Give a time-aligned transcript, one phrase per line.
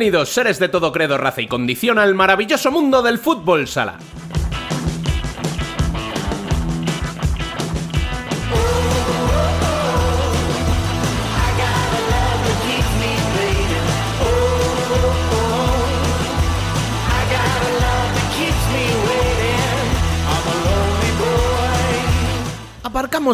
[0.00, 3.98] Bienvenidos, seres de todo credo, raza y condición, al maravilloso mundo del fútbol sala.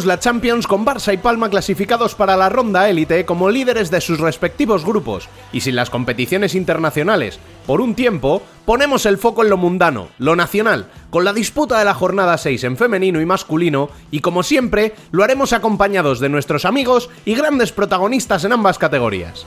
[0.05, 4.19] La Champions con Barça y Palma clasificados para la ronda élite como líderes de sus
[4.19, 9.57] respectivos grupos, y sin las competiciones internacionales, por un tiempo, ponemos el foco en lo
[9.57, 14.21] mundano, lo nacional, con la disputa de la jornada 6 en femenino y masculino, y
[14.21, 19.47] como siempre, lo haremos acompañados de nuestros amigos y grandes protagonistas en ambas categorías.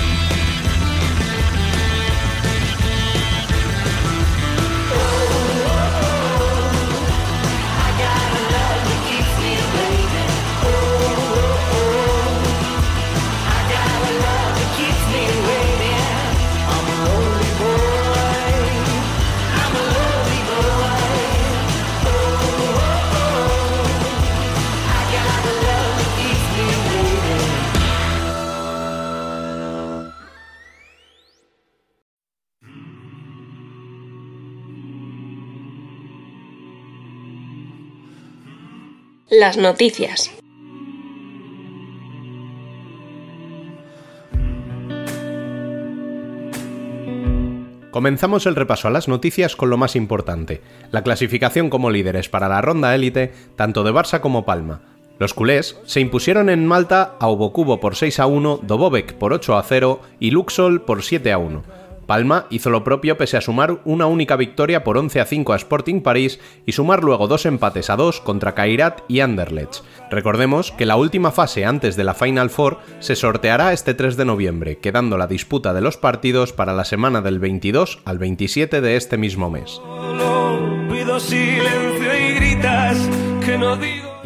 [39.33, 40.29] Las noticias.
[47.91, 50.59] Comenzamos el repaso a las noticias con lo más importante,
[50.91, 54.81] la clasificación como líderes para la ronda élite, tanto de Barça como Palma.
[55.17, 59.55] Los culés se impusieron en Malta a Obocubo por 6 a 1, Dobovec por 8
[59.55, 61.63] a 0 y Luxol por 7 a 1.
[62.05, 65.55] Palma hizo lo propio pese a sumar una única victoria por 11 a 5 a
[65.55, 69.83] Sporting París y sumar luego dos empates a 2 contra Kairat y Anderlecht.
[70.09, 74.25] Recordemos que la última fase antes de la Final Four se sorteará este 3 de
[74.25, 78.95] noviembre, quedando la disputa de los partidos para la semana del 22 al 27 de
[78.97, 79.79] este mismo mes.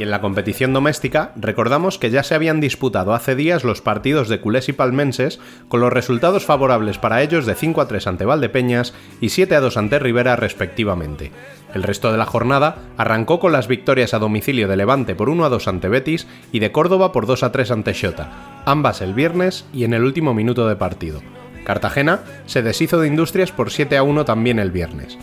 [0.04, 4.42] En la competición doméstica, recordamos que ya se habían disputado hace días los partidos de
[4.42, 8.94] culés y palmenses, con los resultados favorables para ellos de 5 a 3 ante Valdepeñas
[9.22, 11.32] y 7 a 2 ante Rivera respectivamente.
[11.74, 15.46] El resto de la jornada arrancó con las victorias a domicilio de Levante por 1
[15.46, 19.14] a 2 ante Betis y de Córdoba por 2 a 3 ante Xota, ambas el
[19.14, 21.22] viernes y en el último minuto de partido.
[21.66, 25.18] Cartagena se deshizo de Industrias por 7 a 1 también el viernes.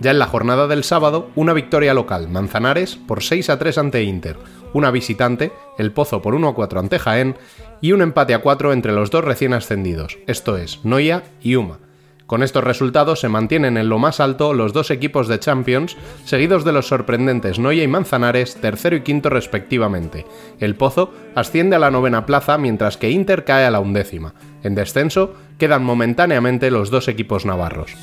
[0.00, 4.02] Ya en la jornada del sábado, una victoria local, Manzanares por 6 a 3 ante
[4.04, 4.36] Inter,
[4.72, 7.36] una visitante, El Pozo por 1 a 4 ante Jaén
[7.80, 11.78] y un empate a 4 entre los dos recién ascendidos, esto es, Noia y Uma.
[12.28, 16.62] Con estos resultados se mantienen en lo más alto los dos equipos de Champions, seguidos
[16.62, 20.26] de los sorprendentes Noia y Manzanares, tercero y quinto respectivamente.
[20.60, 24.34] El Pozo asciende a la novena plaza mientras que Inter cae a la undécima.
[24.62, 27.96] En descenso quedan momentáneamente los dos equipos navarros.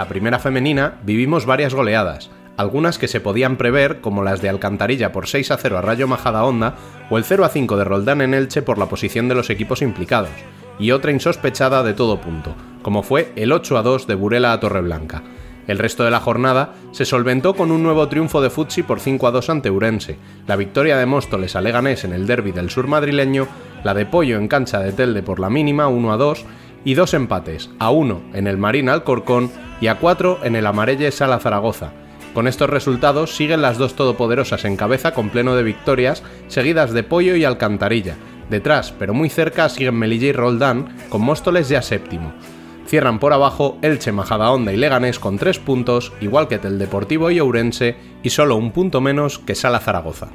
[0.00, 5.12] La primera femenina vivimos varias goleadas, algunas que se podían prever como las de Alcantarilla
[5.12, 6.76] por 6 a 0 a Rayo Majada Honda
[7.10, 9.82] o el 0 a 5 de Roldán en Elche por la posición de los equipos
[9.82, 10.30] implicados,
[10.78, 14.60] y otra insospechada de todo punto, como fue el 8 a 2 de Burela a
[14.60, 15.22] Torreblanca.
[15.66, 19.26] El resto de la jornada se solventó con un nuevo triunfo de Futsi por 5
[19.26, 20.16] a 2 ante Urense,
[20.46, 23.48] la victoria de Móstoles a Leganés en el derby del sur madrileño,
[23.84, 26.46] la de Pollo en cancha de Telde por la mínima 1 a 2
[26.86, 31.10] y dos empates, a 1 en el Marín Alcorcón y a 4 en el Amarelle
[31.10, 31.92] Sala Zaragoza.
[32.34, 37.02] Con estos resultados siguen las dos todopoderosas en cabeza con pleno de victorias, seguidas de
[37.02, 38.16] Pollo y Alcantarilla.
[38.48, 42.32] Detrás, pero muy cerca, siguen Melilla y Roldán, con Móstoles ya séptimo.
[42.86, 47.38] Cierran por abajo Elche, Majadahonda y Leganés con tres puntos, igual que el Deportivo y
[47.38, 50.28] Ourense, y solo un punto menos que Sala Zaragoza.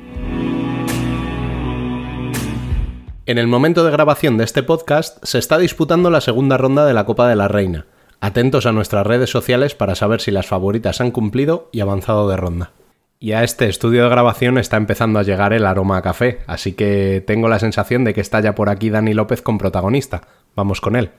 [3.25, 6.93] En el momento de grabación de este podcast se está disputando la segunda ronda de
[6.93, 7.87] la Copa de la Reina.
[8.25, 12.35] Atentos a nuestras redes sociales para saber si las favoritas han cumplido y avanzado de
[12.35, 12.71] ronda.
[13.19, 16.73] Y a este estudio de grabación está empezando a llegar el aroma a café, así
[16.73, 20.23] que tengo la sensación de que está ya por aquí Dani López con protagonista.
[20.55, 21.11] Vamos con él.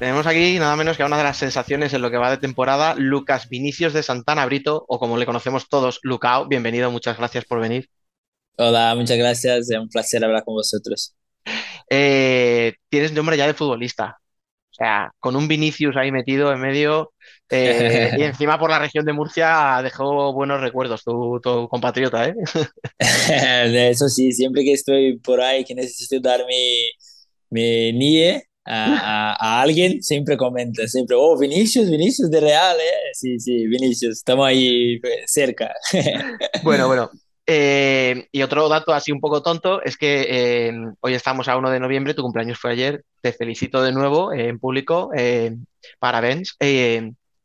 [0.00, 2.94] Tenemos aquí nada menos que una de las sensaciones en lo que va de temporada,
[2.96, 6.48] Lucas Vinicius de Santana Brito, o como le conocemos todos, Lucao.
[6.48, 7.90] Bienvenido, muchas gracias por venir.
[8.56, 11.14] Hola, muchas gracias, es un placer hablar con vosotros.
[11.90, 14.18] Eh, tienes nombre ya de futbolista,
[14.84, 17.12] sea, con un Vinicius ahí metido en medio
[17.50, 22.34] eh, y encima por la región de Murcia dejó buenos recuerdos tu, compatriota, ¿eh?
[23.90, 26.90] eso sí, siempre que estoy por ahí que necesito dar mi,
[27.50, 33.10] mi NIE, a, alguien, siempre comenta, siempre, oh, Vinicius, Vinicius de Real, ¿eh?
[33.14, 35.74] Sí, sí, Vinicius, estamos ahí pues, cerca.
[36.62, 37.10] bueno, bueno.
[37.52, 41.70] Eh, y otro dato así un poco tonto es que eh, hoy estamos a 1
[41.70, 45.10] de noviembre, tu cumpleaños fue ayer, te felicito de nuevo en público,
[45.98, 46.56] parabéns.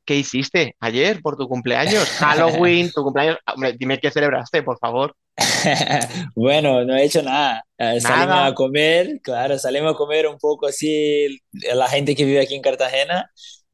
[0.05, 2.07] ¿Qué hiciste ayer por tu cumpleaños?
[2.19, 3.37] Halloween, tu cumpleaños.
[3.51, 5.15] Hombre, dime qué celebraste, por favor.
[6.35, 7.65] bueno, no he hecho nada.
[7.77, 12.39] Eh, salimos a comer, claro, salimos a comer un poco así la gente que vive
[12.39, 13.31] aquí en Cartagena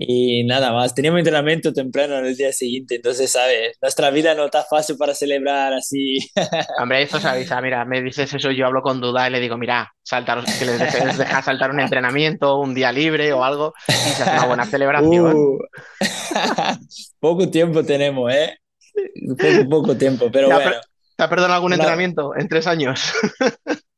[0.07, 0.95] y nada más.
[0.95, 3.77] Teníamos entrenamiento temprano el día siguiente, entonces, ¿sabes?
[3.81, 6.17] Nuestra vida no está fácil para celebrar así.
[6.81, 9.57] Hombre, eso se avisa, mira, me dices eso, yo hablo con duda y le digo,
[9.57, 13.91] mira, saltar, que les dejes dejar saltar un entrenamiento, un día libre o algo, y
[13.91, 15.35] se hace una buena celebración.
[15.35, 15.59] Uh.
[17.19, 18.57] poco tiempo tenemos, ¿eh?
[19.37, 20.71] Poco, poco tiempo, pero bueno.
[21.15, 23.13] ¿Te ha perdonado algún entrenamiento en tres años?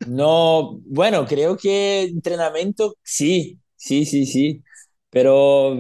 [0.07, 4.61] no, bueno, creo que entrenamiento sí, sí, sí, sí.
[5.13, 5.77] Pero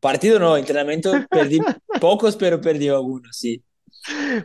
[0.00, 1.60] partido no, entrenamiento perdí
[2.00, 3.62] pocos, pero perdí algunos, sí.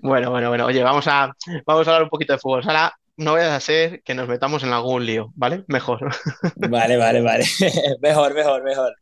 [0.01, 0.67] Bueno, bueno, bueno.
[0.67, 1.33] Oye, vamos a,
[1.65, 2.63] vamos a hablar un poquito de fútbol.
[2.63, 5.65] Sala, no voy a hacer que nos metamos en algún lío, ¿vale?
[5.67, 5.99] Mejor.
[6.55, 7.43] Vale, vale, vale.
[8.01, 8.95] mejor, mejor, mejor.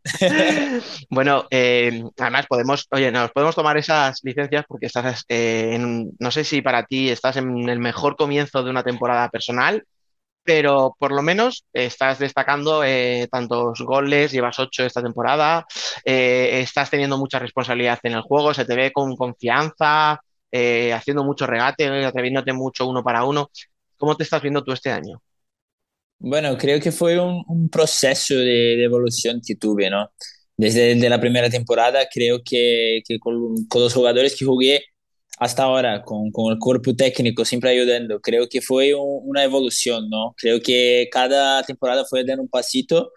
[1.09, 6.31] bueno, eh, además podemos, oye, nos podemos tomar esas licencias porque estás eh, en, no
[6.31, 9.83] sé si para ti estás en el mejor comienzo de una temporada personal,
[10.47, 15.67] pero por lo menos estás destacando eh, tantos goles, llevas ocho esta temporada,
[16.05, 20.21] estás teniendo mucha responsabilidad en el juego, se te ve con confianza,
[20.93, 23.51] haciendo mucho regate, atreviéndote mucho uno para uno.
[23.97, 25.21] ¿Cómo te estás viendo tú este año?
[26.19, 30.11] Bueno, creo que fue un, proceso de, evolución que tuve, ¿no?
[30.55, 34.83] Desde la primera temporada, creo que, con, los jugadores que jugué
[35.37, 40.33] hasta ahora, con, el cuerpo técnico siempre ayudando, creo que fue una evolución, ¿no?
[40.37, 43.11] Creo que cada temporada fue dando un pasito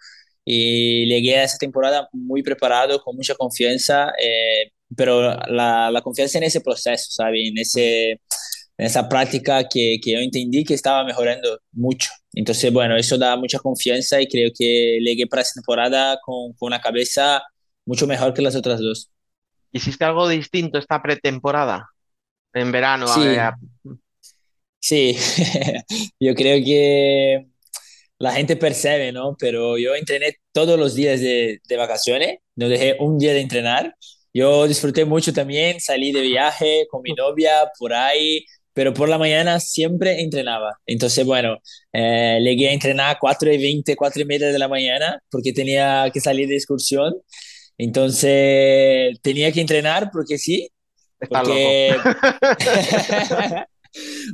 [0.45, 6.37] y llegué a esa temporada muy preparado, con mucha confianza, eh, pero la, la, confianza
[6.37, 7.41] en ese proceso, ¿sabes?
[7.49, 8.11] En ese
[8.77, 12.09] en esa práctica que, que, yo entendí que estaba mejorando mucho.
[12.33, 16.67] Entonces, bueno, eso da mucha confianza y creo que llegué para esta temporada con, con
[16.67, 17.43] una cabeza
[17.85, 19.11] mucho mejor que las otras dos.
[19.71, 21.89] ¿Hiciste algo distinto esta pretemporada?
[22.53, 23.07] En verano.
[23.07, 23.21] Sí,
[24.79, 25.17] sí.
[26.19, 27.47] yo creo que
[28.17, 29.35] la gente percibe, ¿no?
[29.39, 33.95] Pero yo entrené todos los días de, de vacaciones, no dejé un día de entrenar.
[34.33, 39.17] Yo disfruté mucho también, salí de viaje con mi novia por ahí, pero por la
[39.17, 40.77] mañana siempre entrenaba.
[40.85, 41.57] Entonces, bueno,
[41.93, 46.09] eh, llegué a entrenar 4 y 20, 4 y media de la mañana porque tenía
[46.13, 47.13] que salir de excursión.
[47.77, 50.69] Entonces, tenía que entrenar porque sí.
[51.29, 51.95] Porque...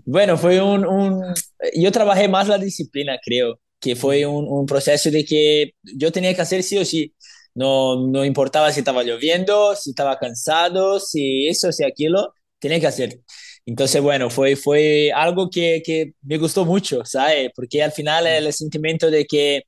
[0.06, 1.34] bueno, fue un, un,
[1.75, 6.34] Yo trabajé más la disciplina, creo, que fue un, un, proceso de que yo tenía
[6.34, 7.13] que hacer sí o sí.
[7.56, 12.88] No, no importaba si estaba lloviendo, si estaba cansado, si eso, si aquello, tenía que
[12.88, 13.20] hacer.
[13.65, 17.50] Entonces, bueno, fue, fue algo que, que me gustó mucho, ¿sabes?
[17.56, 19.63] Porque al final el sentimiento de que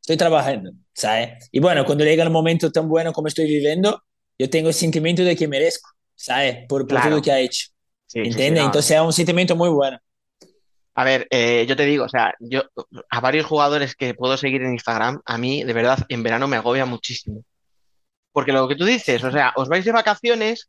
[0.00, 1.48] estoy trabajando, ¿sabes?
[1.52, 4.02] Y bueno, cuando llega el momento tan bueno como estoy viviendo,
[4.38, 6.66] yo tengo el sentimiento de que merezco, ¿sabes?
[6.68, 7.68] Por, por todo lo que ha hecho.
[8.06, 8.64] Sí, ¿Entiendes?
[8.64, 9.98] Entonces es un sentimiento muy bueno.
[10.94, 12.64] A ver, eh, yo te digo, o sea, yo
[13.08, 16.56] a varios jugadores que puedo seguir en Instagram, a mí de verdad en verano me
[16.56, 17.42] agobia muchísimo.
[18.32, 20.68] Porque lo que tú dices, o sea, os vais de vacaciones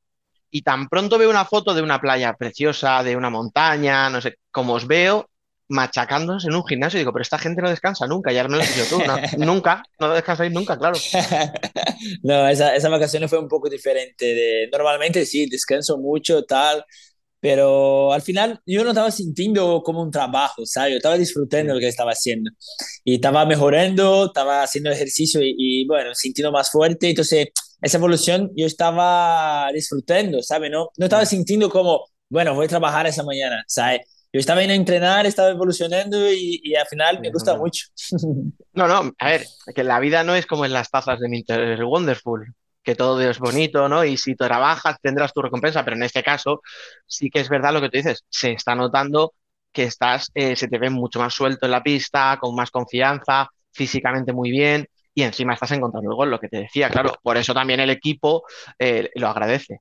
[0.50, 4.38] y tan pronto veo una foto de una playa preciosa, de una montaña, no sé,
[4.52, 5.30] como os veo
[5.70, 8.76] machacándose en un gimnasio, digo, pero esta gente no descansa nunca, ya me lo has
[8.76, 9.02] dicho tú,
[9.46, 10.98] nunca, no descansáis nunca, claro.
[12.24, 14.26] no, esa, esa vacación fue un poco diferente.
[14.26, 16.84] De, normalmente sí, descanso mucho, tal,
[17.40, 20.92] pero al final yo no estaba sintiendo como un trabajo, ¿sabes?
[20.92, 22.52] Yo estaba disfrutando lo que estaba haciendo
[23.04, 27.50] y estaba mejorando, estaba haciendo ejercicio y, y bueno, sintiendo más fuerte, entonces
[27.82, 30.72] esa evolución yo estaba disfrutando, ¿sabes?
[30.72, 34.02] No, no estaba sintiendo como, bueno, voy a trabajar esa mañana, ¿sabes?
[34.34, 37.88] Yo estaba en a entrenar, estaba evolucionando y, y al final me gusta mucho.
[38.74, 41.84] No, no, a ver, que la vida no es como en las tazas de Winter
[41.84, 44.04] Wonderful, que todo es bonito, ¿no?
[44.04, 46.62] Y si trabajas tendrás tu recompensa, pero en este caso
[47.06, 49.36] sí que es verdad lo que tú dices, se está notando
[49.72, 53.48] que estás, eh, se te ve mucho más suelto en la pista, con más confianza,
[53.72, 57.38] físicamente muy bien, y encima estás encontrando el gol, lo que te decía, claro, por
[57.38, 58.44] eso también el equipo
[58.80, 59.80] eh, lo agradece.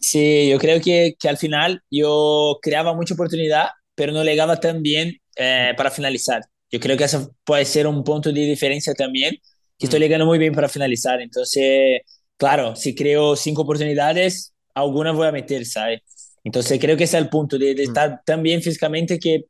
[0.00, 4.82] Sí, yo creo que, que, al final yo creaba mucha oportunidad, pero no llegaba tan
[4.82, 6.42] bien eh, para finalizar.
[6.70, 9.36] Yo creo que eso puede ser un punto de diferencia también,
[9.78, 10.28] que estoy llegando mm.
[10.28, 11.20] muy bien para finalizar.
[11.20, 12.02] Entonces,
[12.36, 16.00] claro, si creo cinco oportunidades, algunas voy a meter, ¿sabes?
[16.44, 17.88] Entonces creo que ese es el punto, de, de mm.
[17.88, 19.44] estar tan bien físicamente que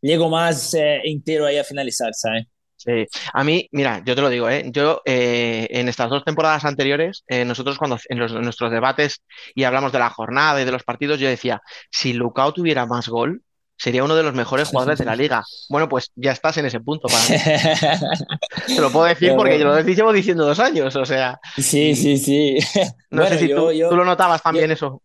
[0.00, 2.46] llego más eh, entero ahí a finalizar, ¿sabes?
[2.84, 4.64] Sí, a mí, mira, yo te lo digo, ¿eh?
[4.72, 9.22] yo eh, en estas dos temporadas anteriores, eh, nosotros cuando en, los, en, nuestros debates
[9.54, 11.62] y hablamos de la jornada y de los partidos, yo decía,
[11.92, 13.42] si Lucao tuviera más gol,
[13.76, 15.44] sería uno de los mejores jugadores de la liga.
[15.68, 17.36] Bueno, pues ya estás en ese punto para mí.
[18.74, 21.38] Te lo puedo decir porque yo lo llevo diciendo dos años, o sea.
[21.56, 22.58] Sí, sí, sí.
[23.10, 25.02] No sé si tú, tú, lo notabas también eso.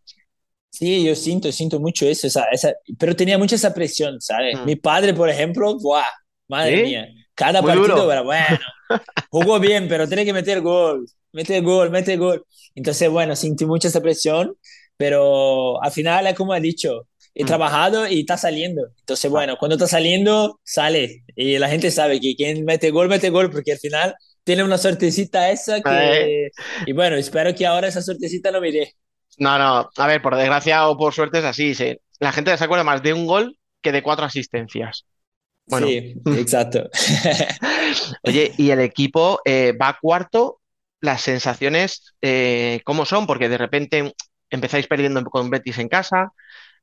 [0.70, 4.58] Sí, yo siento, siento mucho eso, esa, esa, pero tenía mucha esa presión, ¿sabes?
[4.58, 4.64] Mm.
[4.64, 6.04] Mi padre, por ejemplo, ¡buah!
[6.48, 8.58] Madre mía, cada partido, pero bueno,
[9.30, 12.44] jugó bien, pero tiene que meter gol, mete gol, mete gol.
[12.74, 14.56] Entonces, bueno, sentí mucha esa presión,
[14.96, 17.46] pero al final es como he dicho, he mm.
[17.46, 18.88] trabajado y está saliendo.
[18.98, 21.22] Entonces, bueno, cuando está saliendo, sale.
[21.36, 24.76] Y la gente sabe que quien mete gol, mete gol, porque al final tiene una
[24.76, 26.48] suertecita esa que...
[26.86, 28.94] Y bueno, espero que ahora esa suertecita no dé.
[29.36, 31.76] No, no, a ver, por desgracia o por suerte es así.
[31.76, 31.96] Sí.
[32.18, 35.06] La gente se acuerda más de un gol que de cuatro asistencias.
[35.68, 35.86] Bueno.
[35.86, 36.88] Sí, exacto.
[38.24, 40.60] Oye, y el equipo eh, va cuarto.
[41.00, 43.26] Las sensaciones, eh, ¿cómo son?
[43.28, 44.14] Porque de repente
[44.50, 46.32] empezáis perdiendo con Betis en casa,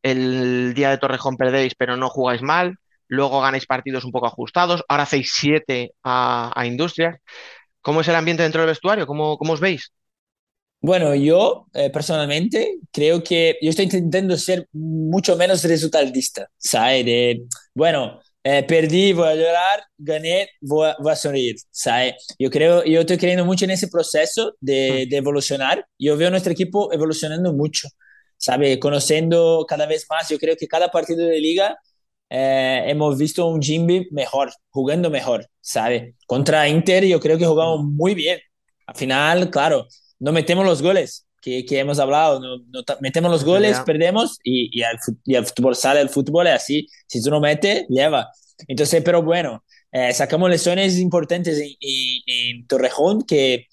[0.01, 2.77] el día de Torrejón perdéis, pero no jugáis mal,
[3.09, 7.17] luego ganáis partidos un poco ajustados, ahora hacéis siete a, a Industrias.
[7.81, 9.05] ¿Cómo es el ambiente dentro del vestuario?
[9.05, 9.91] ¿Cómo, cómo os veis?
[10.81, 17.05] Bueno, yo eh, personalmente creo que yo estoy intentando ser mucho menos resultadista, ¿sabes?
[17.05, 22.13] De, bueno, eh, perdí, voy a llorar, gané, voy a, voy a, sonreír, ¿sabes?
[22.37, 25.09] Yo creo, yo estoy creyendo mucho en ese proceso de, hmm.
[25.09, 25.87] de evolucionar.
[25.97, 27.87] Yo veo a nuestro equipo evolucionando mucho,
[28.37, 28.77] ¿sabes?
[28.77, 30.29] Conociendo cada vez más.
[30.29, 31.75] Yo creo que cada partido de liga
[32.29, 36.13] eh, hemos visto un Jimby mejor, jugando mejor, ¿sabes?
[36.27, 38.39] Contra Inter yo creo que jugamos muy bien.
[38.85, 39.87] Al final, claro,
[40.19, 44.79] no metemos los goles que, que hemos hablado, no, no metemos los goles, perdemos y,
[44.79, 48.31] y, al, y, al, fútbol sale, el fútbol es así, si tú no metes, lleva.
[48.67, 53.67] Entonces, pero bueno, eh, sacamos lesiones importantes en, en, en, Torrejón que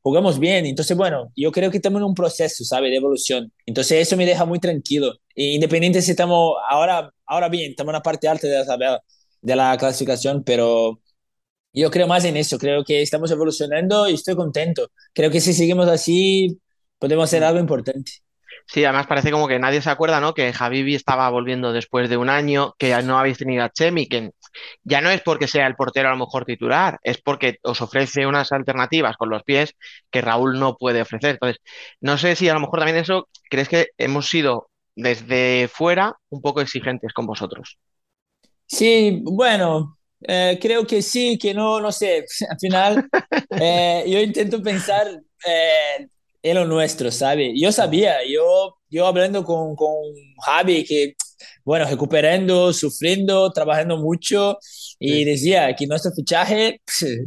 [0.00, 2.88] jugamos bien, entonces bueno, yo creo que estamos en un proceso, ¿sabe?
[2.88, 3.52] De evolución.
[3.66, 5.12] Entonces eso me deja muy tranquilo.
[5.34, 9.02] Independiente si estamos ahora, ahora bien, estamos en la parte alta de la tabla,
[9.42, 10.98] de la clasificación, pero
[11.74, 14.90] yo creo más en eso, creo que estamos evolucionando y estoy contento.
[15.12, 16.58] Creo que si seguimos así,
[16.98, 18.12] podemos hacer algo importante.
[18.66, 20.34] Sí, además parece como que nadie se acuerda, ¿no?
[20.34, 24.32] Que Javibi estaba volviendo después de un año, que no habéis tenido a Chemi, que
[24.84, 28.26] ya no es porque sea el portero a lo mejor titular, es porque os ofrece
[28.26, 29.74] unas alternativas con los pies
[30.10, 31.30] que Raúl no puede ofrecer.
[31.30, 31.62] Entonces,
[32.00, 36.42] no sé si a lo mejor también eso, crees que hemos sido desde fuera un
[36.42, 37.78] poco exigentes con vosotros.
[38.66, 42.26] Sí, bueno, eh, creo que sí, que no, no sé.
[42.50, 43.08] Al final,
[43.60, 45.06] eh, yo intento pensar
[45.46, 46.08] eh,
[46.42, 47.52] en lo nuestro, ¿sabe?
[47.58, 49.94] Yo sabía, yo, yo hablando con, con
[50.44, 51.14] Javi, que,
[51.64, 54.58] bueno, recuperando, sufriendo, trabajando mucho,
[54.98, 56.80] y decía que nuestro fichaje,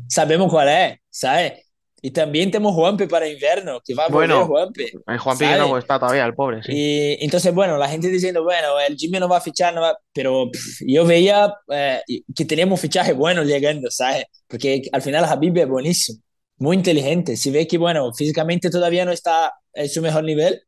[0.07, 1.63] sabemos cuál es, ¿sabe?
[2.03, 4.91] Y también tenemos Juanpe para invierno, que va a volver bueno, Juanpe.
[5.05, 6.63] El Juanpe que no está todavía, el pobre.
[6.63, 6.71] Sí.
[6.73, 9.95] Y entonces, bueno, la gente diciendo, bueno, el Jimmy no va a fichar, no va...
[10.11, 12.01] pero pff, yo veía eh,
[12.35, 14.25] que teníamos fichaje bueno llegando, ¿sabes?
[14.47, 16.19] Porque al final Habib es buenísimo,
[16.61, 17.37] muy inteligente.
[17.37, 20.61] Si ve que, bueno, físicamente todavía no está en su mejor nivel,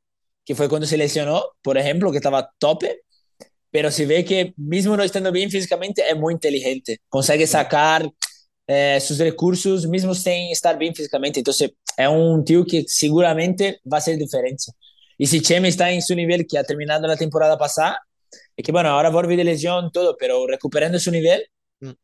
[0.43, 3.01] que fue cuando se lesionó, por ejemplo, que estaba tope,
[3.69, 8.09] pero si ve que mismo no estando bien físicamente, es muy inteligente, consigue sacar
[8.65, 11.41] eh, sus recursos, mismo sin estar bien físicamente.
[11.41, 14.73] Entonces, es un tío que seguramente va a ser diferencia.
[15.17, 17.99] Y si Chemi está en su nivel que ha terminado la temporada pasada,
[18.57, 21.45] es que bueno, ahora vuelve de lesión, todo, pero recuperando su nivel.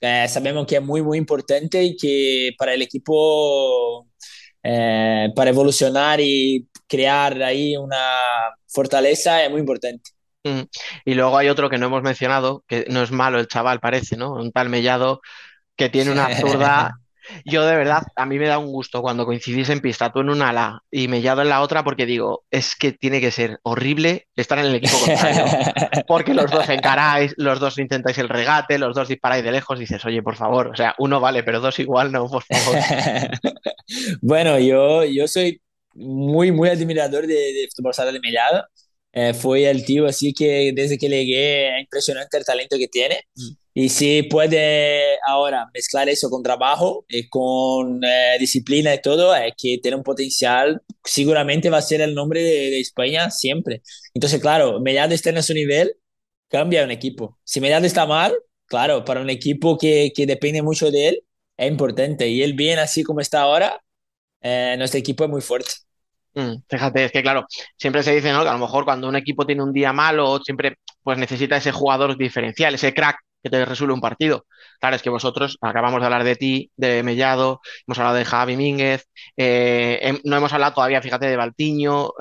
[0.01, 4.07] Eh, sabemos que es muy, muy importante y que para el equipo,
[4.63, 7.97] eh, para evolucionar y crear ahí una
[8.67, 10.11] fortaleza es muy importante.
[10.43, 10.61] Mm.
[11.05, 14.17] Y luego hay otro que no hemos mencionado, que no es malo el chaval, parece,
[14.17, 14.33] ¿no?
[14.33, 15.21] Un tal Mellado
[15.75, 16.93] que tiene una zurda
[17.45, 20.29] Yo de verdad, a mí me da un gusto cuando coincidís en pista, tú en
[20.29, 24.27] un ala y Mellado en la otra, porque digo, es que tiene que ser horrible
[24.35, 25.45] estar en el equipo contrario,
[26.07, 30.03] porque los dos encaráis, los dos intentáis el regate, los dos disparáis de lejos, dices,
[30.05, 32.79] oye, por favor, o sea, uno vale, pero dos igual no, por favor.
[34.21, 35.61] bueno, yo, yo soy
[35.93, 38.65] muy, muy admirador de, de fútbol sala de Mellado.
[39.11, 43.23] Eh, fue el tío así que desde que llegué es impresionante el talento que tiene.
[43.35, 43.58] Mm.
[43.73, 49.53] Y si puede ahora mezclar eso con trabajo y con eh, disciplina y todo, es
[49.57, 53.81] que tiene un potencial, seguramente va a ser el nombre de, España siempre.
[54.13, 55.95] Entonces, claro, Mellado está en su nivel,
[56.49, 57.37] cambia un equipo.
[57.43, 58.33] Si Mellado está mal,
[58.65, 61.23] claro, para un equipo que, que depende mucho de él,
[61.57, 62.27] es importante.
[62.27, 63.81] Y él bien así como está ahora,
[64.41, 65.71] eh, nuestro equipo es muy fuerte.
[66.33, 67.45] Mm, fíjate, es que claro,
[67.77, 68.43] siempre se dice, ¿no?
[68.43, 71.71] Que a lo mejor cuando un equipo tiene un día malo, siempre pues necesita ese
[71.71, 74.45] jugador diferencial, ese crack que te resuelve un partido.
[74.79, 78.55] Claro, es que vosotros acabamos de hablar de ti, de Mellado, hemos hablado de Javi
[78.55, 79.05] Mínguez,
[79.37, 82.11] eh, no hemos hablado todavía, fíjate, de Baltiño,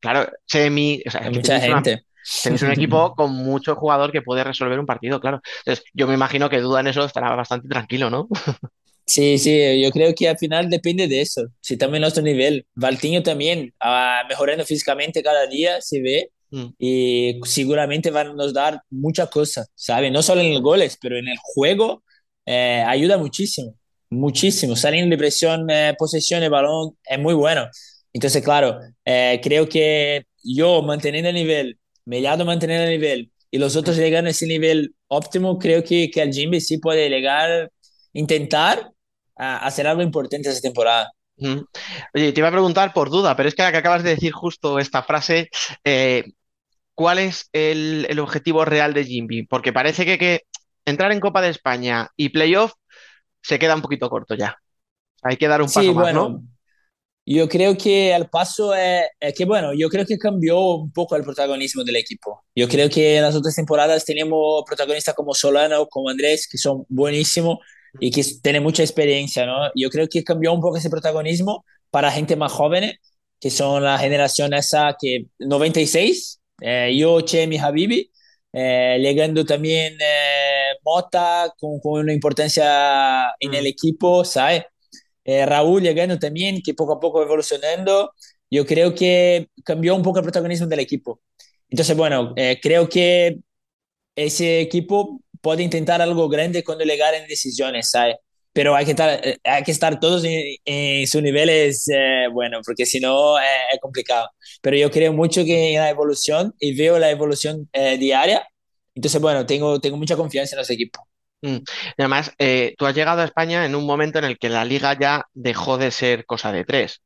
[0.00, 2.04] claro, Chemi, o sea, mucha gente.
[2.42, 5.40] tenéis un equipo con mucho jugador que puede resolver un partido, claro.
[5.60, 8.28] Entonces, yo me imagino que duda en eso estará bastante tranquilo, ¿no?
[9.08, 11.46] Sí, sí, yo creo que al final depende de eso.
[11.62, 12.66] Si también nuestro nivel.
[12.74, 16.30] Valtiño también, ah, mejorando físicamente cada día, se ve.
[16.50, 16.66] Mm.
[16.78, 20.12] Y seguramente van a nos dar muchas cosas, ¿sabes?
[20.12, 22.02] No solo en los goles, pero en el juego
[22.46, 23.74] eh, ayuda muchísimo,
[24.10, 24.76] muchísimo.
[24.76, 27.68] Saliendo de presión, eh, posesión de balón, es muy bueno.
[28.12, 33.76] Entonces, claro, eh, creo que yo manteniendo el nivel, Mellado manteniendo el nivel y los
[33.76, 37.70] otros llegando a ese nivel óptimo, creo que, que el Jimmy sí puede llegar,
[38.14, 38.90] intentar
[39.36, 41.12] hacer algo importante esta temporada.
[42.14, 44.78] Oye, te iba a preguntar por duda, pero es que, que acabas de decir justo
[44.78, 45.48] esta frase,
[45.84, 46.24] eh,
[46.98, 49.46] ¿cuál es el, objetivo real de Jimby?
[49.46, 50.42] Porque parece que, que,
[50.84, 52.72] entrar en Copa de España y playoff
[53.40, 54.56] se queda un poquito corto ya.
[55.22, 56.42] Hay que dar un paso más, ¿no?
[57.24, 59.06] Yo creo que el paso es,
[59.36, 62.42] que, bueno, yo creo que cambió un poco el protagonismo del equipo.
[62.56, 66.84] Yo creo que en las otras temporadas teníamos protagonistas como Solano, como Andrés, que son
[66.88, 67.58] buenísimos,
[68.00, 69.70] y que tiene mucha experiencia, ¿no?
[69.76, 72.92] Yo creo que cambió un poco ese protagonismo para gente más joven,
[73.38, 78.10] que son la generación esa que 96, eh, yo, Chemi, Habibi,
[78.52, 83.66] eh, llegando también eh, Mota con, con, una importancia en el mm.
[83.66, 84.64] equipo, ¿sabes?
[85.24, 88.12] Eh, Raúl llegando también, que poco a poco evolucionando.
[88.50, 91.20] Yo creo que cambió un poco el protagonismo del equipo.
[91.68, 93.40] Entonces, bueno, creo que
[94.16, 98.16] ese equipo puede intentar algo grande cuando llegar en decisiones, ¿sabes?
[98.58, 102.58] Pero hay que estar, eh, hay que estar todos en, en sus niveles, eh, bueno,
[102.66, 103.42] porque si no eh,
[103.72, 104.28] es complicado.
[104.60, 108.44] Pero yo creo mucho que en la evolución y veo la evolución diaria.
[108.96, 111.04] Entonces, bueno, tengo, tengo mucha confianza en los equipos.
[111.40, 111.58] Mm.
[111.98, 112.32] además,
[112.76, 115.78] tú has llegado a España en un momento en el que la liga ya dejó
[115.78, 117.00] de ser cosa de tres.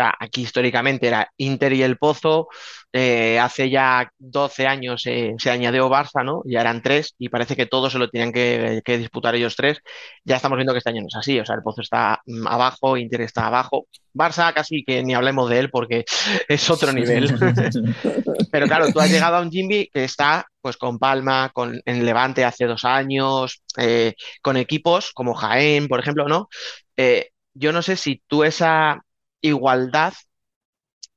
[0.00, 2.48] Sea, aquí históricamente era Inter y el Pozo,
[2.92, 6.42] eh, hace ya 12 años se añadió Barça, ¿no?
[6.44, 9.78] Ya eran tres y parece que todos se lo tienen que, disputar ellos tres.
[10.24, 12.46] Ya estamos viendo que este año no es así, o sea, el Pozo está mm,
[12.46, 13.86] abajo, Inter está abajo.
[14.14, 16.04] Barça casi que ni hablemos de él porque
[16.48, 17.28] es otro nivel.
[18.50, 22.04] Pero claro, tú has llegado a un Jimby que está pues con Palma, con en
[22.04, 26.48] Levante hace dos años, eh, con equipos como Jaén, por ejemplo, ¿no?
[26.96, 29.00] Eh, yo no sé si tú esa
[29.40, 30.12] igualdad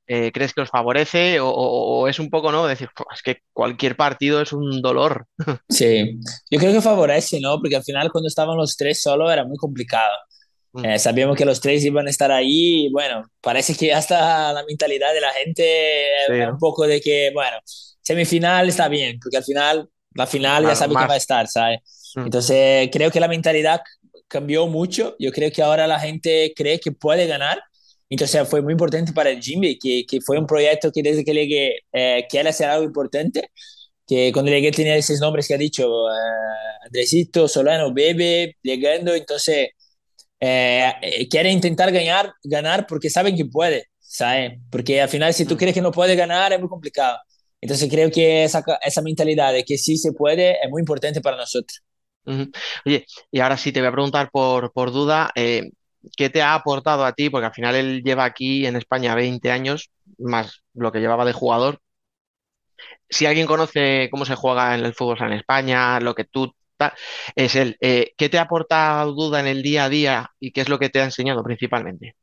[0.06, 2.66] eh, crees que os favorece o, es un poco, ¿no?
[2.66, 5.26] Decir, es que cualquier partido es un dolor.
[5.68, 7.58] Sí, yo creo que favorece, ¿no?
[7.58, 10.14] Porque al final cuando estaban los tres solo era muy complicado.
[10.72, 10.84] Mm.
[10.84, 14.64] Eh, sabíamos que los tres iban a estar ahí y bueno, parece que hasta la
[14.64, 17.56] mentalidad de la gente era un poco de que, bueno,
[18.02, 21.80] semifinal está bien, porque al final, la final ya sabe que va a estar, ¿sabes?
[22.14, 22.20] Mm.
[22.20, 23.80] Entonces creo que la mentalidad
[24.28, 25.16] cambió mucho.
[25.18, 27.62] Yo creo que ahora la gente cree que puede ganar
[28.14, 31.80] entonces fue muy importante para Jimmy, que, que fue un proyecto que desde que llegué
[31.92, 33.50] eh, hacer algo importante,
[34.06, 36.08] que cuando llegué tenía esos nombres que ha dicho, uh,
[36.86, 39.70] Andresito, Solano, Bebe, llegando, entonces
[40.38, 44.60] eh, eh, quiere intentar ganar, ganar porque saben que puede, ¿sabes?
[44.70, 45.58] Porque al final si tú mm.
[45.58, 47.18] crees que no puede ganar es muy complicado.
[47.60, 51.36] Entonces creo que esa, esa mentalidad de que sí se puede es muy importante para
[51.36, 51.82] nosotros.
[52.84, 55.70] Oye, y ahora sí te voy a preguntar por, por duda, eh,
[56.16, 57.30] ¿qué te ha aportado a ti?
[57.30, 61.32] Porque al final él lleva aquí en España 20 años, más lo que llevaba de
[61.32, 61.80] jugador.
[63.08, 66.52] Si alguien conoce cómo se juega en el fútbol en España, lo que tú
[67.34, 67.76] es él.
[67.80, 70.78] Eh, ¿Qué te ha aportado duda en el día a día y qué es lo
[70.78, 72.16] que te ha enseñado principalmente?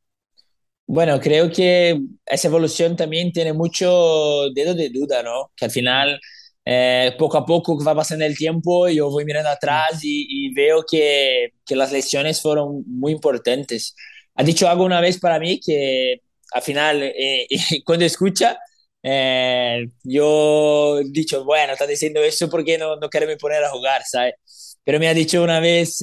[0.88, 5.52] Bueno, creo que esa evolución también tiene mucho dedo de duda, ¿no?
[5.56, 6.20] Que al final
[6.66, 11.54] eh, poco a poco va pasando el tiempo, yo voy mirando atrás y, veo que,
[11.66, 13.96] que, las lesiones fueron muy importantes.
[14.36, 16.22] Ha dicho algo una vez para mí que
[16.54, 17.48] al final, eh,
[17.86, 18.60] cuando escucha,
[19.04, 23.70] eh, yo he dicho, bueno, está diciendo eso porque no, no quiere me poner a
[23.72, 24.36] jugar, ¿sabes?
[24.84, 25.98] Pero me ha dicho una vez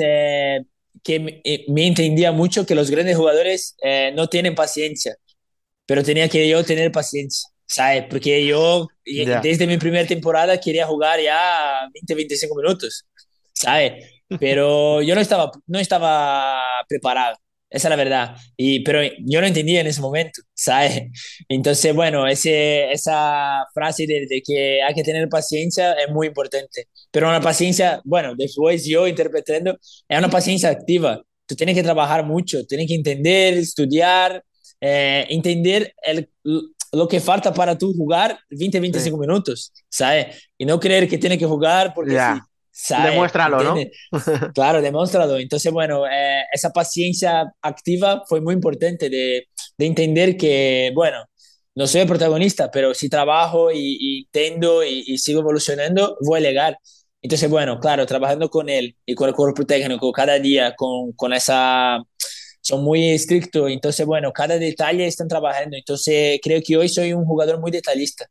[1.04, 3.76] que me, me, entendía mucho que los grandes jugadores
[4.14, 5.16] no tienen paciencia,
[5.86, 7.50] pero tenía que yo tener paciencia.
[7.68, 8.04] ¿Sabes?
[8.08, 13.06] Porque yo desde mi primera temporada quería jugar ya 20, 25 minutos,
[13.52, 14.04] ¿sabes?
[14.40, 17.36] Pero yo no estaba, no estaba preparado,
[17.70, 18.36] esa es la verdad.
[18.56, 21.02] Y, pero yo no entendía en ese momento, ¿sabes?
[21.48, 26.88] Entonces, bueno, ese, esa frase de, de, que hay que tener paciencia es muy importante.
[27.10, 29.78] Pero una paciencia, bueno, después yo interpretando,
[30.08, 31.22] es una paciencia activa.
[31.46, 34.42] Tú tienes que trabajar mucho, tienes que entender, estudiar,
[34.80, 36.30] eh, entender el,
[36.92, 39.20] lo que falta para tú jugar 20, 25 sí.
[39.20, 40.48] minutos, ¿sabes?
[40.56, 42.34] Y no creer que tiene que jugar porque yeah.
[42.34, 42.48] sí.
[42.70, 43.12] ¿sabes?
[43.12, 43.76] Demuéstralo, ¿no?
[44.54, 45.38] claro, demuéstralo.
[45.38, 51.24] Entonces, bueno, eh, esa paciencia activa fue muy importante de, de, entender que, bueno,
[51.74, 56.38] no soy el protagonista, pero si trabajo y, y intento y, y, sigo evolucionando, voy
[56.38, 56.78] a llegar.
[57.20, 61.32] Entonces, bueno, claro, trabajando con él y con el cuerpo técnico cada día, con, con
[61.32, 61.98] esa
[62.68, 67.24] son muy estrictos, entonces bueno, cada detalle están trabajando, entonces creo que hoy soy un
[67.24, 68.26] jugador muy detallista,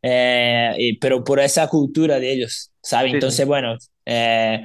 [0.00, 3.12] eh, pero por esa cultura de ellos, ¿sabes?
[3.14, 4.62] Entonces bueno, eh.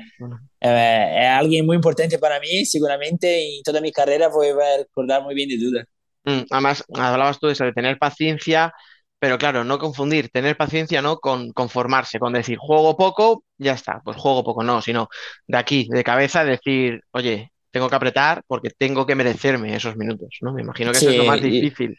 [0.60, 5.24] Eh, es alguien muy importante para mí, seguramente, y toda mi carrera voy a recordar
[5.24, 5.86] muy bien de duda.
[6.26, 8.74] Mm, además, hablabas tú de eso, de tener paciencia,
[9.20, 14.02] pero claro, no confundir, tener paciencia no con conformarse, con decir juego poco, ya está,
[14.04, 15.10] pues juego poco, no, sino
[15.48, 20.38] de aquí, de cabeza, decir, oye, tengo que apretar porque tengo que merecerme esos minutos,
[20.42, 20.52] ¿no?
[20.52, 21.96] Me imagino que sí, eso es lo más difícil.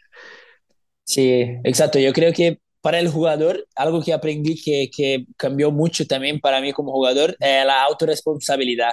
[1.03, 1.99] Sí, exacto.
[1.99, 6.61] Yo creo que para el jugador, algo que aprendí que, que cambió mucho también para
[6.61, 8.91] mí como jugador es la autorresponsabilidad.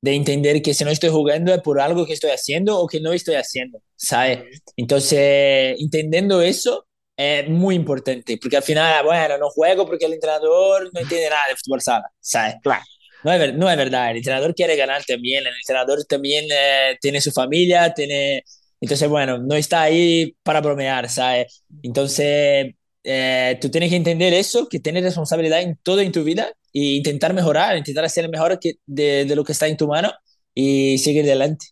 [0.00, 3.00] De entender que si no estoy jugando es por algo que estoy haciendo o que
[3.00, 4.40] no estoy haciendo, ¿sabes?
[4.76, 10.90] Entonces, entendiendo eso es muy importante, porque al final, bueno, no juego porque el entrenador
[10.92, 12.56] no entiende nada de fútbol sala, ¿sabes?
[12.62, 12.84] Claro.
[13.24, 17.20] No es, no es verdad, el entrenador quiere ganar también, el entrenador también eh, tiene
[17.20, 18.44] su familia, tiene...
[18.80, 21.64] Entonces, bueno, no está ahí para bromear, ¿sabes?
[21.82, 26.52] Entonces, eh, tú tienes que entender eso, que tienes responsabilidad en todo en tu vida
[26.72, 30.12] e intentar mejorar, intentar hacer mejor que, de, de, lo que está en tu mano
[30.54, 31.66] y seguir adelante.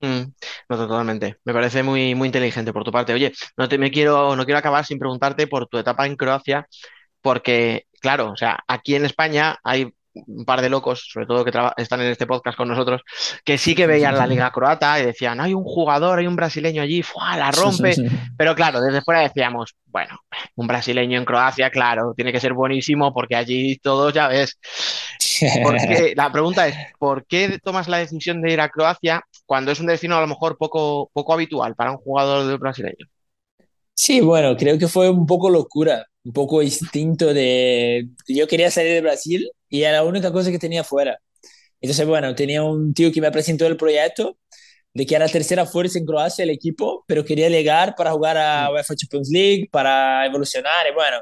[0.00, 0.32] Mm,
[0.68, 1.36] no, totalmente.
[1.44, 3.12] Me parece muy, muy inteligente por tu parte.
[3.14, 6.68] Oye, no, te, me quiero, no quiero acabar sin preguntarte por tu etapa en Croacia,
[7.20, 9.92] porque, claro, o sea, aquí en España hay
[10.26, 13.02] un par de locos, sobre todo que están en este podcast con nosotros,
[13.44, 16.82] que sí que veían la liga croata y decían, hay un jugador, hay un brasileño
[16.82, 17.36] allí, ¡fua!
[17.36, 17.94] la rompe.
[18.36, 20.18] Pero claro, desde fuera decíamos, bueno,
[20.56, 24.58] un brasileño en Croacia, claro, tiene que ser buenísimo porque allí todos ya ves.
[25.62, 29.80] Porque, la pregunta es, ¿por qué tomas la decisión de ir a Croacia cuando es
[29.80, 33.06] un destino a lo mejor poco, poco habitual para un jugador de brasileño?
[33.94, 38.08] Sí, bueno, creo que fue un poco locura, un poco instinto de...
[38.26, 41.20] Yo quería salir de Brasil y era la única cosa que tenía fuera.
[41.80, 44.36] Entonces, bueno, tenía un tío que me presentó el proyecto
[44.92, 48.72] de que era tercera fuerza en Croacia el equipo, pero quería llegar para jugar a
[48.72, 50.86] UEFA Champions League, para evolucionar.
[50.90, 51.18] Y bueno,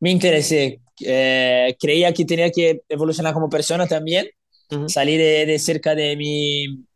[0.00, 0.80] me interesé.
[1.04, 4.26] Eh, creía que tenía que evolucionar como persona también,
[4.70, 4.88] uh -huh.
[4.88, 6.86] salir de, de, cerca de mi,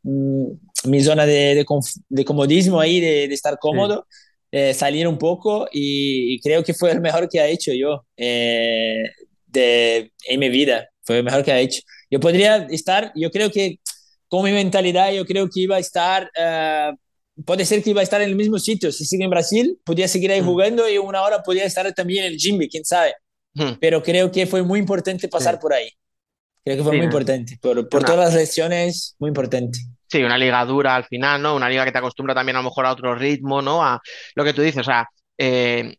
[0.85, 1.67] mi zona de, de,
[2.09, 4.07] de comodismo ahí, de, de estar cómodo.
[4.09, 7.73] Sí eh, salir un poco y, y, creo que fue el mejor que ha hecho
[7.73, 9.05] yo eh,
[9.47, 11.83] de, en mi vida, fue el mejor que ha hecho.
[12.11, 13.79] Yo podría estar, yo creo que
[14.29, 18.05] con mi mentalidad, yo creo que iba a estar, uh, puede ser que iba a
[18.05, 20.45] estar en el mismo sitio, si sigue en Brasil, podía seguir ahí mm.
[20.45, 23.15] jugando y una hora podía estar también en el Jimmy, quién sabe.
[23.55, 23.73] Mm.
[23.81, 25.61] Pero creo que fue muy importante pasar sí.
[25.61, 25.91] por ahí.
[26.65, 29.79] Creo que fue sí, muy importante, por, por todas las lecciones, muy importante.
[30.11, 31.55] Sí, una liga dura al final, ¿no?
[31.55, 33.85] Una liga que te acostumbra también a lo mejor a otro ritmo, ¿no?
[33.85, 34.01] A
[34.35, 35.97] lo que tú dices, o sea, eh,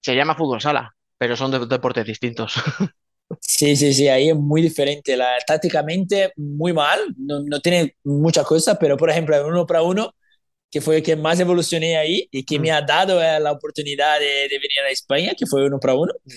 [0.00, 2.54] se llama fútbol sala, pero son de, deportes distintos.
[3.40, 5.16] Sí, sí, sí, ahí es muy diferente.
[5.16, 9.82] La, tácticamente, muy mal, no, no tiene muchas cosas, pero por ejemplo, el uno para
[9.82, 10.14] uno,
[10.70, 12.62] que fue el que más evolucioné ahí y que mm.
[12.62, 15.94] me ha dado eh, la oportunidad de, de, venir a España, que fue uno para
[15.94, 16.30] uno, mm.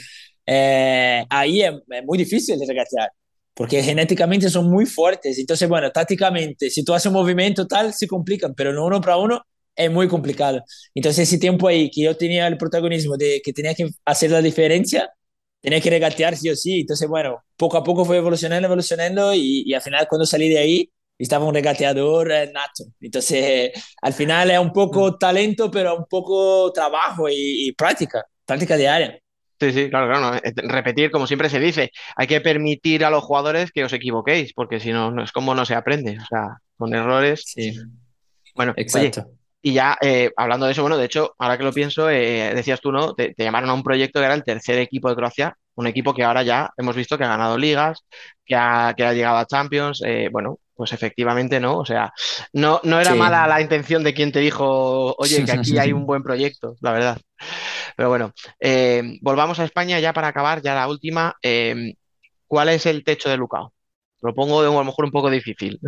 [0.47, 3.11] eh, ahí es, es, muy difícil de regatear
[3.57, 5.39] porque genéticamente son muy fuertes.
[5.39, 9.17] Entonces, bueno, tácticamente, si tú haces un movimiento tal, se complican, pero no uno para
[9.17, 9.41] uno
[9.75, 10.63] es muy complicado.
[10.93, 14.41] Entonces, ese tiempo ahí que yo tenía el protagonismo de que tenía que hacer la
[14.43, 15.09] diferencia,
[15.59, 16.81] tenía que regatear sí o sí.
[16.81, 20.59] Entonces, bueno, poco a poco fue evolucionando, evolucionando y, y al final cuando salí de
[20.59, 22.83] ahí, estaba un regateador eh, nato.
[23.01, 23.71] Entonces,
[24.03, 29.19] al final es un poco talento, pero un poco trabajo y, y práctica, práctica diaria.
[29.59, 30.35] Sí, sí, claro, claro.
[30.35, 30.39] no,
[30.69, 34.79] Repetir, como siempre se dice, hay que permitir a los jugadores que os equivoquéis, porque
[34.79, 36.17] si no, no es como no se aprende.
[36.21, 37.41] O sea, con errores.
[37.45, 37.73] Sí,
[38.55, 39.31] Bueno, oye, exacto.
[39.61, 42.81] y ya eh, hablando de eso, bueno, de hecho, ahora que lo pienso, eh, decías
[42.81, 43.13] tú, ¿no?
[43.15, 46.13] Te, te llamaron a un proyecto que era el tercer equipo de Croacia, un equipo
[46.13, 48.05] que ahora ya hemos visto que ha ganado ligas,
[48.45, 50.01] que ha, que ha llegado a Champions.
[50.05, 51.79] eh, bueno, pues efectivamente no.
[51.79, 52.13] O sea,
[52.53, 53.17] no, no era Sí.
[53.17, 56.93] mala la intención de quien te dijo, oye, que aquí hay un buen proyecto, la
[56.93, 57.17] verdad.
[57.97, 61.35] Pero bueno, eh, volvamos a España ya para acabar, ya la última.
[61.43, 61.93] eh,
[62.47, 63.73] ¿cuál es el techo de Lucao?
[64.21, 65.79] Lo pongo de a lo mejor un poco difícil.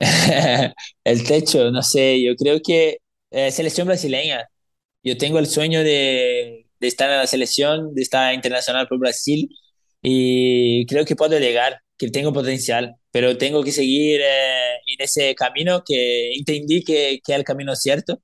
[1.04, 2.98] El techo, no sé, yo creo que
[3.30, 4.46] eh, selección brasileña.
[5.02, 9.48] Yo tengo el sueño de, de estar en la selección, de estar internacional por Brasil
[10.02, 15.34] y creo que puedo llegar, que tengo potencial, pero tengo que seguir eh, en ese
[15.34, 18.20] camino que entendí que, que es el camino cierto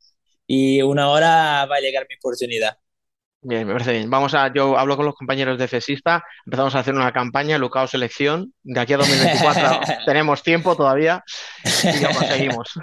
[0.46, 2.76] y una hora va a llegar mi oportunidad.
[3.40, 4.10] Bien, me parece bien.
[4.10, 7.86] Vamos a, yo hablo con los compañeros de FESISTA, empezamos a hacer una campaña, Lucao
[7.86, 8.52] Selección.
[8.62, 11.24] De aquí a 2024 tenemos tiempo todavía
[11.64, 12.74] y lo conseguimos.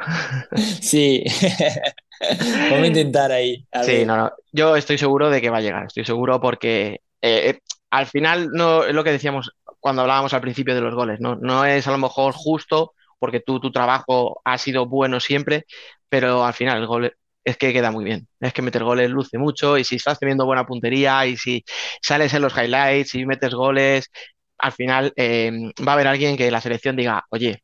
[0.82, 1.24] Sí,
[2.72, 3.68] vamos a intentar ahí.
[3.72, 4.32] a Sí, no, no.
[4.52, 7.60] Yo estoy seguro de que va a llegar, estoy seguro porque eh, eh,
[7.92, 11.36] al final no es lo que decíamos cuando hablábamos al principio de los goles, ¿no?
[11.36, 15.66] No es a lo mejor justo porque tú, tu trabajo ha sido bueno siempre,
[16.08, 17.14] pero al final el gol
[17.44, 18.28] es que queda muy bien.
[18.40, 21.64] Es que meter goles luce mucho y si estás teniendo buena puntería y si
[22.02, 24.10] sales en los highlights y metes goles,
[24.58, 25.52] al final eh,
[25.86, 27.64] va a haber alguien que la selección diga, oye,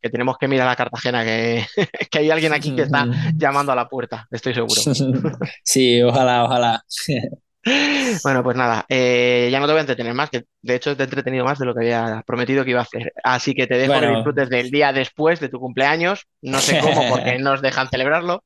[0.00, 1.66] que tenemos que mirar a Cartagena, que,
[2.10, 4.80] que hay alguien aquí que está llamando a la puerta, estoy seguro.
[5.64, 6.84] Sí, ojalá, ojalá.
[8.22, 11.02] Bueno, pues nada, eh, ya no te voy a entretener más, que de hecho te
[11.02, 13.12] he entretenido más de lo que había prometido que iba a hacer.
[13.24, 14.14] Así que te dejo que Bueno.
[14.16, 16.26] disfrutes del día después de tu cumpleaños.
[16.42, 18.42] No sé cómo, porque nos dejan celebrarlo.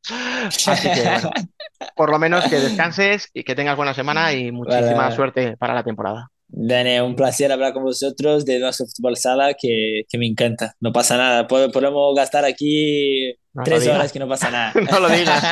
[0.66, 1.30] Así que bueno,
[1.96, 5.14] por lo menos que descanses y que tengas buena semana y muchísima Vale.
[5.16, 6.28] suerte para la temporada.
[6.52, 10.74] Dani, un placer hablar con vosotros de nuestro fútbol sala que, que me encanta.
[10.80, 11.46] No pasa nada.
[11.46, 14.72] Pod- Podemos gastar aquí No tres horas que no pasa nada.
[14.90, 15.44] No lo digas.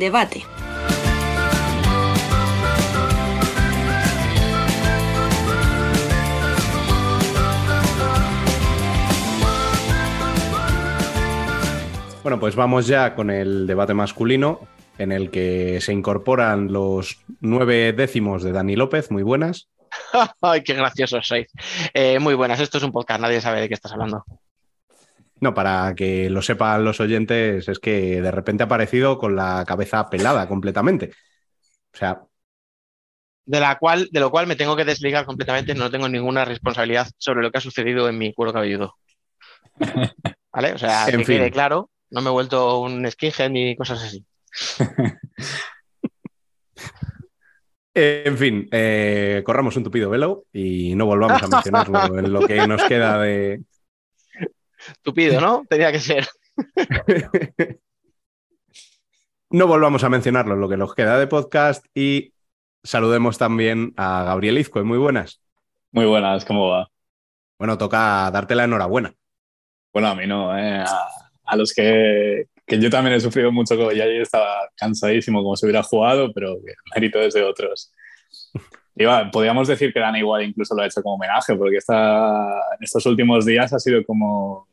[0.00, 0.42] Debate.
[12.22, 14.60] Bueno, pues vamos ya con el debate masculino,
[14.98, 19.68] en el que se incorporan los nueve décimos de Dani López, muy buenas.
[20.40, 21.48] Ay, qué graciosos sois.
[21.94, 24.24] Eh, muy buenas, esto es un podcast, nadie sabe de qué estás hablando.
[25.40, 29.64] No, para que lo sepan los oyentes, es que de repente ha aparecido con la
[29.66, 31.12] cabeza pelada completamente.
[31.94, 32.22] O sea,
[33.44, 37.08] De la cual, de lo cual me tengo que desligar completamente, no tengo ninguna responsabilidad
[37.18, 38.96] sobre lo que ha sucedido en mi cuero cabelludo.
[40.52, 40.72] ¿Vale?
[40.74, 41.38] O sea, En que fin.
[41.38, 44.24] quede claro, no me he vuelto un skinhead ni cosas así.
[47.94, 52.66] en fin, eh, corramos un tupido velo y no volvamos a mencionarlo en lo que
[52.66, 53.62] nos queda de,
[55.02, 55.64] Tupido, ¿no?
[55.68, 56.26] Tenía que ser.
[59.52, 62.34] No volvamos a mencionarlo en lo que nos queda de podcast y
[62.84, 65.42] saludemos también a Gabriel Izco, muy buenas.
[65.90, 66.88] Muy buenas, ¿cómo va?
[67.58, 69.12] Bueno, toca darte la enhorabuena.
[69.92, 70.84] Bueno, a mí no, ¿eh?
[70.86, 71.08] a,
[71.46, 75.56] a los que, que yo también he sufrido mucho, como ya yo estaba cansadísimo como
[75.56, 77.92] si hubiera jugado, pero el mérito es de otros.
[78.94, 82.40] Iba, podríamos decir que Dan igual incluso lo ha hecho como homenaje, porque esta,
[82.78, 84.68] en estos últimos días ha sido como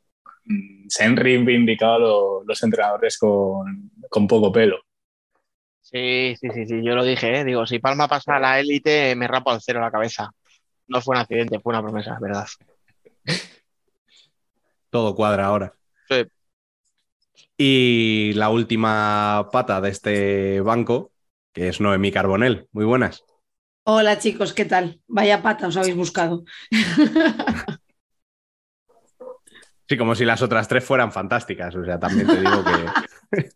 [0.87, 4.77] se han reivindicado lo- los entrenadores con, con poco pelo.
[5.81, 7.43] Sí, sí, sí, sí, yo lo dije, ¿eh?
[7.45, 10.31] Digo, si Palma pasa a la élite, me rapo al cero la cabeza.
[10.87, 12.45] No fue un accidente, fue una promesa, es verdad.
[14.89, 15.73] Todo cuadra ahora.
[16.09, 16.25] Sí.
[17.57, 21.11] Y la última pata de este banco,
[21.53, 22.67] que es Noemí Carbonell.
[22.71, 23.23] Muy buenas.
[23.83, 25.01] Hola chicos, ¿qué tal?
[25.07, 26.43] Vaya pata os habéis buscado.
[29.87, 31.75] Sí, como si las otras tres fueran fantásticas.
[31.75, 33.49] O sea, también te digo que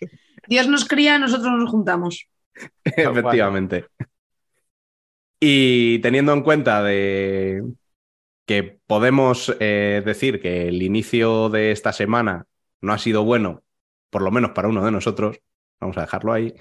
[0.48, 2.28] Dios nos cría, nosotros nos juntamos.
[2.84, 3.86] efectivamente.
[5.38, 7.62] Y teniendo en cuenta de
[8.46, 12.46] que podemos eh, decir que el inicio de esta semana
[12.80, 13.62] no ha sido bueno,
[14.10, 15.38] por lo menos para uno de nosotros,
[15.80, 16.54] vamos a dejarlo ahí,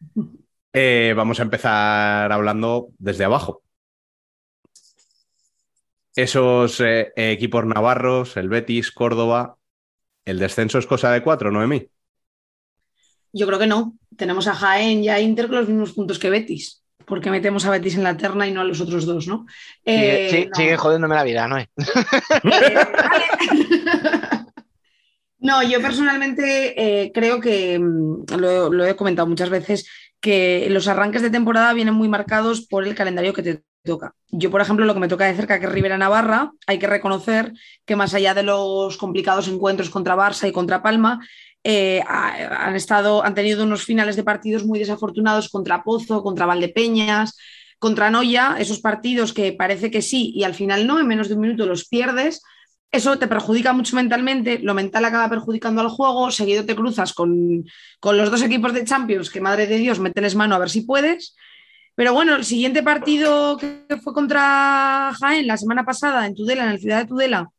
[0.72, 3.62] eh, vamos a empezar hablando desde abajo.
[6.16, 9.54] Esos eh, equipos navarros, el Betis, Córdoba,
[10.24, 11.88] ¿El descenso es cosa de cuatro, Noemí?
[13.32, 13.94] Yo creo que no.
[14.14, 16.82] Tenemos a Jaén y a Inter con los mismos puntos que Betis.
[17.06, 19.46] Porque metemos a Betis en la terna y no a los otros dos, ¿no?
[19.86, 20.54] Sigue, Eh, sí- no.
[20.54, 21.56] sigue jodiéndome la vida, ¿no?
[21.56, 21.66] Eh.
[25.40, 29.88] No, yo personalmente eh, creo que, mm, lo, lo he comentado muchas veces,
[30.20, 34.14] que los arranques de temporada vienen muy marcados por el calendario que te toca.
[34.30, 36.86] Yo, por ejemplo, lo que me toca de cerca, que es Rivera Navarra, hay que
[36.86, 37.52] reconocer
[37.84, 41.18] que más allá de los complicados encuentros contra Barça y contra Palma,
[41.64, 46.46] eh, ha- han, estado, han tenido unos finales de partidos muy desafortunados contra Pozo, contra
[46.46, 47.36] Valdepeñas,
[47.80, 51.34] contra Noya, esos partidos que parece que sí y al final no, en menos de
[51.34, 52.42] un minuto los pierdes.
[52.90, 57.64] Eso te perjudica mucho mentalmente, lo mental acaba perjudicando al juego, seguido te cruzas con,
[58.00, 60.82] con los dos equipos de Champions, que madre de Dios, mételes mano a ver si
[60.82, 61.36] puedes.
[61.98, 66.70] Pero bueno, el siguiente partido que fue contra Jaén la semana pasada en Tudela, en
[66.70, 67.50] el Ciudad de Tudela,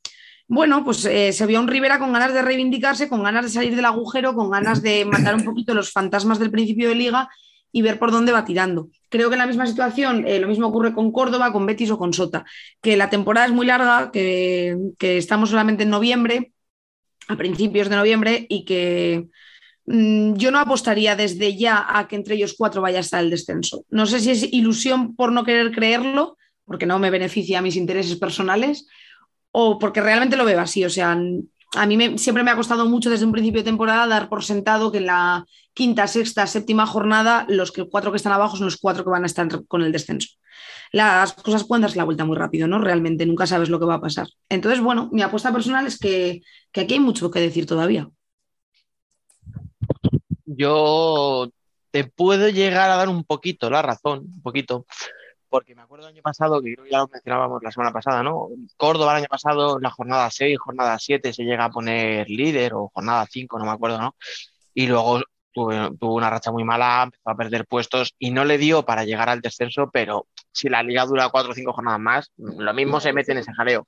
[0.47, 3.51] bueno, pues eh, se vio a un Rivera con ganas de reivindicarse, con ganas de
[3.51, 7.27] salir del agujero, con ganas de matar un poquito los fantasmas del principio de liga
[7.73, 8.87] y ver por dónde va tirando.
[9.09, 11.97] Creo que en la misma situación, eh, lo mismo ocurre con Córdoba, con Betis o
[11.97, 12.45] con Sota,
[12.81, 16.53] que la temporada es muy larga, que, que estamos solamente en noviembre,
[17.27, 19.27] a principios de noviembre, y que
[19.91, 23.85] yo no apostaría desde ya a que entre ellos cuatro vaya a estar el descenso.
[23.89, 27.75] No sé si es ilusión por no querer creerlo, porque no me beneficia a mis
[27.75, 28.87] intereses personales,
[29.51, 30.85] o porque realmente lo veo así.
[30.85, 31.17] O sea,
[31.75, 34.43] a mí me- siempre me ha costado mucho desde un principio de temporada dar por
[34.43, 38.77] sentado que en la quinta, sexta, séptima jornada los cuatro que están abajo son los
[38.77, 40.29] cuatro que van a estar con el descenso.
[40.91, 42.79] Las cosas pueden darse la vuelta muy rápido, ¿no?
[42.79, 44.27] Realmente nunca sabes lo que va a pasar.
[44.49, 48.09] Entonces, bueno, mi apuesta personal es que, que aquí hay mucho que decir todavía.
[50.59, 51.47] Yo
[51.89, 54.85] te puedo llegar a dar un poquito la razón, un poquito,
[55.47, 58.23] porque me acuerdo el año pasado, que creo que ya lo mencionábamos la semana pasada,
[58.23, 58.49] ¿no?
[58.75, 62.91] Córdoba el año pasado, la jornada 6, jornada 7, se llega a poner líder, o
[62.93, 64.17] jornada 5, no me acuerdo, ¿no?
[64.73, 65.21] Y luego
[65.53, 69.05] tuvo, tuvo una racha muy mala, empezó a perder puestos y no le dio para
[69.05, 72.99] llegar al descenso, pero si la liga dura 4 o 5 jornadas más, lo mismo
[72.99, 73.87] se mete en ese jaleo.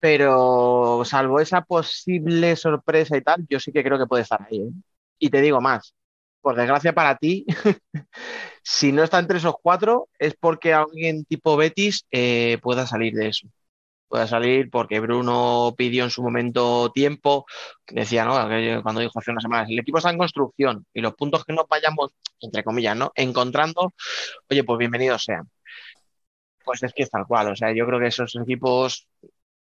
[0.00, 4.60] Pero salvo esa posible sorpresa y tal, yo sí que creo que puede estar ahí,
[4.60, 4.70] ¿eh?
[5.20, 5.94] Y te digo más,
[6.40, 7.44] por desgracia para ti,
[8.64, 13.28] si no está entre esos cuatro, es porque alguien tipo Betis eh, pueda salir de
[13.28, 13.46] eso.
[14.08, 17.46] Pueda salir porque Bruno pidió en su momento tiempo,
[17.86, 18.32] decía, ¿no?
[18.82, 21.68] Cuando dijo hace unas semanas, el equipo está en construcción y los puntos que nos
[21.68, 23.12] vayamos, entre comillas, ¿no?
[23.14, 23.92] Encontrando,
[24.50, 25.48] oye, pues bienvenidos sean.
[26.64, 29.06] Pues es que es tal cual, o sea, yo creo que esos equipos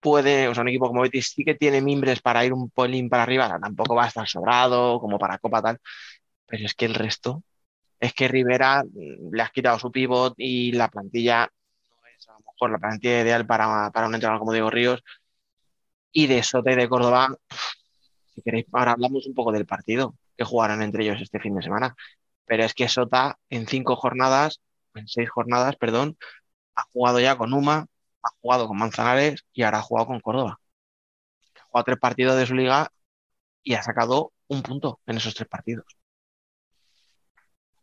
[0.03, 3.09] puede, o sea, un equipo como Betis sí que tiene mimbres para ir un polín
[3.09, 5.79] para arriba, tampoco va a estar sobrado como para Copa tal,
[6.45, 7.43] pero es que el resto,
[7.99, 11.49] es que Rivera mm, le has quitado su pivot y la plantilla
[11.89, 15.03] no es a lo mejor la plantilla ideal para, para un entrenador como Diego Ríos.
[16.11, 17.35] Y de Sote y de Córdoba,
[18.35, 21.63] si queréis, ahora hablamos un poco del partido que jugarán entre ellos este fin de
[21.63, 21.95] semana,
[22.45, 24.61] pero es que Sota en cinco jornadas,
[24.95, 26.17] en seis jornadas, perdón,
[26.75, 27.87] ha jugado ya con Uma,
[28.23, 30.59] ha jugado con Manzanares y ahora ha jugado con Córdoba.
[31.55, 32.91] Ha jugado tres partidos de su liga
[33.63, 35.85] y ha sacado un punto en esos tres partidos.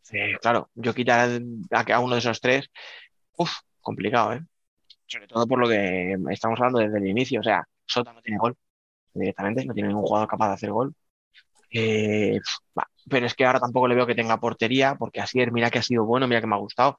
[0.01, 1.29] Sí, claro, yo quitar
[1.71, 2.69] a, uno de esos tres,
[3.37, 4.41] uff, complicado, ¿eh?
[5.07, 7.39] Sobre todo por lo que estamos hablando desde el inicio.
[7.41, 8.57] O sea, Sota no tiene gol
[9.13, 10.95] directamente, no tiene ningún jugador capaz de hacer gol.
[11.71, 12.39] Eh,
[13.09, 15.83] pero es que ahora tampoco le veo que tenga portería, porque así mira que ha
[15.83, 16.97] sido bueno, mira que me ha gustado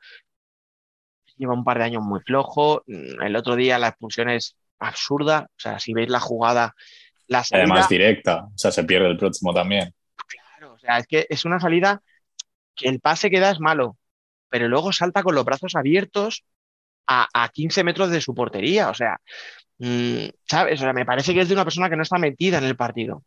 [1.36, 2.82] lleva un par de años muy flojo.
[2.86, 5.46] El otro día la expulsión es absurda.
[5.48, 6.74] O sea, si veis la jugada,
[7.26, 7.64] la salida.
[7.64, 8.44] Además, directa.
[8.44, 9.94] O sea, se pierde el próximo también.
[10.26, 12.02] Claro, o sea, es que es una salida
[12.74, 13.96] que el pase que da es malo,
[14.48, 16.44] pero luego salta con los brazos abiertos
[17.06, 18.90] a, a 15 metros de su portería.
[18.90, 19.18] O sea,
[19.78, 20.80] mmm, ¿sabes?
[20.80, 22.76] O sea, me parece que es de una persona que no está metida en el
[22.76, 23.24] partido.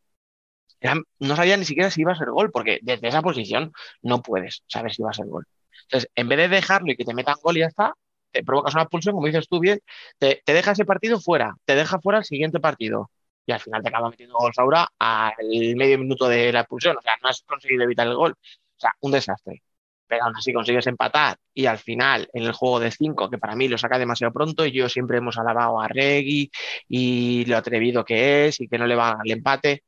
[0.80, 3.72] Era, no sabía ni siquiera si iba a ser gol, porque desde esa posición
[4.02, 5.46] no puedes saber si va a ser gol.
[5.84, 7.94] Entonces, en vez de dejarlo y que te metan gol y ya está,
[8.32, 9.80] te provocas una expulsión, como dices tú bien,
[10.18, 13.10] te, te, deja ese partido fuera, te deja fuera el siguiente partido.
[13.46, 15.34] Y al final te acaba metiendo gol Saura al
[15.76, 16.98] medio minuto de la expulsión.
[16.98, 18.32] O sea, no has conseguido evitar el gol.
[18.32, 19.62] O sea, un desastre.
[20.08, 21.38] Pero aún así consigues empatar.
[21.54, 24.66] Y al final, en el juego de 5, que para mí lo saca demasiado pronto,
[24.66, 26.52] y yo siempre hemos alabado a Regui
[26.88, 29.84] y lo atrevido que es y que no le va al empate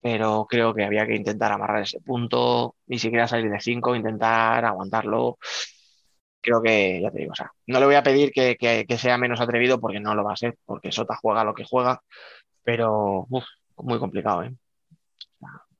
[0.00, 4.64] pero creo que había que intentar amarrar ese punto, ni siquiera salir de 5, intentar
[4.64, 5.38] aguantarlo.
[6.40, 9.40] Creo que, ya te digo, o sea, no le voy a pedir que, sea menos
[9.40, 12.02] atrevido porque no lo va a ser, porque Sota juega lo que juega,
[12.64, 13.26] pero
[13.76, 14.54] muy complicado, ¿eh?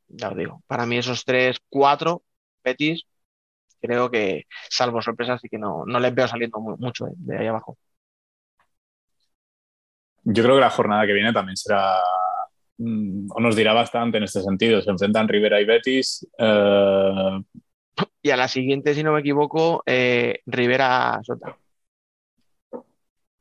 [0.08, 2.22] Ya os digo, para mí esos 3, 4
[2.64, 3.04] Betis,
[3.80, 7.12] creo que, salvo sorpresas, sí que no, no les veo saliendo mucho ¿eh?
[7.16, 7.78] de ahí abajo.
[10.24, 11.96] Yo creo que la jornada que viene también será
[12.80, 14.80] o nos dirá bastante en este sentido.
[14.80, 16.26] Se enfrentan Rivera y Betis.
[16.38, 17.40] eh,
[18.22, 21.56] Y a la siguiente, si no me equivoco, eh, Rivera Sota.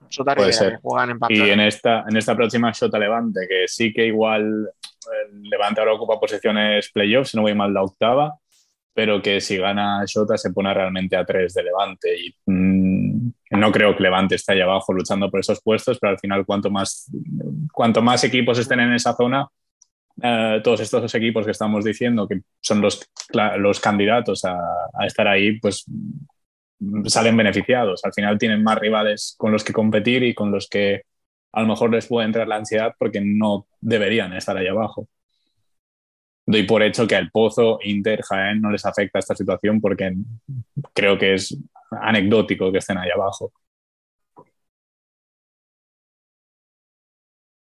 [0.09, 0.71] Sota Puede Rivera, ser.
[0.73, 4.69] que juegan en y en esta, en esta próxima Shota Levante, que sí que igual
[5.31, 8.35] el Levante ahora ocupa posiciones playoffs, si no voy mal la octava,
[8.93, 12.17] pero que si gana Shota se pone realmente a tres de Levante.
[12.19, 12.98] Y mm,
[13.49, 16.69] no creo que Levante esté ahí abajo luchando por esos puestos, pero al final cuanto
[16.69, 17.11] más,
[17.73, 19.47] cuanto más equipos estén en esa zona,
[20.21, 23.09] eh, todos estos equipos que estamos diciendo que son los,
[23.57, 24.57] los candidatos a,
[25.05, 25.85] estar ahí, pues
[27.05, 28.03] salen beneficiados.
[28.05, 31.03] Al final tienen más rivales con los que competir y con los que
[31.51, 35.07] a lo mejor les puede entrar la ansiedad porque no deberían estar ahí abajo.
[36.51, 40.15] Doy por hecho que al Pozo, Inter, Jaén no les afecta esta situación porque
[40.95, 41.55] creo que es
[42.01, 43.53] anecdótico que estén ahí abajo.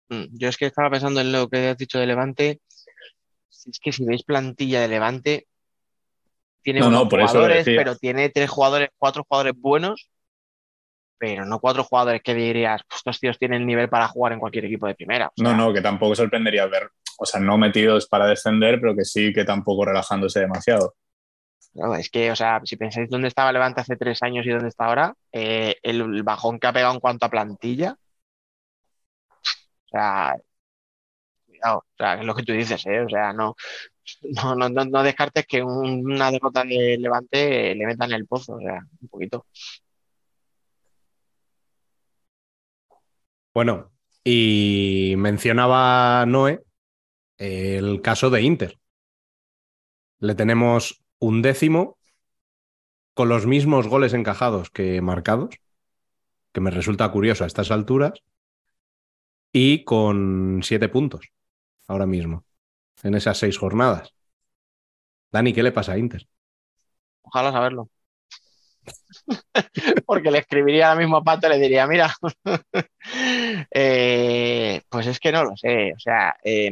[0.08, 2.62] Mm, Yo es que estaba pensando en lo que has dicho de Levante.
[3.50, 5.48] Es que si veis plantilla de Levante,
[6.62, 10.10] tiene No, buenos no, por eso lo jugadores, pero tiene tres jugadores, cuatro jugadores buenos,
[11.18, 14.64] pero no cuatro jugadores que dirías, "Pues estos tíos tienen nivel para jugar en cualquier
[14.64, 15.28] equipo de primera.
[15.28, 16.90] O No, no, que tampoco sorprendería ver,
[17.20, 20.96] o sea, no metidos para descender, pero que sí que tampoco relajándose demasiado.
[21.74, 24.70] No, es que, o sea, si pensáis dónde estaba Levante hace tres años y dónde
[24.70, 27.96] está ahora, eh, el, bajón que ha pegado en cuanto a plantilla,
[29.86, 30.36] o sea,
[31.46, 33.02] cuidado, o sea, es lo que tú dices, ¿eh?
[33.02, 33.56] O sea, no,
[34.24, 38.28] no, no, no, no descartes que un- una derrota de Levante le metan en el
[38.28, 39.46] pozo, o sea, un poquito.
[43.54, 43.92] Bueno,
[44.24, 46.62] y mencionaba Noé
[47.40, 48.80] el caso de Inter.
[50.20, 51.98] Le tenemos un décimo
[53.14, 55.56] con los mismos goles encajados que marcados,
[56.52, 58.22] que me resulta curioso a estas alturas,
[59.52, 61.32] y con siete puntos
[61.88, 62.46] ahora mismo,
[63.04, 64.14] en esas seis jornadas.
[65.32, 66.28] Dani, ¿qué le pasa a Inter?
[67.22, 67.90] Ojalá saberlo.
[70.06, 72.14] Porque le escribiría ahora mismo a Pato y le diría, mira,
[73.72, 75.94] eh, pues es que no lo sé.
[75.96, 76.72] O sea, eh,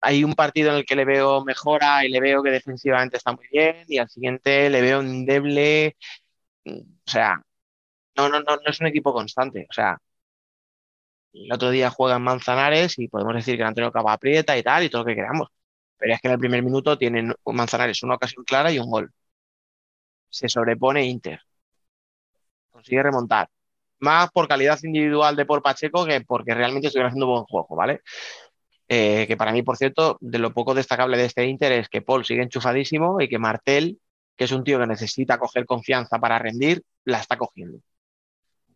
[0.00, 3.32] hay un partido en el que le veo mejora y le veo que defensivamente está
[3.32, 5.96] muy bien y al siguiente le veo endeble.
[6.66, 7.40] O sea,
[8.16, 9.66] no, no, no, no es un equipo constante.
[9.70, 9.98] O sea,
[11.32, 14.62] el otro día juega en Manzanares y podemos decir que el Antonio Cava aprieta y
[14.62, 15.48] tal y todo lo que queramos.
[15.98, 19.10] Pero es que en el primer minuto tienen Manzanares una ocasión clara y un gol
[20.30, 21.40] se sobrepone Inter.
[22.76, 23.48] Consigue remontar.
[24.00, 28.02] Más por calidad individual de por Pacheco que porque realmente estuvieron haciendo buen juego, ¿vale?
[28.86, 32.02] Eh, que para mí, por cierto, de lo poco destacable de este Inter es que
[32.02, 33.98] Paul sigue enchufadísimo y que Martel,
[34.36, 37.78] que es un tío que necesita coger confianza para rendir, la está cogiendo.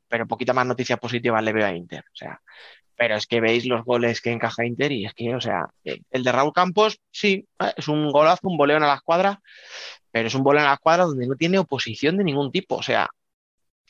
[0.09, 2.01] Pero poquita más noticias positivas le veo a Inter.
[2.01, 2.40] O sea,
[2.96, 6.01] pero es que veis los goles que encaja Inter y es que, o sea, eh,
[6.11, 9.40] el de Raúl Campos, sí, eh, es un golazo, un voleo a la escuadra,
[10.11, 12.76] pero es un voleo a la escuadra donde no tiene oposición de ningún tipo.
[12.76, 13.11] O sea,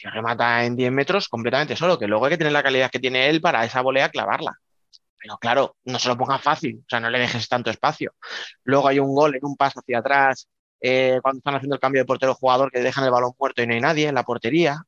[0.01, 2.98] tío remata en 10 metros completamente solo, que luego hay que tener la calidad que
[3.01, 4.53] tiene él para esa volea clavarla.
[5.18, 8.14] Pero claro, no se lo ponga fácil, o sea, no le dejes tanto espacio.
[8.64, 10.48] Luego hay un gol en un paso hacia atrás,
[10.80, 13.66] eh, cuando están haciendo el cambio de portero jugador que dejan el balón muerto y
[13.66, 14.82] no hay nadie en la portería.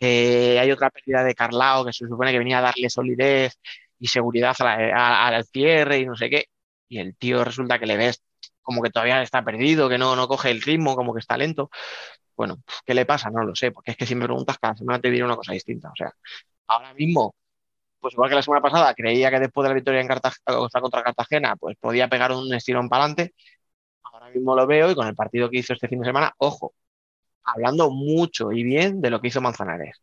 [0.00, 3.58] Eh, hay otra pérdida de Carlao que se supone que venía a darle solidez
[3.98, 6.46] y seguridad a la- a- al cierre y no sé qué.
[6.88, 8.22] Y el tío resulta que le ves
[8.62, 11.70] como que todavía está perdido, que no, no coge el ritmo, como que está lento.
[12.36, 13.30] Bueno, ¿qué le pasa?
[13.30, 15.52] No lo sé, porque es que si me preguntas, cada semana te diré una cosa
[15.52, 15.90] distinta.
[15.90, 16.12] O sea,
[16.68, 17.34] ahora mismo,
[18.00, 21.02] pues igual que la semana pasada, creía que después de la victoria en Cartagena, contra
[21.04, 23.34] Cartagena, pues podía pegar un estirón para adelante.
[24.04, 26.74] Ahora mismo lo veo y con el partido que hizo este fin de semana, ojo,
[27.44, 30.00] hablando mucho y bien de lo que hizo Manzanares.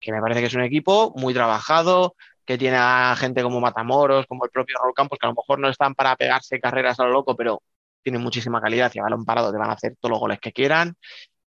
[0.00, 2.14] Que me parece que es un equipo muy trabajado,
[2.44, 5.58] que tiene a gente como Matamoros, como el propio Raúl Campos, que a lo mejor
[5.58, 7.62] no están para pegarse carreras a lo loco, pero
[8.02, 10.52] tienen muchísima calidad y a balón parado te van a hacer todos los goles que
[10.52, 10.94] quieran.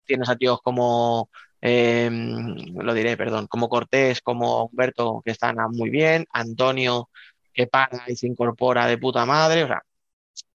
[0.05, 1.29] Tienes a tíos como,
[1.61, 7.09] eh, lo diré, perdón, como Cortés, como Humberto, que están muy bien, Antonio,
[7.53, 9.63] que para y se incorpora de puta madre.
[9.63, 9.81] O sea,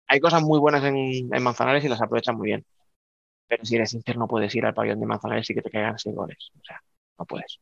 [0.08, 0.96] hay cosas muy buenas en,
[1.34, 2.66] en Manzanares y las aprovechan muy bien.
[3.48, 6.00] Pero si eres Inter no puedes ir al pabellón de Manzanares y que te caigan
[6.00, 6.38] seis goles.
[6.60, 6.82] O sea,
[7.20, 7.60] no puedes.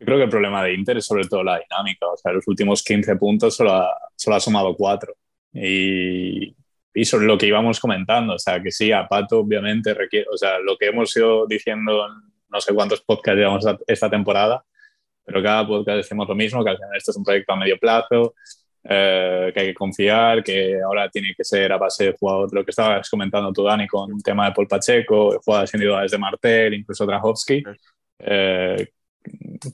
[0.00, 2.06] Yo creo que el problema de Inter es sobre todo la dinámica.
[2.08, 5.12] O sea, los últimos 15 puntos solo ha, solo ha sumado 4.
[5.52, 6.56] Y,
[6.94, 10.36] y sobre lo que íbamos comentando, o sea, que sí, a Pato obviamente requiere, o
[10.36, 14.64] sea, lo que hemos ido diciendo en no sé cuántos podcasts llevamos esta- temporada,
[15.24, 17.78] pero cada podcast decimos lo mismo, que al final esto es un proyecto a medio
[17.78, 18.34] plazo,
[18.82, 22.64] eh, que hay que confiar, que ahora tiene que ser a base de jugadores, lo
[22.64, 26.74] que estabas comentando tú, Dani, con el tema de Paul Pacheco, jugadas individuales de Martel,
[26.74, 27.62] incluso Drahovski.
[28.18, 28.88] Eh,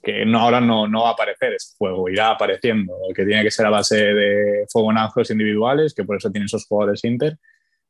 [0.03, 3.51] que no, ahora no, no va a aparecer ese juego, irá apareciendo, que tiene que
[3.51, 7.39] ser a base de fogonazos individuales, que por eso tiene esos jugadores Inter,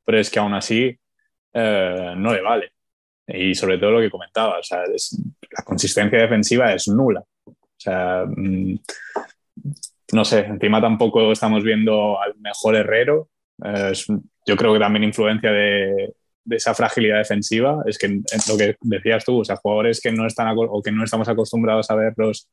[0.04, 0.98] pero es que aún así
[1.54, 2.72] eh, no le vale.
[3.26, 5.18] Y sobre todo lo que comentaba, o sea, es-
[5.50, 7.24] la consistencia defensiva es nula.
[7.46, 8.78] O sea, mm,
[10.12, 13.28] no sé, encima tampoco estamos viendo al mejor Herrero.
[13.64, 14.06] Eh, es-
[14.46, 16.12] yo creo que también influencia de,
[16.46, 17.82] de esa fragilidad defensiva.
[17.86, 20.92] Es que en lo que decías tú, o sea, jugadores que no están o que
[20.92, 22.48] no estamos acostumbrados a verlos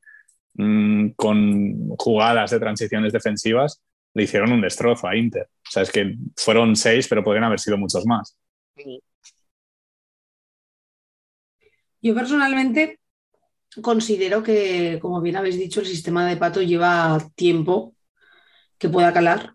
[0.56, 3.82] mm, con jugadas de transiciones defensivas,
[4.14, 5.48] le hicieron un destrozo a Inter.
[5.68, 8.38] O sea, es que fueron seis, pero podrían haber sido muchos más.
[12.02, 13.00] Yo personalmente
[13.82, 17.96] considero que, como bien habéis dicho, el sistema de Pato lleva tiempo
[18.78, 19.53] que pueda calar.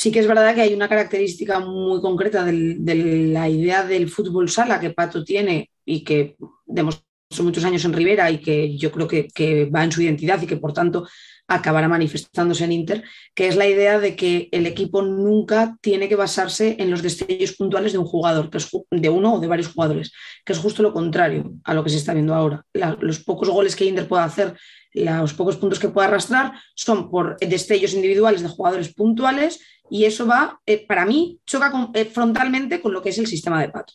[0.00, 2.94] Sí que es verdad que hay una característica muy concreta de
[3.34, 7.04] la idea del fútbol sala que Pato tiene y que demostró
[7.40, 10.56] muchos años en Rivera y que yo creo que, va en su identidad y que
[10.56, 11.06] por tanto
[11.46, 16.16] acabará manifestándose en Inter, que es la idea de que el equipo nunca tiene que
[16.16, 19.68] basarse en los destellos puntuales de un jugador, que es de uno o de varios
[19.68, 20.12] jugadores,
[20.46, 22.64] que es justo lo contrario a lo que se está viendo ahora.
[22.72, 24.56] Los pocos goles que Inter pueda hacer,
[24.94, 30.26] los pocos puntos que pueda arrastrar, son por destellos individuales de jugadores puntuales y eso
[30.26, 33.94] va, eh, para mí, choca eh, frontalmente con lo que es el sistema de Pato.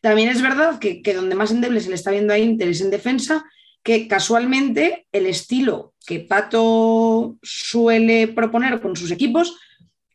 [0.00, 2.90] También es verdad que, donde más endeble se le está viendo a Inter es en
[2.90, 3.44] defensa,
[3.82, 9.58] que casualmente el estilo que Pato suele proponer con sus equipos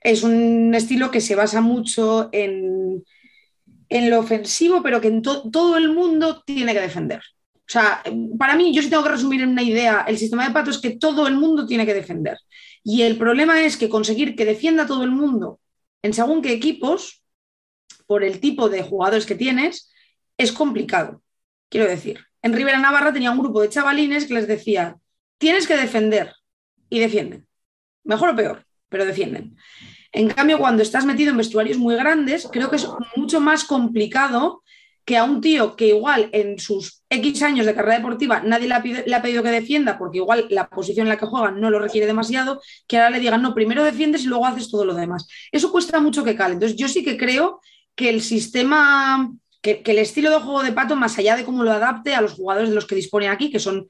[0.01, 3.03] es un estilo que se basa mucho en,
[3.89, 5.21] en lo ofensivo, pero que
[5.51, 7.21] todo el mundo tiene que defender.
[7.69, 8.01] O sea,
[8.39, 10.80] para mí, yo sí tengo que resumir en una idea, el sistema de Pato es
[10.80, 12.38] que todo el mundo tiene que defender.
[12.84, 15.59] Y el problema es que conseguir que defienda todo el mundo
[16.01, 17.23] en según qué equipos,
[18.07, 19.91] por el tipo de jugadores que tienes,
[20.38, 21.21] es complicado.
[21.69, 24.97] Quiero decir, en Rivera Navarra tenía un grupo de chavalines que les decía,
[25.38, 26.34] tienes que defender
[26.89, 27.47] y defienden.
[28.03, 29.57] Mejor o peor, pero defienden.
[30.11, 34.63] En cambio, cuando estás metido en vestuarios muy grandes, creo que es mucho más complicado
[35.10, 38.76] que a un tío que igual en sus X años de carrera deportiva nadie le
[39.16, 42.05] ha, pedido que defienda porque igual la posición en la que juega no lo requiere
[42.05, 45.28] demasiado, que ahora le digan, no, primero defiendes y luego haces todo lo demás.
[45.51, 46.53] Eso cuesta mucho que cale.
[46.53, 47.60] Entonces yo sí que creo
[47.95, 49.34] que el sistema,
[49.64, 52.22] que, que el estilo de juego de Pato, más allá de cómo lo adapte a
[52.22, 53.88] los jugadores de los que dispone aquí, que son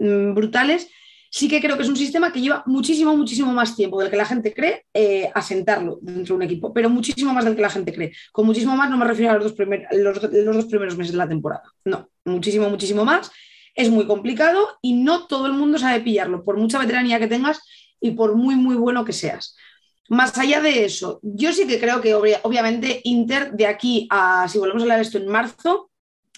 [0.00, 0.88] mm, brutales,
[1.30, 4.16] sí que creo que es un sistema que lleva muchísimo, muchísimo más tiempo del que
[4.16, 7.70] la gente cree eh, asentarlo dentro de un equipo, pero muchísimo más del que la
[7.70, 8.12] gente cree.
[8.32, 11.18] Con muchísimo más no me refiero a los dos, primer- los, dos primeros meses de
[11.18, 13.30] la temporada, no, muchísimo, muchísimo más.
[13.74, 17.60] Es muy complicado y no todo el mundo sabe pillarlo, por mucha veteranía que tengas
[18.00, 19.56] y por muy, muy bueno que seas.
[20.08, 24.48] Más allá de eso, yo sí que creo que obvia- obviamente Inter de aquí a,
[24.48, 25.90] si volvemos a hablar esto en marzo,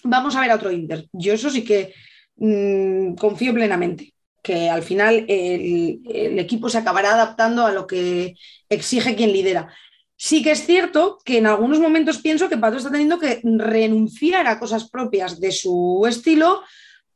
[0.04, 1.06] vamos a ver a otro Inter.
[1.12, 1.94] Yo eso sí que
[2.36, 4.11] mm, confío plenamente,
[4.42, 8.34] que al final el, equipo se acabará adaptando a lo que
[8.68, 9.72] exige quien lidera.
[10.16, 14.46] Sí que es cierto que en algunos momentos pienso que Pato está teniendo que renunciar
[14.46, 16.62] a cosas propias de su estilo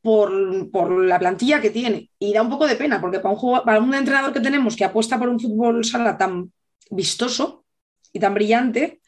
[0.02, 2.10] por, por la plantilla que tiene.
[2.18, 4.76] Y da un poco de pena, porque para un, jugador- para un entrenador que tenemos
[4.76, 6.52] que apuesta por un fútbol sala tan
[6.90, 7.64] vistoso
[8.12, 9.00] y tan brillante,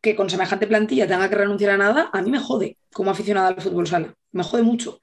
[0.00, 3.48] que con semejante plantilla tenga que renunciar a nada, a mí me jode como aficionada
[3.48, 4.14] al fútbol sala.
[4.32, 5.00] Me jode mucho.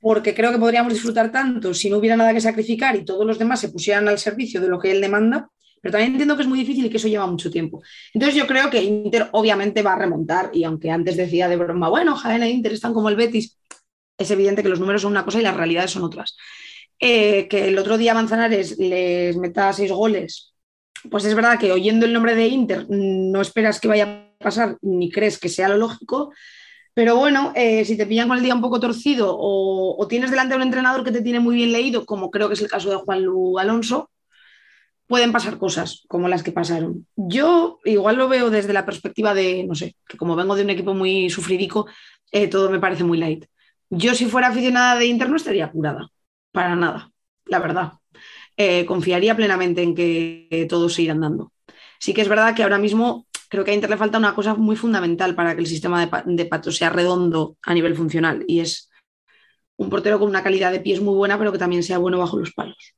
[0.00, 3.38] Porque creo que podríamos disfrutar tanto si no hubiera nada que sacrificar y todos los
[3.38, 5.48] demás se pusieran al servicio de lo que él demanda.
[5.80, 7.82] Pero también entiendo que es muy difícil y que eso lleva mucho tiempo.
[8.12, 11.88] Entonces yo creo que Inter obviamente va a remontar y aunque antes decía de broma,
[11.88, 13.58] bueno, Jaén e Inter están como el Betis,
[14.16, 16.36] es evidente que los números son una cosa y las realidades son otras.
[17.00, 20.52] Eh, que el otro día Manzanares les meta seis goles,
[21.08, 24.78] pues es verdad que oyendo el nombre de Inter no esperas que vaya a pasar
[24.82, 26.32] ni crees que sea lo lógico,
[26.98, 30.54] pero bueno, eh, si te pillan con el día un poco torcido o, tienes delante
[30.54, 32.90] a un entrenador que te tiene muy bien leído, como creo que es el caso
[32.90, 34.10] de Juan Lu Alonso,
[35.06, 37.06] pueden pasar cosas como las que pasaron.
[37.14, 40.70] Yo igual lo veo desde la perspectiva de, no sé, que como vengo de un
[40.70, 41.86] equipo muy sufridico,
[42.32, 43.44] eh, todo me parece muy light.
[43.90, 46.08] Yo si fuera aficionada de Inter no estaría apurada,
[46.50, 47.12] para nada,
[47.44, 47.92] la verdad.
[48.56, 51.52] Eh, confiaría plenamente en que todos se irán dando.
[52.00, 54.54] Sí que es verdad que ahora mismo creo que a Inter le falta una cosa
[54.54, 58.60] muy fundamental para que el sistema de, de Pato sea redondo a nivel funcional y
[58.60, 58.90] es
[59.76, 62.38] un portero con una calidad de pies muy buena, pero que también sea bueno bajo
[62.38, 62.94] los palos.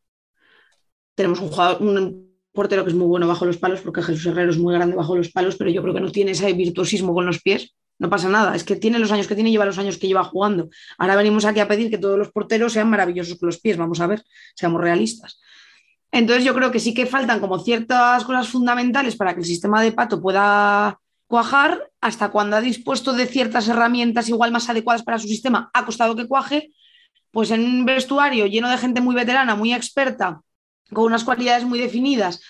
[1.14, 4.74] Tenemos un portero que es muy bueno bajo los palos, porque Jesús Herrero es muy
[4.74, 7.74] grande bajo los palos, pero yo creo que no tiene ese virtuosismo con los pies.
[7.98, 10.06] No pasa nada, es que tiene los años que tiene y lleva los años que
[10.06, 10.70] lleva jugando.
[10.96, 14.00] Ahora venimos aquí a pedir que todos los porteros sean maravillosos con los pies, vamos
[14.00, 14.24] a ver,
[14.54, 15.38] seamos realistas.
[16.12, 19.80] Entonces yo creo que sí que faltan como ciertas cosas fundamentales para que el sistema
[19.82, 25.18] de pato pueda cuajar hasta cuando ha dispuesto de ciertas herramientas igual más adecuadas para
[25.18, 26.72] su sistema, ha costado que cuaje,
[27.30, 30.40] pues en un vestuario lleno de gente muy veterana, muy experta,
[30.92, 32.40] con unas cualidades muy definidas,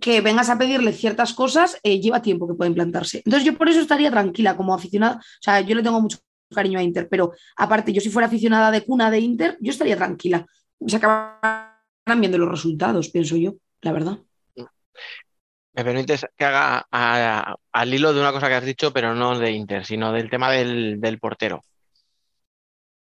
[0.00, 3.18] que vengas a pedirle ciertas cosas, eh, lleva tiempo que pueda implantarse.
[3.18, 6.18] Entonces yo por eso estaría tranquila como aficionada, o sea, yo le tengo mucho
[6.52, 9.96] cariño a Inter, pero aparte, yo si fuera aficionada de cuna de Inter, yo estaría
[9.96, 10.46] tranquila.
[10.84, 11.75] Se acabarán
[12.14, 14.18] viendo los resultados, pienso yo, la verdad.
[14.54, 19.38] Me permites que haga a- al hilo de una cosa que has dicho, pero no
[19.38, 21.62] de Inter, sino del tema del, del portero.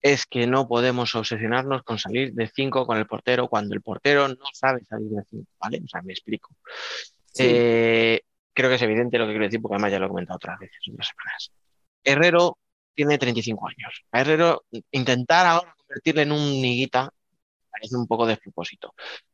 [0.02, 4.28] Es que no podemos obsesionarnos con salir de 5 con el portero cuando el portero
[4.30, 5.82] no sabe salir de 5, ¿vale?
[5.84, 6.56] O sea, me explico.
[7.26, 7.44] Sí.
[7.48, 8.22] Eh,
[8.54, 10.60] creo que es evidente lo que quiero decir, porque además ya lo he comentado otras
[10.60, 11.52] veces, otras semanas.
[12.04, 12.58] Herrero
[12.94, 14.04] tiene 35 años.
[14.12, 17.10] A Herrero, intentar ahora convertirle en un niguita
[17.74, 18.94] parece un poco despropósito.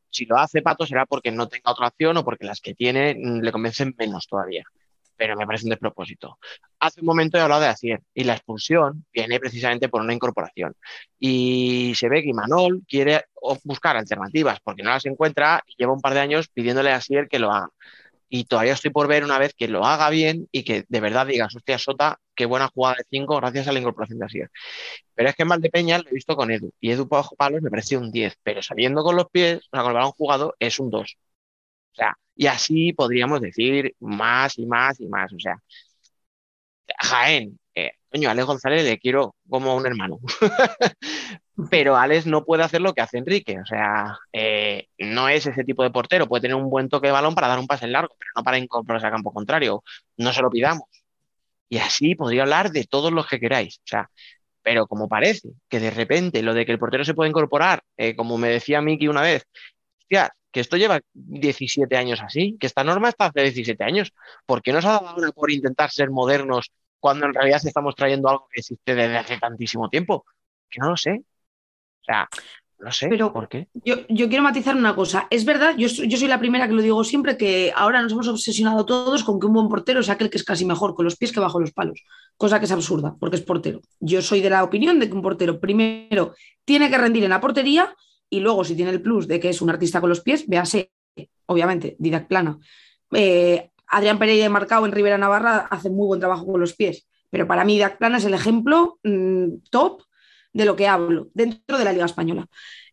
[0.10, 3.16] Si lo hace Pato será porque no tenga otra opción o porque las que tiene
[3.16, 4.64] mm, le convencen menos todavía.
[5.16, 6.40] Pero me parece un despropósito.
[6.80, 10.74] Hace un momento he hablado de Asier y la expulsión viene precisamente por una incorporación.
[11.20, 13.26] Y se ve que Imanol quiere
[13.66, 17.28] buscar alternativas porque no las encuentra y lleva un par de años pidiéndole a Asier
[17.28, 17.70] que lo haga.
[18.30, 21.26] Y todavía estoy por ver una vez que lo haga bien y que de verdad
[21.28, 24.52] digas, hostia, Sota, qué buena jugada de 5 gracias a la incorporación de Asier.
[25.16, 26.72] Pero es que en Valdepeñas lo he visto con Edu.
[26.80, 28.38] Y Edu bajo palos me parece un 10.
[28.44, 31.18] Pero saliendo con los pies, o sea, con el balón jugado, es un 2.
[31.94, 35.34] O sea, y así podríamos decir más y más y más.
[35.34, 35.58] O sea,
[37.00, 37.60] Jaén,
[38.12, 40.20] coño, a Alex González le quiero como un hermano.
[41.70, 43.60] Pero Alex no puede hacer lo que hace Enrique.
[43.60, 46.28] O sea, eh, no es ese tipo de portero.
[46.28, 48.44] Puede tener un buen toque de balón para dar un pase en largo, pero no
[48.44, 49.84] para incorporarse al campo contrario.
[50.18, 50.84] No se lo pidamos.
[51.70, 53.78] Y así podría hablar de todos los que queráis.
[53.80, 54.10] O sea,
[54.64, 58.16] pero como parece que de repente lo de que el portero se puede incorporar, eh,
[58.16, 59.46] como me decía Miki una vez,
[60.00, 64.14] hostia, que esto lleva 17 años así, que esta norma está hace 17 años.
[64.46, 68.48] ¿Por qué nos ha dado por intentar ser modernos cuando en realidad estamos trayendo algo
[68.52, 70.26] que existe desde hace tantísimo tiempo?
[70.70, 71.24] Que no lo sé.
[72.02, 72.28] O sea,
[72.80, 73.68] no sé Pero- por qué.
[73.74, 75.28] Yo, yo quiero matizar una cosa.
[75.30, 78.12] Es verdad, yo, soy- yo soy la primera que lo digo siempre, que ahora nos
[78.14, 81.04] hemos obsesionado todos con que un buen portero es aquel que es casi mejor con
[81.06, 82.02] los pies que bajo los palos,
[82.38, 83.82] cosa que es absurda, porque es portero.
[84.00, 86.34] Yo soy de la opinión de que un portero primero
[86.64, 87.94] tiene que rendir en la portería
[88.30, 90.92] y luego si tiene el plus de que es un artista con los pies, véase,
[91.48, 92.58] obviamente, Didac Plana.
[93.12, 97.08] Eh, Adrián Pereira y Marcao en Rivera Navarra hacen muy buen trabajo con los pies,
[97.30, 100.04] pero para mí Didac Plana es el ejemplo mm, top
[100.54, 102.48] de lo que hablo dentro de la Liga Española.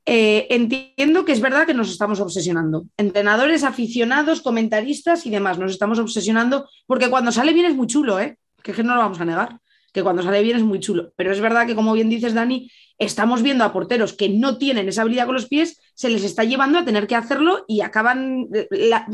[0.09, 2.87] Eh, entiendo que es verdad que nos estamos obsesionando.
[2.97, 8.21] Entrenadores, aficionados, comentaristas y demás, nos estamos obsesionando porque cuando sale bien es muy chulo,
[8.21, 8.39] ¿eh?
[8.63, 9.59] Que no lo vamos a negar,
[10.01, 11.13] que cuando sale bien es muy chulo.
[11.17, 14.89] Pero es verdad que, como bien dices, Dani, estamos viendo a porteros que no tienen
[14.89, 18.49] esa habilidad con los pies, se les está llevando a tener que hacerlo y acaban.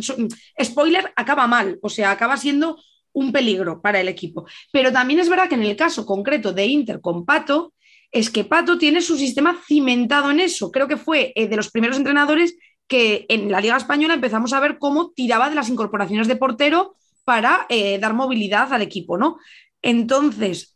[0.01, 0.16] so-
[0.62, 2.78] spoiler, acaba mal, o sea, acaba siendo
[3.12, 4.47] un peligro para el equipo.
[4.72, 7.74] Pero también es verdad que en el caso concreto de Inter con Pato,
[8.11, 10.70] es que Pato tiene su sistema cimentado en eso.
[10.70, 12.57] Creo que fue eh, de los primeros entrenadores
[12.87, 16.97] que en la Liga Española empezamos a ver cómo tiraba de las incorporaciones de portero
[17.24, 19.39] para eh, dar movilidad al equipo, ¿no?
[19.80, 20.72] Entonces,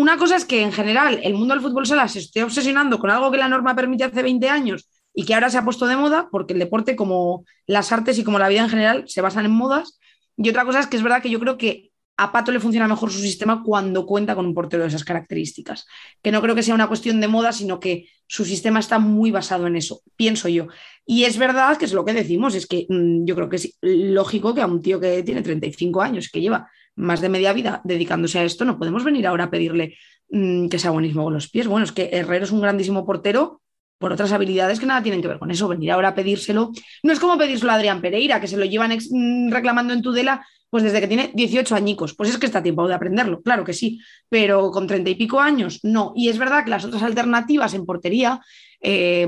[0.00, 3.10] una cosa es que en general el mundo del fútbol sala se esté obsesionando con
[3.10, 5.96] algo que la norma permite hace 20 años y que ahora se ha puesto de
[5.96, 9.44] moda, porque el deporte, como las artes y como la vida en general, se basan
[9.44, 9.98] en modas.
[10.36, 12.86] Y otra cosa es que es verdad que yo creo que a Pato le funciona
[12.86, 15.86] mejor su sistema cuando cuenta con un portero de esas características.
[16.22, 19.30] Que no creo que sea una cuestión de moda, sino que su sistema está muy
[19.30, 20.68] basado en eso, pienso yo.
[21.04, 23.76] Y es verdad que es lo que decimos, es que mmm, yo creo que es
[23.80, 26.70] lógico que a un tío que tiene 35 años, que lleva
[27.00, 29.96] más de media vida dedicándose a esto, no podemos venir ahora a pedirle
[30.30, 31.66] mmm, que sea buenísimo con los pies.
[31.66, 33.62] Bueno, es que Herrero es un grandísimo portero
[33.98, 35.68] por otras habilidades que nada tienen que ver con eso.
[35.68, 36.72] Venir ahora a pedírselo,
[37.02, 40.46] no es como pedírselo a Adrián Pereira, que se lo llevan mmm, reclamando en Tudela
[40.70, 43.72] pues desde que tiene 18 añicos, pues es que está tiempo de aprenderlo, claro que
[43.72, 46.12] sí, pero con 30 y pico años no.
[46.14, 48.40] Y es verdad que las otras alternativas en portería,
[48.80, 49.26] eh,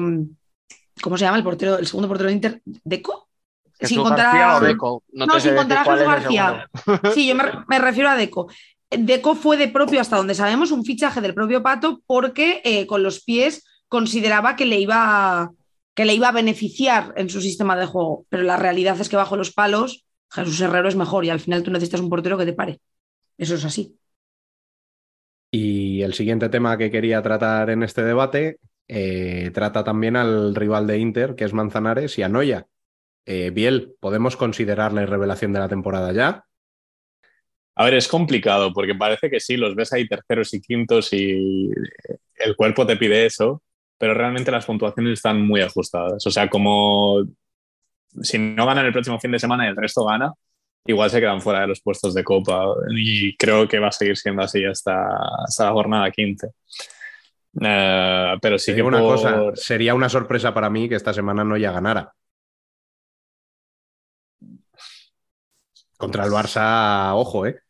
[1.02, 2.62] ¿cómo se llama el portero, el segundo portero de Inter?
[2.84, 3.28] ¿Deco?
[3.82, 4.56] Sin contar García a...
[4.56, 5.02] o Deco.
[5.12, 6.70] No, no sin contar a Jesús García.
[7.14, 8.48] Sí, yo me, me, refiero a Deco.
[8.90, 13.02] Deco fue de propio, hasta donde sabemos, un fichaje del propio Pato porque eh, con
[13.02, 15.50] los pies consideraba que le iba
[15.94, 19.16] que le iba a beneficiar en su sistema de juego, pero la realidad es que
[19.16, 22.46] bajo los palos Jesús Herrero es mejor y al final tú necesitas un portero que
[22.46, 22.80] te pare.
[23.36, 23.94] Eso es así.
[25.50, 28.58] Y el siguiente tema que quería tratar en este debate
[28.88, 32.66] eh, trata también al rival de Inter, que es Manzanares, y a Noya.
[33.26, 36.44] Eh, Biel, ¿podemos considerarle revelación de la temporada ya?
[37.74, 41.70] A ver, es complicado porque parece que sí, los ves ahí terceros y quintos y
[42.36, 43.62] el cuerpo te pide eso,
[43.98, 46.26] pero realmente las puntuaciones están muy ajustadas.
[46.26, 47.24] O sea, como
[48.22, 50.32] si no ganan el próximo fin de semana y el resto gana,
[50.86, 54.16] igual se quedan fuera de los puestos de Copa y creo que va a seguir
[54.18, 55.08] siendo así hasta,
[55.46, 56.48] hasta la jornada 15.
[57.60, 61.44] Eh, pero sí que una por- cosa, sería una sorpresa para mí que esta semana
[61.44, 62.12] no ya ganara.
[66.02, 67.60] Contra el Barça, ojo, ¿eh?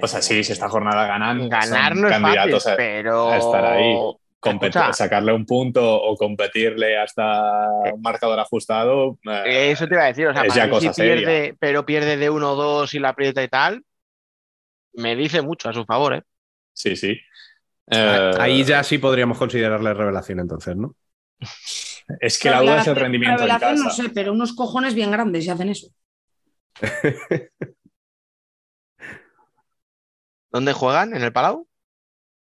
[0.00, 3.28] O sea, sí, si esta jornada ganan, Ganar son no es fácil, a, pero.
[3.32, 3.94] a estar ahí.
[4.38, 9.18] competir- sacarle un punto o competirle hasta un marcador ajustado.
[9.44, 11.24] eh, Eso te iba a decir, o sea, es para ya mí cosa si pierde,
[11.24, 11.54] seria.
[11.58, 13.82] pero pierde de 1 o 2 y la aprieta y tal,
[14.94, 16.22] me dice mucho a su favor, ¿eh?
[16.72, 17.18] Sí, sí.
[17.90, 20.94] Eh, Ahí ya sí podríamos considerarle revelación entonces, ¿no?
[22.20, 23.84] Es que la duda es el Revelación- rendimiento en revelación casa.
[23.84, 25.88] no sé, pero unos cojones bien grandes si hacen eso.
[30.50, 31.14] ¿Dónde juegan?
[31.14, 31.66] ¿En el Palau?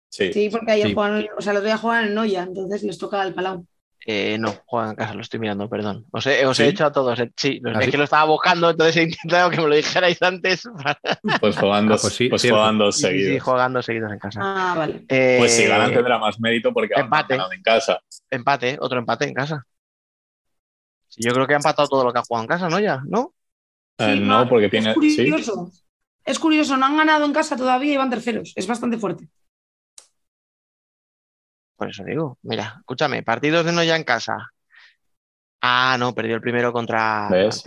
[0.09, 0.33] Sí.
[0.33, 0.95] Sí, porque ayer Sí.
[0.95, 3.67] juegan, o sea, el otro día juegan en Noya, entonces les toca al Palau.
[4.05, 6.05] Eh, no, juegan en casa, lo estoy mirando, perdón.
[6.11, 6.71] Os he, os he ¿Sí?
[6.71, 7.19] hecho a todos.
[7.21, 7.91] eh, Sí, ¿Ah, es sí?
[7.93, 10.65] que lo estaba buscando, entonces he intentado que me lo dijerais antes.
[11.41, 13.43] Pues juegan dos, Ah, pues sí, pues Sí, sí, seguidos.
[13.43, 14.41] jugando seguidos en casa.
[14.43, 15.05] Ah, vale.
[15.09, 17.35] Eh, Pues si ganan tendrá más mérito porque han empate.
[17.35, 18.01] ganado en casa.
[18.29, 19.65] Empate, otro empate en casa.
[21.09, 22.81] Sí, Yo creo que ha empatado todo lo que ha jugado en casa, ¿no?
[22.81, 23.35] Ya, ¿no?
[23.99, 24.91] Eh, Sí, no, porque tiene.
[24.91, 25.71] Es Sí, curioso.
[26.25, 28.53] Es curioso, no han ganado en casa todavía y van terceros.
[28.57, 29.29] Es bastante fuerte.
[31.77, 32.39] Por eso digo.
[32.43, 34.51] Mira, escúchame, partidos de Noya en casa.
[35.61, 37.29] Ah, no, perdió el primero contra.
[37.31, 37.65] ¿Ves?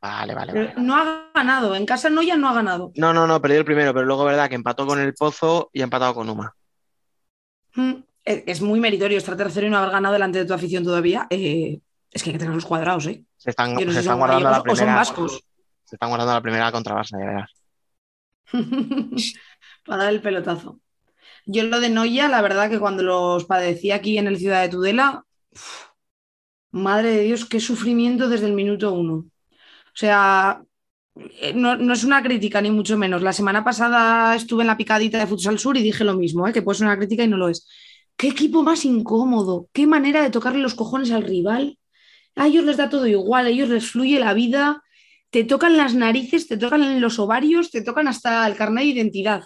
[0.00, 0.74] Vale, vale, vale.
[0.78, 1.74] no ha ganado.
[1.74, 2.92] En casa Noya no ha ganado.
[2.96, 5.80] No, no, no, perdió el primero, pero luego, verdad, que empató con el Pozo y
[5.80, 6.54] ha empatado con Uma.
[7.74, 7.94] Mm,
[8.24, 11.26] Es es muy meritorio estar tercero y no haber ganado delante de tu afición todavía.
[11.30, 11.80] Eh,
[12.10, 13.24] es que hay que tener los cuadrados, ¿eh?
[13.36, 14.94] Se están, no se guardando la gallegos o son primera.
[14.96, 15.44] vascos.
[15.90, 17.50] Se están guardando la primera contra Barça, ya verás.
[19.84, 20.78] Para dar el pelotazo.
[21.46, 24.68] Yo lo de Noya, la verdad que cuando los padecí aquí en el Ciudad de
[24.68, 25.24] Tudela,
[26.70, 29.14] madre de Dios, qué sufrimiento desde el minuto uno.
[29.14, 30.62] O sea,
[31.16, 33.22] eh, no, no es una crítica, ni mucho menos.
[33.22, 36.52] La semana pasada estuve en la picadita de Futsal Sur y dije lo mismo, ¿eh?
[36.52, 37.68] que puede ser una crítica y no lo es.
[38.16, 41.78] Qué equipo más incómodo, qué manera de tocarle los cojones al rival.
[42.36, 44.84] A ellos les da todo igual, a ellos les fluye la vida,
[45.30, 49.44] te tocan las narices, te tocan los ovarios, te tocan hasta el carnet de identidad.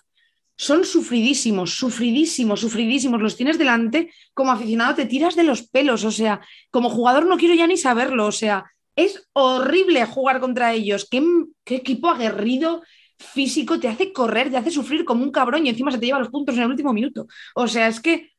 [0.56, 3.20] Son sufridísimos, sufridísimos, sufridísimos.
[3.20, 7.36] Los tienes delante, como aficionado te tiras de los pelos, o sea, como jugador no
[7.36, 8.64] quiero ya ni saberlo, o sea,
[8.96, 11.06] es horrible jugar contra ellos.
[11.10, 11.22] Qué,
[11.64, 12.82] qué equipo aguerrido,
[13.18, 16.18] físico, te hace correr, te hace sufrir como un cabrón y encima se te lleva
[16.18, 17.26] los puntos en el último minuto.
[17.54, 18.30] O sea, es que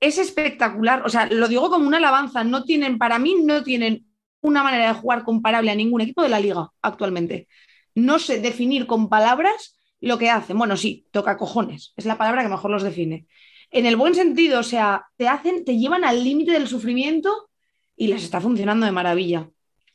[0.00, 1.02] es espectacular.
[1.04, 2.42] O sea, lo digo como una alabanza.
[2.42, 4.06] No tienen, para mí, no tienen
[4.42, 7.48] una manera de jugar comparable a ningún equipo de la liga actualmente.
[7.94, 10.56] No sé definir con palabras lo que hacen.
[10.58, 11.92] Bueno, sí, toca cojones.
[11.96, 13.26] Es la palabra que mejor los define.
[13.70, 17.50] En el buen sentido, o sea, te hacen, te llevan al límite del sufrimiento
[17.96, 19.48] y les está funcionando de maravilla.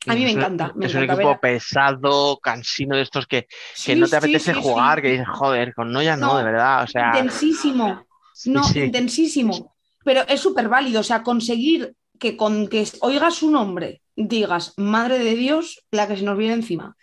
[0.08, 0.72] A mí me encanta.
[0.76, 4.54] Me es un equipo ver- pesado, cansino de estos que, que Sí, no te apetece
[4.54, 6.84] sí, jugar, que dices, joder, con Noya no, No, de verdad.
[6.84, 8.06] O sea, Intensísimo.
[8.34, 8.82] sí, No, sí.
[8.82, 9.76] intensísimo.
[10.04, 11.00] Pero es súper válido.
[11.00, 16.18] O sea, conseguir que con que oigas su nombre digas, madre de Dios, la que
[16.18, 16.96] se nos viene encima.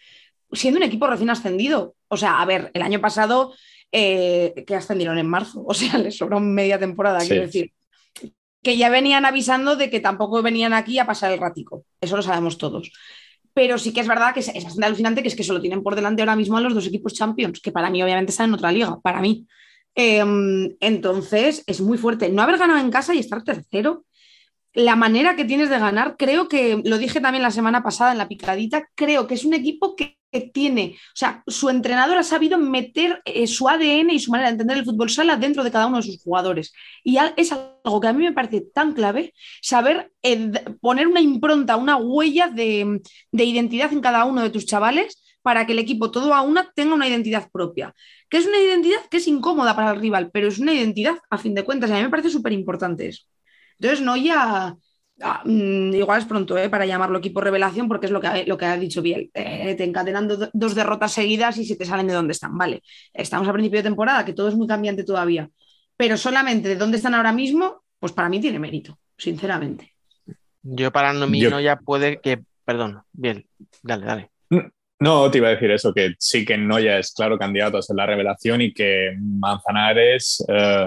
[0.53, 1.95] Siendo un equipo recién ascendido.
[2.09, 3.55] O sea, a ver, el año pasado
[3.91, 5.63] eh, que ascendieron en marzo.
[5.67, 7.29] O sea, les sobró media temporada, Sí.
[7.29, 7.73] quiero decir.
[8.63, 11.85] Que ya venían avisando de que tampoco venían aquí a pasar el ratico.
[12.01, 12.93] Eso lo sabemos todos.
[13.55, 15.83] Pero sí que es verdad que es, es bastante alucinante que es que solo tienen
[15.83, 18.55] por delante ahora mismo a los dos equipos champions, que para mí obviamente están en
[18.55, 19.47] otra liga, para mí.
[19.95, 20.25] Eh,
[20.81, 22.31] entonces, es muy fuerte.
[22.31, 24.05] No haber ganado en casa y estar tercero,
[24.75, 28.19] la manera que tienes de ganar, creo que, lo dije también la semana pasada en
[28.19, 30.17] la picadita, creo que es un equipo que,
[30.55, 34.53] tiene, o sea, su entrenador ha sabido meter eh, su ADN y su manera de
[34.53, 36.73] entender el fútbol sala dentro de cada uno de sus jugadores.
[37.05, 40.51] Y es algo que a mí me parece tan clave, saber eh,
[40.81, 45.67] poner una impronta, una huella de, de identidad en cada uno de tus chavales para
[45.67, 47.95] que el equipo todo a una tenga una identidad propia
[48.33, 51.37] que es una identidad que es incómoda para el rival, pero es una identidad a
[51.37, 51.91] fin de cuentas.
[51.91, 53.25] A mí me parece súper importante eso.
[53.83, 54.77] Entonces, no ya.
[55.23, 56.69] ah, mm, igual es pronto ¿eh?
[56.69, 59.31] para llamarlo equipo revelación, porque es lo que ha, lo que ha dicho Biel.
[59.35, 62.57] Eh, te encadenan do- dos derrotas seguidas y se te salen de donde están.
[62.57, 65.51] Vale, estamos a principio de temporada, que todo es muy cambiante todavía.
[65.97, 69.95] Pero solamente de dónde están ahora mismo, pues para mí tiene mérito, sinceramente.
[70.63, 72.43] Yo para no, mí Yo- no ya puede que.
[72.65, 73.45] Perdón, bien,
[73.83, 74.31] dale, dale.
[75.03, 77.97] No, te iba a decir eso, que sí que Noya es claro candidato a ser
[77.97, 80.87] la revelación y que Manzanares, eh,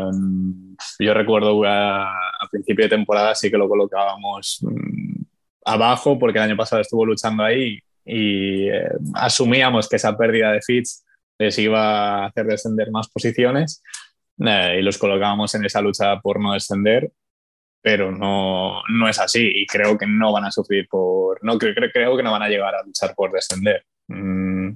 [0.99, 5.21] yo recuerdo a, a principio de temporada sí que lo colocábamos mm,
[5.65, 10.61] abajo porque el año pasado estuvo luchando ahí y eh, asumíamos que esa pérdida de
[10.61, 11.03] fits
[11.37, 13.83] les iba a hacer descender más posiciones
[14.39, 17.11] eh, y los colocábamos en esa lucha por no descender
[17.81, 21.75] pero no, no es así y creo que no van a sufrir por no creo,
[21.75, 24.69] creo, creo que no van a llegar a luchar por descender Mm,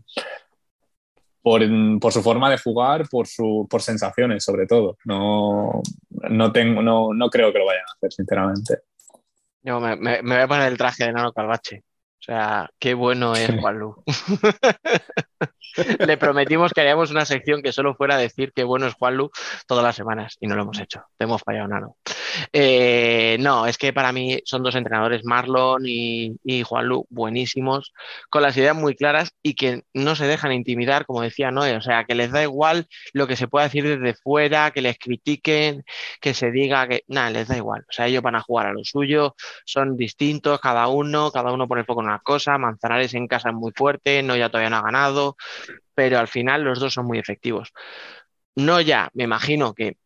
[1.42, 1.62] por,
[2.02, 4.98] por su forma de jugar, por, su, por sensaciones sobre todo.
[5.06, 5.82] No,
[6.30, 8.80] no, tengo, no, no creo que lo vayan a hacer, sinceramente.
[9.62, 11.84] Yo me, me- me voy a poner el traje de Nano Calvache.
[12.30, 14.04] O sea, qué bueno es Juanlu.
[16.00, 19.32] Le prometimos que haríamos una sección que solo fuera decir qué bueno es Juanlu
[19.66, 21.04] todas las semanas y no lo hemos hecho.
[21.18, 21.98] Te hemos fallado, Nano.
[22.54, 27.94] Eh, no, es que para mí son dos entrenadores, Marlon y, y Juanlu, buenísimos,
[28.30, 31.78] con las ideas muy claras y que no se dejan intimidar, como decía Noé.
[31.78, 35.00] O sea, que les da igual lo que se pueda decir desde fuera, que les
[35.00, 35.84] critiquen,
[36.22, 37.04] que se diga que.
[37.08, 37.82] Nada, les da igual.
[37.90, 41.68] O sea, ellos van a jugar a lo suyo, son distintos cada uno, cada uno
[41.68, 42.58] pone el foco en una cosa.
[42.58, 45.36] Manzanares en casa es muy fuerte, no ya todavía no ha ganado,
[45.96, 47.74] pero al final los dos son muy efectivos.
[48.56, 49.98] No ya, me imagino que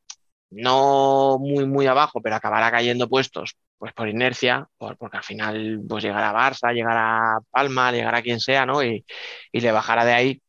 [0.51, 5.82] no muy, muy abajo, pero acabará cayendo puestos, pues por inercia, por- porque al final
[5.89, 8.84] pues llegará Barça, llegará Palma, llegará quien sea, ¿no?
[8.84, 9.05] Y,
[9.51, 10.43] y le bajará de ahí.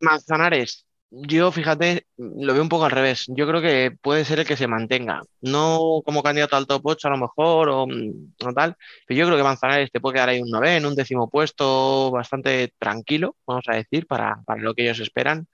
[0.00, 3.24] Manzanares, yo fíjate, lo veo un poco al revés.
[3.28, 5.22] Yo creo que puede ser el que se mantenga.
[5.40, 9.26] No como candidato al top 8 a lo mejor o, mm, o tal, pero yo
[9.26, 13.64] creo que Manzanares te puede quedar ahí un noveno, un décimo puesto bastante tranquilo, vamos
[13.68, 15.46] a decir, para, para lo que ellos esperan.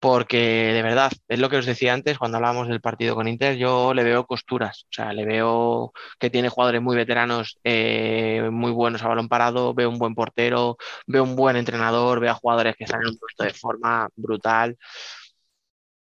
[0.00, 3.56] Porque de verdad, es lo que os decía antes cuando hablábamos del partido con Inter,
[3.56, 8.72] yo le veo costuras, o sea, le veo que tiene jugadores muy veteranos, eh, muy
[8.72, 12.76] buenos a balón parado, veo un buen portero, veo un buen entrenador, veo a jugadores
[12.76, 14.78] que están en un puesto de forma brutal.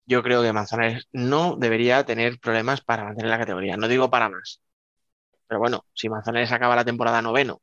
[0.05, 4.29] Yo creo que Manzanares no debería tener problemas para mantener la categoría, no digo para
[4.29, 4.61] más.
[5.47, 7.61] Pero bueno, si Manzanares acaba la temporada noveno,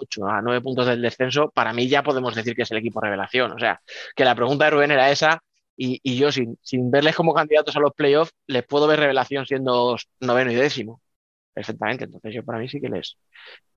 [0.00, 3.00] 8, a 9 puntos del descenso, para mí ya podemos decir que es el equipo
[3.00, 3.52] revelación.
[3.52, 3.80] O sea,
[4.16, 5.42] que la pregunta de Rubén era esa
[5.76, 9.46] y, y yo sin, sin verles como candidatos a los playoffs, les puedo ver revelación
[9.46, 11.00] siendo noveno y décimo.
[11.52, 12.04] Perfectamente.
[12.04, 13.16] Entonces yo para mí sí que les,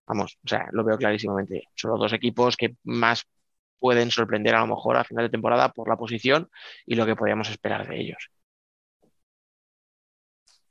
[0.07, 1.63] vamos, o sea, lo veo clarísimamente.
[1.75, 3.25] Son los dos equipos que más
[3.79, 6.49] pueden sorprender a lo mejor a final de temporada por la posición
[6.85, 8.29] y lo que podíamos esperar de ellos.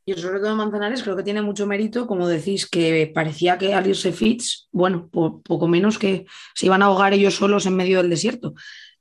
[0.04, 3.72] Yo sobre todo en Manzanares creo que tiene mucho mérito, como decís, que parecía que
[3.72, 7.76] al irse Fitz, bueno, po- poco menos que se iban a ahogar ellos solos en
[7.76, 8.54] medio del desierto.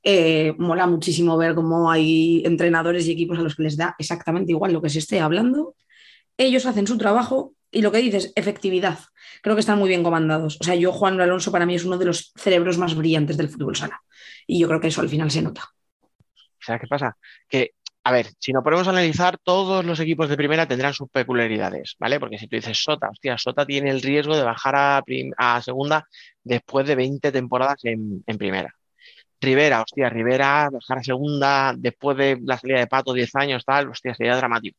[0.04, 4.52] Eh, mola muchísimo ver cómo hay entrenadores y equipos a los que les da exactamente
[4.52, 5.74] igual lo que se esté hablando.
[6.36, 8.98] Ellos hacen su trabajo y lo que dices, efectividad.
[9.42, 10.58] Creo que están muy bien comandados.
[10.60, 13.48] O sea, yo, Juan Alonso, para mí es uno de los cerebros más brillantes del
[13.48, 14.00] fútbol sala.
[14.46, 15.68] Y yo creo que eso al final se nota.
[16.60, 17.16] ¿Sabes qué pasa?
[17.48, 17.72] Que,
[18.04, 21.94] a ver, si nos ponemos a analizar, todos los equipos de primera tendrán sus peculiaridades,
[21.98, 22.18] ¿vale?
[22.18, 25.02] Porque si tú dices Sota, hostia, Sota tiene el riesgo de bajar
[25.36, 26.08] a, segunda
[26.42, 28.74] después de 20 temporadas en, en primera.
[29.40, 33.88] Rivera, hostia, Rivera bajar a segunda después de la salida de Pato, 10 años, tal,
[33.88, 34.78] hostia, sería dramático.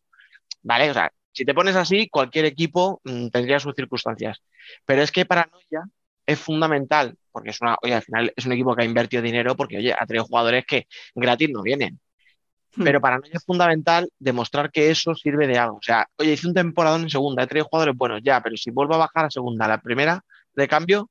[0.63, 0.91] ¿Vale?
[0.91, 4.41] O sea, si te pones así, cualquier equipo mm, tendría sus circunstancias.
[4.86, 5.84] Pero es que Paranoia
[6.26, 9.55] es fundamental, porque es una, oye, al final es un equipo que ha invertido dinero
[9.55, 11.99] porque, oye, ha traído jugadores que gratis no vienen.
[12.76, 12.84] Hmm.
[12.84, 15.78] Pero para nosotros es fundamental demostrar que eso sirve de algo.
[15.78, 18.71] O sea, oye, hice un temporadón en segunda, he traído jugadores buenos, ya, pero si
[18.71, 20.24] vuelvo a bajar a segunda, la primera
[20.55, 21.09] de cambio,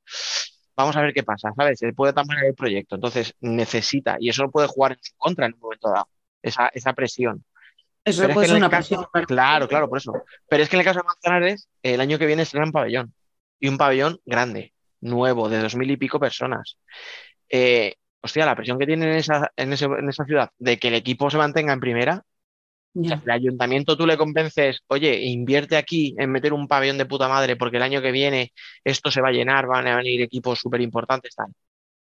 [0.76, 1.78] vamos a ver qué pasa, ¿sabes?
[1.78, 2.94] Se puede también el proyecto.
[2.96, 6.08] Entonces, necesita, y eso no puede jugar en su contra en un momento dado,
[6.42, 7.44] esa, esa presión.
[8.04, 9.06] Eso Pero es puede que ser una caso- presión.
[9.12, 9.26] claro.
[9.26, 10.12] Claro, claro, por eso.
[10.48, 13.14] Pero es que en el caso de Manzanares, el año que viene será un pabellón.
[13.60, 16.78] Y un pabellón grande, nuevo, de dos mil y pico personas.
[17.48, 20.88] Eh, hostia, la presión que tienen en esa, en ese- en esa ciudad de que
[20.88, 22.22] el equipo se mantenga en primera,
[23.02, 27.06] o sea, el ayuntamiento tú le convences, oye, invierte aquí en meter un pabellón de
[27.06, 28.52] puta madre porque el año que viene
[28.84, 31.48] esto se va a llenar, van a venir equipos súper importantes, tal.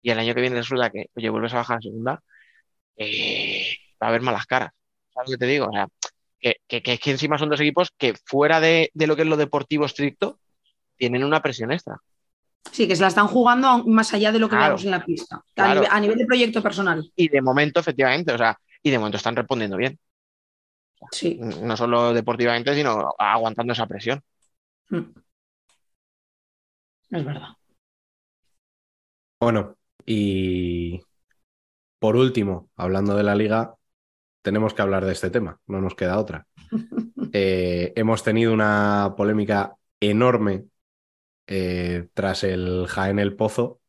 [0.02, 2.22] Y el año que viene resulta que, oye, vuelves a bajar a segunda,
[2.98, 3.68] eh,
[4.02, 4.72] va a haber malas caras.
[5.14, 5.68] ¿Sabes lo que te digo?
[5.68, 5.88] O sea,
[6.40, 9.38] que, que, que encima son dos equipos que fuera de, de lo que es lo
[9.38, 10.40] deportivo estricto,
[10.98, 11.98] tienen una presión extra.
[12.70, 14.74] Sí, que se la están jugando más allá de lo que Claro.
[14.76, 15.44] vemos en la pista.
[15.56, 17.12] A, nivel, a nivel de proyecto personal.
[17.16, 20.00] Y de momento, efectivamente, o sea, y de momento están respondiendo bien.
[21.12, 21.40] Sí.
[21.40, 24.22] No solo deportivamente, sino aguantando esa presión.
[24.90, 25.00] Mm.
[27.10, 27.50] Es verdad.
[29.40, 31.02] Bueno, y
[32.00, 33.76] por último, hablando de la liga,
[34.42, 36.46] tenemos que hablar de este tema, no nos queda otra.
[37.34, 40.66] Eh, hemos tenido una polémica enorme
[41.52, 43.82] eh, tras el Jaén El Pozo,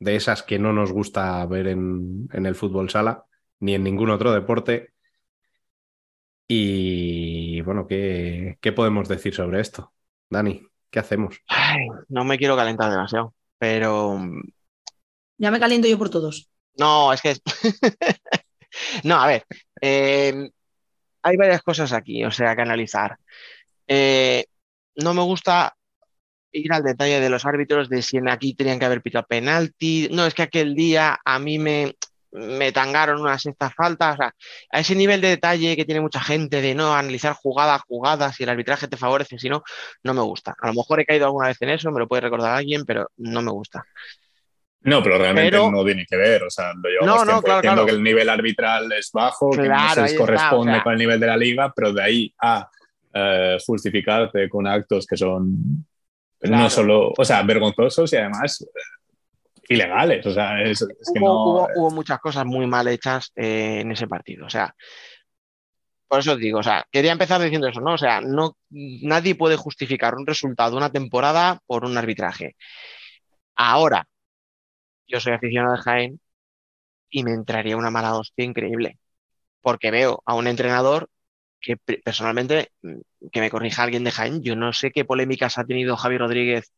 [0.00, 3.26] de esas que no nos gusta ver en, en el fútbol sala,
[3.60, 4.94] ni en ningún otro deporte.
[6.48, 9.92] Y bueno, ¿qué, qué podemos decir sobre esto?
[10.28, 11.40] Dani, ¿qué hacemos?
[11.48, 14.18] Ay, no me quiero calentar demasiado, pero
[15.38, 16.50] Ya me caliento yo por todos.
[16.78, 17.36] no, es que
[19.04, 19.44] no, a ver,
[19.80, 20.50] eh,
[21.22, 23.18] hay varias cosas aquí, o sea, que analizar.
[23.88, 24.46] Eh,
[24.96, 25.76] no me gusta
[26.52, 30.08] ir al detalle de los árbitros, de si en aquí tenían que haber pitado penalti.
[30.12, 31.94] No, es que aquel día a mí me,
[32.32, 34.12] me tangaron una sexta falta.
[34.12, 34.34] O sea,
[34.72, 38.32] a ese nivel de detalle que tiene mucha gente de no analizar jugada a jugada,
[38.32, 39.62] si el arbitraje te favorece, si no,
[40.02, 40.54] no me gusta.
[40.60, 43.10] A lo mejor he caído alguna vez en eso, me lo puede recordar alguien, pero
[43.16, 43.84] no me gusta.
[44.82, 46.42] No, pero realmente Pero- no tiene que ver.
[46.44, 47.86] O sea, lo llevamos No, no, tiempo claro, diciendo claro.
[47.86, 50.82] que el nivel arbitral es bajo, que Claro, no ahí se está, corresponde o sea.
[50.82, 52.66] con el nivel de la liga, pero de ahí a
[53.12, 55.84] eh, justificarte con actos que son
[56.48, 56.62] Claro.
[56.64, 58.66] no solo, o sea, vergonzosos y además eh,
[59.68, 60.24] ilegales.
[60.26, 61.44] O sea, es, es que hubo, no.
[61.44, 64.46] hubo- hubo muchas cosas muy mal hechas eh, en ese partido.
[64.46, 64.74] O sea,
[66.08, 67.94] por eso os digo, o sea, quería empezar diciendo eso, ¿no?
[67.94, 72.56] O sea, no, nadie puede justificar un resultado de una temporada por un arbitraje.
[73.54, 74.06] Ahora,
[75.06, 76.20] yo soy aficionado de Jaén
[77.10, 78.98] y me entraría una mala hostia increíble.
[79.60, 81.08] Porque veo a un entrenador
[81.60, 83.00] que pe- personalmente, mm,
[83.32, 86.72] que me corrija alguien de Jaén, yo no sé qué polémicas ha tenido Javi Rodríguez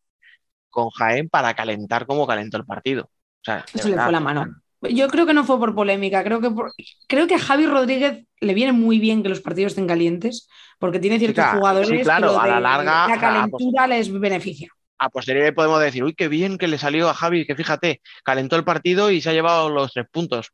[0.71, 3.05] con Jaén para calentar como calentó el partido.
[3.07, 4.57] O sea, Se le fue la mano.
[4.83, 6.73] Yo creo que no fue por polémica, creo que, por-
[7.09, 10.49] creo que a Javi Rodríguez le viene muy bien que los partidos estén calientes,
[10.81, 14.69] porque tiene ciertos jugadores sí, claro, que a la larga, la calentura les beneficia.
[14.99, 18.57] a posteriori podemos decir, uy, qué bien que le salió a Javi, que fíjate, calentó
[18.57, 20.51] el partido y se ha llevado los tres puntos.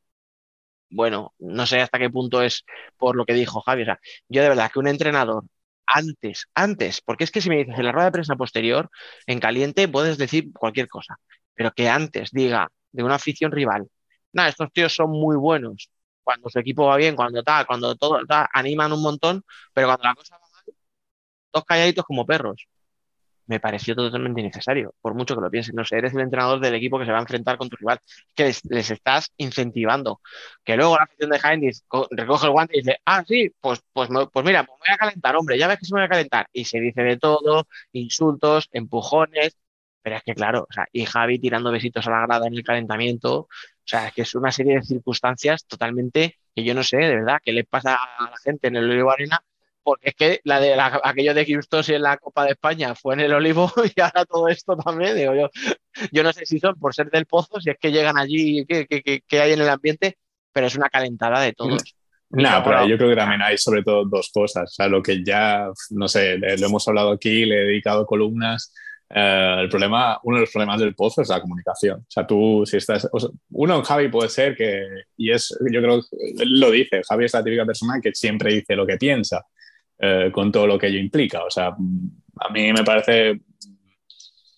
[0.91, 2.65] Bueno, no sé hasta qué punto es
[2.97, 3.83] por lo que dijo Javi.
[3.83, 5.45] O sea, yo de verdad que un entrenador
[5.87, 8.91] antes, antes, porque es que si me dices en la rueda de prensa posterior,
[9.27, 11.17] en caliente puedes decir cualquier cosa,
[11.55, 13.89] pero que antes diga de una afición rival,
[14.33, 15.91] nada, estos tíos son muy buenos,
[16.23, 20.05] cuando su equipo va bien, cuando tal, cuando todo tal, animan un montón, pero cuando
[20.05, 20.65] la cosa va mal,
[21.53, 22.67] dos calladitos como perros
[23.49, 25.75] me pareció totalmente innecesario, por mucho que lo pienses.
[25.75, 27.99] No sé, eres el entrenador del equipo que se va a enfrentar con tu rival,
[28.35, 30.21] que les, estás incentivando.
[30.65, 31.63] Que luego la afición de Jaén
[32.11, 35.37] recoge el guante y dice, ah, sí, pues, pues, pues mira, me voy a calentar,
[35.37, 36.49] hombre, ya ves que se me voy a calentar.
[36.53, 39.57] Y se dice de todo, insultos, empujones,
[40.03, 42.63] pero es que claro, o sea, y Javi tirando besitos a la grada en el
[42.63, 43.49] calentamiento, o
[43.85, 47.39] sea, es que es una serie de circunstancias totalmente que yo no sé, de verdad,
[47.45, 49.43] qué le pasa a la gente en el Olivo Arena
[49.89, 53.15] porque es que la de la- aquello de Giustos en la Copa de España fue
[53.15, 55.49] en el Olivo y ahora todo esto también, digo yo,
[56.13, 58.87] yo no sé si son por ser del Pozo, si es que llegan allí, qué,
[58.87, 60.17] qué- qué- hay en el ambiente,
[60.53, 61.83] pero es una calentada de todos.
[62.31, 64.65] No, luego pero yo creo que también hay sobre todo dos cosas.
[64.65, 68.71] O sea, lo que ya, no sé, lo hemos hablado aquí, le he dedicado columnas.
[69.15, 72.01] eh, el problema, uno de los problemas del pozo es la comunicación.
[72.01, 73.09] O sea, tú, si estás.
[73.11, 74.83] o sea, uno Javi puede ser que,
[75.17, 76.03] y es, yo creo,
[76.45, 79.47] lo dice, Javi es la típica persona que siempre dice lo que piensa,
[80.01, 81.45] eh, con todo lo que ello implica.
[81.45, 83.41] O sea, a mí me parece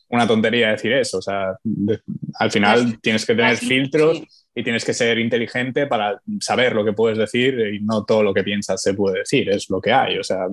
[0.08, 1.18] una tontería decir eso.
[1.18, 2.00] O sea, de-
[2.38, 4.26] al final tienes que tener filtros sí.
[4.56, 8.34] y tienes que ser inteligente para saber lo que puedes decir y no todo lo
[8.34, 10.18] que piensas se puede decir, es lo que hay.
[10.18, 10.46] O sea,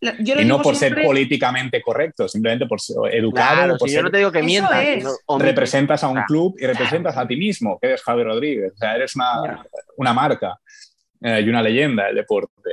[0.00, 3.76] La- yo lo y no por siempre- ser políticamente correcto, simplemente por ser educado, Claro,
[3.78, 5.04] por si yo ser- no te digo que Eso mientas, es.
[5.40, 8.72] representas a un Ah, club y representas a ti mismo, que eres Javi Rodríguez.
[8.74, 9.64] O sea, eres una, Ya.
[9.96, 10.58] una marca
[11.24, 12.70] eh, y una leyenda del deporte.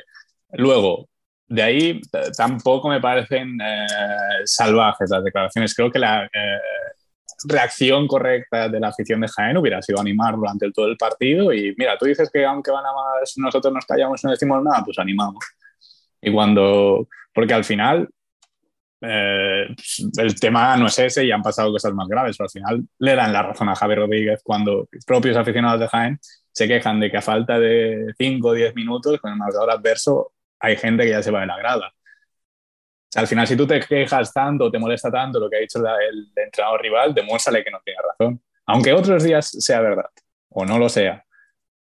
[0.53, 1.09] Luego,
[1.49, 2.01] de ahí
[2.37, 3.87] tampoco me parecen eh,
[4.45, 5.73] salvajes las declaraciones.
[5.73, 6.59] Creo que la eh,
[7.45, 11.73] reacción correcta de la afición de Jaén hubiera sido animar durante todo el partido y
[11.75, 14.83] mira, tú dices que aunque van a más, nosotros nos callamos y no decimos nada,
[14.85, 15.43] pues animamos.
[16.21, 18.07] Y cuando, porque al final
[19.01, 19.75] eh,
[20.17, 23.15] el tema no es ese y han pasado cosas más graves, pero al final le
[23.15, 26.19] dan la razón a Javi Rodríguez cuando propios aficionados de Jaén
[26.51, 30.33] se quejan de que a falta de 5 o 10 minutos con el marcador adverso
[30.59, 31.87] hay gente que ya se va de la grada.
[31.87, 35.59] O sea, al final, si tú te quejas tanto, te molesta tanto lo que ha
[35.59, 38.41] dicho la- el entrenador rival, demuéstrale que no tiene razón.
[38.67, 40.09] Aunque otros días sea verdad,
[40.49, 41.25] o no lo sea,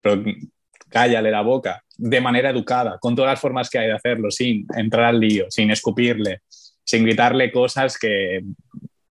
[0.01, 0.23] pero
[0.89, 4.65] cállale la boca de manera educada, con todas las formas que hay de hacerlo, sin
[4.75, 6.43] entrar al lío, sin escupirle,
[6.84, 8.41] sin gritarle cosas que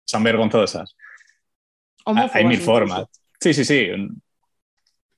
[0.06, 0.96] son vergonzosas.
[2.06, 3.06] homófobas hay mil formas.
[3.42, 3.90] Sí, sí, sí.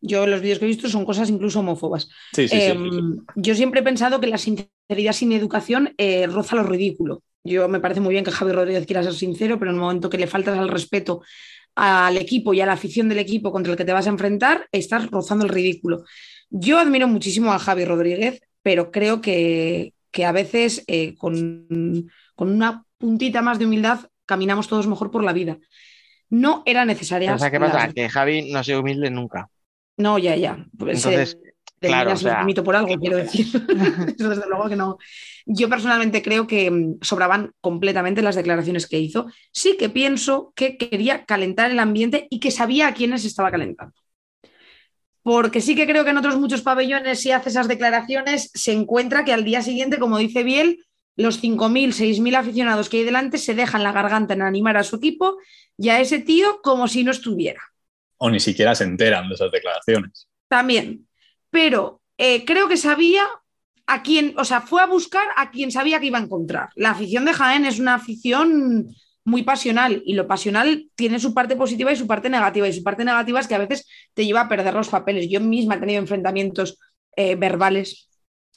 [0.01, 2.09] Yo los vídeos que he visto son cosas incluso homófobas.
[2.33, 3.23] Sí, sí, sí, Em, sí, sí.
[3.35, 7.23] Yo siempre he pensado que la sinceridad sin educación eh, roza lo ridículo.
[7.43, 10.09] Yo me parece muy bien que Javi Rodríguez quiera ser sincero, pero en el momento
[10.09, 11.21] que le faltas al respeto
[11.75, 14.67] al equipo y a la afición del equipo contra el que te vas a enfrentar,
[14.71, 16.03] estás rozando el ridículo.
[16.49, 22.49] Yo admiro muchísimo a Javi Rodríguez, pero creo que, que a veces eh, con, con
[22.49, 25.59] una puntita más de humildad caminamos todos mejor por la vida.
[26.29, 27.35] No era necesaria.
[27.35, 27.93] O sea, ¿qué pasa?
[27.93, 29.47] Que Javi no ha sido humilde nunca.
[29.97, 30.65] No, ya, ya.
[30.77, 33.47] Pues, Entonces, eh, claro, terminas o sea- un mito por algo, quiero decir.
[34.17, 34.97] Eso desde luego que no.
[35.45, 39.27] Yo personalmente creo que mm, sobraban completamente las declaraciones que hizo.
[39.51, 43.93] Sí que pienso que quería calentar el ambiente y que sabía a quiénes estaba calentando.
[45.23, 49.25] Porque sí que creo que en otros muchos pabellones, si hace esas declaraciones, se encuentra
[49.25, 50.85] que al día siguiente, como dice Biel,
[51.17, 54.95] los 5.000, 6.000 aficionados que hay delante se dejan la garganta en animar a su
[54.97, 55.37] equipo
[55.77, 57.59] y a ese tío como si no estuviera.
[58.17, 60.27] O ni siquiera se enteran de esas declaraciones.
[60.47, 61.07] También.
[61.49, 63.27] Pero eh, creo que sabía
[63.85, 66.69] a quién, o sea, fue a buscar a quien sabía que iba a encontrar.
[66.75, 68.93] La afición de Jaén es una afición
[69.23, 72.67] muy pasional y lo pasional tiene su parte positiva y su parte negativa.
[72.67, 75.29] Y su parte negativa es que a veces te lleva a perder los papeles.
[75.29, 76.79] Yo misma he tenido enfrentamientos
[77.15, 78.09] eh, verbales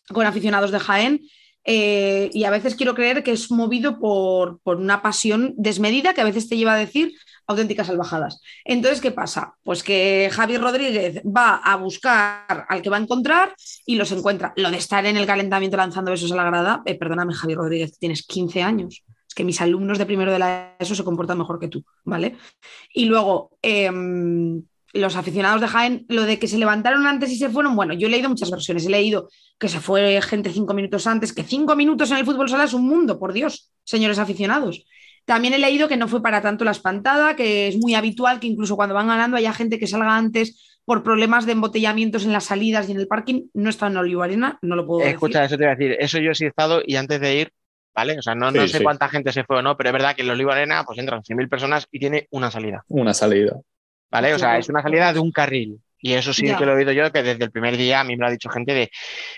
[0.08, 1.20] con aficionados de Jaén
[1.64, 6.20] eh, y a veces quiero creer que es movido por, por, una pasión desmedida que
[6.20, 7.12] a veces te lleva a decir
[7.51, 8.40] auténticas salvajadas.
[8.64, 9.55] Entonces, ¿qué pasa?
[9.62, 13.55] Pues que Javi Rodríguez va a buscar al que va a encontrar
[13.86, 14.53] y los encuentra.
[14.57, 17.98] Lo de estar en el calentamiento lanzando besos a la grada, eh, perdóname Javi Rodríguez,
[17.98, 19.05] tienes 15 años.
[19.28, 22.36] Es que mis alumnos de primero de la ESO se comportan mejor que tú, ¿vale?
[22.92, 23.90] Y luego, eh,
[24.92, 28.09] los aficionados de Jaén, lo de que se levantaron antes y se fueron, bueno, yo
[28.09, 29.28] he leído muchas versiones, he leído
[29.59, 32.74] que se fue gente cinco minutos antes, que cinco minutos en el fútbol sala es
[32.74, 34.84] un mundo, por Dios, señores aficionados.
[35.25, 38.47] También he leído que no fue para tanto la espantada, que es muy habitual que
[38.49, 42.45] incluso cuando van ganando haya gente que salga antes por problemas de embotellamientos en las
[42.45, 43.49] salidas y en el parking.
[43.55, 45.47] No está en Olivo Arena, no lo puedo Escucha, decir.
[45.55, 47.53] eso te iba a decir, eso yo sí he estado y antes de ir,
[47.95, 48.18] ¿vale?
[48.18, 48.83] O sea, no, sé sí.
[48.83, 50.99] cuánta gente se fue o no, pero es verdad que en el Olivo Arena pues
[50.99, 53.57] entran 100.000 personas y tiene una salida, Una salida.
[54.11, 54.35] ¿vale?
[54.35, 55.81] O sea, es una salida de un carril.
[56.03, 56.57] Y eso sí Ya.
[56.57, 58.30] que lo he oído yo, que desde el primer día a mí me lo ha
[58.30, 58.90] dicho gente de,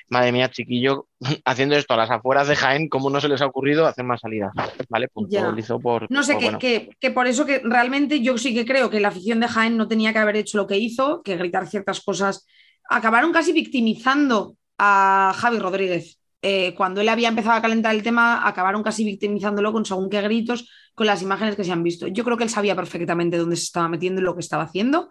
[0.09, 1.09] madre mía, chiquillo,
[1.45, 4.21] haciendo esto a las afueras de Jaén, ¿cómo no se les ha ocurrido hacer más
[4.21, 4.53] salidas?
[4.89, 5.09] ¿Vale?
[5.15, 6.11] Lo hizo por...
[6.11, 6.59] No sé, por, que, bueno.
[6.59, 9.77] que- que por eso que realmente yo sí que creo que la afición de Jaén
[9.77, 12.47] no tenía que haber hecho lo que hizo, que gritar ciertas cosas.
[12.89, 16.19] Acabaron casi victimizando a Javi Rodríguez.
[16.45, 20.21] Eh, cuando él había empezado a calentar el tema, acabaron casi victimizándolo con según qué
[20.23, 22.09] gritos, con las imágenes que se han visto.
[22.09, 25.09] Yo creo que él sabía perfectamente dónde se estaba metiendo y lo que estaba haciendo.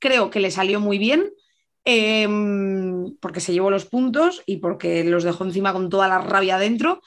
[0.00, 1.30] Creo que le salió muy bien.
[1.84, 2.28] eh,
[3.20, 7.00] porque se llevó los puntos y porque los dejó encima con toda la rabia dentro.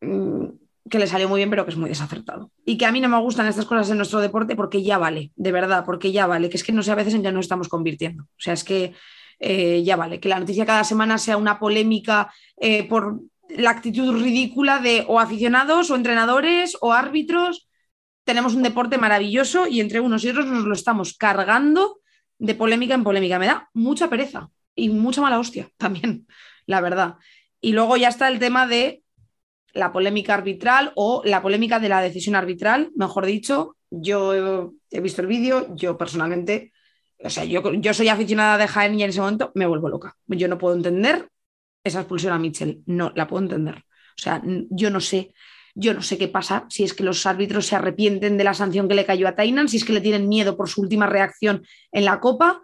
[0.00, 0.46] Mm,
[0.90, 2.50] que le salió muy bien, pero que es muy desacertado.
[2.64, 5.32] Y que a mí no me gustan estas cosas en nuestro deporte porque ya vale,
[5.34, 7.46] de verdad, porque ya vale, que es que no sé a veces en qué nos
[7.46, 8.24] estamos convirtiendo.
[8.24, 8.92] O sea, es que
[9.40, 14.22] eh, ya vale, que la noticia cada semana sea una polémica eh, por la actitud
[14.22, 17.66] ridícula de o aficionados o entrenadores o árbitros.
[18.24, 22.00] Tenemos un deporte maravilloso y entre unos y otros nos lo estamos cargando
[22.38, 23.38] de polémica en polémica.
[23.38, 26.26] Me da mucha pereza y mucha mala hostia también,
[26.66, 27.16] la verdad.
[27.60, 29.02] Y luego ya está el tema de
[29.72, 33.76] la polémica arbitral o la polémica de la decisión arbitral, mejor dicho.
[33.90, 36.72] Yo he visto el vídeo, yo personalmente,
[37.18, 40.16] o sea, yo, yo soy aficionada de Jaén y en ese momento me vuelvo loca.
[40.26, 41.28] Yo no puedo entender
[41.82, 43.76] esa expulsión a Mitchell, no la puedo entender.
[43.76, 45.34] O sea, yo no sé,
[45.74, 48.88] yo no sé qué pasa, si es que los árbitros se arrepienten de la sanción
[48.88, 51.64] que le cayó a Tainan, si es que le tienen miedo por su última reacción
[51.90, 52.62] en la Copa,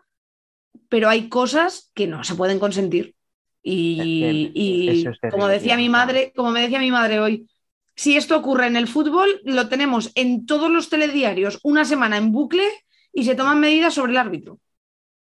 [0.89, 3.15] pero hay cosas que no se pueden consentir.
[3.63, 7.49] Y, y Eso es terrible, como decía mi madre, como me decía mi madre hoy,
[7.95, 12.33] si esto ocurre en el fútbol, lo tenemos en todos los telediarios una semana en
[12.33, 12.65] bucle
[13.13, 14.59] y se toman medidas sobre el árbitro.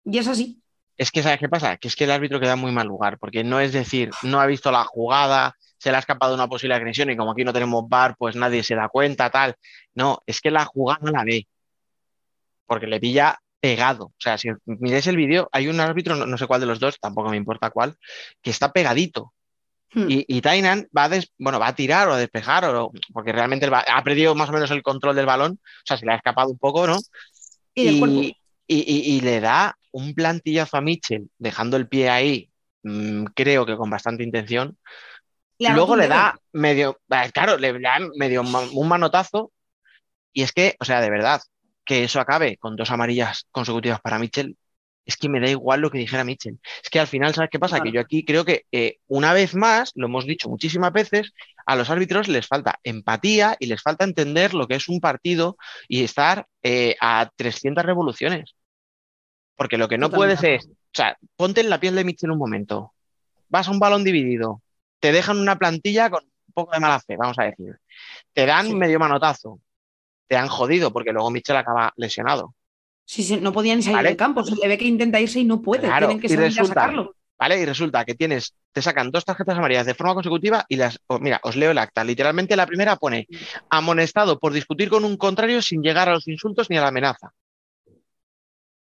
[0.03, 0.59] Y es así.
[0.97, 1.77] Es que, ¿sabes qué pasa?
[1.77, 4.39] Que es que el árbitro queda en muy mal lugar, porque no es decir, no
[4.39, 5.55] ha visto la jugada,
[5.85, 8.63] se le ha escapado una posible agresión y como aquí no tenemos VAR, pues nadie
[8.63, 9.53] se da cuenta, tal.
[9.93, 11.47] No, es que la jugada la ve,
[12.65, 14.05] porque le pilla pegado.
[14.05, 16.79] O sea, si miráis el vídeo, hay un árbitro, no, no sé cuál de los
[16.79, 17.95] dos, tampoco me importa cuál,
[18.41, 19.31] que está pegadito.
[19.93, 20.07] Hmm.
[20.09, 23.31] Y, y Tainan va a, des- bueno, va a tirar o a despejar, o, porque
[23.31, 26.15] realmente ha perdido más o menos el control del balón, o sea, se le ha
[26.15, 26.97] escapado un poco, ¿no?
[27.75, 27.99] Y-
[28.67, 32.49] y le da un plantillazo a Mitchell, dejando el pie ahí,
[32.81, 34.77] mm, creo que con bastante intención.
[35.59, 39.51] Luego le da medio, ah, claro, le da medio un manotazo.
[40.33, 41.41] Y es que, o sea, de verdad,
[41.85, 44.57] que eso acabe con dos amarillas consecutivas para Mitchell,
[45.05, 46.59] es que me da igual lo que dijera Mitchell.
[46.83, 47.77] Es que al final, ¿sabes qué pasa?
[47.77, 47.83] Claro.
[47.85, 51.31] Que yo aquí creo que eh, una vez más, lo hemos dicho muchísimas veces,
[51.65, 55.57] a los árbitros les falta empatía y les falta entender lo que es un partido
[55.87, 58.55] y estar eh, a 300 revoluciones.
[59.55, 62.03] Porque lo que no Totalmente puedes de es, o sea, ponte en la piel de
[62.03, 62.93] Mitchell un momento,
[63.47, 64.61] vas a un balón dividido,
[65.05, 67.77] te dejan una plantilla con un poco de mala fe, vamos a decir,
[68.33, 68.73] te dan Sí.
[68.73, 69.59] medio manotazo,
[70.27, 72.55] te han jodido porque luego Mitchell acaba lesionado.
[73.05, 74.09] Sí, sí, no podía ni salir Vale.
[74.09, 74.43] del campo.
[74.43, 75.83] Se le ve que intenta irse y no puede.
[75.83, 77.15] Claro, Tienen que y salir a resulta- sacarlo.
[77.37, 77.59] ¿Vale?
[77.61, 81.19] Y resulta que tienes, te sacan dos tarjetas amarillas de forma consecutiva y las, o-
[81.19, 82.03] mira, os leo el acta.
[82.03, 83.27] Literalmente la primera pone
[83.69, 87.29] amonestado por discutir con un contrario sin llegar a los insultos ni a la amenaza.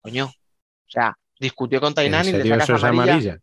[0.00, 0.26] Coño.
[0.26, 3.02] O sea, discutió con ¿En Tainan y le sacas amarilla.
[3.14, 3.38] amarilla?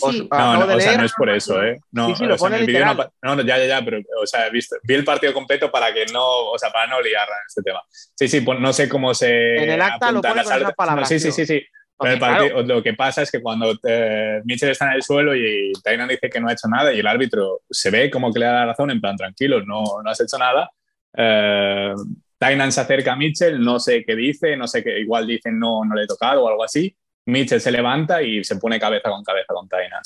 [0.00, 0.28] Os- Sí.
[0.30, 1.78] No, no, de o sea, no es por eso, ¿eh?
[1.92, 3.66] No, Sí, sí, lo o sea, en pone el vídeo no no, no, ya, ya,
[3.66, 6.70] ya, pero, o sea, he visto, vi el partido completo para que no, o sea,
[6.70, 7.80] para no liarla en este tema.
[7.90, 9.56] Sí, sí, pues no sé cómo se.
[9.56, 11.66] En el acta lo pone con esas palabras, No, sí, sí, sí, sí.
[11.98, 15.34] Pero el partido- lo que pasa es que cuando eh, Mitchell está en el suelo
[15.34, 18.38] y Tainan dice que no ha hecho nada y el árbitro se ve como que
[18.40, 20.70] le da la razón, en plan, tranquilo, no, no has hecho nada.
[21.16, 21.94] Eh,
[22.38, 25.84] Tainan se acerca a Mitchell, no sé qué dice, no sé qué, igual dicen no,
[25.86, 26.94] no le he tocado o algo así.
[27.26, 30.00] Mitchell se levanta y se pone cabeza con cabeza con Tainan.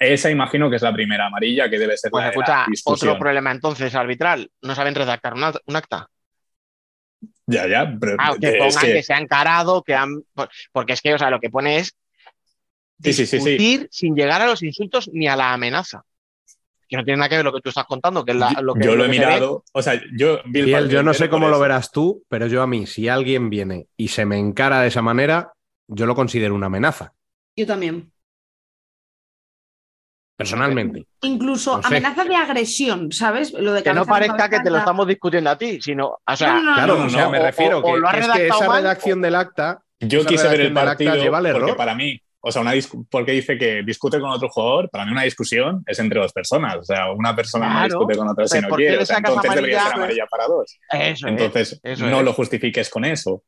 [0.00, 2.64] Esa imagino que es la primera amarilla que debe ser Pues la, de la escucha,
[2.70, 3.10] discusión.
[3.10, 4.50] otro problema entonces arbitral.
[4.62, 6.08] No saben redactar un, act- un acta.
[7.46, 8.92] Ya, ya, pero Ah, que es pongan que...
[8.94, 10.22] que- se ha encarado, que han.
[10.72, 11.94] Porque es que, o sea, lo que pone es
[13.02, 13.50] Sí, sí, sí, sí.
[13.50, 16.02] discutir sin llegar a los insultos ni a la amenaza.
[16.88, 18.74] Que no tiene nada que ver lo que tú estás contando, que es la- lo
[18.74, 21.48] que yo lo he mirado, o sea, yo vi el Fiel, yo no sé cómo
[21.48, 24.88] lo verás tú, pero yo a mí, si alguien viene y se me encara de
[24.88, 25.52] esa manera,
[25.88, 27.14] yo lo considero una amenaza,
[27.56, 28.10] Yo también.
[30.36, 31.06] personalmente.
[31.22, 31.88] Incluso No sé.
[31.88, 33.52] amenaza de agresión, ¿sabes?
[33.52, 36.18] Lo de Que no parezca que te lo estamos discutiendo a ti, sino.
[36.26, 38.18] O sea, No, no, no, Claro, no, o sea, no, me refiero o- que, que
[38.18, 41.76] es que esa mal, redacción del acta, Yo quise ver el partido lleva porque error.
[41.76, 42.72] para mí, o sea, una
[43.10, 46.76] porque dice que discute con otro jugador, para mí una discusión es entre dos personas,
[46.76, 49.18] o sea, una persona no discute con otra si no ¿por qué quiere, o sea,
[49.18, 50.04] entonces debería ser amarilla?
[50.04, 50.78] amarilla para dos.
[50.90, 51.32] Eso es.
[51.32, 52.24] Entonces, eso no es.
[52.24, 53.44] lo justifiques con eso.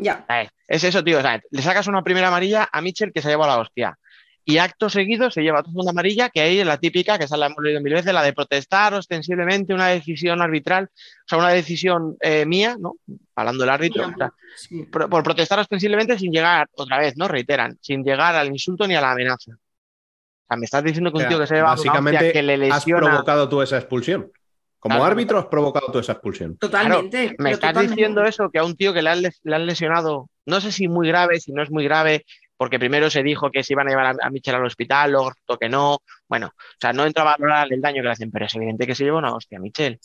[0.00, 0.24] Ya.
[0.66, 1.18] Es eso, tío.
[1.18, 3.98] o sea, le sacas una primera amarilla a Mitchell que se lleva la hostia.
[4.44, 7.36] Y acto seguido se lleva otra segunda amarilla, que ahí es la típica, que esa
[7.36, 11.50] la hemos leído mil veces, la de protestar ostensiblemente una decisión arbitral, o sea, una
[11.50, 12.94] decisión eh, mía, ¿no?
[13.36, 14.84] Hablando del árbitro, o sea, Sí.
[14.84, 17.28] por, por protestar ostensiblemente sin llegar, otra vez, ¿no?
[17.28, 19.52] Reiteran, sin llegar al insulto ni a la amenaza.
[19.52, 21.92] O sea, me estás diciendo que O un sea, tío que se lleva una hostia
[21.92, 24.32] básicamente que le has provocado tú esa expulsión.
[24.80, 25.10] Como Claro.
[25.10, 26.56] árbitro has provocado tú esa expulsión.
[26.56, 27.34] Totalmente.
[27.38, 27.96] Me estás totalmente.
[27.96, 30.70] diciendo eso, que a un tío que le han, les- le han lesionado, no sé
[30.72, 32.24] si muy grave, si no es muy grave,
[32.56, 35.32] porque primero se dijo que se iban a llevar a, a Mitchell al hospital, luego
[35.60, 35.98] que no.
[36.28, 38.86] Bueno, o sea, no entra a valorar el daño que le hacen, pero es evidente
[38.86, 39.98] que se lleva una hostia, Michel.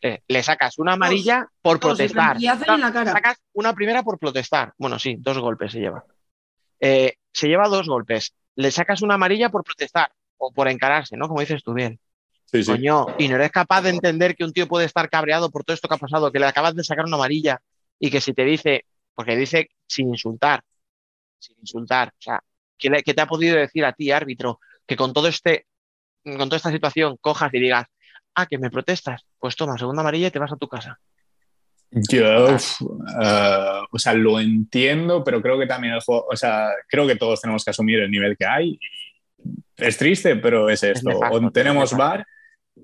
[0.00, 2.30] Le, le sacas una amarilla por dos, y protestar.
[2.32, 3.12] plantillazo en la cara.
[3.12, 4.72] Sacas una primera por protestar.
[4.76, 6.04] Bueno, sí, dos golpes se lleva.
[6.80, 8.34] Eh, se lleva dos golpes.
[8.56, 11.28] Le sacas una amarilla por protestar o por encararse, ¿no?
[11.28, 12.00] Como dices tú bien.
[12.52, 12.70] Sí, sí.
[12.72, 15.74] Coño, y no eres capaz de entender que un tío puede estar cabreado por todo
[15.74, 17.58] esto que ha pasado, que le acabas de sacar una amarilla
[17.98, 18.84] y que si te dice,
[19.14, 20.62] porque dice sin insultar,
[21.38, 22.40] sin insultar, o sea,
[22.78, 25.66] ¿qué, le- qué te ha podido decir a ti, árbitro, que con todo este,
[26.22, 27.86] con toda esta situación cojas y digas,
[28.34, 30.98] ah, que me protestas, pues toma, segunda amarilla y te vas a tu casa.
[31.90, 37.06] Yo, eh, o sea, lo entiendo, pero creo que también el juego, o sea, creo
[37.06, 38.78] que todos tenemos que asumir el nivel que hay.
[39.76, 41.10] Es triste, pero es esto.
[41.10, 41.92] o tenemos.
[41.92, 42.26] VAR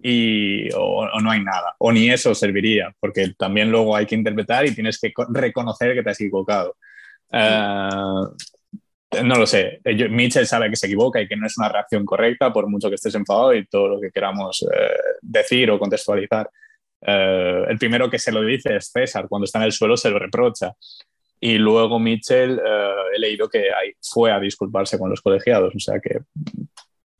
[0.02, 1.74] y, o, no hay nada.
[1.78, 5.94] O ni eso serviría, porque también luego hay que interpretar y tienes que co- reconocer
[5.94, 6.76] que te has equivocado.
[7.32, 7.90] Eh,
[9.24, 9.80] no lo sé.
[9.84, 12.68] Eh, yo- Mitchell sabe que se equivoca y que no es una reacción correcta, por
[12.68, 14.90] mucho que estés enfadado y todo lo que queramos eh,
[15.22, 16.48] decir o contextualizar.
[17.00, 20.18] El primero que se lo dice es César, cuando está en el suelo se lo
[20.18, 20.72] reprocha.
[21.38, 22.60] Y luego Mitchell,
[23.14, 26.18] he leído que ahí fue a disculparse con los colegiados, o sea que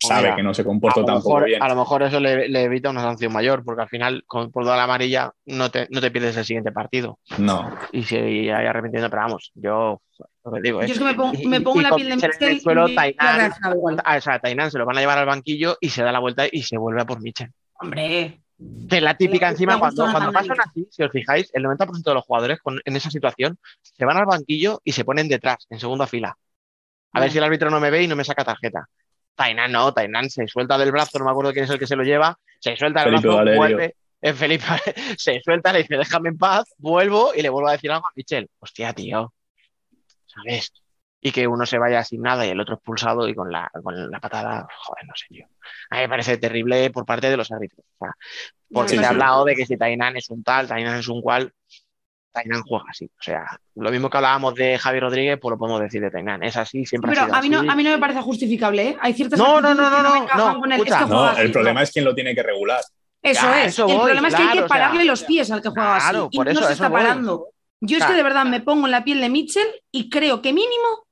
[0.00, 1.62] sabe mira, que no se comportó tampoco mejor, bien.
[1.62, 4.62] a lo mejor eso le, le evita una sanción mayor, porque al final, con, por
[4.64, 7.18] toda la amarilla, no te, no te pierdes el siguiente partido.
[7.38, 10.00] No, Y si hay arrepentiendo, pero vamos, yo
[10.44, 10.90] lo que digo Yo es.
[10.92, 12.48] es que me pongo, y- me y- pongo y en la piel de Mitchell en
[12.48, 13.52] el suelo, Tainan-.
[14.04, 16.12] Ah, o sea, a Tainan se lo van a llevar al banquillo y se da
[16.12, 17.50] la vuelta y se vuelve a por Mitchell.
[17.80, 18.40] Hombre,
[18.88, 22.14] Que es la típica encima, cuando, cuando pasan así, si os fijáis, el 90% de
[22.14, 25.78] los jugadores con- en esa situación se van al banquillo y se ponen detrás, en
[25.78, 26.36] segunda fila.
[27.12, 28.86] A ver si el árbitro no me ve y no me saca tarjeta.
[29.38, 31.94] Tainan no, Tainan se suelta del brazo, no me acuerdo quién es el que se
[31.94, 33.56] lo lleva, se suelta del brazo, Valerio.
[33.56, 34.64] vuelve, es Felipe,
[35.16, 38.10] se suelta, le dice, déjame en paz, vuelvo y le vuelvo a decir algo a
[38.16, 38.50] Michel.
[38.58, 39.32] Hostia, tío,
[40.26, 40.72] ¿sabes?
[41.20, 44.10] Y que uno se vaya sin nada y el otro expulsado y con la, con
[44.10, 45.46] la patada, joder, no sé, tío.
[45.90, 47.86] A mí me parece terrible por parte de los árbitros.
[47.96, 48.14] O sea,
[48.72, 51.22] porque Sí, se ha hablado de que si Tainan es un tal, Tainan es un
[51.22, 51.52] cual,
[52.32, 53.06] Tainan juega así.
[53.06, 56.42] O sea, lo mismo que hablábamos de Javi Rodríguez, pues lo podemos decir de Tainan.
[56.42, 57.68] Es así, siempre pero ha sido a mí, no, así.
[57.70, 58.96] a mí no me parece justificable, ¿eh?
[59.00, 60.80] Hay ciertas No, no, no, que no, no, encajan no, con él.
[60.86, 61.84] Es que no, el problema no.
[61.84, 62.80] es quién lo tiene que regular.
[63.22, 63.68] Eso Ya, es.
[63.74, 65.68] eso el voy, problema es que hay que o sea, pararle los pies al que
[65.70, 66.36] juega claro, así.
[66.36, 67.02] por y eso, no se eso está voy.
[67.02, 67.48] parando.
[67.80, 70.52] Yo es que de verdad me pongo en la piel de Mitchell y creo que
[70.52, 71.06] mínimo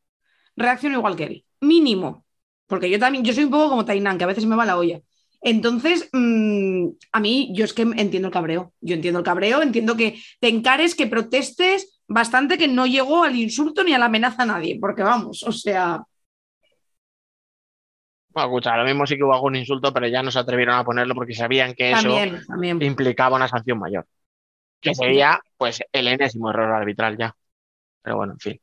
[0.57, 1.45] reacciono igual que él.
[1.61, 2.25] Mínimo.
[2.67, 4.77] Porque yo también, yo soy un poco como Tainan, que a veces me va la
[4.77, 5.01] olla.
[5.47, 8.73] Entonces, mm, a mí, yo es que entiendo el cabreo.
[8.81, 13.37] Yo entiendo el cabreo, entiendo que te encares, que protestes bastante, que no llegó al
[13.37, 14.77] insulto ni a la amenaza a nadie.
[14.81, 16.03] Porque vamos, o sea,
[18.31, 20.85] Bueno, escucha, lo mismo sí que hubo algún insulto, pero ya no se atrevieron a
[20.85, 22.13] ponerlo porque sabían que eso
[22.49, 24.05] también, implicaba una sanción mayor.
[24.81, 27.37] Que sería, pues, el enésimo error arbitral ya.
[28.03, 28.61] Pero bueno, en fin.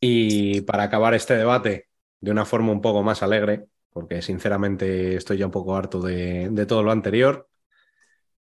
[0.00, 1.88] Y para acabar este debate
[2.22, 6.48] de una forma un poco más alegre, porque sinceramente estoy ya un poco harto de,
[6.50, 7.48] de todo lo anterior,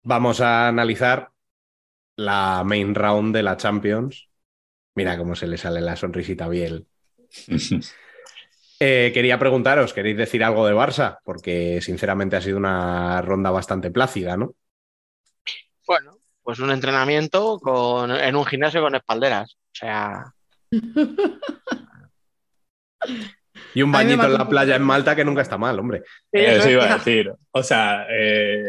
[0.04, 1.32] vamos a analizar
[2.16, 4.28] la main round de la Champions.
[4.94, 6.86] Mira cómo se le sale la sonrisita a Biel.
[8.80, 11.18] Eh, quería preguntaros, ¿queréis decir algo de Barça?
[11.24, 14.56] Porque sinceramente ha sido una ronda bastante plácida, ¿no?
[15.86, 19.54] Bueno, pues un entrenamiento con, en un gimnasio con espalderas.
[19.54, 20.24] O sea,
[23.74, 26.02] Y un bañito en la playa en Malta que nunca está mal, hombre.
[26.30, 27.32] Eso iba a decir.
[27.52, 28.64] O sea, eh,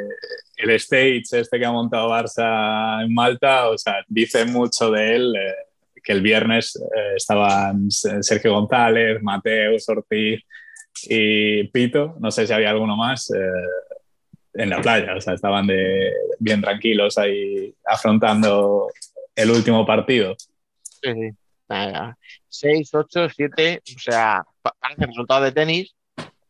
[0.57, 5.35] el stage este que ha montado Barça en Malta, o sea, dice mucho de él.
[5.35, 5.53] eh,
[6.05, 10.41] que el viernes eh, estaban Sergio González, Mateus, Ortiz
[11.07, 13.39] y Pito, no sé si había alguno más, eh,
[14.53, 15.15] en la playa.
[15.15, 18.87] O sea, estaban de, bien tranquilos ahí afrontando
[19.35, 20.35] el último partido.
[20.83, 21.29] Sí, sí.
[21.67, 22.15] Nada,
[22.47, 24.45] 6, 8, 7, o sea,
[24.79, 25.95] parece resultado de tenis.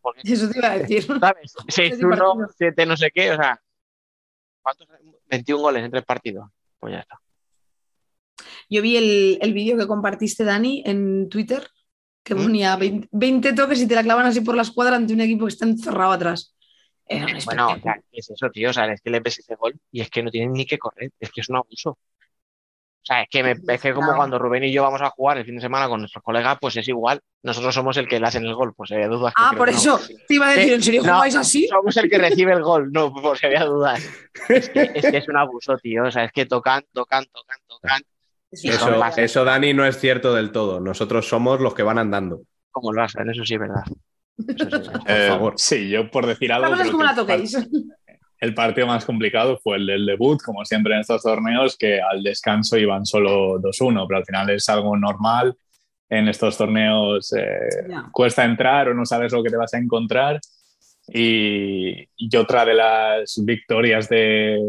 [0.02, 1.04] Porque, Eso te iba a decir.
[1.20, 1.54] ¿sabes?
[1.68, 2.56] 6, Siete 1, partidos.
[2.58, 3.62] 7, no sé qué, o sea,
[4.62, 4.88] ¿cuántos?
[5.28, 6.50] 21 goles en tres partidos.
[6.80, 7.20] Pues ya está.
[8.70, 11.68] Yo vi el, el vídeo que compartiste, Dani, en Twitter,
[12.24, 12.38] que ¿Mm?
[12.44, 15.46] ponía 20, 20 toques y te la clavan así por la escuadra ante un equipo
[15.46, 16.56] que está encerrado atrás.
[17.08, 18.72] Era Bueno, o sea, ¿qué es eso, tío?
[18.72, 20.80] O sea, es que le ves ese gol y es que no tienen ni que
[20.80, 22.00] correr, es que es un abuso.
[23.06, 24.18] O sea, es que, me, es que como No.
[24.18, 26.76] cuando Rubén y yo vamos a jugar el fin de semana con nuestros colegas, pues
[26.78, 27.20] es igual.
[27.44, 29.32] Nosotros somos el que le hacen el gol, pues había dudas.
[29.36, 29.78] que ah, creo por no.
[29.78, 31.68] eso te iba a decir, ¿en serio No, jugáis así?
[31.68, 34.04] Somos el que recibe el gol, no, por si había dudas.
[34.50, 36.06] Es que, es que es un abuso, tío.
[36.06, 38.02] O sea, es que tocan, tocan, tocan, tocan,
[39.18, 40.80] Eso Dani, no es cierto del todo.
[40.80, 42.42] Nosotros somos los que van andando.
[42.72, 43.84] como el Barça, en eso sí es verdad.
[44.48, 45.02] Eso sí es verdad.
[45.06, 45.54] Eh, favor.
[45.58, 46.66] Sí, yo por decir algo.
[46.66, 47.56] La cosa es como la toquéis.
[48.46, 52.22] El partido más complicado fue el del debut, como siempre en estos torneos, que al
[52.22, 55.58] descanso iban solo 2-1, pero al final es algo normal.
[56.08, 57.70] En estos torneos eh,
[58.12, 60.40] cuesta entrar o no sabes lo que te vas a encontrar.
[61.08, 64.60] Y, y otra de las victorias de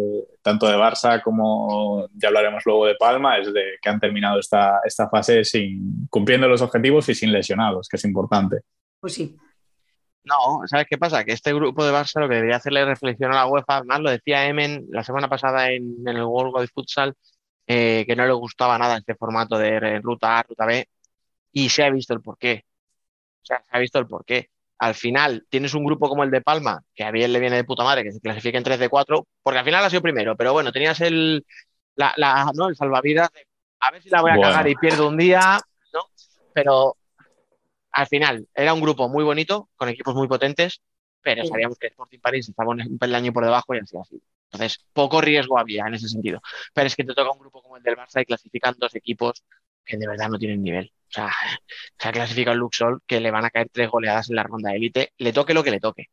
[0.40, 4.80] tanto de Barça como ya hablaremos luego de Palma es de que han terminado esta,
[4.86, 8.60] esta fase sin, cumpliendo los objetivos y sin lesionados, que es importante.
[9.00, 9.36] Pues sí.
[10.26, 11.24] No, ¿sabes qué pasa?
[11.24, 14.10] Que este grupo de Barça lo que debería hacerle reflexión a la UEFA, además lo
[14.10, 17.14] decía Emen la semana pasada en, en el World Cup de Futsal,
[17.68, 20.88] eh, que no le gustaba nada este formato de ruta A, ruta B,
[21.52, 22.64] y se ha visto el porqué.
[23.42, 24.50] O sea, se ha visto el porqué.
[24.78, 27.64] Al final tienes un grupo como el de Palma, que a bien le viene de
[27.64, 30.36] puta madre, que se clasifique en 3 de 4, porque al final ha sido primero,
[30.36, 31.44] pero bueno, tenías el,
[31.94, 32.68] la, la- ¿no?
[32.68, 33.46] el salvavidas de
[33.80, 34.50] a ver si la voy a Bueno.
[34.52, 35.60] cagar y pierdo un día,
[35.92, 36.00] ¿no?
[36.52, 36.96] Pero
[37.96, 40.82] al final era un grupo muy bonito, con equipos muy potentes,
[41.22, 41.48] pero Sí.
[41.48, 44.22] sabíamos que Sporting París estaba un un peldaño por debajo y así así.
[44.52, 46.40] Entonces, poco riesgo había en ese sentido.
[46.74, 49.44] Pero es que te toca un grupo como el del Barça y clasifican dos equipos
[49.84, 50.92] que de verdad no tienen nivel.
[51.08, 51.30] O sea,
[51.98, 54.70] se ha clasificado el Luxol que le van a caer tres goleadas en la ronda
[54.70, 56.06] de élite, le toque lo que le toque.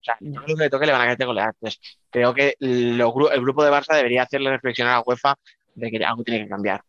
[0.00, 1.54] O sea, toque lo que le toque, le van a caer tres goleadas.
[1.60, 1.80] Entonces,
[2.10, 5.36] creo que gru- el grupo de Barça debería hacerle reflexionar a UEFA
[5.74, 6.82] de que algo tiene que cambiar.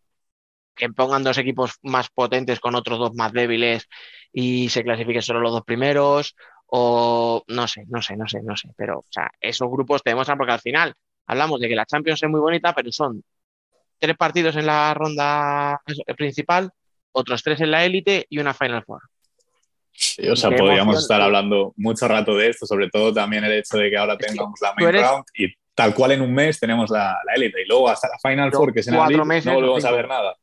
[0.76, 3.88] Que pongan dos equipos más potentes con otros dos más débiles
[4.32, 6.36] y se clasifiquen solo los dos primeros,
[6.68, 8.70] o no sé, no sé, no sé, no sé.
[8.78, 10.94] Pero, o sea, esos grupos te demuestran porque al final
[11.28, 13.24] hablamos de que la Champions es muy bonita, pero son
[14.00, 15.82] tres partidos en la ronda
[16.18, 16.72] principal,
[17.12, 19.02] otros tres en la élite y una Final Four.
[19.92, 23.44] Sí, o sea, Qué podríamos emoción, estar hablando mucho rato de esto, sobre todo también
[23.44, 26.34] el hecho de que ahora tengamos la main eres- round y tal cual en un
[26.34, 29.16] mes tenemos la, la élite y luego hasta la Final Four, que es en cuatro
[29.16, 30.36] abril, meses no volvemos a ver nada.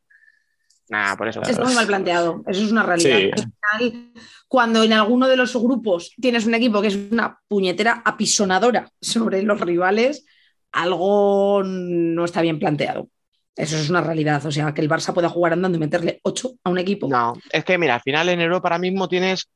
[0.90, 1.42] Nada, por eso.
[1.42, 2.42] Está muy mal planteado.
[2.46, 3.18] Eso es una realidad.
[3.18, 3.30] Sí.
[3.72, 4.12] Al final,
[4.48, 9.42] cuando en alguno de los grupos tienes un equipo que es una puñetera apisonadora sobre
[9.42, 10.24] los rivales,
[10.72, 13.08] algo no está bien planteado.
[13.54, 14.44] Eso es una realidad.
[14.46, 17.08] O sea, que el Barça pueda jugar andando y meterle 8 a un equipo.
[17.08, 19.48] No, es que mira, al final en Europa ahora mismo tienes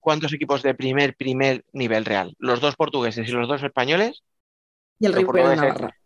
[0.00, 2.34] cuántos equipos de primer, primer nivel real.
[2.38, 4.22] Los dos portugueses y los dos españoles.
[4.98, 5.96] Y el River de es- Navarra.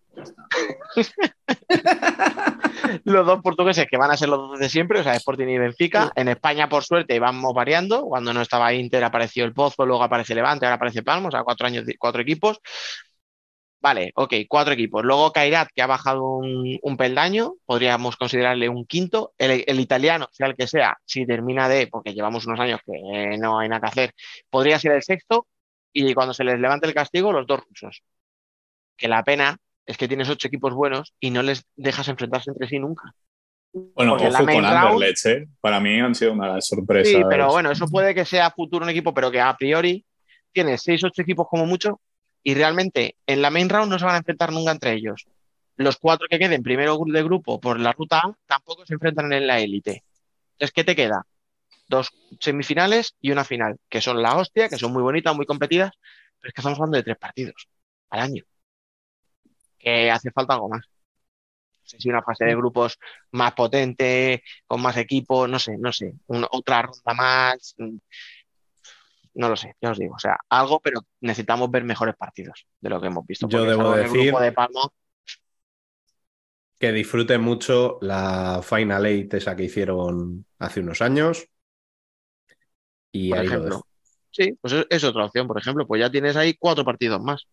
[3.04, 5.58] Los dos portugueses que van a ser los dos de siempre, o sea, Sporting y
[5.58, 6.06] Benfica.
[6.06, 6.10] Sí.
[6.16, 8.04] En España, por suerte, vamos variando.
[8.04, 11.44] Cuando no estaba Inter apareció el Pozo, luego aparece Levante, ahora aparece Palma, o sea,
[11.44, 12.60] cuatro años, cuatro equipos.
[13.82, 15.02] Vale, ok, cuatro equipos.
[15.04, 19.32] Luego Kairat, que ha bajado un, un peldaño, podríamos considerarle un quinto.
[19.38, 22.92] El, el italiano, sea el que sea, si termina de, porque llevamos unos años que
[22.92, 24.14] eh, no hay nada que hacer,
[24.50, 25.46] podría ser el sexto.
[25.92, 28.02] Y cuando se les levante el castigo, los dos rusos.
[28.96, 29.56] Que la pena
[29.90, 33.12] es que tienes ocho equipos buenos y no les dejas enfrentarse entre sí nunca.
[33.72, 35.48] Bueno, Porque ojo con Anderlecht, ¿eh?
[35.60, 37.12] Para mí han sido una sorpresas.
[37.12, 40.04] Sí, pero bueno, eso puede que sea futuro un equipo, pero que a priori
[40.52, 42.00] tienes seis, ocho equipos como mucho
[42.44, 45.26] y realmente en la main round no se van a enfrentar nunca entre ellos.
[45.74, 49.48] Los cuatro que queden primero de grupo por la ruta A tampoco se enfrentan en
[49.48, 50.04] la élite.
[50.52, 51.26] Entonces, ¿qué te queda?
[51.88, 55.90] Dos semifinales y una final, que son la hostia, que son muy bonitas, muy competidas,
[56.38, 57.68] pero es que estamos hablando de tres partidos
[58.10, 58.44] al año.
[59.80, 60.82] Que hace falta algo más.
[60.86, 62.98] No sé si una fase de grupos
[63.32, 67.74] más potente, con más equipos, no sé, no sé, una- otra ronda más.
[67.78, 67.96] mm,
[69.34, 70.14] No lo sé, ya os digo.
[70.16, 73.48] O sea, algo, pero necesitamos ver mejores partidos de lo que hemos visto.
[73.48, 74.82] Yo debo el decir- grupo de Palma,
[76.78, 81.46] Que disfrute mucho la Final Eight esa que hicieron hace unos años.
[83.12, 83.74] Y por ahí lo ejemplo.
[83.76, 83.86] dejo.
[84.30, 85.86] Sí, pues es, es otra opción, por ejemplo.
[85.86, 87.46] Pues ya tienes ahí cuatro partidos más.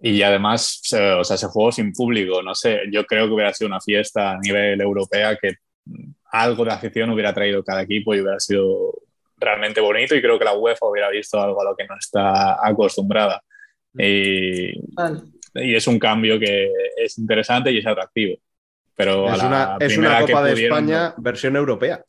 [0.00, 3.52] Y además, se- o sea, se jugó sin público, no sé, yo creo que hubiera
[3.52, 5.54] sido una fiesta a nivel europea que
[5.86, 8.94] mm, algo de afición hubiera traído cada equipo y hubiera sido
[9.38, 12.64] realmente bonito y creo que la UEFA hubiera visto algo a lo que no está
[12.66, 13.42] acostumbrada.
[13.96, 15.20] Y, Vale.
[15.54, 18.36] y es un cambio que es interesante y es atractivo.
[18.94, 22.02] Pero a Es la una, es una Copa de pudieron, España versión europea.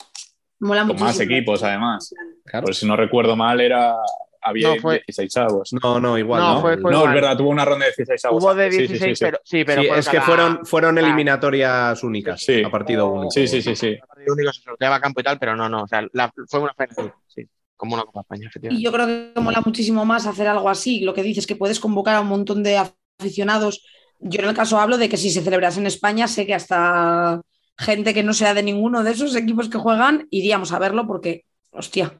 [0.60, 2.14] Mola Con más equipos, además.
[2.45, 2.66] Claro.
[2.66, 3.95] Pues si no recuerdo mal, era
[4.41, 5.74] había No, fue- 16 avos.
[5.82, 6.41] No, no, igual.
[6.41, 7.16] No, No, fue- fue No, igual.
[7.16, 8.44] es verdad, tuvo una ronda de 16 avos.
[8.44, 8.78] Hubo de antes.
[8.80, 9.26] Sí, sí, 16, sí, sí.
[9.26, 12.64] pero sí, pero es que fueron, fueron eliminatorias únicas Sí.
[12.64, 13.32] a partido único.
[13.32, 13.95] Sí, sí, sí, sí.
[13.95, 15.84] cada partido único se sorteaba a campo y tal, pero no, no.
[15.84, 18.84] O sea, la- fue una final, sí, como una Copa España, Y efectivamente.
[18.84, 21.02] yo creo que mola muchísimo más hacer algo así.
[21.02, 22.78] Lo que dices que puedes convocar a un montón de
[23.20, 23.86] aficionados.
[24.20, 27.41] Yo en el caso hablo de que si se celebrase en España, sé que hasta
[27.78, 31.45] gente que no sea de ninguno de esos equipos que juegan, iríamos a verlo porque,
[31.72, 32.20] hostia,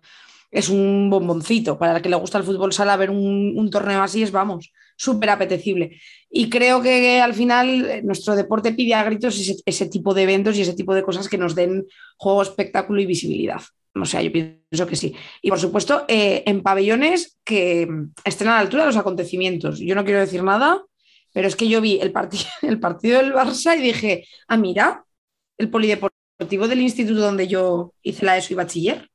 [0.52, 1.78] es un bomboncito.
[1.78, 4.72] Para el que le gusta el fútbol sala, ver un, un torneo así es, vamos,
[5.00, 6.00] súper apetecible.
[6.30, 10.58] Y creo que al final eh, nuestro deporte pide a gritos ese, tipo de eventos
[10.58, 13.62] y ese tipo de cosas que nos den juego, espectáculo y visibilidad.
[13.96, 15.16] O sea, yo pienso que sí.
[15.42, 19.80] Y por supuesto, eh, en pabellones que mm, estén a la altura de los acontecimientos.
[19.80, 20.84] Yo no quiero decir nada,
[21.34, 22.14] pero es que yo vi el,
[22.62, 25.06] el partido del Barça y dije, ah, mira,
[25.58, 29.10] el polideportivo del instituto donde yo hice la ESO y bachiller,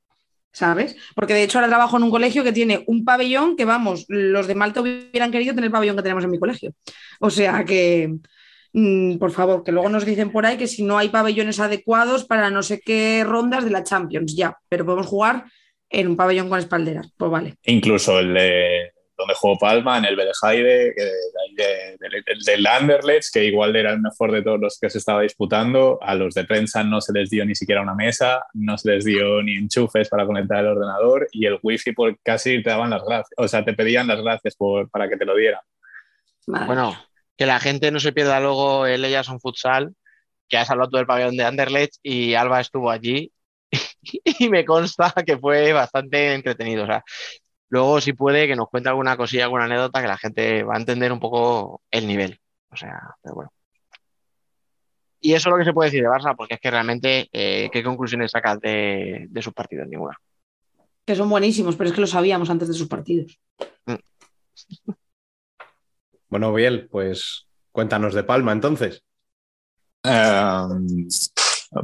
[0.55, 0.97] ¿sabes?
[1.15, 4.47] Porque de hecho ahora trabajo en un colegio que tiene un pabellón que, vamos, los
[4.47, 6.73] de Malta hubieran querido tener el pabellón que tenemos en mi colegio.
[7.21, 8.15] O sea que,
[8.73, 12.25] mm, por favor, que luego nos dicen por ahí que si no hay pabellones adecuados
[12.25, 15.45] para no sé qué rondas de la Champions, ya, pero podemos jugar
[15.91, 17.57] en un pabellón con espalderas, pues vale.
[17.65, 21.11] Incluso el de donde jugó Palma, en el Belejaide, que de,
[21.57, 24.99] de- de- del- del Anderlecht, que igual era el mejor de todos los que se
[24.99, 25.99] estaba disputando.
[26.03, 29.05] A los de prensa no se les dio ni siquiera una mesa, no se les
[29.05, 33.05] dio ni enchufes para conectar el ordenador y el wifi por casi te daban las
[33.05, 35.61] gracias, o sea, te pedían las gracias por, para que te lo dieran.
[36.67, 36.97] Bueno,
[37.37, 39.95] que la gente no se pierda luego el Ellas son Futsal,
[40.49, 43.33] que has hablado tú del pabellón de Anderlecht y Alba estuvo allí
[44.39, 46.85] y me consta que fue bastante entretenido.
[46.85, 47.03] O sea,
[47.69, 50.79] luego si puede que nos cuente alguna cosilla, alguna anécdota que la gente va a
[50.79, 52.41] entender un poco el nivel.
[52.71, 53.53] O sea, pero bueno.
[55.21, 57.71] Y eso es lo que se puede decir de Barça, porque es que realmente, eh,
[57.73, 59.89] ¿qué conclusiones sacas de, de sus partidos?
[59.89, 60.19] Ninguna.
[61.07, 63.39] que son buenísimos, pero es que lo sabíamos antes de sus partidos.
[66.29, 69.05] Bueno, Biel, pues cuéntanos de Palma entonces.
[70.03, 71.07] Um,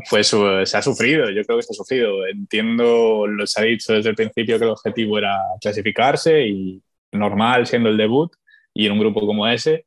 [0.08, 2.26] pues uh, se ha sufrido, yo creo que se ha sufrido.
[2.26, 7.66] Entiendo, lo se ha dicho desde el principio que el objetivo era clasificarse y normal
[7.66, 8.32] siendo el debut
[8.74, 9.86] y en un grupo como ese,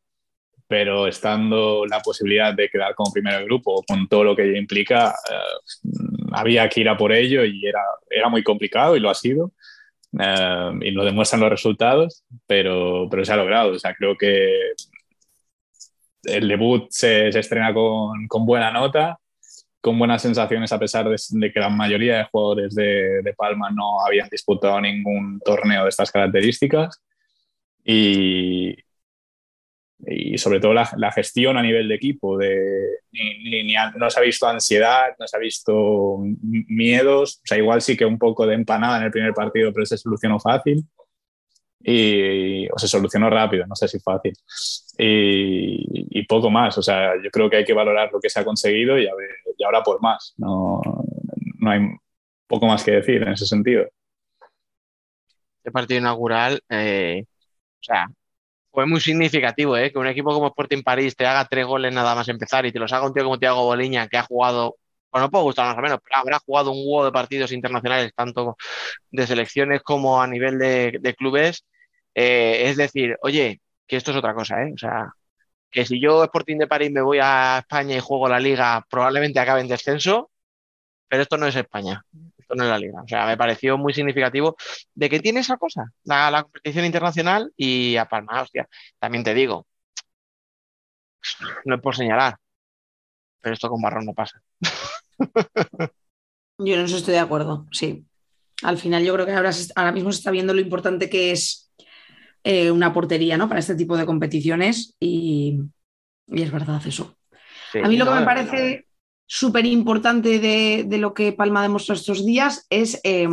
[0.68, 4.58] pero estando la posibilidad de quedar como primero del grupo con todo lo que ello
[4.58, 5.90] implica, eh,
[6.34, 9.52] había que ir a por ello y era, era muy complicado y lo ha sido.
[10.20, 13.72] eh, y lo demuestran los resultados, pero, pero se ha logrado.
[13.72, 14.74] O sea, creo que
[16.24, 19.20] el debut se, se estrena con, con buena nota,
[19.84, 24.30] con buenas sensaciones, a pesar de, que la mayoría de jugadores de, Palma no habían
[24.30, 27.04] disputado ningún torneo de estas características.
[27.84, 28.78] Y,
[30.08, 32.62] y sobre todo la, la, gestión a nivel de equipo, de,
[33.12, 37.58] ni, ni, ni, no se ha visto ansiedad, no se ha visto miedos, o sea,
[37.58, 40.86] igual sí que un poco de empanada en el primer partido, pero se solucionó fácil.
[41.86, 44.34] Y, o se solucionó rápido, no sé si fácil.
[44.98, 48.46] Y, poco más, o sea, yo creo que hay que valorar lo que se ha
[48.46, 50.34] conseguido y, a ver, y ahora por más.
[50.38, 50.82] No,
[51.60, 51.82] no hay
[52.48, 53.86] poco más que decir en ese sentido.
[55.58, 58.08] Este partido inaugural, eh, o sea,
[58.72, 59.92] fue muy significativo, ¿eh?
[59.92, 62.80] Que un equipo como Sporting París te haga tres goles nada más empezar y te
[62.80, 64.78] los haga un tío como Thiago Boliña, que ha jugado,
[65.12, 68.12] bueno, no puedo gustar más o menos, pero habrá jugado un huevo de partidos internacionales,
[68.16, 68.58] tanto
[69.12, 71.66] de selecciones como a nivel de clubes.
[72.16, 74.72] Eh, es decir, oye, que esto es otra cosa, ¿eh?
[74.74, 75.12] O sea,
[75.72, 79.40] que si yo Sporting de París me voy a España y juego la liga, probablemente
[79.40, 80.32] acabe en descenso,
[81.08, 82.04] pero esto no es España,
[82.38, 83.02] esto no es la liga.
[83.02, 84.56] O sea, me pareció muy significativo
[84.94, 88.68] de que tiene esa cosa, la, la competición internacional y a Palma, hostia,
[89.00, 89.66] también te digo,
[91.66, 92.38] no es por señalar,
[93.42, 94.42] pero esto con Barrón no pasa.
[96.60, 98.06] Yo en eso estoy de acuerdo, sí.
[98.62, 101.63] Al final yo creo que ahora, ahora mismo se está viendo lo importante que es
[102.44, 103.48] eh, una portería ¿no?
[103.48, 105.60] para este tipo de competiciones y,
[106.28, 107.18] y es verdad eso.
[107.72, 108.94] Sí, a mí lo no, que me parece no.
[109.26, 113.28] súper importante de, de, lo que Palma demostró estos días es, eh,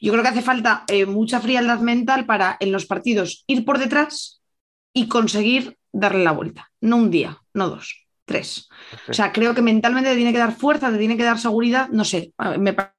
[0.00, 3.78] yo creo que hace falta eh, mucha frialdad mental para en los partidos ir por
[3.78, 4.42] detrás
[4.92, 8.00] y conseguir darle la vuelta, no un día, no dos.
[8.26, 8.70] Tres.
[9.06, 11.90] O sea, creo que mentalmente te tiene que dar fuerza, te tiene que dar seguridad,
[11.90, 12.93] no sé, me parece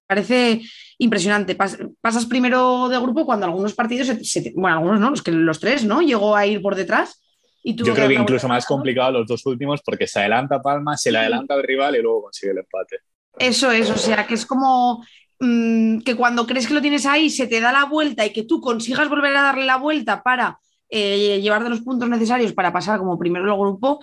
[0.97, 1.55] impresionante.
[1.55, 5.83] pasas primero de grupo cuando algunos partidos, se, bueno, algunos no, los que los tres,
[5.85, 6.01] ¿no?
[6.01, 7.21] Llegó a ir por detrás.
[7.63, 11.11] Y Yo creo que incluso más complicado los dos últimos porque se adelanta Palma, se
[11.11, 12.97] le adelanta el rival y luego consigue el empate.
[13.39, 15.03] Eso es, o sea, que es como
[15.39, 18.43] mm, que cuando crees que lo tienes ahí se te da la vuelta y que
[18.43, 20.59] tú consigas volver a darle la vuelta para
[20.89, 23.99] eh, llevar de los puntos necesarios para pasar como primero el grupo,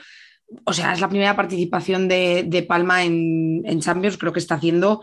[0.65, 5.03] o sea, es la primera participación de, Palma en, Champions, creo que está haciendo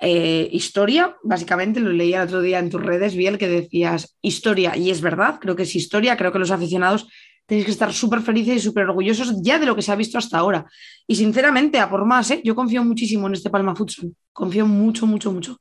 [0.00, 4.76] eh, historia, básicamente, lo leí el otro día en tus redes, Biel, que decías historia,
[4.76, 7.08] y es verdad, creo que es historia, creo que los aficionados
[7.46, 10.18] tenéis que estar súper felices y súper orgullosos ya de lo que se ha visto
[10.18, 10.66] hasta ahora.
[11.06, 12.40] Y sinceramente, a por más, ¿eh?
[12.42, 15.58] yo confío muchísimo en este Palma Futsal, confío mucho, mucho, mucho.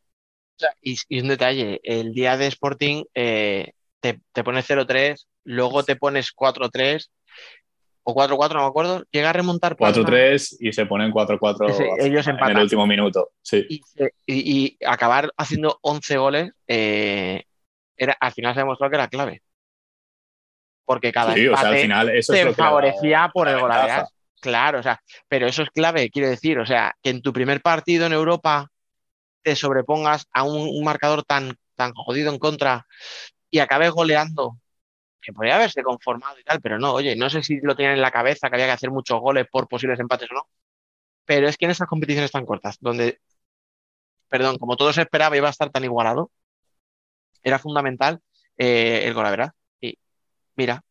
[0.82, 6.34] Y, un detalle, el día de Sporting eh, te, te pones 0-3, luego te pones
[6.34, 7.10] 4-3
[8.04, 9.78] o 4-4, no me acuerdo, llega a remontar.
[9.78, 13.30] 4-3 y se ponen 4-4 ellos en el último minuto.
[13.42, 13.66] Sí.
[14.28, 17.44] Y, acabar haciendo 11 goles, eh,
[17.96, 19.42] era, al final se demostró que era clave.
[20.86, 24.10] Porque cada sí, o sea, al final eso te favorecía por el golaveras.
[24.42, 25.00] Claro, o sea,
[25.30, 28.70] pero eso es clave, quiero decir, o sea, que en tu primer partido en Europa
[29.42, 32.86] te sobrepongas a un, marcador tan, tan jodido en contra
[33.50, 34.58] y acabes goleando
[35.24, 38.02] que podría haberse conformado y tal, pero no, oye, no sé si lo tenían en
[38.02, 40.48] la cabeza que había que hacer muchos goles por posibles empates o no,
[41.26, 43.20] pero es que en esas competiciones tan cortas, donde,
[44.30, 46.32] perdón, como todo se esperaba iba a estar tan igualado,
[47.44, 48.22] era fundamental
[48.58, 49.52] eh, el gol, ¿verdad?
[49.82, 49.98] Y
[50.56, 50.84] mira,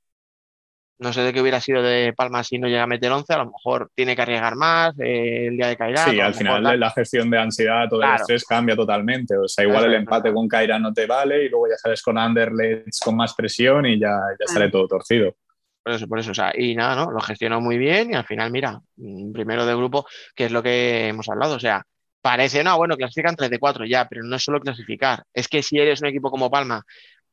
[1.03, 3.39] no sé de qué hubiera sido de Palma si no llega a meter 11, a
[3.39, 6.11] lo mejor tiene que arriesgar más eh, el día de Cairán.
[6.11, 9.37] Sí, al final la gestión de ansiedad o de estrés cambia totalmente.
[9.37, 12.17] O sea, igual el empate con Cairán no te vale y luego ya sales con
[12.17, 15.35] Anderlecht con más presión y ya, ya sale todo torcido.
[15.83, 16.31] Por eso, por eso.
[16.31, 17.11] O sea, y nada, ¿no?
[17.11, 20.63] Lo gestionó muy bien y al final, mira, mm, primero de grupo, que es lo
[20.63, 21.57] que hemos hablado.
[21.57, 21.85] O sea,
[22.21, 25.25] parece, no, bueno, clasifican 3 de 4 ya, pero no es solo clasificar.
[25.35, 26.85] Es que si eres un equipo como Palma,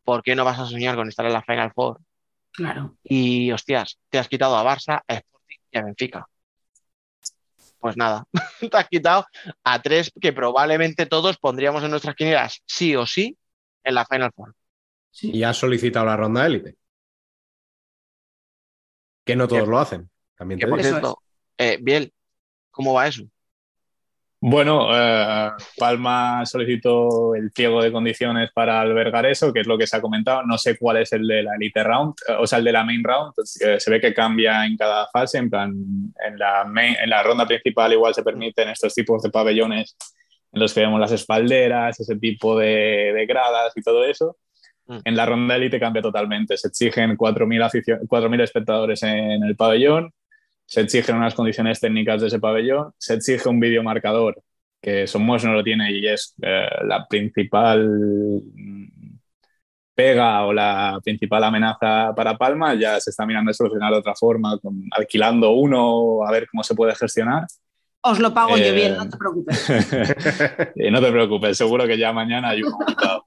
[0.04, 2.00] ¿por qué no vas a soñar con estar en la Final Four?
[2.52, 2.98] Claro.
[3.04, 6.28] Y hostias, te has quitado a Barça, a Sporting y a Benfica.
[7.80, 8.26] Pues nada,
[8.60, 9.26] te has quitado
[9.64, 13.38] a tres que probablemente todos pondríamos en nuestras quinielas sí o sí
[13.84, 14.54] en la Final Four.
[15.22, 16.76] Y has solicitado la ronda élite.
[19.24, 20.10] Que no todos lo hacen.
[20.36, 21.22] También te por cierto,
[21.58, 22.14] eh, Biel,
[22.72, 23.24] ¿cómo va eso?
[24.42, 29.86] Bueno, eh, Palma solicitó el pliego de condiciones para albergar eso, que es lo que
[29.86, 30.44] se ha comentado.
[30.44, 32.86] No sé cuál es el de la Elite Round, eh, o sea, el de la
[32.86, 33.34] Main Round.
[33.44, 35.40] se ve que cambia en cada fase.
[35.40, 35.74] En plan,
[36.26, 39.98] en la, en la ronda principal igual se permiten estos tipos de pabellones
[40.54, 44.38] en los que vemos las espalderas, ese tipo de, gradas y todo eso.
[44.88, 45.00] Mm.
[45.04, 46.56] En la ronda élite cambia totalmente.
[46.56, 50.14] Se exigen 4.000 espectadores en el pabellón
[50.70, 54.40] se exigen unas condiciones técnicas de ese pabellón, se exige un videomarcador,
[54.80, 57.90] que Somos no lo tiene y es eh, la principal
[59.96, 64.14] pega o la principal amenaza para Palma, ya se está mirando de solucionar de otra
[64.14, 64.58] forma,
[64.92, 67.46] alquilando uno, a ver cómo se puede gestionar.
[68.02, 69.70] Os lo pago yo bien, no te preocupes.
[70.92, 73.26] no te preocupes, seguro que ya mañana hay un montado.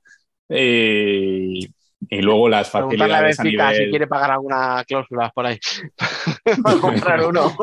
[0.49, 1.67] Y,
[2.13, 3.75] y luego las facilidades a, nivel...
[3.75, 5.59] si quiere pagar alguna cláusula por ahí
[6.63, 7.57] para comprar uno.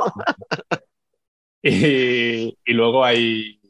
[1.61, 3.61] y, luego hay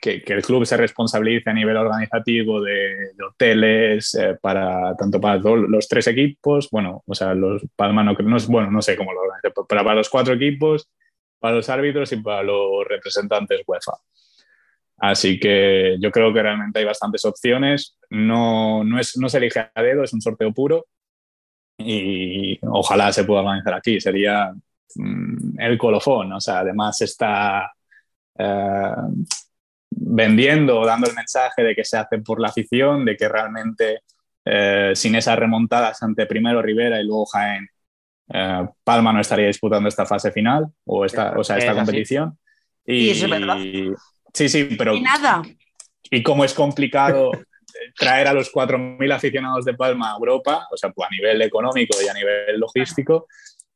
[0.00, 5.86] que, el club se responsabilice a nivel organizativo de, hoteles eh, para tanto para los
[5.86, 9.50] tres equipos, bueno, o sea, los Palma no, no, bueno, no sé cómo lo organiza,
[9.54, 10.88] pero para los cuatro equipos,
[11.38, 13.92] para los árbitros y para los representantes UEFA.
[14.98, 17.96] Así que yo creo que realmente hay bastantes opciones.
[18.10, 20.86] No, no, es, no se elige a dedo, es un sorteo puro.
[21.78, 24.00] Y ojalá se pueda organizar aquí.
[24.00, 24.52] Sería
[24.96, 26.32] mm, el colofón.
[26.32, 27.72] O sea, además está
[28.36, 28.94] eh,
[29.90, 34.02] vendiendo o dando el mensaje de que se hace por la afición, de que realmente
[34.44, 37.68] eh, sin esas remontadas ante primero Rivera y luego Jaén,
[38.32, 42.36] eh, Palma no estaría disputando esta fase final o esta, o sea, esta competición.
[42.84, 43.58] Y, es verdad.
[44.32, 44.94] Sí, sí, pero.
[44.94, 45.42] Y nada.
[46.10, 47.30] Y cómo es complicado
[47.96, 51.96] traer a los 4.000 aficionados de Palma a Europa, o sea, pues a nivel económico
[52.02, 53.26] y a nivel logístico,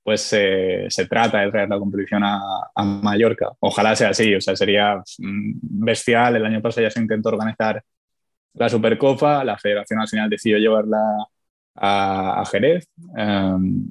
[0.03, 2.41] pues se trata de traer la competición a,
[2.77, 3.51] Mallorca.
[3.61, 6.37] Ojalá sea así, o sea, sería mm, bestial.
[6.37, 7.83] El año pasado ya se intentó organizar
[8.55, 10.99] la Supercopa, la Federación Nacional decidió llevarla
[11.77, 12.89] a, Jerez.
[13.16, 13.85] Em,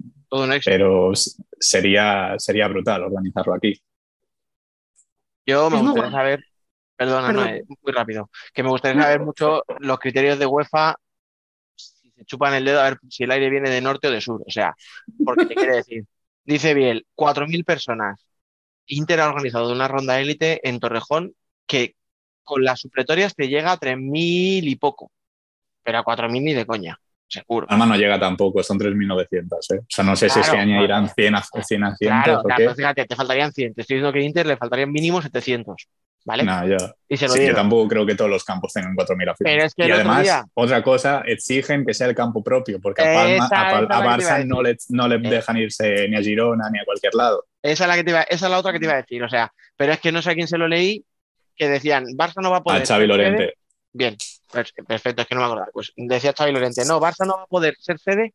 [0.65, 1.11] pero
[1.59, 3.81] sería, sería brutal organizarlo aquí.
[5.45, 6.43] Yo me gustaría saber
[7.01, 7.41] Perdona, no,
[7.81, 8.29] muy rápido.
[8.53, 10.95] Que me gustaría saber mucho los criterios de UEFA,
[11.75, 14.21] si se chupan el dedo, a ver si el aire viene de norte o de
[14.21, 14.39] sur.
[14.45, 14.75] O sea,
[15.25, 16.03] porque te quiere decir,
[16.43, 18.23] dice Biel, 4.000 personas.
[18.85, 21.33] Inter ha organizado una ronda élite en Torrejón
[21.65, 21.95] que
[22.43, 25.11] con las supletorias te llega a 3.000 y poco,
[25.81, 27.65] pero a 4.000 ni de coña, seguro.
[27.65, 29.73] Palma no llega tampoco, son 3.900.
[29.73, 29.79] ¿eh?
[29.79, 31.15] O sea, no sé si es que Claro, añadirán claro.
[31.15, 31.83] 100 a 100.
[31.83, 32.75] A 100 Claro, o claro, qué.
[32.75, 33.73] fíjate, te faltarían 100.
[33.73, 35.87] Te estoy diciendo que a Inter le faltarían mínimo 700,
[36.25, 36.43] ¿vale?
[36.43, 36.77] No, yo,
[37.09, 37.55] Y se lo sí, yo dieron.
[37.57, 39.65] tampoco creo que todos los campos tengan 4.000 Pero aficionados.
[39.65, 43.13] es que y además, día- otra cosa, exigen que sea el campo propio, porque a,
[43.13, 45.31] Palma, a, Barça no le, no le Eh.
[45.31, 47.45] dejan irse ni a Girona ni a cualquier lado.
[47.61, 49.23] Esa es la que te iba, esa es la otra que te iba a decir,
[49.23, 51.03] o sea, pero es que no sé a quién se lo leí,
[51.55, 53.43] que decían, Barça no va a poder A Xavi Lorente.
[53.43, 53.53] sede.
[53.93, 54.15] Bien,
[54.87, 55.69] perfecto, es que no me acordaba.
[55.73, 58.33] Pues decía Xavi Lorente, no, Barça no va a poder ser sede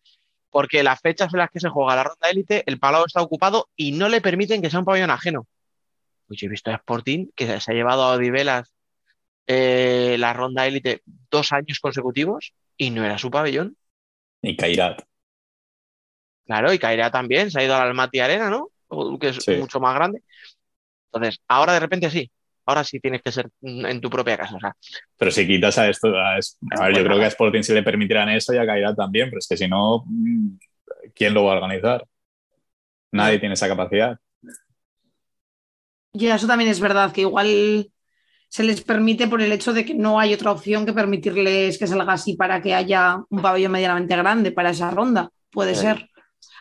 [0.51, 3.69] porque las fechas en las que se juega la ronda élite, el palau está ocupado
[3.77, 5.47] y no le permiten que sea un pabellón ajeno.
[6.27, 8.73] Pues yo he visto a Sporting que se ha llevado a Odivelas
[9.47, 13.77] eh, la ronda élite dos años consecutivos y no era su pabellón.
[14.43, 15.03] Y Kairat.
[16.47, 18.71] Claro, y Cairá también, se ha ido al Almaty Arena, ¿no?
[19.19, 19.57] Que es Sí.
[19.57, 20.23] mucho más grande.
[21.13, 22.31] Entonces, ahora de repente sí.
[22.69, 24.57] Ahora sí tienes que ser mm, en tu propia casa.
[24.57, 24.75] O sea,
[25.17, 28.29] Pero si quitas a esto, a, ver, yo creo que a Sporting sí le permitirán
[28.29, 30.59] eso y a Kairat también, pero es que si no, mm,
[31.15, 32.05] ¿quién lo va a organizar?
[33.13, 34.19] Nadie tiene esa capacidad.
[36.19, 37.91] Y eso también es verdad, que igual
[38.49, 41.87] se les permite por el hecho de que no hay otra opción que permitirles que
[41.87, 45.31] salga así para que haya un pabellón medianamente grande para esa ronda.
[45.51, 45.83] Puede Sí.
[45.83, 46.09] ser.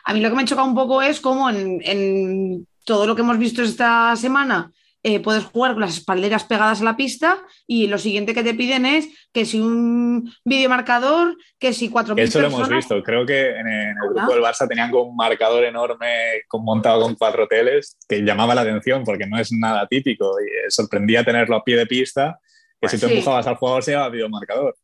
[0.04, 3.22] A mí lo que me choca un poco es cómo en, en todo lo que
[3.22, 4.70] hemos visto esta semana
[5.02, 8.54] eh, puedes jugar con las espalderas pegadas a la pista y lo siguiente que te
[8.54, 12.84] piden es que si un videomarcador, que si 4.000 Eso lo hemos personas...
[12.84, 13.02] visto.
[13.04, 17.14] Creo que en, en el grupo del Barça tenían un marcador enorme con- montado con
[17.14, 21.56] cuatro teles que llamaba la atención porque no es nada típico y eh, sorprendía tenerlo
[21.56, 22.40] a pie de pista
[22.80, 23.12] que si tú sí.
[23.14, 24.76] empujabas al jugador se llama videomarcador.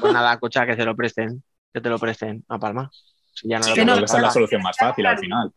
[0.00, 1.42] pues nada, escucha, que se lo presten.
[1.74, 2.90] Que te lo presten a Palma.
[3.34, 5.52] Si ya no Sí, lo que no, esa es la solución más fácil al final.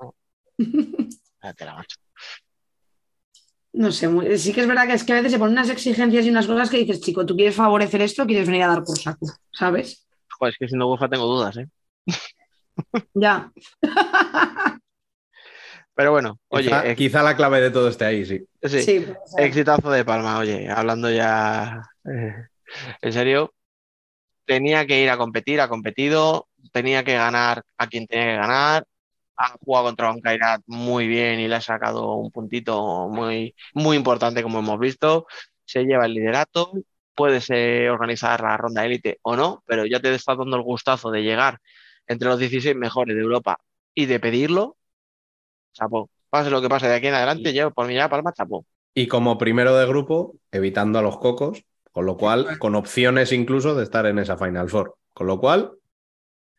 [1.39, 1.97] cállate la macho.
[3.73, 5.69] No sé, muy- sí que es verdad que es que a veces se ponen unas
[5.69, 8.83] exigencias y unas cosas que dices, chico, tú quieres favorecer esto, quieres venir a dar
[8.83, 10.05] por saco, ¿sabes?
[10.37, 11.67] Joder, es que siendo UEFA tengo dudas, ¿eh?
[13.13, 13.51] Ya.
[15.93, 18.39] Pero bueno, oye, quizá, eh, quizá la clave de todo esté ahí, sí.
[18.63, 19.05] sí, Sí,
[19.37, 22.47] exitazo de Palma, oye, hablando ya eh,
[23.01, 23.53] en serio,
[24.45, 28.85] tenía que ir a competir, ha competido, tenía que ganar a quien tenía que ganar,
[29.41, 33.97] ha jugado contra un Kairat muy bien y le ha sacado un puntito muy, muy
[33.97, 35.25] importante como hemos visto,
[35.65, 36.71] se lleva el liderato,
[37.15, 41.11] puedes eh, organizar la ronda élite o no, pero ya te está dando el gustazo
[41.11, 41.59] de llegar
[42.07, 43.59] entre los 16 mejores de Europa
[43.95, 44.77] y de pedirlo,
[45.73, 46.09] chapó.
[46.29, 48.65] Pase lo que pase de aquí en adelante, yo por mí ya Palma, chapó.
[48.93, 53.75] Y como primero de grupo, evitando a los cocos, con lo cual, con opciones incluso
[53.75, 54.95] de estar en esa Final Four.
[55.13, 55.73] Con lo cual,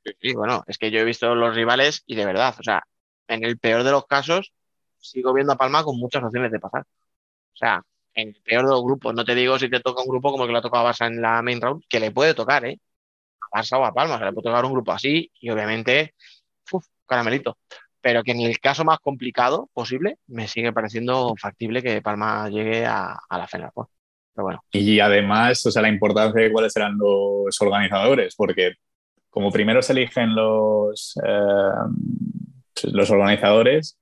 [0.05, 2.83] Sí, bueno, es que yo he visto los rivales y de verdad, o sea,
[3.29, 4.53] en el peor de los casos,
[4.99, 6.83] sigo viendo a Palma con muchas opciones de pasar.
[6.83, 7.83] O sea,
[8.15, 10.45] en el peor de los grupos, no te digo si te toca un grupo como
[10.45, 12.65] el que le ha tocado a Barça en la main round, que le puede tocar,
[12.65, 12.79] ¿eh?
[13.53, 16.15] A Barça o a Palma, se le puede tocar un grupo así y obviamente,
[16.73, 17.59] uf, caramelito.
[18.01, 22.85] Pero que en el caso más complicado posible, me sigue pareciendo factible que Palma llegue
[22.85, 23.89] a, a la Final Four.
[24.35, 28.73] Pero bueno, Y además, o sea, la importancia de cuáles serán los organizadores, porque
[29.33, 33.99] como primero se eligen los, eh, los organizadores,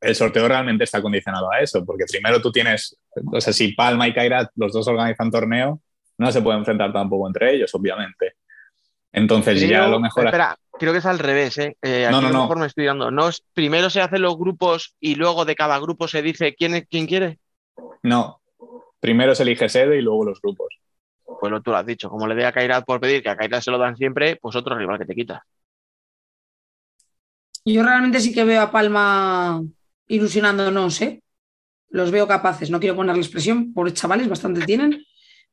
[0.00, 2.98] el sorteo realmente está condicionado a eso, porque primero tú tienes,
[3.30, 5.82] o sea, si Palma y Kairat, los dos organizan torneo,
[6.16, 8.36] no se pueden enfrentar tampoco entre ellos, obviamente.
[9.12, 10.24] Entonces ya a lo mejor...
[10.24, 11.76] Espera, creo que es al revés, ¿eh?
[11.82, 12.42] Eh, aquí No, no, a lo no.
[12.44, 13.10] mejor me estoy dando.
[13.10, 16.86] No es, primero se hacen los grupos y luego de cada grupo se dice quién,
[16.90, 17.38] quién quiere.
[18.02, 18.40] No,
[18.98, 20.68] primero se elige sede y luego los grupos.
[21.40, 22.08] Pues lo tú lo has dicho.
[22.08, 24.56] Como le dé a Kairat por pedir, que a Kairat se lo dan siempre, pues
[24.56, 25.44] otro rival que te quita.
[27.64, 29.62] Yo realmente sí que veo a Palma
[30.06, 31.22] ilusionándonos, ¿eh?
[31.90, 35.04] Los veo capaces, no quiero ponerles presión, por chavales, bastante tienen,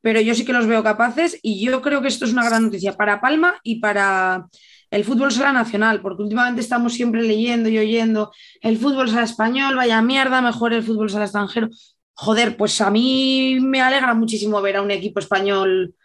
[0.01, 2.63] pero yo sí que los veo capaces y yo creo que esto es una gran
[2.63, 4.47] noticia para Palma y para
[4.91, 8.31] el fútbol sala nacional, porque últimamente estamos siempre leyendo y oyendo
[8.61, 11.69] el fútbol sala español, vaya mierda, mejor el fútbol sala extranjero.
[12.15, 15.95] Joder, pues a mí me alegra muchísimo ver a un equipo español,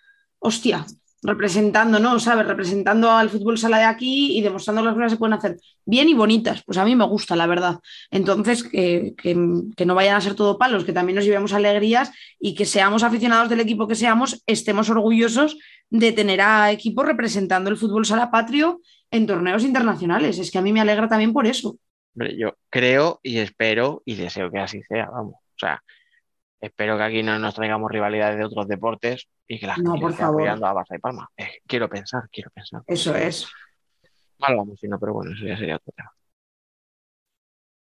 [0.41, 0.85] hostia,
[1.23, 2.19] representando, ¿no?
[2.19, 2.47] ¿Sabes?
[2.47, 6.09] Representando al fútbol sala de aquí y demostrando que las cosas se pueden hacer bien
[6.09, 6.62] y bonitas.
[6.65, 7.78] Pues a mí me gusta, la verdad.
[8.11, 12.55] Entonces, que, que, no vayan a ser todo palos, que también nos llevemos alegrías y
[12.55, 15.59] que seamos aficionados del equipo que seamos, estemos orgullosos
[15.91, 18.81] de tener a equipos representando el fútbol sala patrio
[19.11, 20.39] en torneos internacionales.
[20.39, 21.77] Es que a mí me alegra también por eso.
[22.15, 25.35] Yo creo y espero y deseo que así sea, vamos.
[25.35, 25.82] O sea,
[26.61, 30.01] espero que aquí no nos traigamos rivalidades de otros deportes y que la No, gente
[30.01, 30.43] por esté favor.
[30.43, 31.28] apoyando a Barça y Palma.
[31.37, 32.82] Eh, quiero pensar, quiero pensar.
[32.87, 33.49] Eso es.
[34.39, 36.12] Mal vamos, si no, pero bueno, eso ya sería otro tema.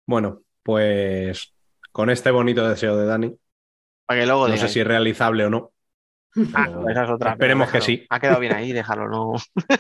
[0.05, 1.53] bueno, pues
[1.91, 3.35] con este bonito deseo de Dani,
[4.05, 5.71] Para que luego no sé si es realizable o no.
[6.53, 7.31] Ah, pero esa es otra.
[7.33, 8.05] Esperemos que sí.
[8.09, 9.33] Ha quedado bien ahí, déjalo, no.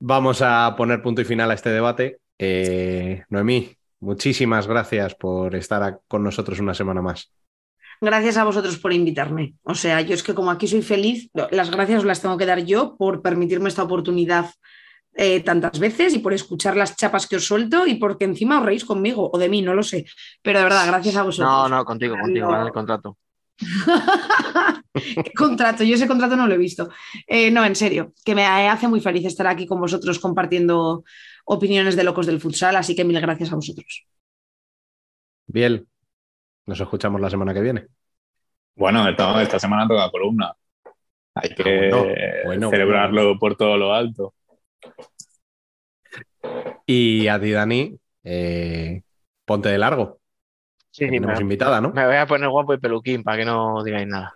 [0.00, 2.18] Vamos a poner punto y final a este debate.
[2.38, 7.32] Eh, Noemí, muchísimas gracias por estar con nosotros una semana más.
[8.00, 9.54] Gracias a vosotros por invitarme.
[9.62, 12.46] O sea, yo es que como aquí soy feliz, las gracias os las tengo que
[12.46, 14.50] dar yo por permitirme esta oportunidad
[15.14, 18.66] eh, tantas veces y por escuchar las chapas que os suelto y porque encima os
[18.66, 20.04] reís conmigo o de mí, no lo sé.
[20.42, 21.50] Pero de verdad, gracias a vosotros.
[21.50, 22.60] No, no, contigo, contigo, No.
[22.60, 23.18] en el contrato.
[24.94, 25.82] ¿Qué contrato?
[25.82, 26.88] Yo ese contrato no lo he visto.
[27.26, 31.04] Eh, no, en serio, que me hace muy feliz estar aquí con vosotros compartiendo
[31.44, 34.06] opiniones de locos del futsal, así que mil gracias a vosotros.
[35.46, 35.88] Biel,
[36.68, 37.86] nos escuchamos la semana que viene.
[38.76, 40.54] Bueno, esta, esta semana toca columna.
[41.34, 42.14] Hay que Ah, bueno,
[42.44, 44.34] bueno, celebrarlo por todo lo alto.
[46.86, 49.02] Y a ti, Dani, eh,
[49.44, 50.20] ponte de largo.
[50.90, 51.92] Sí, tenemos me, invitada, ¿no?
[51.92, 54.34] me voy a poner guapo y peluquín para que no digáis nada.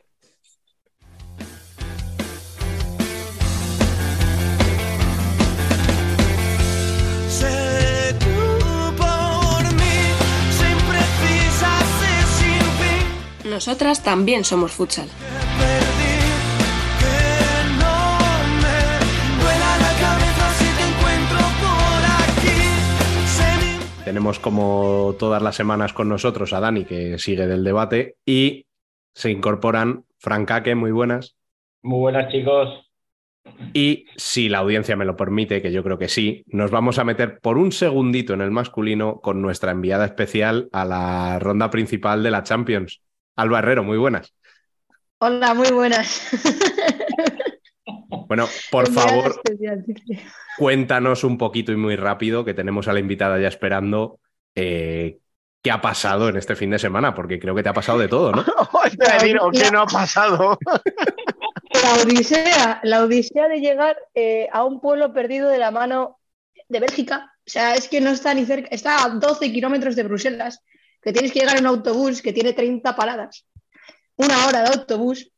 [13.53, 15.09] Nosotras también somos futsal.
[24.07, 28.65] Tenemos como todas las semanas con nosotros a Dani, que sigue del debate, y
[29.13, 31.37] se incorporan Frank Ake, muy buenas.
[31.83, 32.71] Muy buenas, chicos.
[33.75, 37.05] Y si la audiencia me lo permite, que yo creo que sí, nos vamos a
[37.05, 42.23] meter por un segundito en el masculino con nuestra enviada especial a la ronda principal
[42.23, 43.03] de la Champions.
[43.37, 44.35] Alba Herrero, muy buenas.
[45.19, 46.31] Hola, muy buenas.
[48.29, 49.85] Bueno, por favor, especial,
[50.57, 54.21] cuéntanos un poquito y muy rápido, que tenemos a la invitada ya esperando,
[54.55, 55.19] eh,
[55.63, 58.09] qué ha pasado en este fin de semana, porque creo que te ha pasado de
[58.09, 58.43] todo, ¿no?
[58.45, 58.51] Te
[58.97, 60.59] voy a decir, ¿o qué no ha pasado?
[61.83, 66.19] La odisea, la odisea de llegar eh, a un pueblo perdido de la mano
[66.69, 67.33] de Bélgica.
[67.39, 70.63] O sea, es que no está ni cerca, está a 12 kilómetros de Bruselas,
[71.03, 73.47] que tienes que llegar en un autobús que tiene 30 paradas,
[74.17, 75.33] una hora de autobús,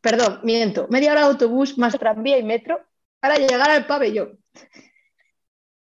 [0.00, 2.80] perdón, miento, media hora de autobús más tranvía y metro
[3.18, 4.38] para llegar al pabellón.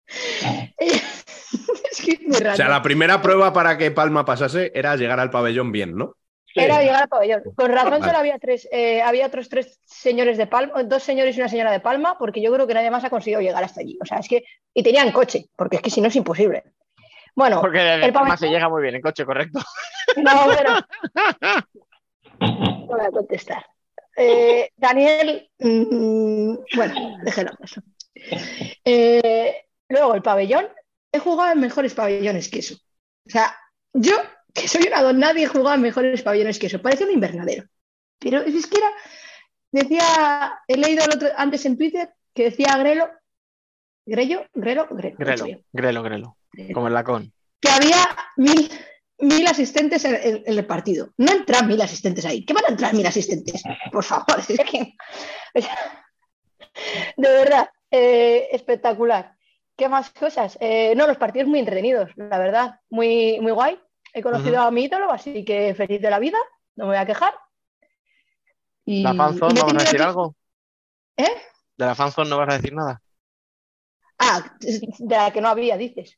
[0.78, 2.54] es que es muy raro.
[2.54, 6.16] O sea, la primera prueba para que Palma pasase era llegar al pabellón bien, ¿no?
[6.54, 7.42] Era llegar al pabellón.
[7.56, 11.42] Con razón solo había tres, eh, había otros tres señores de Palma, dos señores y
[11.42, 13.98] una señora de Palma, porque yo creo que nadie más ha conseguido llegar hasta allí.
[14.02, 16.64] O sea, es que, y tenían coche, porque es que si no es imposible.
[17.36, 19.60] Bueno, Porque desde el Palma se pabellón- llega muy bien en coche, correcto.
[20.18, 20.80] no, bueno.
[22.40, 23.66] No voy a contestar.
[24.18, 27.52] Eh, Daniel, mm, bueno, déjelo.
[28.84, 29.56] Eh,
[29.90, 30.68] luego, el pabellón.
[31.12, 32.76] He jugado en mejores pabellones que eso.
[33.26, 33.56] O sea,
[33.94, 34.16] yo,
[34.54, 36.82] que soy una don nadie, he jugado en mejores pabellones que eso.
[36.82, 37.66] Parece un invernadero.
[38.20, 38.92] Pero es que era.
[39.72, 43.10] Decía, he leído el otro- antes en Twitter que decía Grelo.
[44.06, 44.46] ¿Grello?
[44.54, 44.88] ¿Grelo?
[44.92, 45.16] Grelo.
[45.18, 46.38] Grelo, grelo, grelo.
[46.74, 47.34] Como el lacón.
[47.60, 47.98] Que había
[48.38, 48.70] mil,
[49.20, 51.10] mil asistentes en, en- en el partido.
[51.18, 52.46] No entran mil asistentes ahí.
[52.46, 53.64] ¿Qué van a entrar mil asistentes?
[53.92, 54.94] Por favor, es que.
[57.18, 59.36] de verdad, eh, espectacular.
[59.78, 60.58] ¿Qué más cosas?
[60.62, 62.80] Eh, no, los partidos muy entretenidos, la verdad.
[62.90, 63.80] Muy, muy guay.
[64.14, 66.38] He conocido a mi ídolo, así que feliz de la vida.
[66.76, 67.34] No me voy a quejar.
[68.86, 70.36] Y, ¿La fanzone he vamos a decir que- algo?
[71.18, 71.32] ¿Eh?
[71.78, 73.02] ¿De la fanzone no vas a decir nada?
[74.18, 76.18] Ah, de la que no había, dices.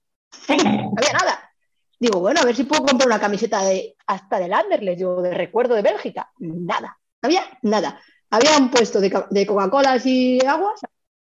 [0.49, 1.52] No había nada.
[1.99, 5.34] Digo, bueno, a ver si puedo comprar una camiseta de hasta del Anderlecht, digo, de
[5.34, 6.32] recuerdo de Bélgica.
[6.38, 8.02] Nada, no había nada.
[8.30, 10.82] Había un puesto de, de Coca-Colas y aguas,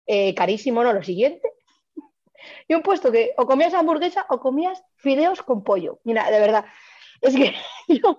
[0.06, 0.93] eh, carísimo, ¿no?
[0.93, 1.48] Lo siguiente.
[2.68, 6.01] Y un puesto que o comías hamburguesa o comías fideos con pollo.
[6.05, 6.64] Mira, de verdad,
[7.20, 7.55] es que
[7.89, 8.18] yo...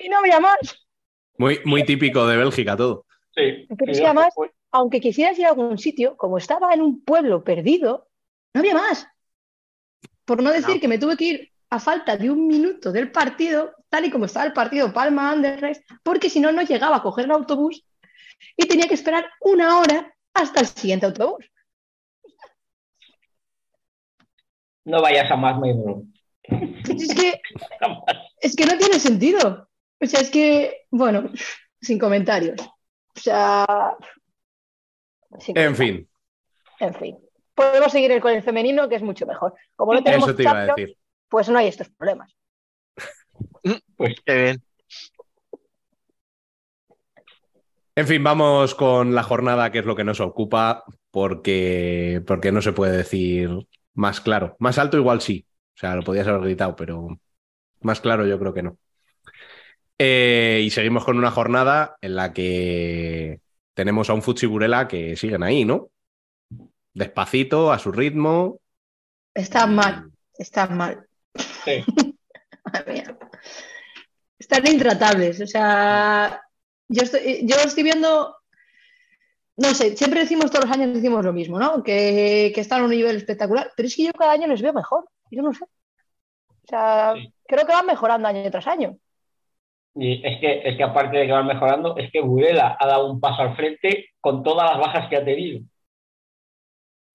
[0.00, 0.58] Y no había más.
[1.38, 3.06] Muy, muy típico de Bélgica todo.
[3.34, 3.66] Sí.
[3.76, 4.34] Pero es que además,
[4.70, 8.08] aunque quisieras ir a algún sitio, como estaba en un pueblo perdido,
[8.54, 9.06] no había más.
[10.24, 10.80] Por no decir No.
[10.80, 14.24] que me tuve que ir a falta de un minuto del partido, tal y como
[14.26, 17.84] estaba el partido Palma Anderlecht, porque si no, no llegaba a coger el autobús
[18.56, 21.50] y tenía que esperar una hora hasta el siguiente autobús.
[24.84, 26.12] No vayas a más Maidron.
[26.42, 27.40] Es que,
[28.40, 29.68] es que no tiene sentido.
[30.00, 31.30] O sea, es que, bueno,
[31.80, 32.60] sin comentarios.
[32.60, 33.96] O sea.
[35.30, 36.08] En fin,
[36.80, 37.18] En fin.
[37.54, 39.54] Podemos seguir con el femenino, que es mucho mejor.
[39.74, 40.96] Como no tenemos eso te iba a decir.
[41.28, 42.34] pues no hay estos problemas.
[44.24, 44.62] Qué bien.
[47.96, 52.62] En fin, vamos con la jornada, que es lo que nos ocupa, porque, porque no
[52.62, 53.50] se puede decir
[53.94, 54.54] más claro.
[54.60, 55.44] Más alto igual sí.
[55.74, 57.08] O sea, lo podías haber gritado, pero
[57.80, 58.78] Más claro, yo creo que no.
[59.98, 63.40] Eh, y seguimos con una jornada en la que
[63.78, 65.90] tenemos a un Futsi Burela que siguen ahí, ¿no?
[66.92, 68.58] Despacito, a su ritmo.
[69.32, 71.06] Están mal, están mal.
[71.64, 71.84] Sí.
[74.36, 75.40] Están intratables.
[75.40, 76.42] O sea,
[76.88, 78.34] yo estoy, yo estoy viendo,
[79.56, 81.80] no sé, siempre decimos todos los años decimos lo mismo, ¿no?
[81.84, 84.72] Que, que están a un nivel espectacular, pero es que yo cada año les veo
[84.72, 85.08] mejor.
[85.30, 85.64] Yo no sé.
[85.64, 87.32] O sea, Sí.
[87.46, 88.98] creo que van mejorando año tras año.
[90.00, 93.10] Y es que, es que aparte de que van mejorando, es que Burela ha dado
[93.10, 95.60] un paso al frente con todas las bajas que ha tenido.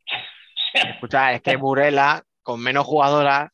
[0.74, 3.50] Escucha, es que Burela, con menos jugadoras,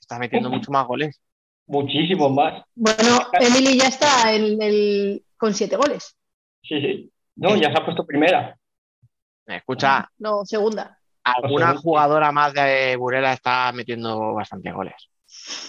[0.00, 1.20] está metiendo mucho más goles.
[1.66, 2.62] Muchísimos más.
[2.74, 6.16] Bueno, Emily ya está en el, con siete goles.
[6.62, 7.12] Sí, sí.
[7.36, 8.56] No, ya se ha puesto primera.
[9.46, 10.98] Escucha, No, segunda.
[11.22, 11.82] alguna segundo.
[11.82, 14.94] jugadora más de Burela está metiendo bastantes goles.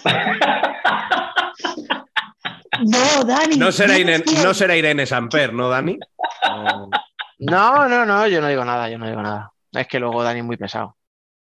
[2.84, 3.58] No, Dani.
[3.58, 4.44] No será, Irene, confíes.
[4.44, 5.98] no será Irene Samper, ¿no, Dani?
[6.50, 6.90] No.
[7.38, 9.52] No, no, no, yo no digo nada, yo no digo nada.
[9.72, 10.96] Es que luego Dani es muy pesado.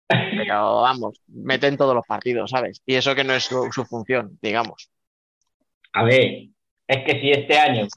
[0.07, 2.81] Pero vamos, mete en todos los partidos, ¿sabes?
[2.85, 4.89] Y eso que no es su, su función, digamos.
[5.93, 6.47] A ver,
[6.87, 7.87] es que si este año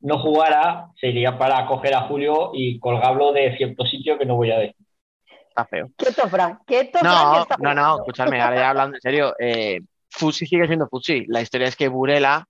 [0.00, 4.50] no jugara, sería para coger a Julio y colgarlo de cierto sitio que no voy
[4.50, 4.76] a decir.
[5.48, 5.90] Está feo.
[5.96, 6.58] Quieto, Fran.
[6.66, 9.80] Quieto, Fran, No, no, no, escúchame, ahora ya hablando en serio, eh,
[10.10, 11.24] Futsi sigue siendo Futsi.
[11.28, 12.46] La historia es que Burela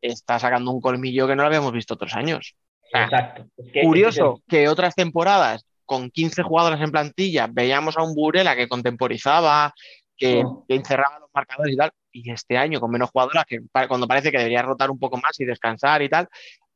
[0.00, 2.54] está sacando un colmillo que no lo habíamos visto otros años.
[2.92, 3.46] Exacto.
[3.56, 8.54] Es que- Curioso que otras temporadas con 15 jugadoras en plantilla veíamos a un Burela
[8.56, 9.74] que contemporizaba,
[10.16, 14.06] que, que encerraba los marcadores y tal, y este año con menos jugadoras, que cuando
[14.06, 16.28] parece que debería rotar un poco más y descansar y tal,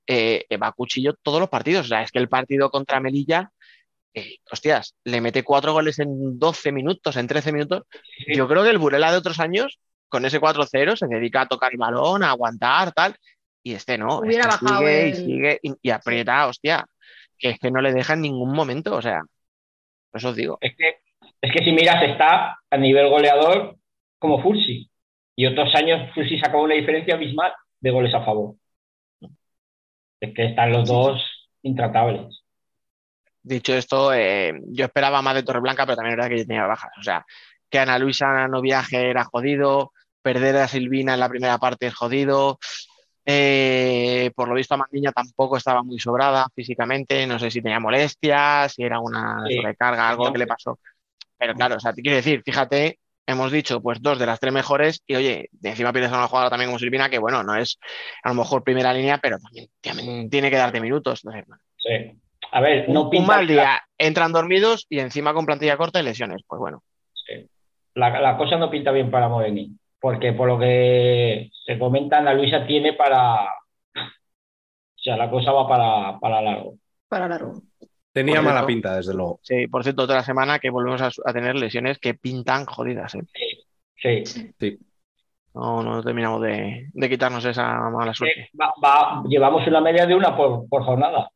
[0.06, 1.86] eh, va a cuchillo todos los partidos.
[1.86, 3.50] O sea, es que el partido contra Melilla,
[4.14, 7.82] eh, hostias, le mete cuatro goles en 12 minutos, en 13 minutos.
[8.26, 8.34] Sí.
[8.34, 11.72] Yo creo que el Burela de otros años, con ese 4-0, se dedica a tocar
[11.72, 13.16] el balón, a aguantar, tal.
[13.62, 16.86] Y este no, Hubiera este bajado sigue y el- sigue y, y aprieta, hostia,
[17.38, 19.22] que es que no le deja en ningún momento, o sea,
[20.12, 20.58] eso os digo.
[20.60, 20.98] Es que,
[21.40, 23.76] es que si miras, está a nivel goleador
[24.18, 24.90] como Fulsi.
[25.36, 28.54] Y otros años Fulsi sacaba una diferencia abismal de goles a favor.
[30.20, 32.42] Es que están los dos intratables.
[33.42, 36.92] Dicho esto, eh, yo esperaba más de Torreblanca, pero también verdad que yo tenía bajas.
[36.98, 37.26] O sea,
[37.74, 39.90] que Ana Luisa no viaje era jodido,
[40.22, 42.60] perder a Silvina en la primera parte es jodido.
[43.26, 48.74] Eh, por lo visto, Amandiña tampoco estaba muy sobrada físicamente, no sé si tenía molestias,
[48.74, 49.56] si era una Sí.
[49.56, 50.78] sobrecarga, algo que le pasó.
[51.36, 54.52] Pero claro, o sea, te quiero decir, fíjate, hemos dicho pues dos de las tres
[54.52, 57.56] mejores y oye, de encima pierdes a una jugadora también como Silvina, que bueno, no
[57.56, 57.76] es
[58.22, 61.22] a lo mejor primera línea, pero también, también tiene que darte minutos.
[61.24, 61.42] Bueno,
[61.78, 62.20] Sí.
[62.52, 66.04] A ver, no un pinta mal día, entran dormidos y encima con plantilla corta y
[66.04, 66.42] lesiones.
[66.46, 66.84] Pues bueno,
[67.26, 67.48] Sí.
[67.94, 72.34] La, la cosa no pinta bien para Moreni, porque por lo que se comenta, Ana
[72.34, 73.44] Luisa tiene para.
[73.44, 76.74] O sea, la cosa va para, para largo.
[77.08, 77.62] Para largo.
[78.12, 79.40] Tenía mala pinta, desde luego.
[79.42, 83.14] sí, por cierto, otra semana que volvemos a, a tener lesiones que pintan jodidas.
[83.16, 83.22] ¿eh?
[84.58, 84.78] Sí.
[85.52, 88.50] No, no terminamos de, de quitarnos esa mala Que suerte.
[88.60, 91.30] va- va- llevamos una media de una por, por jornada.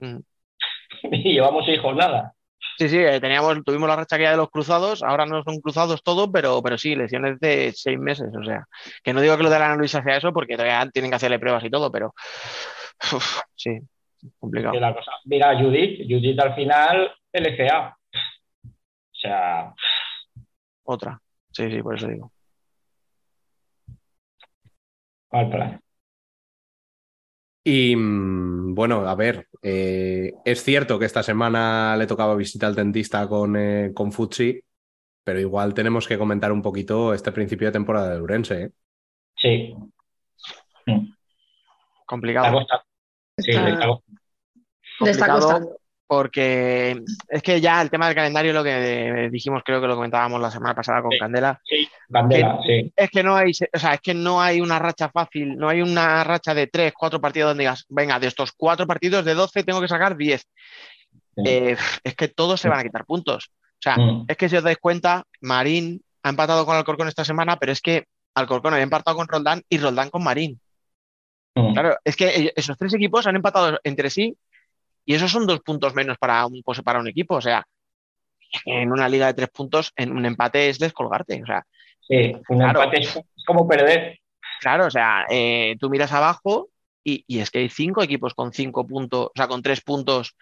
[0.00, 0.18] Mm.
[1.12, 2.32] Y llevamos seis jornadas.
[2.80, 6.30] Sí, sí, eh, teníamos, tuvimos la racha de los cruzados, ahora no son cruzados todos,
[6.32, 8.28] pero, pero sí, lesiones de seis meses.
[8.34, 8.64] O sea,
[9.04, 11.38] que no digo que lo de la Luisa sea eso, porque todavía tienen que hacerle
[11.38, 12.14] pruebas y todo, pero
[13.12, 13.78] uf, sí,
[14.38, 14.72] complicado.
[14.72, 17.94] Que la cosa- Mira, Judith, Judith al final, LCA.
[18.64, 18.68] O
[19.12, 19.74] sea,
[20.84, 21.20] Otra.
[21.52, 22.32] Sí, sí, por eso digo.
[25.30, 25.80] mal plan.
[27.62, 32.74] Y mm, bueno, a ver, eh, es cierto que esta semana le tocaba visita al
[32.74, 34.60] dentista con, eh, con Futsi,
[35.24, 38.62] pero igual tenemos que comentar un poquito este principio de temporada de Urense.
[38.62, 38.70] ¿eh?
[39.36, 39.74] Sí,
[42.06, 42.66] Complicado.
[43.38, 43.86] Sí, Está-
[45.10, 45.79] está complicado.
[46.10, 50.40] Porque es que ya el tema del calendario, lo que dijimos, creo que lo comentábamos
[50.40, 51.18] la semana pasada con Sí.
[51.20, 52.92] Candela, Sí, Candela, sí.
[52.96, 55.82] es que no hay, o sea, es que no hay una racha fácil, no hay
[55.82, 59.62] una racha de tres, cuatro partidos donde digas, venga, de estos cuatro partidos de 12
[59.62, 60.40] tengo que sacar 10.
[60.40, 61.42] Sí.
[61.46, 63.52] Eh, es que todos se van a quitar puntos.
[63.52, 64.24] O sea, Mm.
[64.26, 67.80] es que si os dais cuenta, Marín ha empatado con Alcorcón esta semana, pero es
[67.80, 70.60] que Alcorcón había empatado con Roldán y Roldán con Marín.
[71.54, 71.72] Mm.
[71.72, 74.36] Claro, es que esos tres equipos han empatado entre sí
[75.04, 77.36] y esos son dos puntos menos para un, para un equipo.
[77.36, 77.64] O sea,
[78.64, 81.42] en una liga de tres puntos, en un empate es descolgarte.
[81.42, 81.64] O sea,
[82.00, 82.80] Sí, un Claro.
[82.82, 84.18] empate es como perder.
[84.60, 86.68] claro, o sea, eh, tú miras abajo
[87.04, 90.36] y, y es que hay cinco equipos con cinco puntos, o sea, con tres puntos,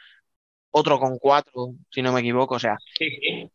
[0.70, 2.54] otro con cuatro, si no me equivoco.
[2.54, 3.50] O sea, Sí, sí.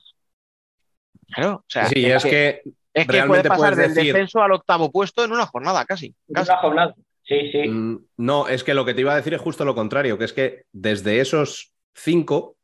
[1.34, 2.61] claro, o sea, Sí, es que
[2.93, 4.13] Es que puede pasar del decir.
[4.13, 6.13] descenso al octavo puesto en una jornada, casi.
[6.31, 6.51] casi.
[6.51, 6.95] Una jornada.
[7.25, 7.67] Sí, sí.
[7.69, 10.25] Mm, No, es que lo que te iba a decir es justo lo contrario, que
[10.25, 12.57] es que desde esos cinco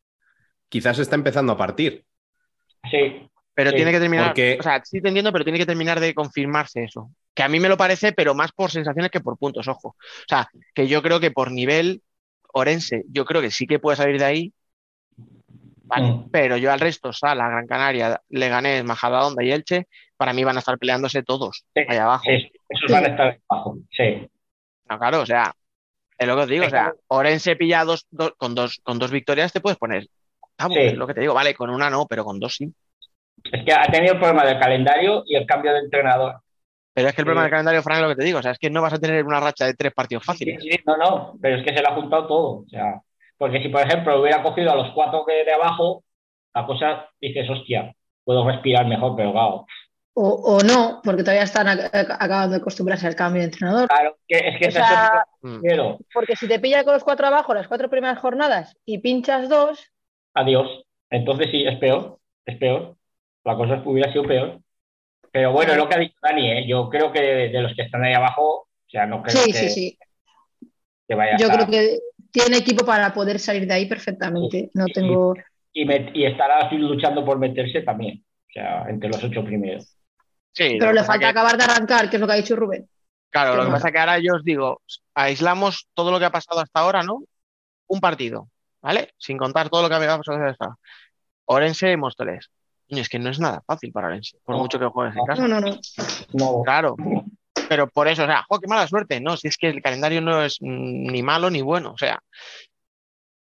[0.70, 2.06] quizás está empezando a partir.
[2.92, 3.30] Sí.
[3.54, 4.28] Pero Sí, tiene que terminar.
[4.28, 7.12] porque- O sea, sí te entiendo, pero tiene que terminar de confirmarse eso.
[7.34, 9.90] Que a mí me lo parece, pero más por sensaciones que por puntos, ojo.
[9.90, 9.96] O
[10.28, 12.02] sea, que yo creo que por nivel
[12.54, 14.54] Orense, yo creo que sí que puede salir de ahí.
[15.84, 16.30] Vale, Mm.
[16.32, 19.88] pero yo al resto, Sala, Gran Canaria, Leganés, Majadahonda y Elche,
[20.18, 22.24] para mí van a estar peleándose todos Sí, allá abajo.
[22.26, 23.78] sí, esos van a estar abajo.
[23.92, 24.30] Sí.
[24.90, 25.54] No, claro, o sea,
[26.18, 29.12] es lo que os digo, o sea, Orense pilla dos, dos- con, dos, con dos
[29.12, 30.08] victorias te puedes poner.
[30.40, 30.80] octavo, Sí.
[30.82, 32.74] es lo que te digo, vale, con una no, pero con dos sí.
[33.52, 36.36] Es que ha tenido el problema del calendario y el cambio de entrenador.
[36.94, 37.46] Pero es que el problema Sí.
[37.46, 39.00] del calendario, Fran, es lo que te digo, o sea, es que no vas a
[39.00, 40.62] tener una racha de tres partidos Sí, fáciles.
[40.62, 42.48] sí, no, no, pero es que se le ha juntado todo.
[42.66, 43.00] O sea,
[43.38, 46.04] porque si, por ejemplo, hubiera cogido a los cuatro que de abajo,
[46.54, 47.94] la cosa dices, hostia,
[48.26, 49.66] puedo respirar mejor, pero claro.
[50.14, 50.28] O,
[50.58, 53.88] o no, porque todavía están ac- ac- acabando de acostumbrarse al cambio de entrenador.
[53.88, 56.04] Claro, que, es que O eso sea, es lo Mm.
[56.14, 59.92] Porque si te pilla con los cuatro abajo las cuatro primeras jornadas y pinchas dos,
[60.34, 60.84] Adiós.
[61.10, 62.98] Entonces sí, es peor, es peor.
[63.46, 64.60] La cosa hubiera sido peor.
[65.32, 66.68] Pero bueno, es lo que ha dicho Dani, ¿eh?
[66.68, 69.52] yo creo que de, de los que están ahí abajo, o sea, no creo sí,
[69.52, 69.98] que, sí, sí.
[71.08, 71.66] que vaya a Yo estar.
[71.66, 72.00] creo que
[72.32, 74.70] tiene equipo para poder salir de ahí perfectamente.
[74.74, 75.36] No Sí, tengo.
[75.74, 79.96] Y, met- y estará así luchando por meterse también, o sea, entre los ocho primeros.
[80.52, 82.90] Sí, Pero le falta que- acabar de arrancar, que es lo que ha dicho Rubén.
[83.30, 84.82] Claro, lo que pasa es que ahora yo os digo,
[85.14, 87.24] aislamos todo lo que ha pasado hasta ahora, ¿no?
[87.88, 88.50] Un partido,
[88.82, 89.14] ¿vale?
[89.18, 90.78] Sin contar todo lo que ha pasado hasta ahora.
[91.46, 92.50] Orense, Móstoles.
[92.90, 95.26] Coño, Es que no es nada fácil para Orense, por No, mucho que juegues en
[95.26, 95.48] casa.
[95.48, 95.80] No, no, no.
[96.34, 96.96] No, Claro.
[97.68, 99.22] Pero por eso, o sea, ¡jo, qué mala suerte!
[99.22, 101.92] No, si es que el calendario no es ni malo ni bueno.
[101.92, 102.20] O sea,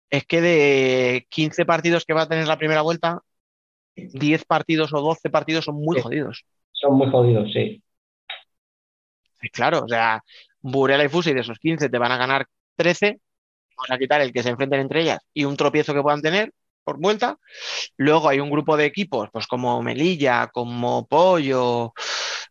[0.09, 3.20] es que de 15 partidos que va a tener la primera vuelta,
[3.97, 6.02] 10 partidos o 12 partidos son muy Sí.
[6.02, 6.44] jodidos.
[6.74, 7.82] Son muy jodidos, sí.
[9.52, 10.22] Claro, o sea,
[10.60, 12.46] Burela y Fusi de esos 15 te van a ganar
[12.76, 13.20] 13,
[13.76, 16.52] vamos a quitar el que se enfrenten entre ellas y un tropiezo que puedan tener
[16.82, 17.38] por vuelta.
[17.96, 21.92] Luego hay un grupo de equipos, pues como Melilla, como Pollo,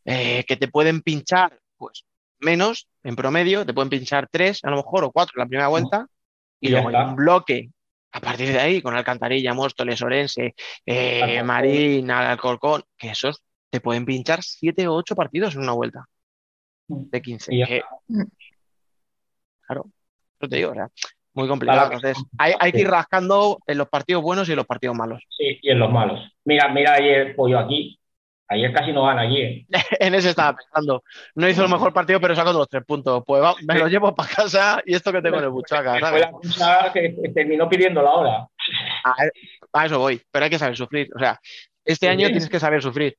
[0.06, 2.06] eh, que te pueden pinchar, pues
[2.40, 5.68] menos en promedio, te pueden pinchar tres, a lo mejor, o cuatro en la primera
[5.68, 6.08] vuelta,
[6.60, 7.70] y luego hay un bloque.
[8.16, 10.54] A partir de ahí, con Alcantarilla, Móstoles, Orense,
[10.86, 11.42] eh.
[11.42, 13.42] Marín, Alcorcón, que esos
[13.74, 16.06] te pueden pinchar siete o ocho partidos en una vuelta
[16.88, 17.56] de 15.
[17.56, 17.90] Y ya que- está.
[19.66, 19.86] claro,
[20.40, 20.90] eso te digo, o sea,
[21.34, 21.80] muy complicado.
[21.90, 21.96] Claro.
[21.96, 25.24] Entonces, hay, hay que ir rascando en los partidos buenos y en los partidos malos.
[25.36, 26.20] Sí, y en los malos.
[26.46, 28.00] Mira, mira ayer Pollo aquí.
[28.48, 29.66] Ayer casi no gana ¿eh?
[30.00, 31.04] en ese estaba pensando.
[31.34, 33.24] No hizo el mejor partido, pero sacó los tres puntos.
[33.26, 36.00] Pues va, me lo llevo para casa y esto que tengo en el buchaca, Fue
[36.02, 36.22] ¿sabes?
[36.22, 38.48] la cosa que que terminó pidiendo la hora.
[39.06, 39.16] A,
[39.74, 41.10] a eso voy, pero hay que saber sufrir.
[41.16, 41.40] O sea,
[41.84, 42.12] este Sí.
[42.12, 43.18] año tienes que saber sufrir.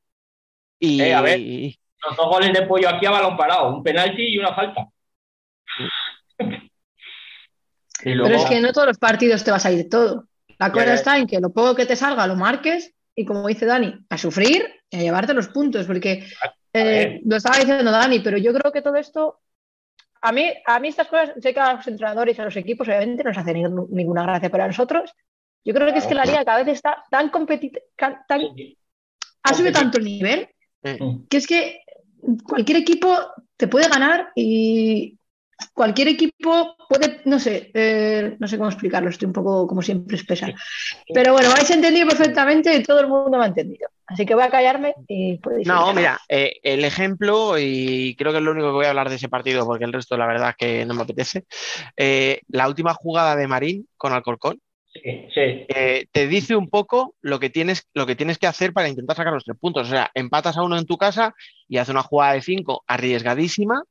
[0.85, 1.41] Y, Eh, a ver.
[1.41, 3.77] Los dos goles de Pollo aquí a balón parado.
[3.77, 4.87] Un penalti y una falta.
[8.05, 10.27] y luego, Pero es que no todos los partidos te va a salir todo.
[10.59, 10.95] La cosa ya.
[10.95, 14.19] está en que lo poco que te salga lo marques y como dice Dani, a
[14.19, 16.27] sufrir y a llevarte los puntos, porque
[16.73, 19.41] eh, lo estaba diciendo Dani, pero yo creo que todo esto,
[20.21, 22.89] a mí, a mí estas cosas, sé que a los entrenadores y a los equipos
[22.89, 25.13] obviamente no nos hace ni- ninguna gracia, pero a nosotros,
[25.65, 27.81] yo creo que es que la liga cada vez está tan competitiva,
[28.29, 28.43] tan,
[29.45, 30.49] ha subido tanto el nivel
[31.29, 31.81] Que es que
[32.47, 33.17] cualquier equipo
[33.57, 35.19] te puede ganar y
[35.73, 40.17] cualquier equipo puede, no sé, eh, no sé cómo explicarlo, estoy un poco como siempre
[40.17, 40.49] espesa.
[41.13, 43.89] Pero bueno, me habéis entendido perfectamente y todo el mundo me ha entendido.
[44.07, 48.39] Así que voy a callarme y podéis No, mira, eh, el ejemplo, y creo que
[48.39, 50.51] es lo único que voy a hablar de ese partido, porque el resto la verdad
[50.51, 51.45] es que no me apetece.
[51.97, 54.61] eh, la última jugada de Marín con Alcorcón
[54.95, 55.67] Sí, sí.
[55.69, 59.17] eh, te dice un poco lo que, tienes, lo que tienes que hacer para intentar
[59.17, 59.89] sacar los tres puntos.
[59.89, 61.35] O sea, empatas a uno en tu casa
[61.69, 63.83] y hace una jugada de cinco arriesgadísima,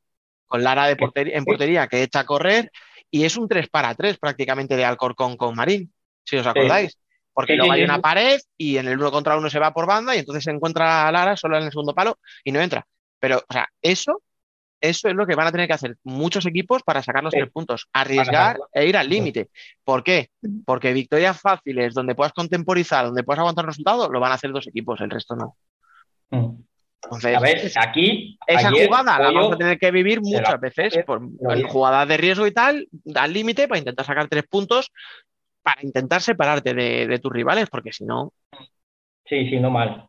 [0.46, 2.72] con Lara de portería, en portería que echa a correr,
[3.14, 5.94] y es un 3 para 3 prácticamente de Alcorcón con Marín,
[6.24, 6.98] si os acordáis.
[7.32, 10.16] Porque luego hay una pared y en el uno contra uno se va por banda
[10.16, 12.88] y entonces se encuentra a Lara solo en el segundo palo y no entra.
[13.20, 14.22] Pero, o sea, eso,
[14.84, 17.40] eso es lo que van a tener que hacer muchos equipos para sacar los Sí.
[17.40, 17.88] tres puntos.
[17.94, 19.50] Arriesgar e ir al límite.
[19.86, 20.28] ¿Por qué?
[20.66, 24.68] Porque victorias fáciles, donde puedas contemporizar, donde puedas aguantar resultados, lo van a hacer dos
[24.68, 25.56] equipos, el resto no.
[26.32, 26.62] Mm.
[27.06, 28.38] Entonces, A ver, aquí.
[28.48, 31.64] esa ayer, jugada la vamos a tener que vivir muchas veces por dice.
[31.64, 34.92] jugadas de riesgo y tal, al límite para intentar sacar tres puntos,
[35.62, 38.34] para intentar separarte de, de tus rivales, porque si no.
[39.26, 40.08] Sí, sí, no mal.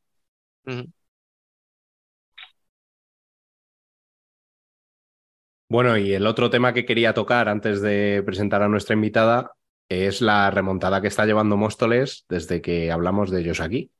[5.68, 9.52] Bueno, y el otro tema que quería tocar antes de presentar a nuestra invitada
[9.88, 13.90] es la remontada que está llevando Móstoles desde que hablamos de ellos aquí.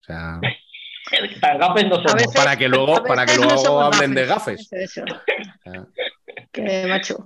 [0.00, 0.40] O sea,
[1.88, 2.14] no somos.
[2.14, 4.70] veces- Para que luego, para que no luego hablen de gafes.
[5.66, 5.84] Ah.
[6.52, 7.24] Que macho.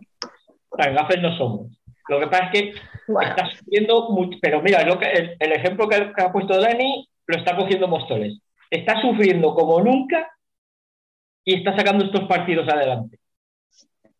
[0.76, 1.78] Tan gafes no somos.
[2.08, 2.72] Lo que pasa es que
[3.06, 4.38] Bueno, está sufriendo mucho.
[4.42, 8.38] Pero mira, lo que, el, el ejemplo que ha puesto Dani lo está cogiendo Móstoles.
[8.70, 10.30] Está sufriendo como nunca
[11.44, 13.18] y está sacando estos partidos adelante.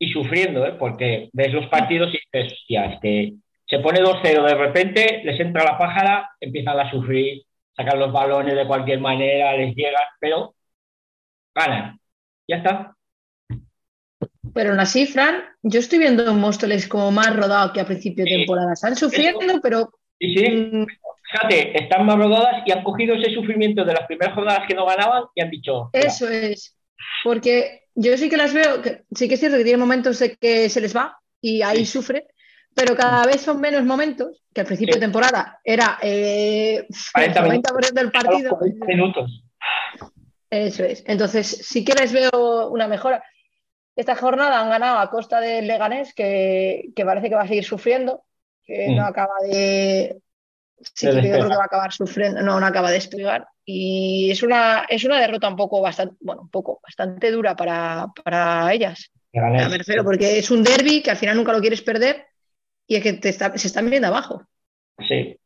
[0.05, 0.75] Y sufriendo, ¿eh?
[0.79, 3.33] porque ves los partidos y dices, hostia, es que
[3.67, 7.43] se pone 2-0, de repente les entra la pájara, empiezan a sufrir,
[7.77, 10.55] sacan los balones de cualquier manera, les llegan, pero
[11.55, 11.99] ganan.
[12.47, 12.91] Ya está.
[14.53, 18.25] pero aún así, Fran, yo estoy viendo a Móstoles como más rodado que a principio
[18.25, 18.37] de Sí.
[18.37, 18.73] temporada.
[18.75, 19.91] Están sufriendo, pero
[20.21, 20.87] sí, mm,
[21.33, 24.85] fíjate, están más rodadas y han cogido ese sufrimiento de las primeras jornadas que no
[24.87, 26.77] ganaban y han dicho, "Mira, Eso es,
[27.23, 30.37] porque yo sí que las veo, que sí que es cierto que tiene momentos de
[30.37, 31.93] que se les va y ahí Sí.
[31.93, 32.27] sufre,
[32.75, 35.01] pero cada vez son menos momentos, que al principio Sí.
[35.01, 38.59] de temporada era eh, 40 el 90% del partido.
[38.59, 39.43] 40 minutos.
[40.51, 41.03] Eso es.
[41.07, 43.23] Entonces sí que les veo una mejora.
[43.97, 47.65] Esta jornada han ganado a costa del Leganés, que, que parece que va a seguir
[47.65, 48.25] sufriendo,
[48.65, 48.97] que Mm.
[48.97, 50.19] no acaba de...
[50.81, 53.47] Sí, yo creo que va a acabar sufriendo, no, no acaba de despegar.
[53.65, 58.07] Y es una, es una derrota un poco bastante, bueno, un poco, bastante dura para,
[58.23, 59.11] para ellas.
[59.33, 59.69] Leganés.
[59.71, 62.27] Me refiero, porque es un derby que al final nunca lo quieres perder
[62.87, 64.43] y es que te está- se están viendo abajo.
[65.09, 65.37] Sí.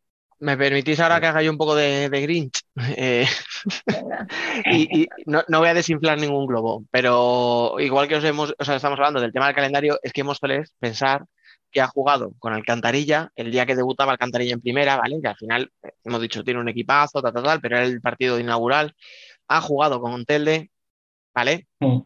[0.40, 2.60] ¿Me permitís ahora que haga yo un poco de, de Grinch?
[2.96, 3.26] Eh,
[4.66, 8.64] y, y no, no voy a desinflar ningún globo, pero igual que os hemos, o
[8.64, 11.24] sea, estamos hablando del tema del calendario, es que Móstoles pensar
[11.70, 15.20] que ha jugado con Alcantarilla el día que debutaba Alcantarilla en primera, ¿vale?
[15.20, 18.00] Que al final, eh, hemos dicho, tiene un equipazo, tal, tal, tal, pero era el
[18.00, 18.94] partido inaugural.
[19.48, 20.70] Ha jugado con Telde,
[21.34, 21.66] ¿vale?
[21.80, 22.00] Mm.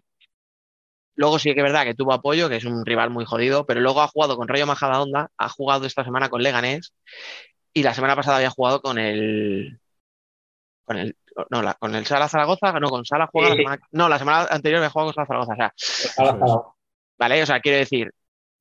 [1.15, 3.81] Luego sí que es verdad que tuvo apoyo, que es un rival muy jodido, pero
[3.81, 6.95] luego ha jugado con Rayo Majadahonda, ha jugado esta semana con Leganés
[7.75, 9.79] y la semana pasada había jugado con el
[10.85, 11.17] con el
[11.51, 14.19] no, la- con el Sala Zaragoza, no, con Sala juega la Sí, semana, no, la
[14.19, 16.77] semana anterior había jugado con Sala Zaragoza, o sea, lanzado.
[17.19, 17.43] ¿vale?
[17.43, 18.11] O sea, quiero decir,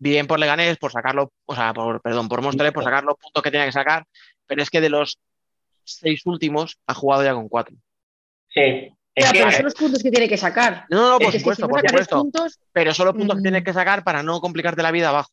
[0.02, 3.44] bien por Leganés, por sacarlo, o sea, por, perdón, por Móstoles, por sacar los puntos
[3.44, 4.04] que tenía que sacar,
[4.48, 5.20] pero es que de los
[5.84, 7.76] seis últimos ha jugado ya con cuatro.
[8.50, 8.92] Sí.
[9.14, 10.86] Es Ya, que, pero son los puntos que tiene que sacar.
[10.90, 13.36] No, no, no, Es por que si supuesto, por supuesto, puntos, pero son los puntos
[13.36, 13.44] que Mm.
[13.44, 15.32] tienes que sacar para no complicarte la vida abajo,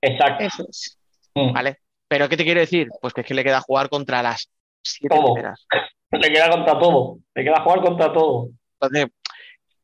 [0.00, 0.44] exacto.
[0.44, 0.98] eso es.
[1.34, 1.52] Mm.
[1.52, 1.78] ¿vale?
[2.08, 2.88] Pero ¿qué te quiero decir?
[3.00, 4.50] Pues que es que le queda jugar contra las
[4.82, 5.34] siete Todo.
[5.34, 5.64] primeras.
[6.12, 7.18] Le queda contra todo.
[7.36, 8.48] Le queda jugar contra todo.
[8.80, 9.06] Entonces,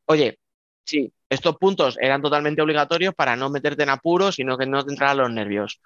[0.06, 0.36] oye,
[0.84, 4.92] sí, estos puntos eran totalmente obligatorios para no meterte en apuros, sino que no te
[4.92, 5.80] entraran los nervios.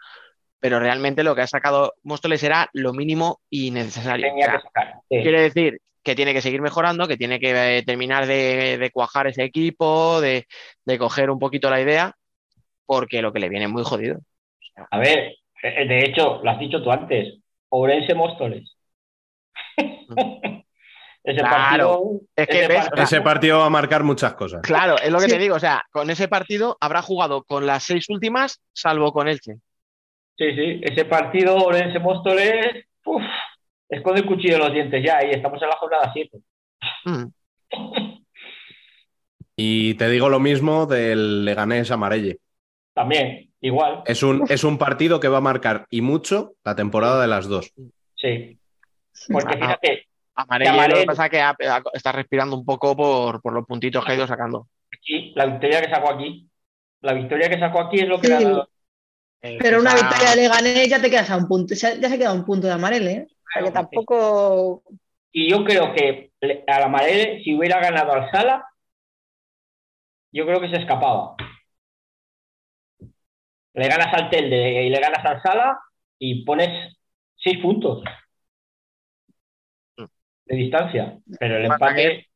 [0.58, 4.26] Pero realmente lo que ha sacado Móstoles era lo mínimo y necesario.
[4.26, 4.94] O Tenía sea, que sacar.
[5.08, 5.22] Sí.
[5.22, 9.26] quiere decir que tiene que seguir mejorando, que tiene que eh, terminar de, de cuajar
[9.26, 10.46] ese equipo, de,
[10.84, 12.14] de coger un poquito la idea,
[12.86, 14.18] porque lo que le viene es muy jodido.
[14.90, 17.38] A ver, eh, de hecho, lo has dicho tú antes.
[17.70, 18.76] Ourense Móstoles.
[21.22, 21.54] Ese Claro.
[21.54, 22.20] partido.
[22.34, 22.78] Es que, ese ¿ves?
[22.86, 24.62] partido- Ese partido va a marcar muchas cosas.
[24.62, 25.32] Claro, es lo que Sí.
[25.32, 25.56] te digo.
[25.56, 29.56] O sea, con ese partido habrá jugado con las seis últimas, salvo con Elche.
[30.38, 33.22] Sí, sí, ese partido Orense Móstoles, uf,
[33.90, 36.38] es con el cuchillo en los dientes ya, y estamos en la jornada 7.
[37.04, 37.24] Mm.
[39.56, 42.38] Y te digo lo mismo del Leganés Amarelle.
[42.94, 47.20] También, igual, Es un, es un partido que va a marcar y mucho la temporada
[47.20, 47.72] de las dos.
[48.16, 48.56] sí.
[49.30, 50.08] Porque fíjate,
[50.42, 50.88] Amarello.
[50.88, 51.42] lo que pasa es que
[51.94, 54.68] está respirando un poco por, por los puntitos que ha ido sacando.
[54.92, 56.48] aquí, la victoria que sacó aquí,
[57.00, 58.32] la victoria que sacó aquí es lo que Sí.
[58.32, 58.68] le ha dado.
[59.42, 62.18] Eh, Pero una esa- victoria de Leganés ya te quedas a un punto, ya, se
[62.18, 63.26] queda un punto de Amarele, ¿eh?
[63.30, 64.82] O sea que tampoco.
[65.32, 66.32] Y yo creo que
[66.66, 68.66] a la Marele, si hubiera ganado al Sala,
[70.32, 71.36] yo creo que se escapaba.
[73.74, 75.78] Le ganas al Telde y le ganas al Sala
[76.18, 76.96] y pones
[77.36, 78.02] seis puntos
[80.50, 81.16] de distancia.
[81.38, 82.26] Pero el empate,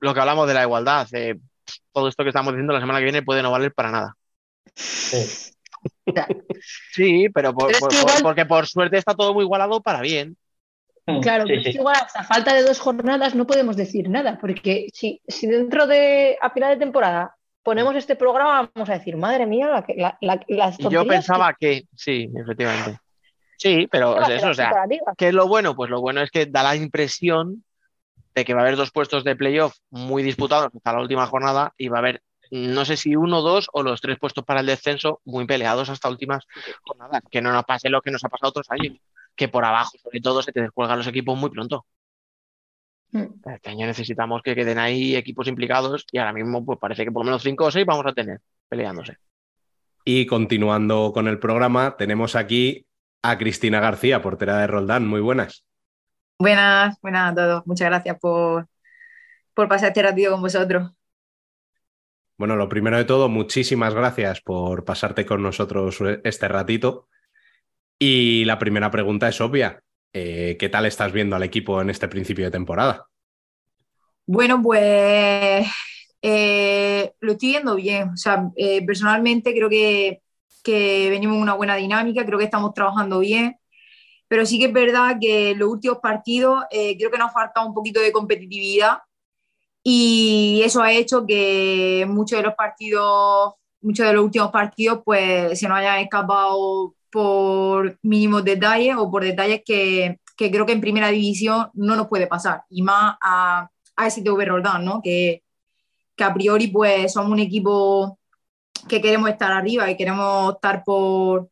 [0.00, 1.36] Lo que hablamos de la igualdad, eh,
[1.92, 4.14] todo esto que estamos diciendo la semana que viene puede no valer para nada.
[4.74, 5.50] sí.
[6.92, 9.44] Sí, pero, por- Pero es por- que por- igual- porque por suerte está todo muy
[9.44, 10.36] igualado para bien.
[11.20, 11.68] Claro, Sí, pero sí.
[11.68, 15.46] es que igual hasta falta de dos jornadas no podemos decir nada, porque si, si
[15.46, 19.82] dentro de a final de temporada ponemos este programa, vamos a decir, madre mía, la,
[19.84, 22.98] que- la, la- las yo pensaba que, sí, efectivamente.
[23.64, 24.74] Sí, pero eso, o sea.
[25.16, 25.74] ¿qué es lo bueno?
[25.74, 27.64] Pues lo bueno es que da la impresión
[28.34, 31.72] de que va a haber dos puestos de playoff muy disputados hasta la última jornada
[31.78, 34.66] y va a haber, no sé si uno, dos o los tres puestos para el
[34.66, 36.44] descenso muy peleados hasta últimas
[36.82, 37.22] jornadas.
[37.30, 38.98] Que no nos pase lo que nos ha pasado otros años,
[39.34, 41.86] que por abajo, sobre todo, se te descuelgan los equipos muy pronto.
[43.12, 43.28] Mm.
[43.46, 47.22] Este año necesitamos que queden ahí equipos implicados y ahora mismo pues parece que por
[47.22, 49.16] lo menos cinco o seis vamos a tener peleándose.
[50.04, 52.84] Y continuando con el programa, tenemos aquí
[53.24, 55.06] a Cristina García, portera de Roldán.
[55.06, 55.64] Muy buenas.
[56.38, 57.66] Buenas, buenas a todos.
[57.66, 58.68] Muchas gracias por,
[59.54, 60.92] por pasar este ratito con vosotros.
[62.36, 67.08] Bueno, lo primero de todo, muchísimas gracias por pasarte con nosotros este ratito.
[67.98, 69.82] Y la primera pregunta es obvia.
[70.12, 73.06] Eh, ¿Qué tal estás viendo al equipo en este principio de temporada?
[74.26, 75.66] Bueno, pues
[76.20, 78.10] eh, lo estoy viendo bien.
[78.10, 80.20] O sea, eh, personalmente creo que,
[80.64, 83.56] que venimos en una buena dinámica, creo que estamos trabajando bien.
[84.28, 87.74] Pero sí que es verdad que los últimos partidos creo que nos ha faltado un
[87.74, 88.98] poquito de competitividad
[89.86, 95.60] y eso ha hecho que muchos de los partidos, muchos de los últimos partidos, pues
[95.60, 100.80] se nos hayan escapado por mínimos detalles o por detalles que, que creo que en
[100.80, 102.64] primera división no nos puede pasar.
[102.70, 105.02] Y más a, a STV Roldán, ¿no?
[105.02, 105.42] Que,
[106.16, 108.18] que a priori pues somos un equipo
[108.88, 111.50] que queremos estar arriba y queremos estar por,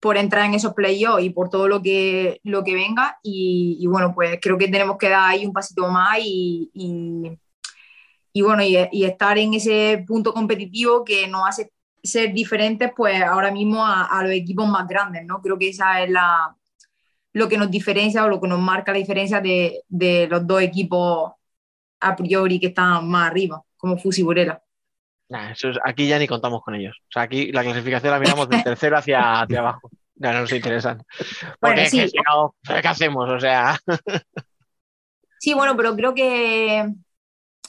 [0.00, 3.18] por entrar en esos playoffs y por todo lo que, lo que venga.
[3.22, 6.70] Y, bueno, pues creo que tenemos que dar ahí un pasito más y,
[8.36, 13.52] y bueno, y, estar en ese punto competitivo que nos hace ser diferentes, pues ahora
[13.52, 15.40] mismo a, los equipos más grandes, ¿no?
[15.40, 16.56] Creo que esa es la,
[17.32, 20.62] lo que nos diferencia o lo que nos marca la diferencia de, de los dos
[20.62, 21.32] equipos
[22.00, 24.63] a priori que están más arriba, como Fusi y Burela.
[25.28, 26.96] Nah, eso es, aquí ya ni contamos con ellos.
[27.00, 29.90] O sea, aquí la clasificación la miramos del tercero hacia, hacia abajo.
[30.16, 31.02] Ya no nos interesan.
[31.58, 32.08] Porque bueno, sí.
[32.08, 33.28] si no, ¿qué hacemos?
[33.28, 33.78] O sea.
[35.40, 36.86] sí, bueno, pero creo que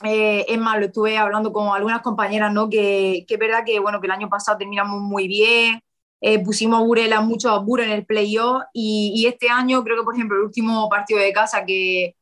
[0.03, 2.69] eh, es más, lo estuve hablando con algunas compañeras, ¿no?
[2.69, 5.81] Que, que, es verdad que, bueno, que el año pasado terminamos muy bien,
[6.21, 9.97] eh, pusimos a Burela mucho a Bure en el playoff y, y, este año creo
[9.97, 12.15] que, por ejemplo, el último partido de casa que,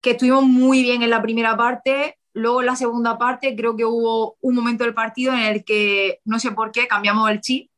[0.00, 3.84] que estuvimos muy bien en la primera parte, luego en la segunda parte creo que
[3.84, 7.70] hubo un momento del partido en el que, no sé por qué, cambiamos el chip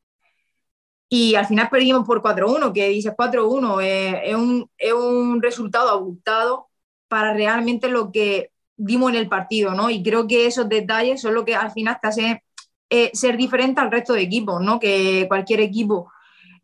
[1.09, 5.91] y al final perdimos por 4-1, que dices 4-1, eh, es, un, es un resultado
[5.91, 6.69] abultado
[7.09, 9.91] para realmente lo que dimos en el partido, ¿no?
[9.91, 12.45] Y creo que esos detalles son lo que al final te hace
[12.91, 14.81] eh, ser diferente al resto de equipos, ¿no?
[14.81, 16.11] Que cualquier equipo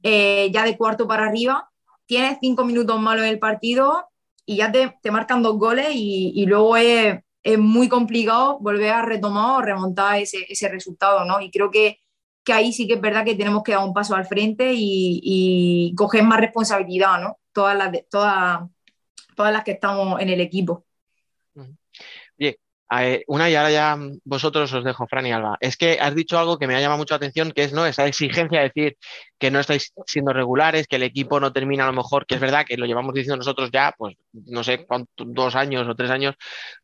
[0.02, 1.70] eh, ya de cuarto para arriba
[2.06, 4.08] tiene cinco minutos malos en el partido
[4.44, 8.92] y ya te, te marcan dos goles y, y luego es, es, muy complicado volver
[8.92, 11.40] a retomar o remontar ese, ese resultado, ¿no?
[11.40, 12.00] Y creo que,
[12.44, 15.20] que, ahí sí que es verdad que tenemos que dar un paso al frente y,
[15.22, 17.38] y coger más responsabilidad, ¿no?
[17.52, 18.60] Todas las, todas,
[19.36, 20.84] todas las que estamos en el equipo.
[23.28, 25.56] Una y ahora ya vosotros os dejo, Fran y Alba.
[25.60, 27.86] Es que has dicho algo que me ha llamado mucho la atención, que es ¿no?
[27.86, 28.96] esa exigencia de decir
[29.38, 32.40] que no estáis siendo regulares, que el equipo no termina a lo mejor, que es
[32.40, 36.10] verdad que lo llevamos diciendo nosotros ya, pues no sé cuántos, dos años o tres
[36.10, 36.34] años,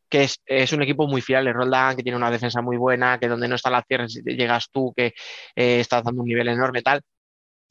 [0.09, 3.19] que es, es un equipo muy fiel, el Roldán, que tiene una defensa muy buena,
[3.19, 5.07] que donde no está la cierre llegas tú, que
[5.55, 7.01] eh, estás dando un nivel enorme, tal.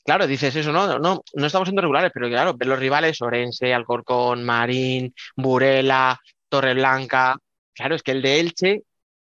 [0.04, 3.74] Claro, dices eso, no, no, no estamos siendo regulares, pero claro, ver los rivales, Orense,
[3.74, 7.36] Alcorcón, Marín, Burela, Torreblanca,
[7.76, 8.82] claro, es que el de Elche,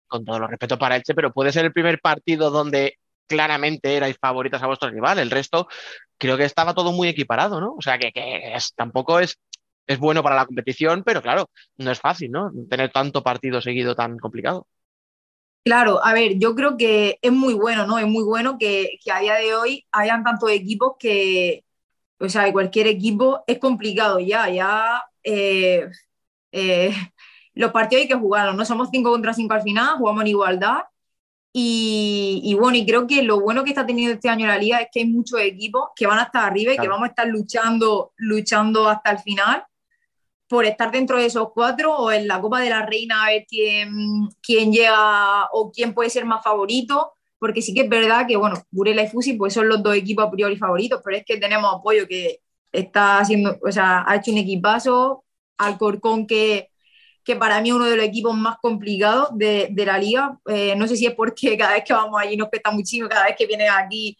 [0.07, 4.17] con todo lo respeto para Elche, pero puede ser el primer partido donde claramente erais
[4.19, 5.19] favoritas a vuestro rival.
[5.19, 5.69] El resto
[6.17, 7.75] creo que estaba todo muy equiparado, ¿no?
[7.77, 8.11] O sea, que,
[8.75, 9.39] tampoco es,
[9.87, 12.51] es bueno para la competición, pero claro, no es fácil, ¿no?
[12.69, 14.67] Tener tanto partido seguido tan complicado.
[15.65, 17.99] Claro, a ver, yo creo que es muy bueno, ¿no?
[17.99, 21.65] Es muy bueno que, que a día de hoy hayan tantos equipos que,
[22.19, 25.89] o sea, cualquier equipo es complicado ya, ya eh,
[26.53, 26.95] eh,
[27.59, 30.83] los partidos hay que jugarlos, no somos 5 contra 5 al final, jugamos en igualdad.
[31.53, 34.79] Y, y, bueno, y creo que lo bueno que está teniendo este año la liga
[34.79, 36.83] es que hay muchos equipos que van hasta arriba y claro.
[36.83, 39.65] que vamos a estar luchando, luchando hasta el final
[40.47, 43.45] por estar dentro de esos cuatro o en la Copa de la Reina a ver
[43.49, 48.37] quién, quién llega o quién puede ser más favorito, porque sí que es verdad que,
[48.37, 51.39] bueno, Burela y Fusi pues son los dos equipos a priori favoritos, pero es que
[51.39, 52.41] tenemos apoyo que
[52.71, 55.25] está haciendo, o sea, ha hecho un equipazo,
[55.57, 56.71] Alcorcón que
[57.29, 60.39] que para mí es uno de los equipos más complicados de, de la liga.
[60.47, 63.27] Eh, no sé si es porque cada vez que vamos allí nos cuesta muchísimo, cada
[63.27, 64.17] vez que viene aquí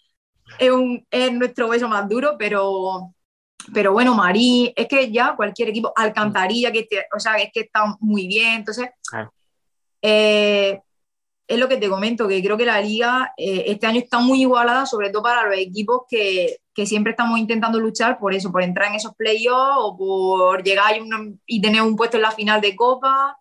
[0.59, 3.15] es, un, es nuestro beso más duro, pero,
[3.73, 7.61] pero bueno, Marí, es que ya cualquier equipo, Alcantarilla, que te, o sea, es que
[7.61, 8.91] está muy bien, entonces...
[10.03, 10.79] Eh,
[11.49, 14.43] es lo que te comento, que creo que la liga eh, este año está muy
[14.43, 18.63] igualada, sobre todo para los equipos que, que, siempre estamos intentando luchar por eso, por
[18.63, 22.33] entrar en esos playoffs o por llegar y, un, y, tener un puesto en la
[22.33, 23.39] final de Copa.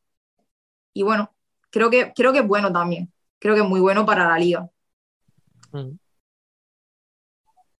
[0.93, 1.29] Y bueno,
[1.69, 4.69] creo que, creo que es bueno también, creo que es muy bueno para la liga.
[5.73, 5.97] Mm.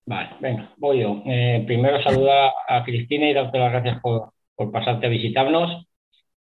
[0.04, 1.22] Vale, venga, voy yo.
[1.24, 5.87] Eh, primero saludar a Cristina y darte las gracias por, por pasarte a visitarnos.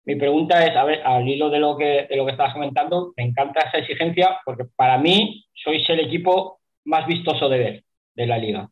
[0.04, 3.12] Mi pregunta es, a ver, al hilo de lo, que, de lo que estabas comentando,
[3.16, 7.84] me encanta esa exigencia porque para mí sois el equipo más vistoso de ver
[8.14, 8.68] de la liga.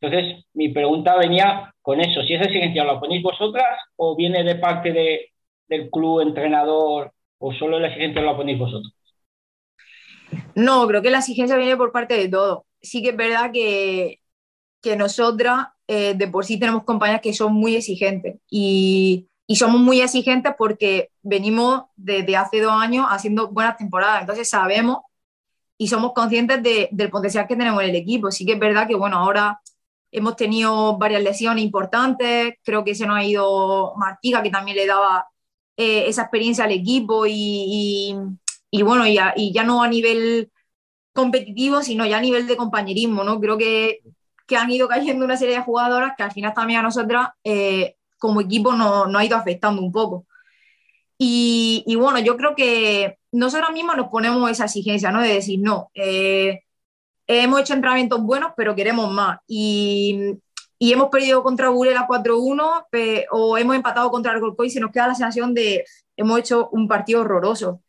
[0.00, 3.66] Entonces, mi pregunta venía con eso, si esa exigencia la ponéis vosotras
[3.96, 5.32] o viene de parte de,
[5.66, 8.94] del club, entrenador, o solo la exigencia la ponéis vosotros.
[10.54, 12.66] No, creo que la exigencia viene por parte de todo.
[12.80, 14.20] Sí que es verdad que,
[14.80, 19.80] que nosotras eh, de por sí tenemos compañías que son muy exigentes y, y somos
[19.80, 24.98] muy exigentes porque venimos desde hace dos años haciendo buenas temporadas, entonces sabemos
[25.78, 28.30] y somos conscientes de- del potencial que tenemos en el equipo.
[28.30, 29.60] Sí que es verdad que, bueno, ahora
[30.12, 34.86] hemos tenido varias lesiones importantes, creo que se nos ha ido Martiga, que también le
[34.86, 35.26] daba
[35.76, 38.14] eh, esa experiencia al equipo y,
[38.82, 40.50] bueno, y ya no a nivel
[41.12, 43.40] competitivo, sino ya a nivel de compañerismo, ¿no?
[43.40, 44.00] Creo que,
[44.46, 47.96] que han ido cayendo una serie de jugadoras que al final también a nosotras eh,
[48.18, 50.26] como equipo nos, nos ha ido afectando un poco.
[51.16, 55.20] Y, y bueno, yo creo que nosotros mismos nos ponemos esa exigencia, ¿no?
[55.20, 56.60] De decir, no, eh,
[57.26, 59.38] hemos hecho entrenamientos buenos, pero queremos más.
[59.46, 60.36] Y,
[60.78, 64.92] y hemos perdido contra Burela 4-1 pe- o hemos empatado contra Golcoy y se nos
[64.92, 65.84] queda la sensación de
[66.16, 67.82] hemos hecho un partido horroroso.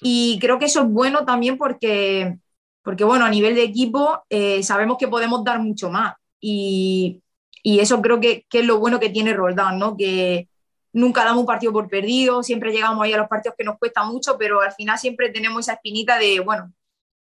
[0.00, 2.38] Y creo que eso es bueno también porque,
[2.82, 6.14] porque bueno, a nivel de equipo eh, sabemos que podemos dar mucho más.
[6.40, 7.20] Y,
[7.66, 9.96] y eso creo que, que es lo bueno que tiene Roldán, ¿no?
[9.96, 10.50] Que
[10.92, 14.04] nunca damos un partido por perdido, siempre llegamos ahí a los partidos que nos cuesta
[14.04, 16.72] mucho, pero al final siempre tenemos esa espinita de, bueno,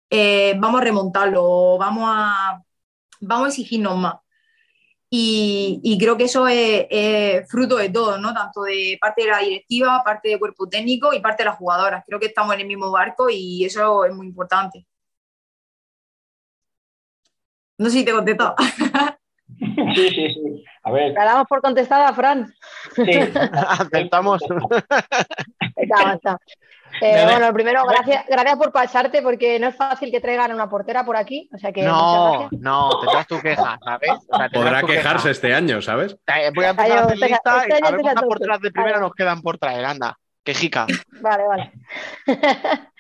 [0.10, 2.62] eh, vamos a remontarlo, vamos a,
[3.22, 4.16] vamos a exigirnos más.
[5.12, 8.34] Y, creo que eso es, es fruto de todo, ¿no?
[8.34, 12.04] Tanto de parte de la directiva, parte del cuerpo técnico y parte de las jugadoras.
[12.08, 14.88] Creo que estamos en el mismo barco y eso es muy importante.
[17.78, 18.56] No sé si te he contestado.
[19.60, 20.64] Sí, sí, sí.
[20.84, 22.52] A ver, La damos por contestada, Fran.
[22.95, 23.03] sí.
[23.80, 24.41] Aceptamos.
[25.76, 26.38] Está, está.
[27.02, 31.06] Eh, bueno, primero, gracias, gracias por pasarte, porque no es fácil que traigan una portera
[31.06, 31.49] por aquí.
[31.53, 34.10] O sea que No, no, tendrás tu queja, ¿sabes?
[34.28, 35.32] O sea, tendrás Podrá quejarse queja.
[35.32, 36.18] este año, ¿sabes?
[36.28, 38.72] Eh, Voy a empezar a hacer lista este y año a ver cuántas porteras de
[38.72, 40.18] primera nos quedan por traer, anda.
[40.44, 40.88] Quejica.
[41.22, 41.72] Vale, vale.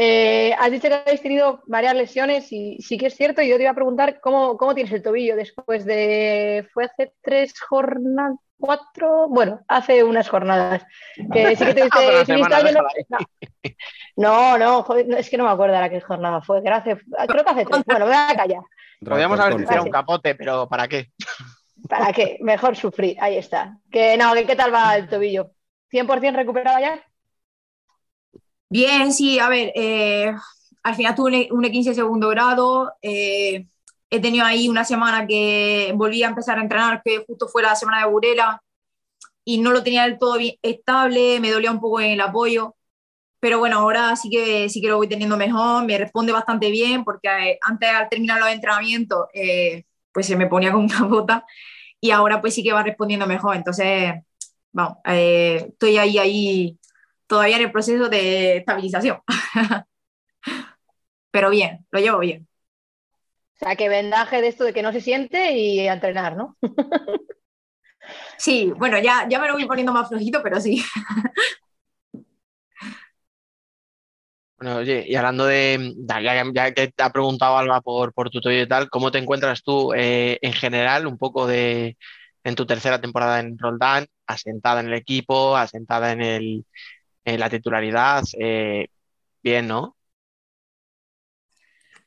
[0.00, 3.42] Eh, has dicho que habéis tenido varias lesiones y sí que es cierto.
[3.42, 6.68] Y yo te iba a preguntar cómo, cómo tienes el tobillo después de.
[6.72, 8.36] ¿Fue hace tres jornadas?
[8.60, 9.26] ¿Cuatro?
[9.28, 10.84] Bueno, hace unas jornadas.
[11.32, 12.60] Que sí que te semana.
[14.16, 16.60] No, no, joder, no, es que no me acuerdo ahora qué jornada fue.
[16.62, 16.96] que era hace-
[17.26, 17.82] creo que hace tres.
[17.84, 18.62] Bueno, me voy a callar.
[19.04, 21.10] Podríamos haber tirado un capote, pero ¿para qué?
[21.88, 22.38] ¿Para qué?
[22.40, 23.16] Mejor sufrir.
[23.20, 23.78] Ahí está.
[23.90, 25.50] Que no, que ¿qué tal va el tobillo?
[25.90, 27.04] ¿100% recuperado ya?
[28.70, 30.32] Bien, sí, a ver, eh,
[30.82, 33.66] al final tuve un, un 15 de segundo grado, eh,
[34.10, 37.74] he tenido ahí una semana que volví a empezar a entrenar, que justo fue la
[37.76, 38.62] semana de Burela,
[39.44, 42.76] y no lo tenía del todo bien estable, me dolía un poco el apoyo,
[43.40, 47.04] pero bueno, ahora sí que, sí que lo voy teniendo mejor, me responde bastante bien,
[47.04, 51.46] porque eh, antes al terminar los entrenamientos, eh, pues se me ponía con una bota,
[52.00, 54.14] y ahora pues sí que va respondiendo mejor, entonces,
[54.72, 56.78] vamos, eh, estoy ahí, ahí
[57.26, 59.18] todavía en el proceso de estabilización.
[61.30, 62.48] Pero bien, lo llevo bien.
[63.54, 66.56] O sea, que vendaje de esto de que no se siente y a entrenar, ¿no?
[68.38, 70.82] Sí, bueno, ya, ya me lo voy poniendo más flojito, pero sí.
[74.56, 75.94] Bueno, oye, y hablando de,
[76.52, 79.62] ya, que te ha preguntado Alba por, por tu tobillo y tal, ¿cómo te encuentras
[79.62, 81.96] tú eh, en general, un poco de
[82.48, 86.64] en tu tercera temporada en Roldán, asentada en el equipo, asentada en
[87.24, 88.24] la titularidad?
[88.38, 88.88] eh,
[89.42, 89.96] bien, ¿no?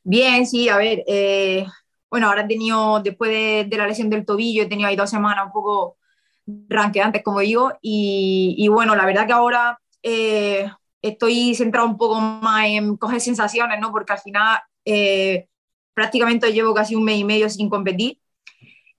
[0.03, 1.65] Bien, sí, a ver, eh,
[2.09, 5.09] bueno, ahora he tenido, después de, de la lesión del tobillo, he tenido ahí dos
[5.09, 5.97] semanas un poco
[6.69, 10.69] ranqueantes, como digo, y, bueno, la verdad que ahora eh,
[11.01, 13.91] estoy centrado un poco más en coger sensaciones, ¿no?
[13.91, 14.59] Porque al final
[15.93, 18.19] prácticamente llevo casi un mes y medio sin competir.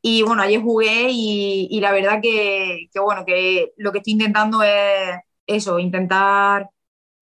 [0.03, 4.15] Y bueno, ayer jugué y, y la verdad que, que, bueno, que lo que estoy
[4.15, 6.70] intentando es eso, intentar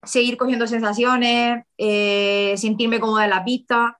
[0.03, 3.99] seguir cogiendo sensaciones, eh, sentirme cómoda en la pista.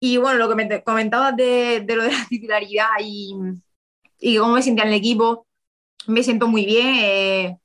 [0.00, 3.34] Y bueno, lo que me comentabas de, de lo de la titularidad y,
[4.20, 5.46] y cómo me sentía en el equipo,
[6.08, 6.88] me siento muy bien.
[7.00, 7.58] eh,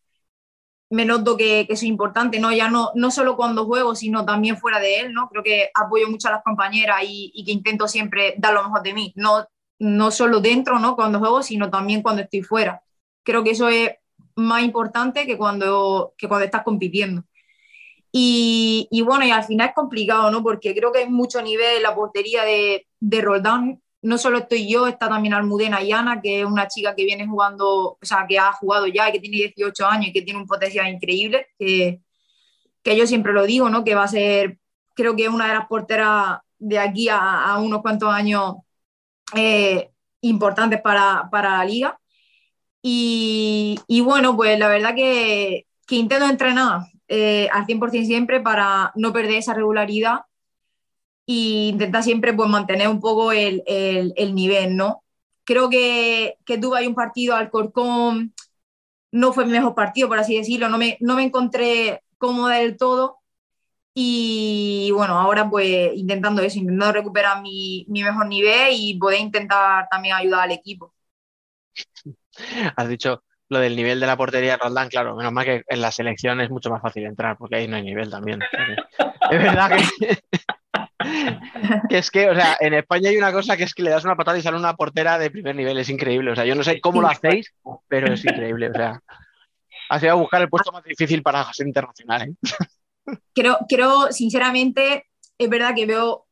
[0.90, 2.52] me noto que, que soy importante, ¿no?
[2.54, 5.28] Ya no, no solo cuando juego, sino también fuera de él, ¿no?
[5.30, 8.84] Creo que apoyo mucho a las compañeras y, y que intento siempre dar lo mejor
[8.84, 9.46] de mí, no,
[9.80, 10.96] no solo dentro, ¿no?
[10.96, 12.84] Cuando juego, sino también cuando estoy fuera.
[13.24, 13.92] Creo que eso es
[14.36, 17.24] más importante que cuando, que cuando estás compitiendo.
[18.12, 20.42] Y, y bueno, y al final es complicado, ¿no?
[20.42, 23.82] Porque creo que hay mucho nivel en la portería de, de Roldán.
[24.02, 27.28] No solo estoy yo, está también Almudena y Ana, que es una chica que viene
[27.28, 30.40] jugando, o sea, que ha jugado ya y que tiene 18 años y que tiene
[30.40, 32.02] un potencial increíble, que,
[32.84, 33.84] que yo siempre lo digo, ¿no?
[33.84, 34.60] Que va a ser,
[34.94, 38.56] creo que una de las porteras de aquí a, a unos cuantos años
[39.34, 39.92] eh,
[40.22, 42.00] importantes para, para la liga.
[42.82, 48.92] Y, y, bueno, pues la verdad que, que intento entrenar eh, al 100% siempre para
[48.96, 50.22] no perder esa regularidad
[51.28, 55.04] e intentar siempre pues, mantener un poco el, el, el nivel, ¿no?
[55.44, 58.34] Creo que, que tuve ahí un partido al Corcón,
[59.12, 62.78] no fue mi mejor partido, por así decirlo, no me, no me encontré cómoda del
[62.78, 63.20] todo,
[63.98, 69.88] y bueno, ahora pues intentando eso, intentando recuperar mi, mi, mejor nivel y poder intentar
[69.90, 70.94] también ayudar al equipo.
[72.76, 75.92] Has dicho lo del nivel de la portería Roldán, claro, menos mal que en la
[75.92, 78.42] selección es mucho más fácil entrar, porque ahí no hay nivel también.
[79.32, 80.18] es verdad que,
[81.90, 84.04] que, es que, o sea, en España hay una cosa que es que le das
[84.04, 86.32] una patada y sale una portera de primer nivel, es increíble.
[86.32, 87.54] O sea, yo no sé cómo lo hacéis,
[87.88, 88.72] pero es increíble.
[88.72, 89.00] O sea,
[89.90, 92.24] has ido a buscar el puesto más difícil para ser internacional.
[92.24, 92.34] ¿eh?
[93.34, 95.06] Creo, creo, sinceramente,
[95.38, 96.28] es verdad que veo,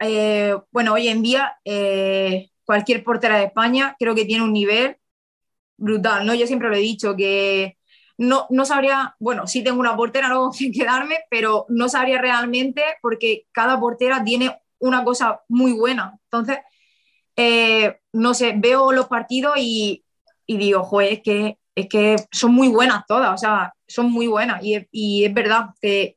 [0.00, 4.96] eh, bueno, hoy en día eh, cualquier portera de España creo que tiene un nivel
[5.76, 6.34] brutal, ¿no?
[6.34, 7.78] Yo siempre lo he dicho que
[8.18, 12.82] no, no sabría, bueno, sí tengo una portera, no que quedarme, pero no sabría realmente
[13.02, 16.18] porque cada portera tiene una cosa muy buena.
[16.24, 16.58] Entonces,
[17.36, 20.04] eh, no sé, veo los partidos y,
[20.46, 24.26] y digo, joder, es que, es que son muy buenas todas, o sea, son muy
[24.26, 24.62] buenas.
[24.64, 26.15] Y, y es verdad que,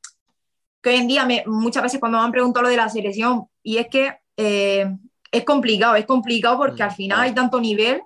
[0.82, 3.48] que, hoy en día me, muchas veces cuando me han preguntado lo de la selección,
[3.64, 4.88] y es que eh,
[5.32, 8.02] es complicado, es complicado porque al final hay tanto nivel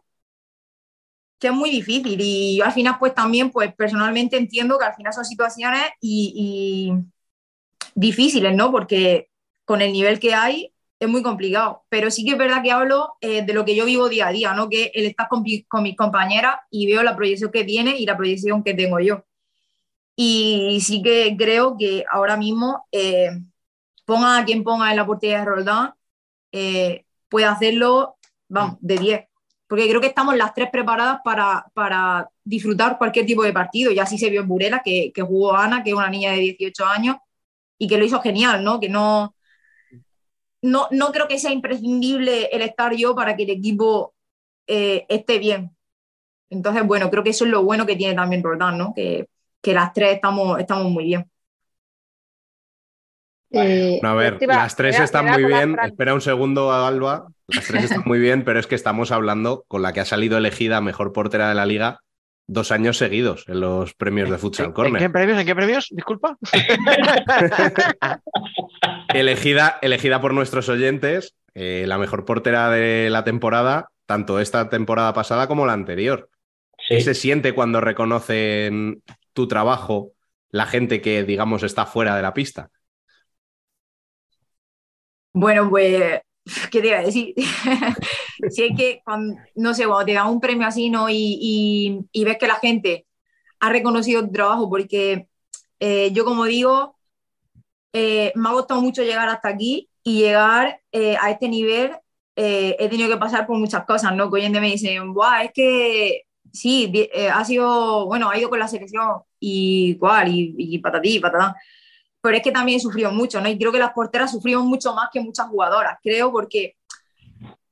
[1.39, 4.95] que es muy difícil y yo al final pues también pues personalmente entiendo que al
[4.95, 7.03] final son situaciones y, y
[7.95, 8.71] difíciles, ¿no?
[8.71, 9.29] Porque
[9.65, 13.15] con el nivel que hay es muy complicado, pero sí que es verdad que hablo
[13.19, 14.69] eh, de lo que yo vivo día a día, ¿no?
[14.69, 18.15] Que el estar con, con, mis compañeras y veo la proyección que tiene y la
[18.15, 19.25] proyección que tengo yo.
[20.15, 23.31] Y sí que creo que ahora mismo, eh,
[24.05, 25.93] ponga a quien ponga en la portería de Roldán,
[26.51, 28.17] eh, puede hacerlo,
[28.81, 29.27] de 10
[29.73, 33.91] porque creo que estamos las tres preparadas para, para disfrutar cualquier tipo de partido.
[33.91, 36.41] Y así se vio en Burela, que, que, jugó Ana, que es una niña de
[36.41, 37.17] 18 años,
[37.79, 38.79] y que lo hizo genial, ¿no?
[38.79, 39.35] Que no,
[40.61, 44.13] no, no creo que sea imprescindible el estar yo para que el equipo
[44.67, 45.75] eh, esté bien.
[46.51, 48.93] Entonces, bueno, creo que eso es lo bueno que tiene también Roldán, ¿no?
[48.93, 49.27] Que,
[49.63, 51.25] que las tres estamos, estamos muy bien.
[53.49, 55.77] Eh, no, a ver, las tres están muy bien.
[55.81, 57.27] Espera un segundo, Alba.
[57.47, 60.37] Las tres están muy bien, pero es que estamos hablando con la que ha salido
[60.37, 62.01] elegida mejor portera de la liga
[62.45, 65.01] dos años seguidos en los premios de Futsal Corner.
[65.01, 65.39] ¿En qué premios?
[65.39, 65.87] ¿En qué premios?
[65.91, 66.37] Disculpa.
[69.13, 75.13] elegida, elegida por nuestros oyentes, eh, la mejor portera de la temporada, tanto esta temporada
[75.13, 76.29] pasada como la anterior.
[76.79, 76.95] Sí.
[76.95, 79.01] ¿Qué se siente cuando reconocen
[79.33, 80.13] tu trabajo
[80.49, 82.69] la gente que, digamos, está fuera de la pista?
[85.33, 86.21] Bueno, pues,
[86.71, 87.33] ¿qué te iba a decir?
[88.49, 91.07] si es que, cuando, no sé, cuando te dan un premio así, ¿no?
[91.09, 93.07] Y, ves que la gente
[93.59, 95.27] ha reconocido tu trabajo, porque
[95.79, 96.95] eh, yo, como digo,
[97.93, 101.93] eh, me ha costado mucho llegar hasta aquí y llegar eh, a este nivel.
[102.35, 104.29] He tenido que pasar por muchas cosas, ¿no?
[104.29, 106.23] Que hoy me dicen, Buah, es que
[106.53, 111.55] sí, ha sido, bueno, ha ido con la selección y cuál, y, y patatí, patatá
[112.23, 113.49] pero es que también sufrió mucho, ¿no?
[113.49, 116.77] Y creo que las porteras sufrieron mucho más que muchas jugadoras, creo, porque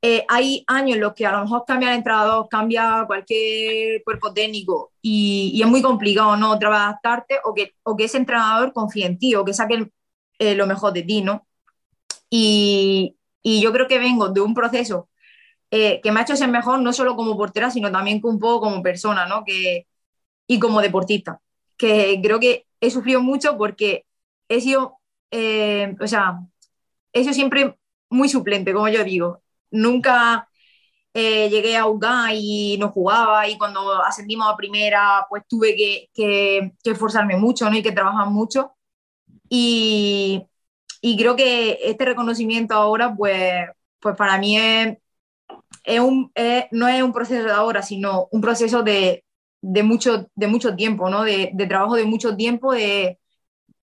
[0.01, 4.33] eh, hay años en los que a lo mejor cambia el entrenador, cambia cualquier cuerpo
[4.33, 6.51] técnico y, es muy complicado, ¿no?
[6.51, 9.89] Otra vez o que, o que ese entrenador confíe en ti o que saque
[10.37, 11.47] eh, lo mejor de ti, ¿no?
[12.29, 15.07] Y, y, yo creo que vengo de un proceso
[15.71, 18.61] eh, que me ha hecho ser mejor no solo como portera, sino también un poco
[18.61, 19.43] como persona, ¿no?
[19.45, 19.87] Que,
[20.47, 21.41] y como deportista,
[21.77, 24.05] que creo que he sufrido mucho porque
[24.49, 24.97] he sido,
[25.31, 26.39] eh, o sea,
[27.13, 27.77] he sido siempre
[28.09, 29.41] muy suplente, como yo digo.
[29.71, 30.49] Nunca
[31.13, 36.09] eh, llegué a UGA y no jugaba y cuando ascendimos a primera, pues tuve que,
[36.13, 37.77] que, que esforzarme mucho ¿no?
[37.77, 38.73] y que trabajar mucho.
[39.49, 40.45] Y,
[41.01, 43.65] y, creo que este reconocimiento ahora, pues,
[43.99, 44.97] pues para mí es,
[45.83, 46.31] es un,
[46.71, 49.23] no es un proceso de ahora, sino un proceso de,
[49.61, 51.23] de, mucho, de mucho tiempo, ¿no?
[51.23, 53.19] de, de trabajo de mucho tiempo, de,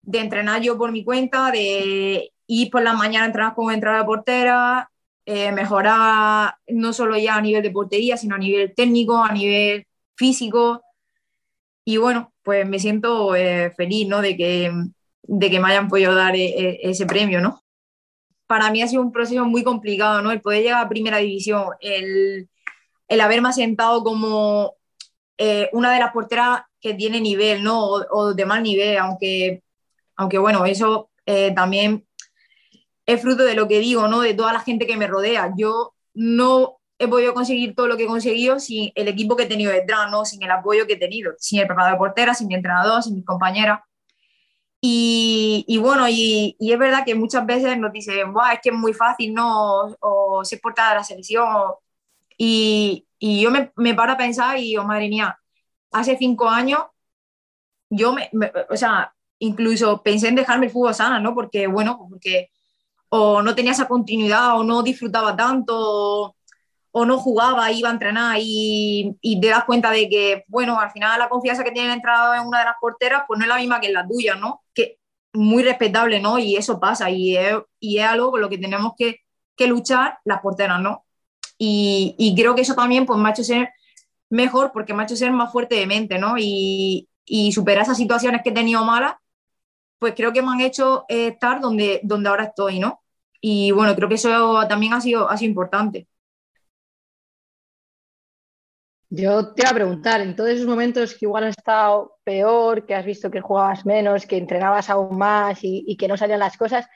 [0.03, 4.07] de entrenar yo por mi cuenta, de ir por la mañana a entrenar como entrada
[4.07, 4.91] portera,
[5.27, 9.87] eh, mejorar no solo ya a nivel de portería, sino a nivel técnico, a nivel
[10.17, 10.83] físico.
[11.85, 14.23] Y bueno, pues me siento eh, feliz ¿no?
[14.23, 14.73] de, que,
[15.23, 17.41] de que me hayan podido dar e, e, ese premio.
[17.41, 17.63] ¿no?
[18.47, 20.31] Para mí ha sido un proceso muy complicado, ¿no?
[20.31, 22.49] el poder llegar a primera división, el,
[23.09, 24.75] el haberme asentado como
[25.39, 27.81] eh, una de las porteras que tiene nivel ¿no?
[27.81, 29.63] o, de mal nivel, aunque
[30.17, 32.07] aunque bueno, eso eh, también
[33.05, 34.21] es fruto de lo que digo, ¿no?
[34.21, 35.53] De toda la gente que me rodea.
[35.57, 39.47] Yo no he podido conseguir todo lo que he conseguido sin el equipo que he
[39.47, 40.25] tenido detrás, ¿no?
[40.25, 43.15] sin el apoyo que he tenido, sin el preparador de portera, sin mi entrenador, sin
[43.15, 43.81] mis compañeras.
[44.89, 48.69] Y, y bueno, y, y, es verdad que muchas veces nos dicen, Buah, es que
[48.71, 49.81] es muy fácil, ¿no?
[50.01, 51.49] O, o ser portada de la selección.
[52.39, 55.39] Y, y yo me, me, paro a pensar y digo, madre mía,
[55.93, 56.81] hace cinco años,
[57.91, 61.35] yo me, me, o sea, incluso pensé en dejarme el fútbol sana, ¿no?
[61.35, 62.51] Porque, bueno, porque
[63.09, 66.37] o no tenía esa continuidad o no disfrutaba tanto o
[67.05, 71.19] no jugaba, iba a entrenar y, y, te das cuenta de que, bueno, al final
[71.19, 73.59] la confianza que tiene el entrenador en una de las porteras, pues no es la
[73.59, 74.63] misma que en la tuya, ¿no?
[74.73, 74.99] Que
[75.35, 76.39] muy respetable, ¿no?
[76.39, 79.21] Y eso pasa y es, y es algo con lo que tenemos que,
[79.67, 81.05] luchar las porteras, ¿no?
[81.59, 83.71] Y, y, creo que eso también, pues me ha hecho ser
[84.31, 86.37] mejor porque me ha hecho ser más fuerte de mente, ¿no?
[86.39, 89.17] Y, y superar esas situaciones que he tenido malas,
[89.99, 93.03] pues creo que me han hecho eh, estar donde, donde ahora estoy, ¿no?
[93.41, 96.09] Y bueno, creo que eso también ha sido, ha sido importante.
[99.09, 102.95] Yo te iba a preguntar, en todos esos momentos que igual has estado peor, que
[102.95, 106.89] has visto que jugabas menos, que entrenabas aún más y, que no salían las cosas,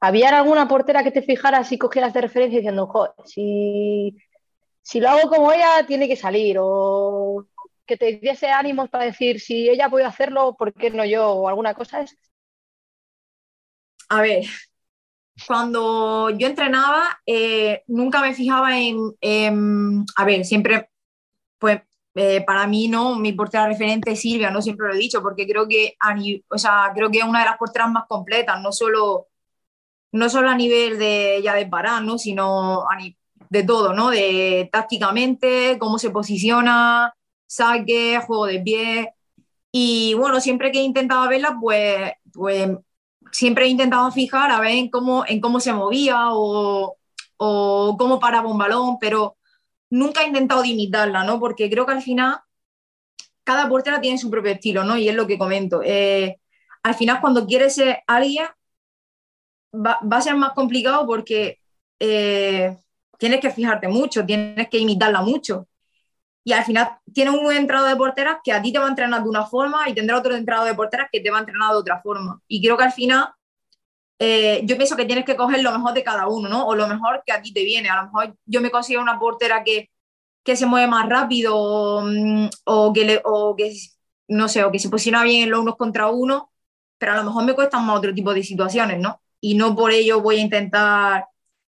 [0.00, 4.16] ¿había alguna portera que te fijaras y cogieras de referencia diciendo, joder, si,
[4.80, 6.56] si lo hago como ella, tiene que salir?
[6.58, 7.46] O
[7.84, 11.28] que te diese ánimos para decir, si ella puede hacerlo, ¿por qué no yo?
[11.30, 12.16] O alguna cosa es.
[14.08, 14.44] A ver,
[15.46, 20.89] cuando yo entrenaba, eh, nunca me fijaba en, a ver, siempre
[21.60, 21.82] pues
[22.16, 25.46] eh, para mí no, mi portera referente es Silvia, no siempre lo he dicho, porque
[25.46, 26.14] creo que, a,
[26.48, 29.28] o sea, creo que es una de las porteras más completas, no solo,
[30.12, 32.18] no solo a nivel de ya de parar, ¿no?
[32.18, 32.98] sino a
[33.50, 34.10] de todo, ¿no?
[34.10, 37.14] De tácticamente, cómo se posiciona,
[37.46, 39.14] saque, juego de pie.
[39.72, 42.70] Y bueno, siempre que he intentado verla, pues, pues
[43.32, 46.96] siempre he intentado fijar a ver en cómo, en cómo se movía o,
[47.38, 49.36] o cómo paraba un balón, pero
[49.90, 51.40] nunca he intentado imitarla, ¿no?
[51.40, 52.40] Porque creo que al final
[53.44, 54.96] cada portera tiene su propio estilo, ¿no?
[54.96, 55.82] Y es lo que comento.
[55.84, 56.36] Eh,
[56.82, 58.46] al final, cuando quieres ser alguien,
[59.74, 61.58] va, a ser más complicado porque
[61.98, 62.76] eh,
[63.18, 65.66] tienes que fijarte mucho, tienes que imitarla mucho.
[66.44, 69.22] Y al final tienes un entrado de porteras que a ti te va a entrenar
[69.22, 71.76] de una forma y tendrá otro entrado de porteras que te va a entrenar de
[71.76, 72.40] otra forma.
[72.48, 73.28] Y creo que al final
[74.22, 76.66] eh, yo pienso que tienes que coger lo mejor de cada uno, ¿no?
[76.66, 77.88] O lo mejor que a ti te viene.
[77.88, 79.90] A lo mejor yo me consigo una portera que,
[80.44, 83.74] que se mueve más rápido o, mm, o, que le, o que,
[84.28, 86.52] no sé, o que se posiciona bien en los unos contra uno,
[86.98, 89.22] pero a lo mejor me cuestan más otro tipo de situaciones, ¿no?
[89.40, 91.26] Y no por ello voy a intentar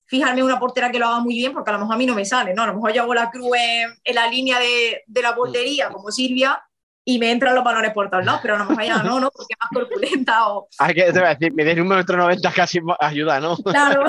[0.06, 2.06] fijarme en una portera que lo haga muy bien, porque a lo mejor a mí
[2.06, 2.64] no me sale, ¿no?
[2.64, 5.90] A lo mejor yo hago la cruz en, en la línea de, de la portería,
[5.90, 6.62] como Silvia,
[7.08, 9.30] y me entran los balones por todos lados, pero a lo mejor ya no, ¿no?
[9.30, 10.68] Porque es más corpulenta o...
[10.80, 13.56] Hay que, te voy a decir, me des un metro noventa casi ayuda, ¿no?
[13.58, 14.06] Claro.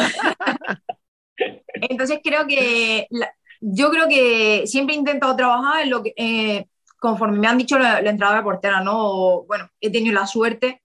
[1.74, 6.66] Entonces creo que, la, yo creo que siempre he intentado trabajar en lo que, eh,
[6.98, 8.94] conforme me han dicho la, la entrada de portera, ¿no?
[8.96, 10.82] O, bueno, he tenido la suerte,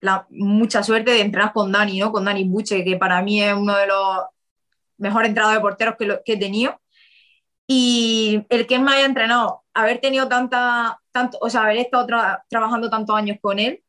[0.00, 2.12] la mucha suerte de entrenar con Dani, ¿no?
[2.12, 4.20] Con Dani Buche, que para mí es uno de los
[4.98, 6.80] mejores entrados de porteros que, lo, que he tenido.
[7.66, 12.44] Y el que me haya entrenado, haber tenido tanta, tanto, o sea, haber estado tra
[12.48, 13.82] trabajando tantos años con él,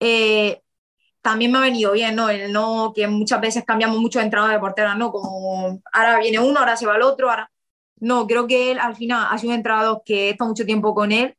[0.00, 0.62] eh,
[1.22, 2.30] también me ha venido bien, ¿no?
[2.30, 5.12] El no, que muchas veces cambiamos mucho de entrada de portera, ¿no?
[5.12, 7.50] Como ahora viene uno, ahora se va el otro, ahora...
[8.00, 10.94] No, creo que él al final ha sido un entrenador que he estado mucho tiempo
[10.94, 11.36] con él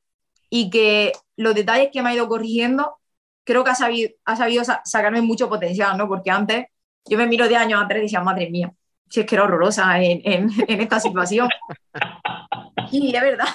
[0.49, 2.98] y que los detalles que me ha ido corrigiendo,
[3.45, 6.07] creo que ha sabido, ha sabido sa sacarme mucho potencial, ¿no?
[6.07, 6.68] Porque antes
[7.06, 8.73] yo me miro de años atrás y decía, madre mía,
[9.10, 11.49] si es que era horrorosa en, en, en esta situación.
[12.91, 13.48] y es verdad.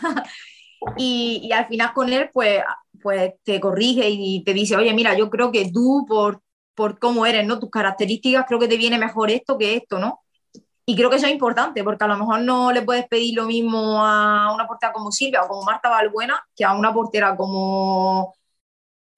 [0.97, 2.63] Y, y, al final con él, pues,
[3.03, 6.43] pues te corrige y te dice, oye, mira, yo creo que tú, por,
[6.75, 7.59] por cómo eres, ¿no?
[7.59, 10.21] Tus características, creo que te viene mejor esto que esto, ¿no?
[10.87, 13.47] Y creo que eso es importante, porque a lo mejor no le puedes pedir lo
[13.47, 18.35] mismo a una portera como Silvia o como Marta Valbuena que a una portera como,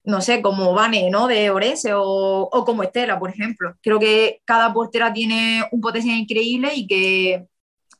[0.05, 1.27] no sé, como Vane, ¿no?
[1.27, 3.75] De Orense o, o como Estela, por ejemplo.
[3.83, 7.49] Creo que cada portera tiene un potencial increíble y que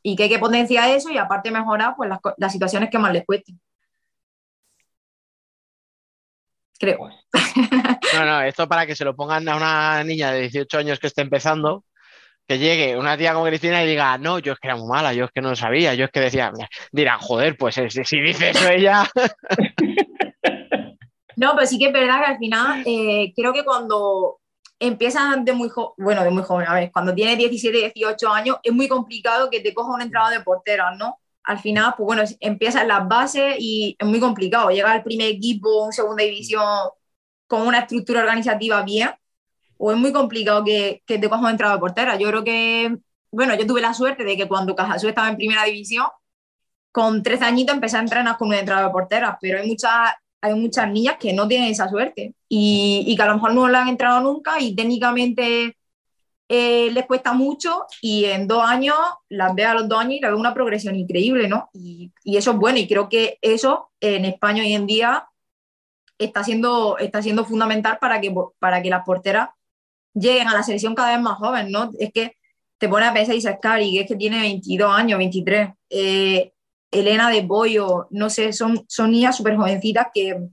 [0.09, 3.11] y que hay que potenciar eso y aparte mejorar pues, las, las situaciones que más
[3.11, 3.59] les cuesten.
[6.79, 7.09] Creo.
[8.13, 11.07] No, no, esto para que se lo pongan a una niña de 18 años que
[11.07, 11.83] esté empezando,
[12.47, 15.11] que llegue una tía como Cristina y diga, no, yo es que era muy mala,
[15.11, 16.53] yo es que no lo sabía, yo es que decía,
[16.93, 19.03] dirán, joder, pues si, si dice eso ella.
[21.35, 24.39] No, pero sí que es verdad que al final eh, creo que cuando
[24.79, 28.57] empiezan de muy joven, bueno, de muy joven, a ver, cuando tienes 17, 18 años,
[28.63, 31.19] es muy complicado que te coja una entrada de portera, ¿no?
[31.43, 35.27] Al final, pues bueno, empiezas en las bases y es muy complicado llegar al primer
[35.29, 36.89] equipo, un segunda división,
[37.47, 39.11] con una estructura organizativa bien,
[39.77, 42.17] o es muy complicado que, que te coja una entrada de portera.
[42.17, 42.97] Yo creo que
[43.31, 46.07] bueno, yo tuve la suerte de que cuando Cajasú estaba en primera división,
[46.91, 50.53] con 13 añitos empecé a entrenar con un entrenador de porteras, pero hay muchas, hay
[50.55, 53.81] muchas niñas que no tienen esa suerte y, y que a lo mejor no la
[53.81, 55.77] han entrenado nunca y técnicamente
[56.49, 58.95] eh, les cuesta mucho y en dos años
[59.29, 61.69] las veo a los dos años y la veo una progresión increíble, ¿no?
[61.73, 65.27] Y, y eso es bueno y creo que eso en España hoy en día
[66.17, 69.49] está siendo, está siendo fundamental para que, para que las porteras
[70.13, 71.91] lleguen a la selección cada vez más jóvenes, ¿no?
[71.99, 72.37] Es que
[72.77, 76.53] te pone a pensar Isa Scari, que es que tiene 22 años, 23, eh,
[76.91, 80.47] Elena de Bollo, no sé, son, son niñas súper jovencitas que,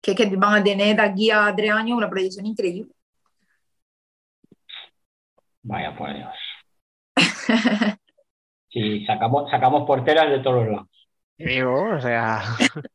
[0.00, 2.92] que, que van a tener de aquí a tres años una proyección increíble.
[5.62, 6.34] Vaya por Dios.
[8.68, 11.08] Sí, sacamos, sacamos porteras de todos los lados.
[11.38, 12.42] Digo, o sea.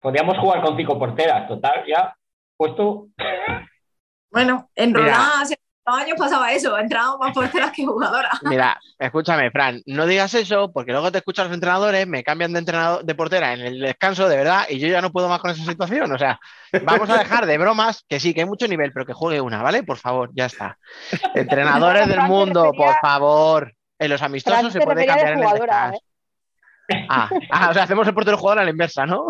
[0.00, 2.16] Podríamos jugar con cinco porteras, total, ya
[2.56, 3.08] puesto.
[4.30, 5.42] Bueno, en Mira.
[5.84, 8.32] Dos años pasaba eso, entraban más porteras que jugadoras.
[8.44, 12.60] Mira, escúchame, Fran, no digas eso porque luego te escuchan los entrenadores, me cambian de
[12.60, 15.50] entrenador de portera en el descanso, de verdad, y yo ya no puedo más con
[15.50, 16.12] esa situación.
[16.12, 16.38] O sea,
[16.84, 19.60] vamos a dejar de bromas, que sí, que hay mucho nivel, pero que juegue una,
[19.60, 19.82] ¿vale?
[19.82, 20.78] Por favor, ya está.
[21.34, 23.74] Entrenadores del mundo, refería- por favor.
[23.98, 26.00] En los amistosos Fran se se puede cambiar en el descanso.
[27.08, 29.26] Ah, ah, o sea, hacemos el portero jugador a la inversa, ¿no?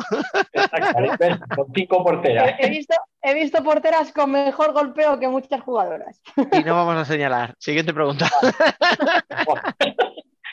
[0.52, 2.54] Exactamente, con cinco porteras.
[2.58, 6.20] He visto, he visto porteras con mejor golpeo que muchas jugadoras.
[6.53, 7.55] Y no vamos a señalar.
[7.59, 8.28] Siguiente pregunta.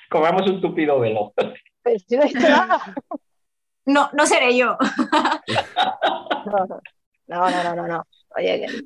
[0.10, 1.34] Comemos un tupido velo.
[1.84, 2.82] Pero si no nada.
[3.86, 4.78] No, no seré yo.
[6.46, 6.82] No, no,
[7.28, 8.04] no, no, no, no, no.
[8.36, 8.82] Oye, que-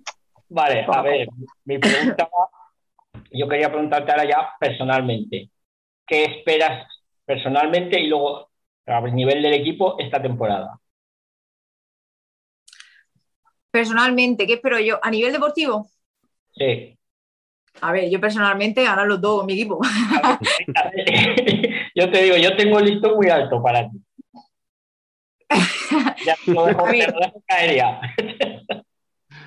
[0.50, 1.28] Vale, a ver,
[1.66, 2.30] mi pregunta,
[3.32, 5.50] yo quería preguntarte ahora ya personalmente,
[6.06, 6.88] ¿qué esperas
[7.26, 8.52] personalmente y luego
[8.86, 10.78] a nivel del equipo esta temporada?
[13.74, 15.00] Personalmente, ¿qué espero yo?
[15.02, 15.90] A nivel deportivo,
[16.56, 16.96] Sí.
[17.82, 19.80] a ver, yo personalmente ganar los dos mi equipo.
[21.96, 23.98] Yo te digo, yo tengo el listón muy alto para ti.
[26.26, 28.02] Ya lo dejo, te lo dejo caer ya.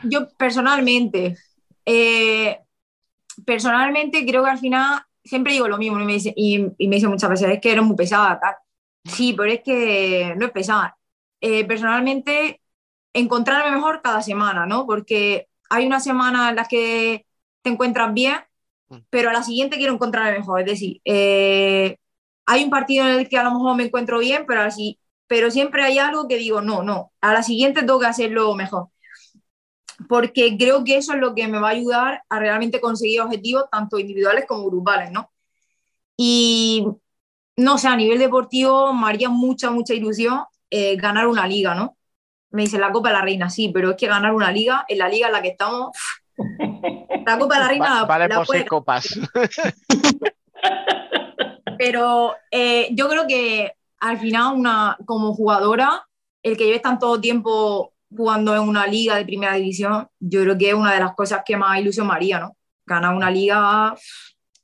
[0.04, 1.36] Yo personalmente,
[1.84, 2.58] eh,
[3.44, 6.96] personalmente creo que al final siempre digo lo mismo y me dice, y, y me
[6.96, 8.54] dice muchas veces, es que eres muy pesada, tal.
[9.04, 10.96] Sí, pero es que no es pesada.
[11.40, 12.60] Eh, personalmente,
[13.18, 14.86] encontrarme mejor cada semana, ¿no?
[14.86, 17.26] Porque hay una semana en las que
[17.62, 18.36] te encuentras bien,
[19.10, 20.60] pero a la siguiente quiero encontrarme mejor.
[20.60, 21.98] Es decir, eh,
[22.46, 25.50] hay un partido en el que a lo mejor me encuentro bien, pero, así, pero
[25.50, 28.88] siempre hay algo que digo, no, no, a la siguiente tengo que hacerlo mejor
[30.08, 33.64] porque creo que eso es lo que me va a ayudar a realmente conseguir objetivos
[33.70, 35.30] tanto individuales como grupales, ¿no?
[36.16, 36.86] Y
[37.56, 41.95] no sé, a nivel deportivo me haría mucha, mucha ilusión eh, ganar una liga, ¿no?
[42.56, 44.96] Me dicen la Copa de la Reina, sí, pero es que ganar una liga, en
[44.96, 45.90] la liga en la que estamos,
[47.26, 49.20] la Copa de la Reina vale la por seis copas.
[51.78, 56.06] pero eh, yo creo que al final, una, como jugadora,
[56.42, 60.70] el que lleves tanto tiempo jugando en una liga de primera división, yo creo que
[60.70, 62.56] es una de las cosas que más ilusión me haría, ¿no?
[62.86, 63.94] Ganar una liga,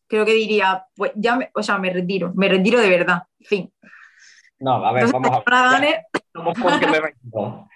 [0.06, 3.70] creo que diría, pues ya, me, o sea, me retiro, me retiro de verdad, fin.
[4.62, 7.14] No, a ver, Entonces, vamos a ver.
[7.24, 7.68] Vamos.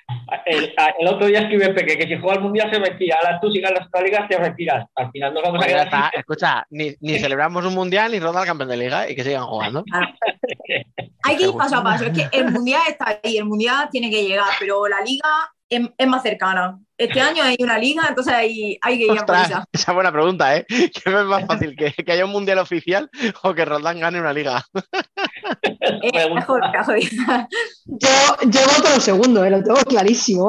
[0.47, 3.17] El, el otro día escribe Peque que si juega al mundial se retira.
[3.19, 4.87] Ahora tú si ganas la liga te retiras.
[4.95, 6.11] Al final nos vamos a Pues quedar está.
[6.11, 9.25] sin- Escucha, ni, ni celebramos un mundial ni ronda al campeón de liga y que
[9.25, 9.85] sigan jugando.
[11.25, 14.09] hay que ir paso a paso, es que el mundial está ahí, el mundial tiene
[14.11, 15.29] que llegar, pero la liga
[15.69, 16.79] es, es más cercana.
[16.99, 19.65] Este año hay una liga, entonces hay, hay que ir a por esa.
[19.71, 20.65] esa es buena pregunta, ¿eh?
[20.69, 21.77] ¿Qué es más fácil?
[21.77, 23.11] ¿Que, que haya un mundial oficial
[23.43, 24.65] o que Roldán gane una liga?
[25.81, 26.99] Eh, mejor, mejor.
[27.85, 28.09] Yo,
[28.49, 30.49] yo voto lo segundo, eh, lo tengo clarísimo.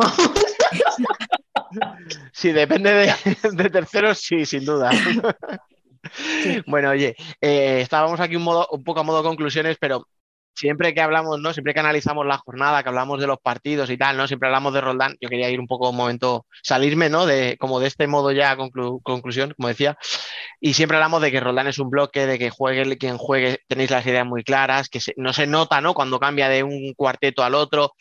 [2.31, 3.13] Sí, depende de,
[3.51, 4.89] de terceros, sí, sin duda.
[6.65, 10.07] Bueno, oye, eh, estábamos aquí un, modo, un poco a modo conclusiones, pero
[10.57, 11.53] siempre que hablamos, ¿no?
[11.53, 14.27] Siempre que analizamos la jornada, que hablamos de los partidos y tal, ¿no?
[14.27, 15.15] Siempre hablamos de Roldán.
[15.21, 17.25] Yo quería ir un poco un momento, salirme, ¿no?
[17.25, 19.97] De, como de este modo ya conclu- conclusión, como decía.
[20.59, 23.91] Y siempre hablamos de que Roldán es un bloque, de que juegue quien juegue, tenéis
[23.91, 25.93] las ideas muy claras, que no se nota, ¿no?
[25.93, 27.93] Cuando cambia de un cuarteto al otro.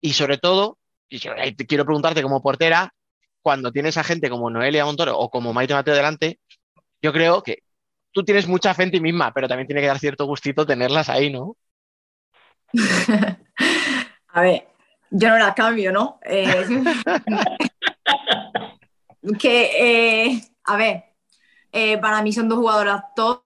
[0.00, 2.92] Y sobre todo, y eh, quiero preguntarte como portera,
[3.40, 6.40] cuando tienes a gente como Noelia Montoro o como Maite Mateo delante,
[7.00, 7.58] yo creo que
[8.12, 11.08] tú tienes mucha fe en ti misma, pero también tiene que dar cierto gustito tenerlas
[11.08, 11.56] ahí, ¿no?
[14.34, 14.66] A ver,
[15.10, 16.18] yo no las cambio, ¿no?
[16.24, 16.64] Eh,
[19.38, 19.70] que,
[20.26, 21.04] eh, a ver,
[21.70, 23.42] eh, para mí son dos jugadoras top.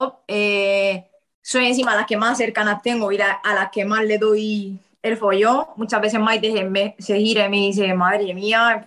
[1.42, 4.78] son encima las que más cercanas tengo y la- a las que más le doy
[5.02, 5.66] el follón.
[5.76, 8.84] Muchas veces Maite se, me- se gira y me dice, madre mía,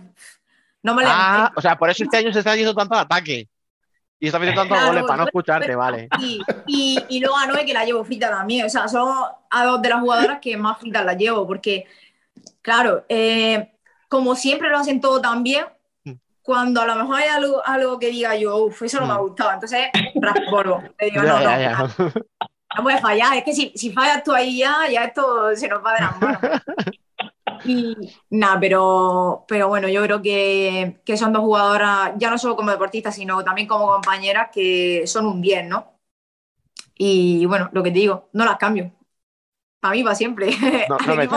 [0.84, 3.02] no me la Ah, o sea, por eso este año se está yendo tanto al
[3.02, 3.48] ataque.
[4.20, 6.10] Y está metiendo tantos Claro, goles para no escucharte, vale.
[6.20, 8.66] Y, y, y luego a Noé que la llevo frita también.
[8.66, 9.14] O sea, son
[9.50, 11.48] a dos de las jugadoras que más fritas las llevo.
[11.48, 11.86] Porque,
[12.62, 13.72] claro, eh,
[14.08, 15.66] como siempre lo hacen todo tan bien,
[16.42, 19.18] cuando a lo mejor hay algo, algo que diga yo, uff, eso no me ha
[19.18, 19.52] gustado.
[19.54, 20.82] Entonces, raspolvo.
[21.00, 21.42] Le digo, no, Mm.
[21.42, 22.14] Ya, no, ya, ya.
[22.78, 23.38] no puedes fallar.
[23.38, 26.22] Es que si, si fallas tú ahí ya, ya esto se nos va de las
[26.22, 26.40] manos.
[27.66, 27.96] Y
[28.30, 32.72] nada, pero, pero bueno, yo creo que, que son dos jugadoras, ya no solo como
[32.72, 36.00] deportistas, sino también como compañeras, que son un 10, ¿no?
[36.96, 38.92] Y bueno, lo que te digo, no las cambio.
[39.80, 40.52] Para mí, para siempre.
[40.90, 41.28] No, no me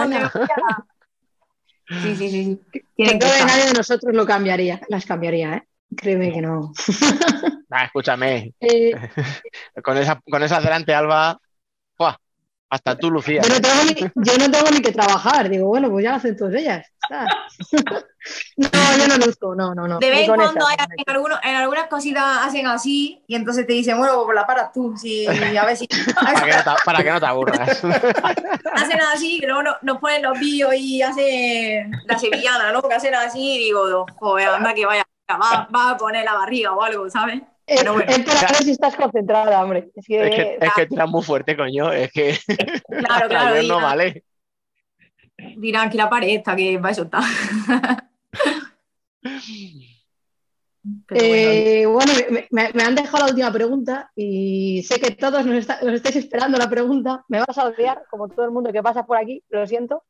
[2.01, 2.60] Sí, sí, sí.
[2.97, 5.68] Tienen creo que nadie de nosotros lo cambiaría, las cambiaría, ¿eh?
[5.97, 6.73] Créeme que no.
[7.84, 8.92] Escúchame, Eh,
[9.83, 11.41] con esa, con esa delante, Alba.
[12.73, 13.42] Hasta tú, Lucía.
[13.42, 15.49] yo, no tengo ni, yo no tengo ni que trabajar.
[15.51, 16.86] Digo, bueno, pues ya lo hacen todas ellas.
[17.10, 17.26] Ah.
[18.57, 19.99] no, yo no luzco, no, no, no.
[19.99, 23.73] De vez en cuando hay- en, algunos- en algunas cositas hacen así y entonces te
[23.73, 27.02] dicen, bueno, pues la paras tú, sí, a ver si Para que no te, para
[27.02, 27.84] que no te aburras.
[28.75, 32.81] hacen así, que luego no- nos ponen los vídeos y hacen la sevillana, ¿no?
[32.83, 36.73] Que hacen así y digo, joder, anda que vaya, va, va a poner la barriga
[36.73, 37.42] o algo, ¿sabes?
[37.66, 38.10] Es, Pero bueno.
[38.10, 39.91] es para ver si estás concentrada, hombre.
[39.94, 41.92] Es que, Es que, es que tiras muy fuerte, coño.
[41.92, 42.36] Es que
[42.89, 44.24] Claro, claro, no vale.
[45.57, 46.92] dirán que la pared está, que va a
[50.84, 55.47] bueno, Eh, bueno, me, me- me han dejado la última pregunta y sé que todos
[55.47, 57.24] nos, está- nos estáis esperando la pregunta.
[57.28, 60.05] Me vas a odiar, como todo el mundo que pasa por aquí, lo siento.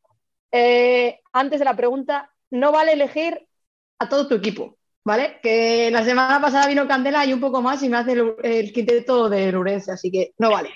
[0.50, 3.46] Eh, antes de la pregunta, no vale elegir
[3.98, 5.38] a todo tu equipo, ¿vale?
[5.42, 8.72] Que la semana pasada vino Candela y un poco más y me hace el, el
[8.72, 10.70] quinteto de Lurense, así que no vale.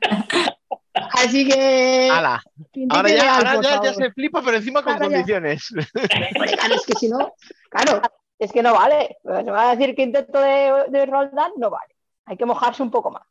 [0.94, 2.08] Así que.
[2.10, 2.40] ¡Hala!
[2.72, 5.68] quinteto Ahora ya, ahora se flipa, pero encima con Ahora condiciones.
[5.92, 7.34] Claro, es que si no,
[7.68, 8.00] claro,
[8.38, 9.16] es que no vale.
[9.24, 11.94] Se va a decir quinteto de, de Roldán, no vale.
[12.26, 13.26] Hay que mojarse un poco más.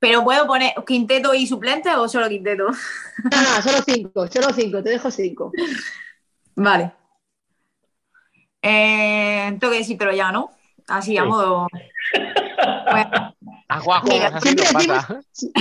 [0.00, 2.68] pero ¿puedo poner quinteto y suplente o solo quinteto?
[3.32, 5.52] Ah, solo cinco, solo cinco, te dejo cinco.
[6.56, 6.92] Vale.
[8.62, 10.50] Eh, tengo que decírtelo ya, ¿no?
[10.88, 11.28] Así, a Sí.
[11.28, 11.66] modo.
[12.90, 13.34] Bueno,
[13.68, 14.66] A Juanjo, Mira, así nos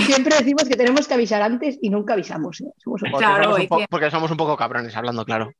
[0.05, 2.61] siempre decimos que tenemos que avisar antes y nunca avisamos.
[2.61, 2.71] ¿eh?
[2.81, 5.25] Somos un- Porque, Claro, somos un es po- que- porque somos un poco cabrones, hablando
[5.25, 5.51] claro.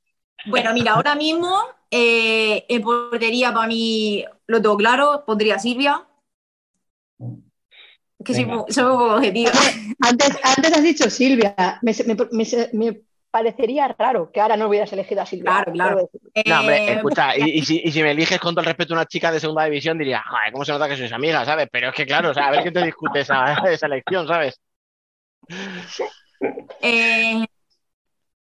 [0.46, 1.54] Bueno, mira, ahora mismo
[1.92, 6.06] eh, en portería para mí lo tengo claro, pondría Silvia.
[7.20, 8.66] Es que soy, Venga.
[8.70, 9.52] soy un poco objetiva.
[10.00, 11.80] Antes, antes has dicho Silvia.
[11.82, 13.02] Me, me- me- me
[13.32, 15.52] parecería raro que ahora no hubieras elegido a Silvia.
[15.52, 16.10] Claro, claro.
[16.48, 18.94] No, hombre, Eh, escucha, y, y si, y si me eliges con todo el respeto
[18.94, 21.68] a una chica de segunda división, diría, joder, ¿cómo se nota que sois amigas, sabes?
[21.72, 24.60] Pero es que, claro, o sea, a ver quién te discute esa, esa elección, ¿sabes?
[26.82, 27.46] eh,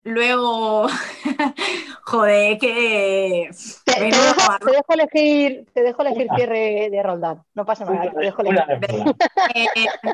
[0.03, 0.87] luego,
[2.03, 3.49] joder, que.
[3.83, 4.67] Te, te dejo, cuadro.
[4.67, 7.43] te dejo elegir, te dejo elegir cierre de Roldán.
[7.53, 9.15] No pasa nada, te dejo Una elegir.
[9.55, 10.11] Eh,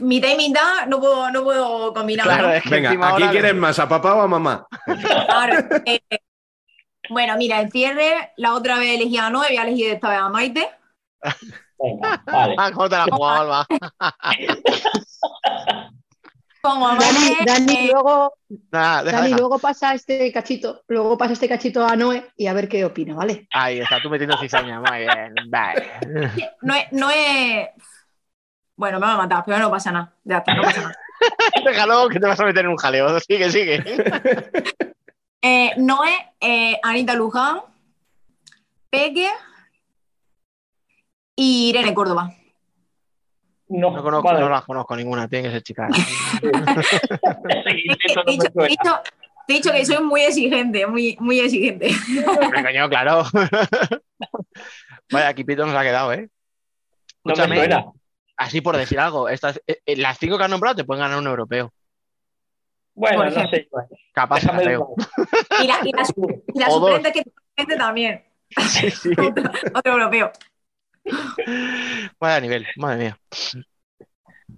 [0.00, 2.24] mitad y mitad no puedo, no puedo combinar.
[2.26, 2.52] Claro, ¿no?
[2.54, 3.78] es que Venga, ¿aquí ahora- quieres más?
[3.78, 4.66] ¿A papá o a mamá?
[5.26, 6.00] Claro, eh,
[7.10, 10.18] bueno, mira, el cierre, la otra vez elegí a Noé, voy a elegir esta vez
[10.18, 10.68] a Maite.
[11.78, 12.54] Venga, vale.
[12.58, 13.66] Ah, ¿cómo te la Alba?
[16.60, 18.34] Como Dani, Dani, eh, luego,
[18.72, 19.38] Nada, deja, Dani, deja.
[19.38, 23.14] luego pasa este cachito, luego pasa este cachito a Noé y a ver qué opina,
[23.14, 23.46] ¿vale?
[23.52, 25.34] Ahí está, tú metiendo cizaña, muy bien.
[25.48, 25.88] Vale.
[26.62, 27.68] no es, no es.
[28.78, 30.12] Bueno, me va a matar, pero no pasa nada.
[30.22, 30.94] Ya está, no pasa nada.
[31.64, 33.18] Déjalo que te vas a meter en un jaleo.
[33.28, 33.84] Sigue, sigue.
[35.40, 37.60] Eh, Noé, eh, Anita Luján,
[38.90, 39.30] Peque
[41.36, 42.32] y Irene Córdoba.
[43.68, 44.40] No, No conozco, vale.
[44.40, 45.88] no las conozco ninguna, tiene que ser chica.
[45.92, 51.88] Ese quinteto Te he dicho, me que soy muy exigente, muy, muy exigente.
[52.26, 53.22] Hombre, coño, claro.
[55.12, 56.28] Vaya, equipito nos ha quedado, ¿eh?
[57.22, 57.84] No me suena.
[58.38, 61.18] Así por decir algo, estas, eh, eh, las cinco que has nombrado te pueden ganar
[61.18, 61.72] un europeo.
[62.94, 63.68] Bueno, Por no sé.
[63.70, 64.94] bueno, Capaz, Déjame creo.
[65.62, 66.02] Y la, y la,
[66.54, 66.94] y la O dos.
[66.94, 68.24] suplente que suplente también.
[68.66, 69.10] Sí, sí.
[69.10, 70.32] Otro, otro europeo.
[72.20, 73.18] Vaya nivel, madre mía.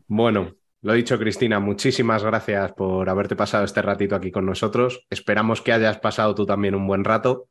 [0.06, 5.06] Bueno, lo dicho, Cristina, muchísimas gracias por haberte pasado este ratito aquí con nosotros.
[5.10, 7.48] Esperamos que hayas pasado tú también un buen rato.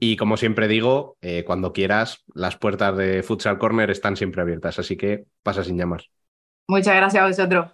[0.00, 4.78] Y como siempre digo, eh, cuando quieras, las puertas de Futsal Corner están siempre abiertas,
[4.78, 6.02] así que pasa sin llamar.
[6.68, 7.72] Muchas gracias a vosotros.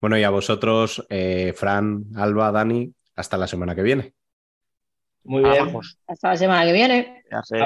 [0.00, 4.14] Bueno, y a vosotros, eh, Fran, Alba, Dani, hasta la semana que viene.
[5.24, 5.66] Muy bien.
[5.66, 7.24] Vamos, Hasta la semana que viene.
[7.30, 7.58] ya sé.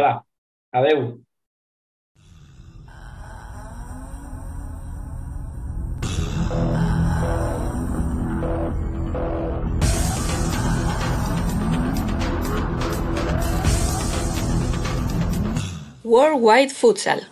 [16.06, 17.22] Worldwide Futsal.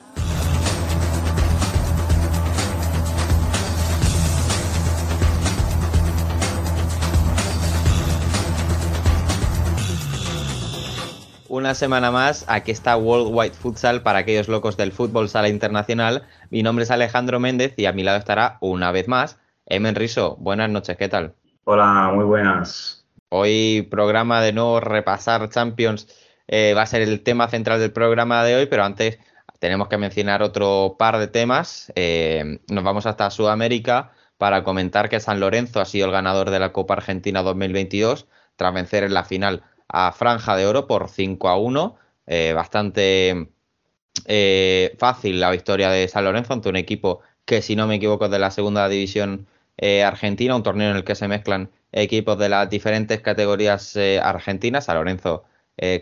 [11.51, 16.23] Una semana más, aquí está Worldwide Futsal para aquellos locos del fútbol sala internacional.
[16.49, 20.36] Mi nombre es Alejandro Méndez y a mi lado estará una vez más Emen Riso.
[20.41, 21.34] Buenas noches, ¿qué tal?
[21.65, 23.05] Hola, muy buenas.
[23.28, 26.09] Hoy programa de nuevo repasar Champions
[26.49, 29.19] eh, va a ser el tema central del programa de hoy, pero antes
[29.59, 31.93] tenemos que mencionar otro par de temas.
[31.95, 36.59] Eh, nos vamos hasta Sudamérica para comentar que San Lorenzo ha sido el ganador de
[36.59, 41.49] la Copa Argentina 2022 tras vencer en la final a Franja de Oro por 5
[41.49, 41.97] a 1.
[42.27, 43.49] Eh, bastante
[44.99, 48.31] fácil la victoria de San Lorenzo ante un equipo que, si no me equivoco, es
[48.31, 49.47] de la segunda división
[50.05, 54.85] argentina, un torneo en el que se mezclan equipos de las diferentes categorías argentinas.
[54.85, 55.45] San Lorenzo,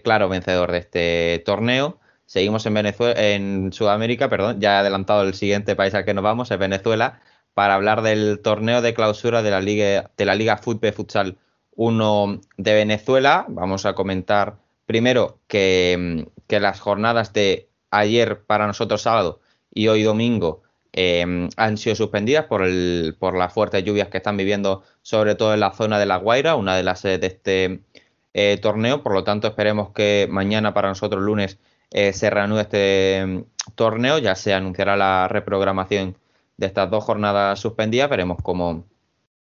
[0.03, 2.01] claro, vencedor de este torneo.
[2.27, 6.23] Seguimos en Venezuela, en Sudamérica, perdón, ya he adelantado el siguiente país al que nos
[6.23, 7.21] vamos, es Venezuela,
[7.55, 11.39] para hablar del torneo de clausura de la Liga, de la Liga Fútbol Futsal
[11.75, 13.47] 1 de Venezuela.
[13.49, 19.41] Vamos a comentar primero que, las jornadas de ayer para nosotros sábado
[19.73, 24.37] y hoy domingo eh, han sido suspendidas por, el, por las fuertes lluvias que están
[24.37, 27.81] viviendo, sobre todo en la zona de La Guaira, una de las sedes de este
[28.35, 29.03] eh, torneo.
[29.03, 31.59] Por lo tanto, esperemos que mañana para nosotros lunes
[31.91, 33.45] eh, se reanude este mm,
[33.75, 34.19] torneo.
[34.19, 36.17] Ya se anunciará la reprogramación
[36.57, 38.11] de estas dos jornadas suspendidas.
[38.11, 38.85] Veremos cómo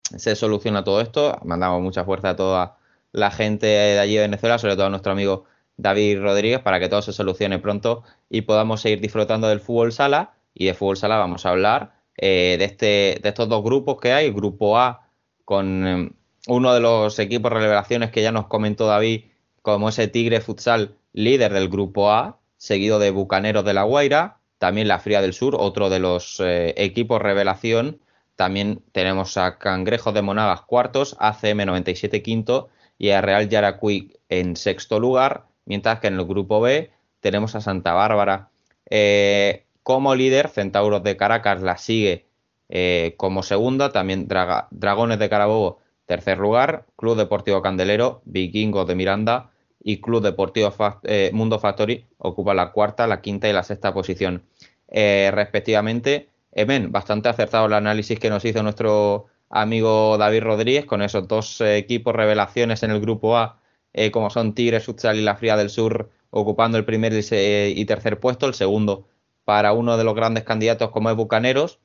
[0.04, 1.38] se soluciona todo esto.
[1.44, 2.78] Mandamos mucha fuerza a toda
[3.12, 5.46] la gente de allí de Venezuela, sobre todo a nuestro amigo
[5.78, 10.34] David Rodríguez, para que todo se solucione pronto y podamos seguir disfrutando del fútbol sala.
[10.54, 14.12] Y de fútbol sala vamos a hablar eh, de, este, de estos dos grupos que
[14.14, 14.32] hay.
[14.32, 15.08] Grupo A
[15.46, 16.12] con eh,
[16.50, 19.26] uno de los equipos revelaciones que ya nos comentó David,
[19.62, 24.88] como ese Tigre Futsal líder del grupo A, seguido de Bucaneros de la Guaira, también
[24.88, 28.00] la Fría del Sur, otro de los eh, equipos revelación.
[28.36, 34.56] También tenemos a Cangrejos de Monagas cuartos, ACM 97 quinto y a Real Yaracuy en
[34.56, 38.50] sexto lugar, mientras que en el grupo B tenemos a Santa Bárbara.
[38.90, 42.26] Eh, como líder, Centauros de Caracas la sigue
[42.70, 45.80] eh, como segunda, también Dragones de Carabobo
[46.10, 50.74] tercer lugar, Club Deportivo Candelero, Vikingos de Miranda y Club Deportivo
[51.04, 54.44] eh, Mundo Factory ocupa la cuarta, la quinta y la sexta posición
[54.92, 56.30] respectivamente.
[56.52, 61.62] Emen, bastante acertado el análisis que nos hizo nuestro amigo David Rodríguez con esos dos
[61.62, 63.60] eh, equipos revelaciones en el grupo A,
[63.94, 68.20] eh, como son Tigres, Futsal y la Fría del Sur, ocupando el primer y, tercer
[68.20, 69.08] puesto, el segundo
[69.46, 71.80] para uno de los grandes candidatos como es Bucaneros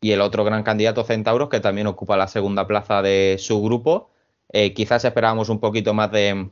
[0.00, 4.10] y el otro gran candidato Centauros que también ocupa la segunda plaza de su grupo.
[4.52, 6.50] Eh, quizás esperábamos un poquito más de,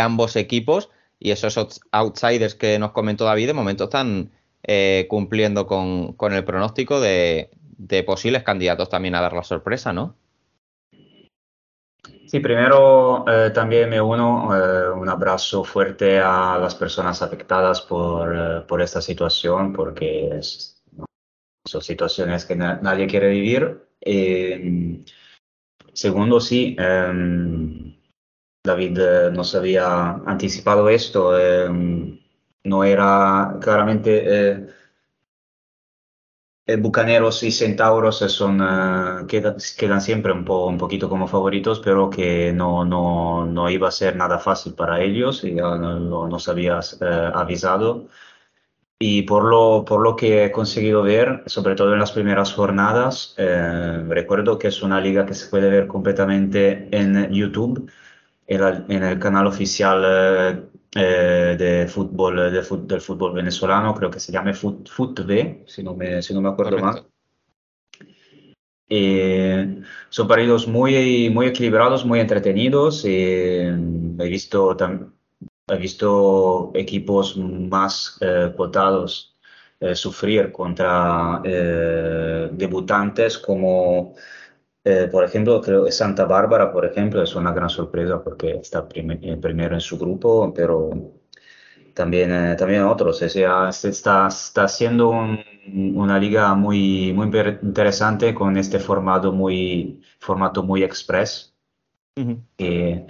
[0.00, 4.30] ambos equipos y esos outsiders que nos comentó David de momento están
[4.64, 7.50] eh, cumpliendo con, el pronóstico de,
[8.06, 10.16] posibles candidatos también a dar la sorpresa, ¿no?
[12.26, 18.80] Sí, primero eh, también me uno eh, un abrazo fuerte a las personas afectadas por,
[18.80, 20.71] esta situación, porque es.
[21.64, 23.86] Son situaciones que na nadie quiere vivir.
[25.92, 27.94] segundo, sí, em,
[28.64, 28.98] David
[29.32, 32.18] nos había anticipado esto em,
[32.64, 34.66] no era claramente eh,
[36.66, 41.80] eh, Bucaneros y Centauros son, uh, quedan, quedan, siempre un, po, un poquito como favoritos,
[41.80, 46.48] pero que no, no, no iba a ser nada fácil para ellos, y ya nos
[46.48, 48.06] habías uh, avisado.
[48.98, 53.34] Y por lo, por lo que he conseguido ver, sobre todo en las primeras jornadas,
[53.36, 57.90] eh, recuerdo que es una liga que se puede ver completamente en YouTube,
[58.46, 64.20] en, la, en el canal oficial eh, de fútbol, de, del fútbol venezolano, creo que
[64.20, 67.06] se llama Foot, FUTV, si no me, si no me acuerdo mal.
[68.94, 69.80] Eh,
[70.10, 73.02] son partidos muy, muy equilibrados, muy entretenidos.
[73.06, 73.74] Eh,
[74.18, 74.76] he, visto
[75.68, 79.36] he visto equipos más eh, cotados
[79.80, 84.14] eh, sufrir contra eh, debutantes como
[84.84, 88.88] eh, por ejemplo, creo que Santa Bárbara, por ejemplo, es una gran sorpresa porque está
[88.88, 90.90] prim primero en su grupo, pero
[91.94, 93.18] también, también otros.
[93.18, 95.38] Sea, está, está siendo un,
[95.96, 97.26] una liga muy, muy
[97.62, 101.54] interesante con este formato muy, formato muy express,
[102.16, 102.42] uh -huh.
[102.56, 103.06] que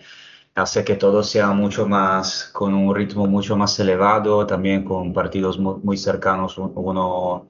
[0.54, 5.58] hace que todo sea mucho más, con un ritmo mucho más elevado, también con partidos
[5.58, 7.48] muy, muy cercanos uno,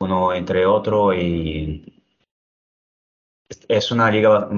[0.00, 2.02] uno entre otro y
[3.68, 4.48] Es una liga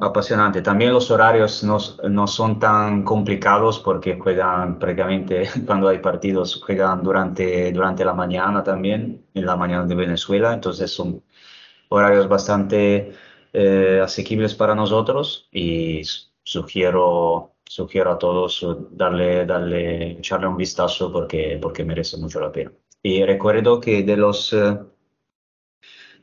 [0.00, 0.62] apasionante.
[0.62, 7.02] También los horarios no, no son tan complicados porque juegan prácticamente cuando hay partidos, juegan
[7.02, 10.52] durante, durante la mañana también, en la mañana de Venezuela.
[10.52, 11.22] Entonces son
[11.88, 13.12] horarios bastante
[13.52, 16.02] eh, asequibles para nosotros y
[16.46, 22.72] sugiero, sugiero a todos darle, darle, echarle un vistazo porque, porque merece mucho la pena.
[23.02, 24.52] Y recuerdo que de los...
[24.52, 24.78] eh,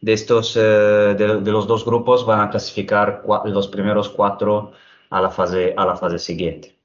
[0.03, 4.73] de estos, eh, de, los dos grupos van a clasificar los primeros cuatro
[5.09, 6.75] a la fase, a la fase siguiente.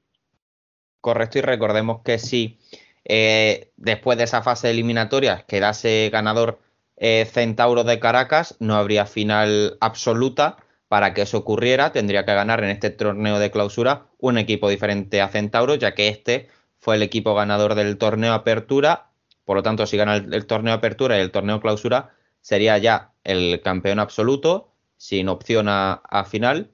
[1.01, 2.59] Correcto, y recordemos que si
[3.03, 6.59] eh, después de esa fase eliminatoria quedase ganador
[6.95, 10.55] eh, Centauro de Caracas, no habría final absoluta.
[10.89, 15.21] Para que eso ocurriera, tendría que ganar en este torneo de clausura un equipo diferente
[15.21, 19.11] a Centauro, ya que este fue el equipo ganador del torneo Apertura.
[19.45, 23.61] Por lo tanto, si gana el, torneo Apertura y el torneo Clausura, sería ya el
[23.61, 26.71] campeón absoluto, sin opción a, final.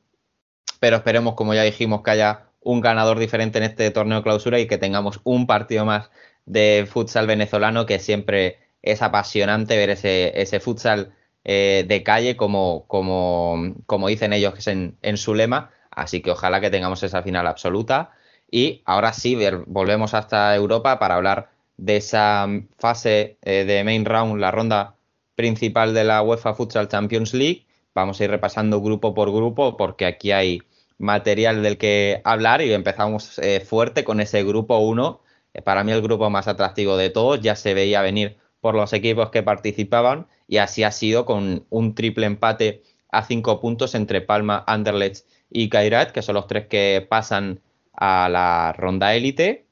[0.80, 4.68] Pero esperemos, como ya dijimos, que haya un ganador diferente en este torneo clausura y
[4.68, 6.10] que tengamos un partido más
[6.46, 11.15] de futsal venezolano, que siempre es apasionante ver ese futsal
[11.46, 15.72] eh, de calle, como, como, como dicen ellos en, en su lema.
[15.92, 18.12] Así que ojalá que tengamos esa final absoluta.
[18.52, 24.40] Y ahora sí, volvemos hasta Europa para hablar de esa fase eh, de main round,
[24.40, 24.96] la ronda
[25.36, 27.66] principal de la UEFA Futsal Champions League.
[27.94, 30.62] Vamos a ir repasando grupo por grupo porque aquí hay
[30.98, 35.22] material del que hablar y empezamos eh, fuerte con ese grupo 1.
[35.54, 38.94] Eh, para mí el grupo más atractivo de todos, ya se veía venir por los
[38.94, 44.22] equipos que participaban y así ha sido con un triple empate a cinco puntos entre
[44.22, 47.62] Palma, Anderlecht y Kairat, que son los tres que pasan
[47.94, 49.68] a la ronda élite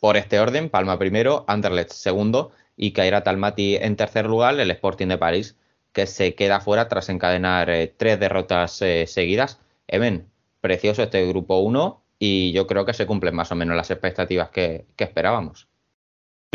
[0.00, 5.06] por este orden, Palma primero, Anderlecht segundo y Kairat Almaty en tercer lugar, el Sporting
[5.06, 5.56] de París,
[5.92, 9.60] que se queda fuera tras encadenar eh, tres derrotas eh, seguidas.
[9.86, 10.28] Emen,
[10.60, 14.50] precioso este grupo 1 y yo creo que se cumplen más o menos las expectativas
[14.50, 15.68] que esperábamos.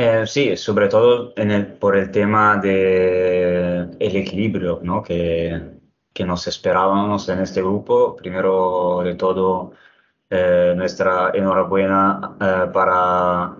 [0.02, 5.04] Eh, sí, sobre todo en el- por el tema de el equilibrio, ¿no?
[5.04, 5.62] que,
[6.14, 8.16] que nos esperábamos en este grupo.
[8.16, 9.74] Primero de todo,
[10.30, 13.58] eh, nuestra enhorabuena eh, para,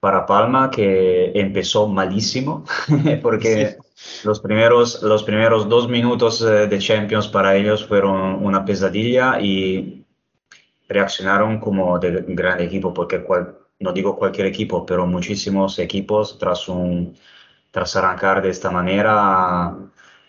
[0.00, 2.64] para Palma, que empezó malísimo,
[3.22, 3.78] porque
[4.24, 10.04] los primeros, los primeros dos minutos eh, de Champions para ellos fueron una pesadilla y
[10.88, 16.68] reaccionaron como de gran equipo, porque cual- no digo cualquier equipo, pero muchísimos equipos tras,
[16.68, 17.16] un,
[17.70, 19.76] tras arrancar de esta manera,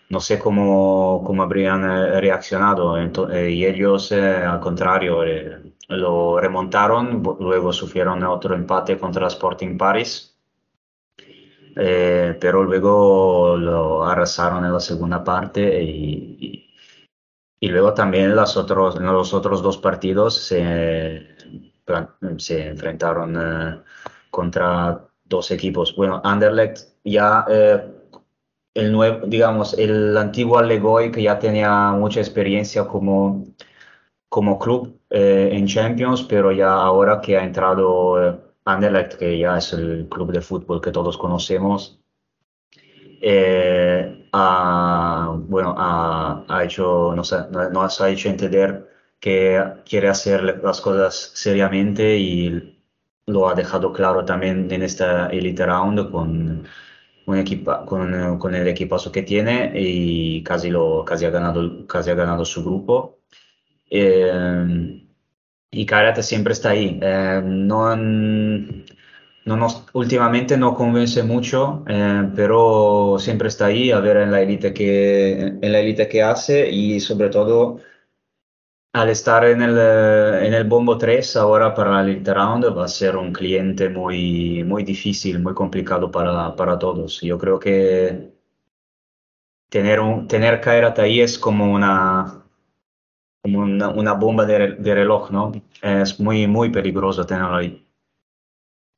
[0.08, 2.96] no sé cómo, cómo habrían eh, reaccionado.
[2.98, 5.22] Eh, y ellos, eh, al contrario,
[5.88, 10.36] lo remontaron, luego sufrieron otro empate contra Sporting Paris.
[11.74, 16.66] Pero luego lo arrasaron en la segunda parte y,
[17.60, 21.26] y- luego también las otros, en los otros dos partidos se,
[22.38, 23.80] se enfrentaron eh,
[24.30, 25.94] contra dos equipos.
[25.96, 27.82] Bueno, Anderlecht ya eh,
[28.74, 33.46] el nuevo, digamos, el antiguo Allegoi que ya tenía mucha experiencia como,
[34.28, 39.72] como club eh, en Champions, pero ya ahora que ha entrado Anderlecht, que ya es
[39.74, 42.00] el club de fútbol que todos conocemos,
[44.32, 48.88] ha, bueno, ha, ha hecho, no sé, no- nos ha hecho entender
[49.20, 52.76] que quiere hacer las cosas seriamente y
[53.26, 56.66] lo ha dejado claro también en esta Elite Round con,
[57.26, 62.10] un equipa, con, con el equipazo que tiene y casi, lo, casi, ha ganado, casi
[62.10, 63.20] ha ganado su grupo.
[63.90, 65.06] Eh,
[65.70, 66.98] y Karate siempre está ahí.
[67.02, 74.18] Eh, no, no nos, últimamente no convence mucho, eh, pero siempre está ahí a ver
[74.18, 77.80] en la élite que, en la élite que hace y sobre todo
[78.92, 82.84] al estar en el, eh, en el bombo 3 ahora para la Elite Round va
[82.84, 87.20] a ser un cliente muy, muy difícil, muy complicado para, para todos.
[87.20, 88.32] Yo creo que
[89.68, 92.44] tener, un, tener Kairat ahí es como una,
[93.42, 95.52] como una, una bomba de, de reloj, ¿no?
[95.82, 97.86] Es muy, muy peligroso tenerlo ahí.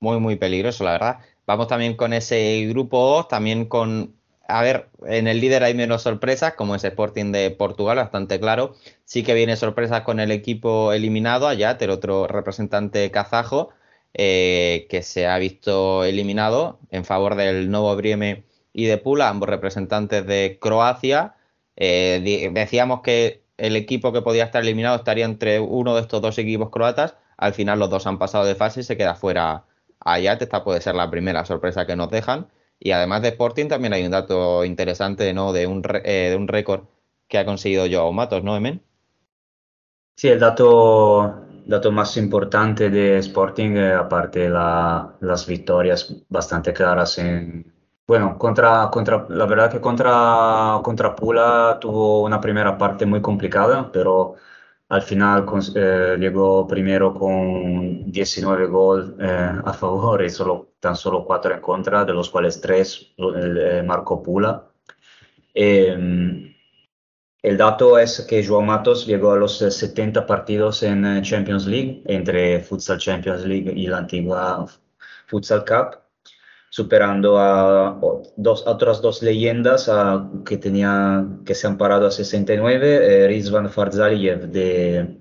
[0.00, 1.18] Muy, muy peligroso, la verdad.
[1.46, 4.16] Vamos también con ese grupo 2, también con,
[4.52, 8.74] a ver, en el líder hay menos sorpresas, como es Sporting de Portugal, bastante claro.
[9.04, 13.70] Sí que viene sorpresas con el equipo eliminado, Ayater, otro representante kazajo,
[14.14, 19.48] eh, que se ha visto eliminado en favor del Novo Brieme y de Pula, ambos
[19.48, 21.34] representantes de Croacia.
[21.76, 26.38] Eh, decíamos que el equipo que podía estar eliminado estaría entre uno de estos dos
[26.38, 27.16] equipos croatas.
[27.38, 29.64] Al final los dos han pasado de fase y se queda fuera
[30.00, 30.42] Ayat.
[30.42, 32.48] Esta puede ser la primera sorpresa que nos dejan.
[32.84, 35.52] Y además de Sporting también hay un dato interesante, ¿no?
[35.52, 36.82] De un, eh, de un récord
[37.28, 38.82] que ha conseguido Joao Matos, ¿no, Emen?
[40.16, 47.18] Sí, el dato, dato más importante de Sporting, eh, aparte la, las victorias bastante claras
[47.18, 47.72] en,
[48.06, 53.90] bueno, contra, contra, la verdad que contra, contra Pula tuvo una primera parte muy complicada,
[53.92, 54.34] pero
[54.92, 61.24] al final eh, llegó primero con 19 gol eh, a favor y solo, tan solo
[61.24, 63.14] 4 en contra, de los cuales 3
[63.84, 64.68] marcó Pula.
[65.54, 66.52] Eh,
[67.42, 71.66] el dato es que Joao Matos llegó a los eh, 70 partidos en eh, Champions
[71.66, 74.64] League, entre Futsal Champions League y la antigua
[75.26, 76.01] Futsal Cup,
[76.72, 78.00] superando a
[78.34, 79.90] dos, otras dos leyendas
[80.46, 85.20] que, tenía, que se han parado a 69, eh, Rizvan Farzaliev, de,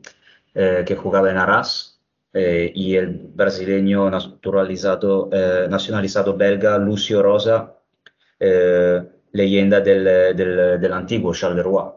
[0.56, 2.00] eh, que jugaba en Arras,
[2.32, 7.76] eh, y el brasileño eh, nacionalizado belga Lucio Rosa,
[9.34, 10.06] leyenda del,
[10.38, 11.92] del, del antiguo Charleroi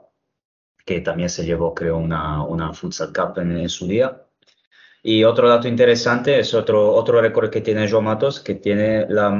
[0.84, 4.23] que también se llevó, creo, una, una Futsal Cup en, en su día.
[5.04, 9.30] Y otro dato interesante es otro, otro récord que tiene Joao Matos, que tiene la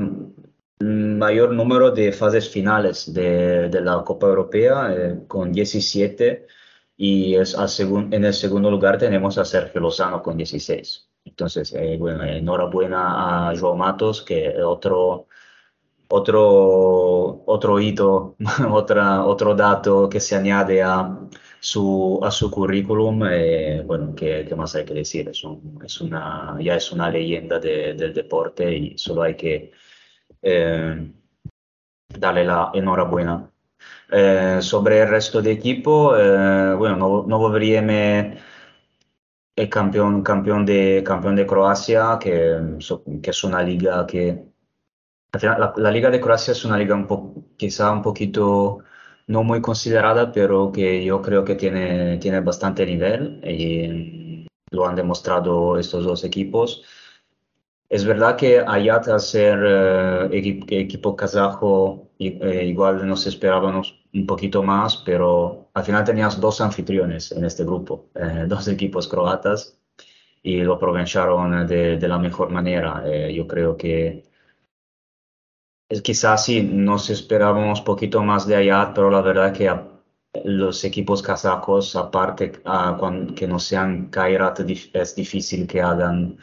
[0.81, 6.47] mayor número de fases finales de, de la Copa Europea, eh, con 17,
[6.97, 11.09] y es segun- en el segundo lugar tenemos a Sergio Lozano con 16.
[11.25, 15.27] Entonces, eh, bueno, enhorabuena a Joao Matos, que otro,
[16.09, 18.37] otro, otro hito,
[18.71, 21.19] otra, otro dato que se añade a
[21.65, 23.23] su, a su currículum.
[23.31, 25.29] eh, bueno, ¿qué, qué más hay que decir?
[25.29, 29.73] Es, un- es una, ya es una leyenda de- del deporte y solo hay que
[30.43, 31.13] eh,
[32.19, 33.51] darle la enhorabuena.
[34.11, 36.11] Eh, sobre el resto de equipo,
[36.79, 38.39] bueno, Novo, Novo Vrijeme
[39.57, 42.79] es campeón, campeón de, campeón de Croacia, que,
[43.23, 44.45] que es una liga que
[45.77, 48.79] la Liga de Croacia es una liga un po- quizá un poquito
[49.27, 54.97] no muy considerada, pero que yo creo que tiene, tiene bastante nivel y lo han
[54.97, 56.85] demostrado estos dos equipos.
[57.89, 64.27] Es verdad que Ayat, al ser eh, equi- equipo kazajo, eh, igual nos esperábamos un
[64.27, 69.79] poquito más, pero al final tenías dos anfitriones en este grupo, eh, dos equipos croatas,
[70.43, 73.05] y lo aprovecharon de, de la mejor manera.
[73.33, 74.25] Yo creo que
[76.03, 79.71] quizás sí, nos esperábamos poquito más de allá, pero la verdad que
[80.45, 82.99] los equipos kazajos, aparte ah,
[83.37, 86.37] que no sean Kairat, es difícil que hagan,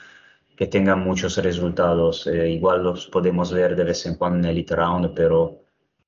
[0.58, 2.28] que tengan muchos resultados.
[2.28, 5.60] Eh, igual los podemos ver de vez en cuando en Elite Round, pero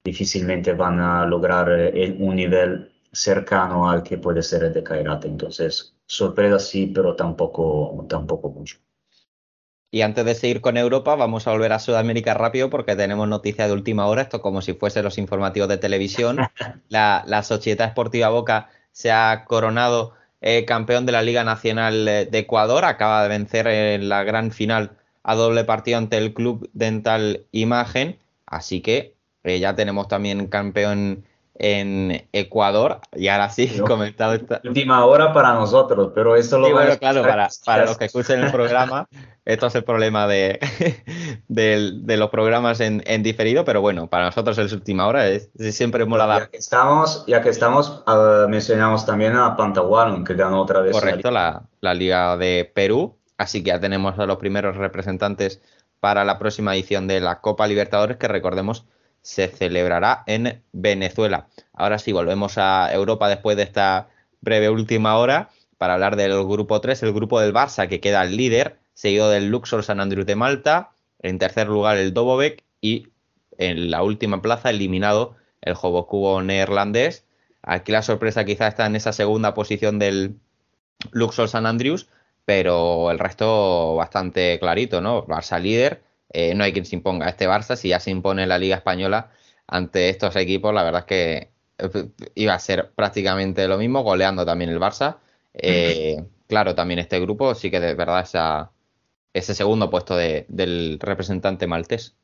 [0.03, 4.84] difícilmente van a lograr eh, el- un nivel cercano al que puede ser el de
[4.84, 5.26] Kairat.
[5.26, 8.78] Entonces, sorpresa sí, pero tampoco, tampoco mucho.
[9.94, 13.68] Y antes de seguir con Europa, vamos a volver a Sudamérica rápido porque tenemos noticias
[13.68, 16.40] de última hora, esto como si fuese los informativos de televisión.
[16.90, 22.40] La, la Sociedad Esportiva Boca se ha coronado eh, campeón de la Liga Nacional de
[22.40, 27.46] Ecuador, acaba de vencer en la gran final a doble partido ante el Club Dental
[27.52, 29.14] Imagen, así que
[29.44, 31.24] eh, ya tenemos también campeón
[31.56, 32.99] en Ecuador.
[33.15, 37.22] Y ahora sí, comentado esta, Última hora para nosotros, pero eso lo Sí, bueno, claro,
[37.22, 39.07] para, para los que escuchen el programa,
[39.45, 40.59] esto es el problema de,
[41.48, 45.49] del- de los programas en, en diferido, pero bueno, para nosotros es última hora, es,
[45.57, 46.41] es siempre mola dar.
[46.43, 50.93] Ya que estamos, ya que estamos ah, mencionamos también a Pantahualon, que ganó otra vez.
[50.95, 55.61] la Correcto, la, la Liga de Perú, así que ya tenemos a los primeros representantes
[55.99, 58.85] para la próxima edición de la Copa Libertadores, que recordemos
[59.24, 61.48] se celebrará en Venezuela.
[61.74, 64.10] Ahora sí, volvemos a Europa después de esta
[64.42, 68.38] breve última hora para hablar del grupo 3, el grupo del Barça, que queda el
[68.38, 73.08] líder, seguido del Luxor San Andreu de Malta, en tercer lugar el Dobovec y
[73.58, 77.26] en la última plaza eliminado el Jobocubo neerlandés.
[77.61, 80.35] Aquí la sorpresa quizá está en esa segunda posición del
[81.11, 82.10] Luxor San Andrews,
[82.45, 85.26] pero el resto bastante clarito, ¿no?
[85.26, 86.03] Barça líder,
[86.34, 87.30] eh, no hay quien se imponga.
[87.30, 89.32] Este Barça, si ya se impone en la Liga Española
[89.68, 94.45] ante estos equipos, la verdad es que eh, iba a ser prácticamente lo mismo, goleando
[94.45, 95.18] también el Barça.
[95.53, 98.72] Eh, claro, también este grupo sí que de verdad esa,
[99.34, 102.16] ese segundo puesto de- del representante maltés.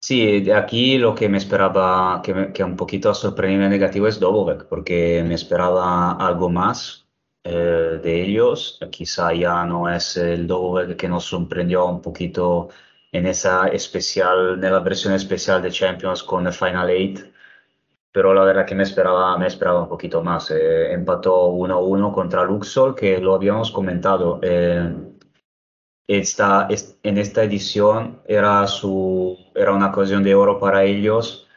[0.00, 4.08] Sí, de aquí lo que me esperaba, que, me- que un poquito a sorprenderme negativo
[4.08, 7.01] es Dobovec, porque me esperaba algo más
[7.44, 8.78] eh, de ellos.
[8.90, 12.68] Quizá ya no es el Dobovec que nos sorprendió un poquito
[13.12, 17.20] en esa especial, en la versión especial de Champions con el Final Eight,
[18.12, 20.50] pero la verdad que me esperaba, me esperaba un poquito más.
[20.50, 24.40] Eh, empató 1-1 contra Luxor, que lo habíamos comentado.
[24.42, 24.94] eh,
[26.06, 31.48] esta, es- en esta edición era, su, era una ocasión de oro para ellos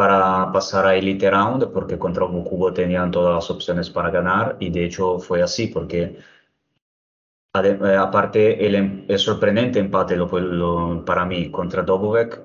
[0.00, 4.70] para pasar a Elite Round, porque contra Bukubo tenían todas las opciones para ganar, y
[4.70, 6.16] de hecho fue así, porque
[7.62, 12.40] eh, aparte el, em- el sorprendente empate lo, lo- para mí contra Dobovec,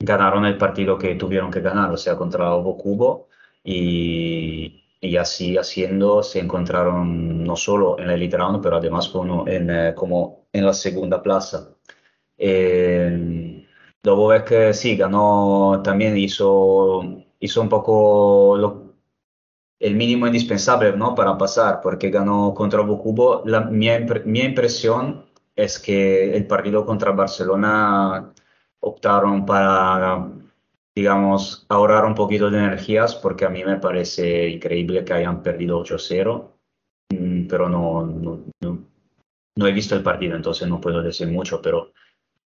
[0.00, 3.28] ganaron el partido que tuvieron que ganar, o sea, contra Bukubo,
[3.64, 9.46] y, y así haciendo se encontraron no solo en la Elite Round, pero además como
[9.48, 11.70] en, eh, como en la segunda plaza.
[12.38, 13.57] Eh,
[14.08, 17.02] Dobovec eh, sí ganó, también hizo,
[17.40, 18.94] hizo un poco lo-
[19.80, 21.14] el mínimo indispensable, ¿no?
[21.14, 23.42] para pasar, porque ganó contra Bocubo.
[23.46, 23.88] La, mi,
[24.24, 28.32] mi impresión es que el partido contra Barcelona
[28.80, 30.28] optaron para,
[30.94, 35.78] digamos, ahorrar un poquito de energías, porque a mí me parece increíble que hayan perdido
[35.78, 36.52] 8-0,
[37.10, 38.78] mm, pero no, no, no,
[39.56, 41.92] no he visto el partido, entonces no puedo decir mucho, pero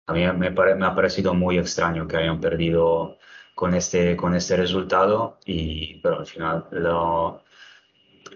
[0.08, 3.18] a mí me, pare- me ha parecido muy extraño que hayan perdido
[3.56, 7.42] con este, con este resultado, y, pero al final lo,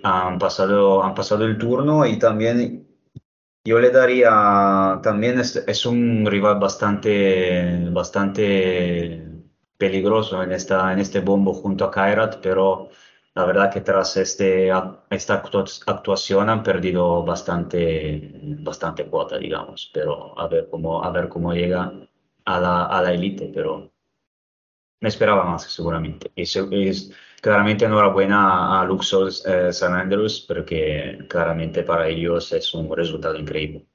[0.04, 2.88] han pasado, han pasado el turno y también
[3.66, 9.24] yo le daría, también es, es un rival bastante, bastante
[9.78, 12.90] peligroso en, esta, en este bombo junto a Kairat, pero
[13.40, 14.68] la verdad que tras este,
[15.09, 21.30] esta actu- actuación han perdido bastante, bastante cuota, digamos, pero a ver cómo, a ver
[21.30, 21.92] cómo llega
[22.45, 23.11] a la, a la
[23.53, 23.92] pero
[25.01, 26.32] me esperaba más seguramente.
[26.35, 26.45] Y
[26.90, 27.11] es-
[27.42, 33.85] claramente enhorabuena a Luxor eh, San Andrews, porque claramente para ellos es un resultado increíble.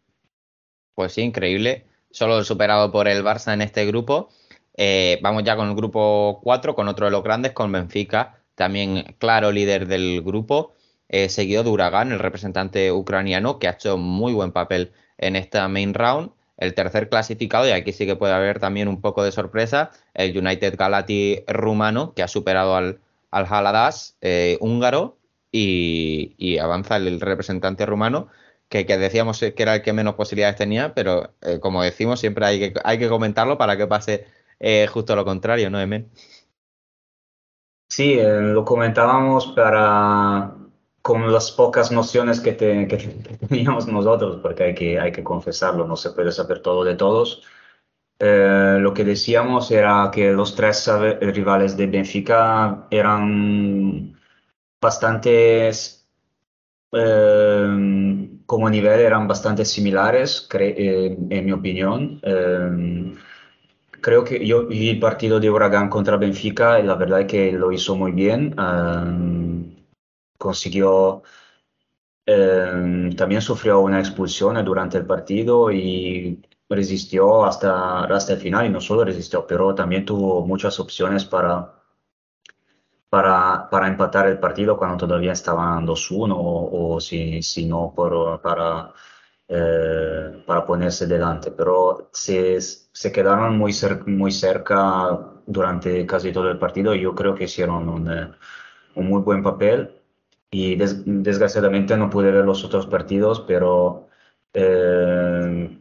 [0.95, 1.87] Pues sí, increíble.
[2.11, 4.29] Solo superado por el Barça en este grupo.
[4.77, 9.17] Eh, vamos ya con el grupo 4, con otro de los grandes, con Benfica, también
[9.19, 10.75] claro líder del grupo,
[11.29, 15.95] seguido de Uragán, el representante ucraniano, que ha hecho muy buen papel en esta main
[15.95, 16.31] round.
[16.57, 20.37] El tercer clasificado, y aquí sí que puede haber también un poco de sorpresa, el
[20.37, 23.01] United Galati rumano, que ha superado al,
[23.31, 25.19] al Haladas eh, húngaro
[25.51, 28.29] y, y avanza el representante rumano
[28.69, 32.47] que, que decíamos que era el que menos posibilidades tenía, pero eh, como decimos, siempre
[32.47, 34.27] hay que, hay que comentarlo para que pase
[34.61, 36.11] eh, justo lo contrario, ¿no, Emen?
[37.97, 40.53] Sí, eh, lo comentábamos para
[41.03, 42.97] con las pocas nociones que, te- que
[43.49, 47.43] teníamos nosotros, porque hay que, hay que confesarlo, no se puede saber todo de todos.
[48.21, 50.91] Eh, lo que decíamos era que los tres
[51.21, 54.19] rivales de Benfica eran
[54.81, 56.09] bastantes,
[56.93, 62.21] eh, como nivel, eran bastante similares, eh, en mi opinión.
[64.05, 67.53] Creo que yo vi el partido de Huracán contra Benfica y la verdad es que
[67.53, 68.55] lo hizo muy bien.
[68.59, 69.75] Em,
[70.39, 71.23] consiguió,
[72.27, 78.71] em, también sufrió una expulsión durante el partido y resistió hasta, hasta el final y
[78.71, 81.73] no solo resistió, pero también tuvo muchas opciones para,
[83.09, 88.41] para, para empatar el partido cuando todavía estaban 2-1 o, o si, si no por,
[88.43, 88.93] para,
[89.49, 92.59] eh, para ponerse delante, pero se,
[92.95, 93.75] se quedaron muy,
[94.07, 98.31] muy cerca durante casi todo el partido yo creo que hicieron un, eh,
[98.97, 99.93] un muy buen papel
[100.51, 104.09] y des- desgraciadamente no pude ver los otros partidos, pero
[104.55, 105.79] eh,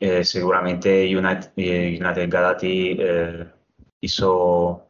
[0.00, 3.46] eh, seguramente United, United Galati eh,
[4.00, 4.86] hizo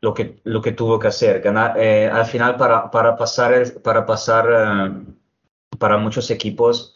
[0.00, 1.40] lo que, lo que tuvo que hacer.
[1.40, 3.52] Ganar, al final, para, para pasar,
[3.82, 4.94] para pasar
[5.78, 6.93] para muchos equipos,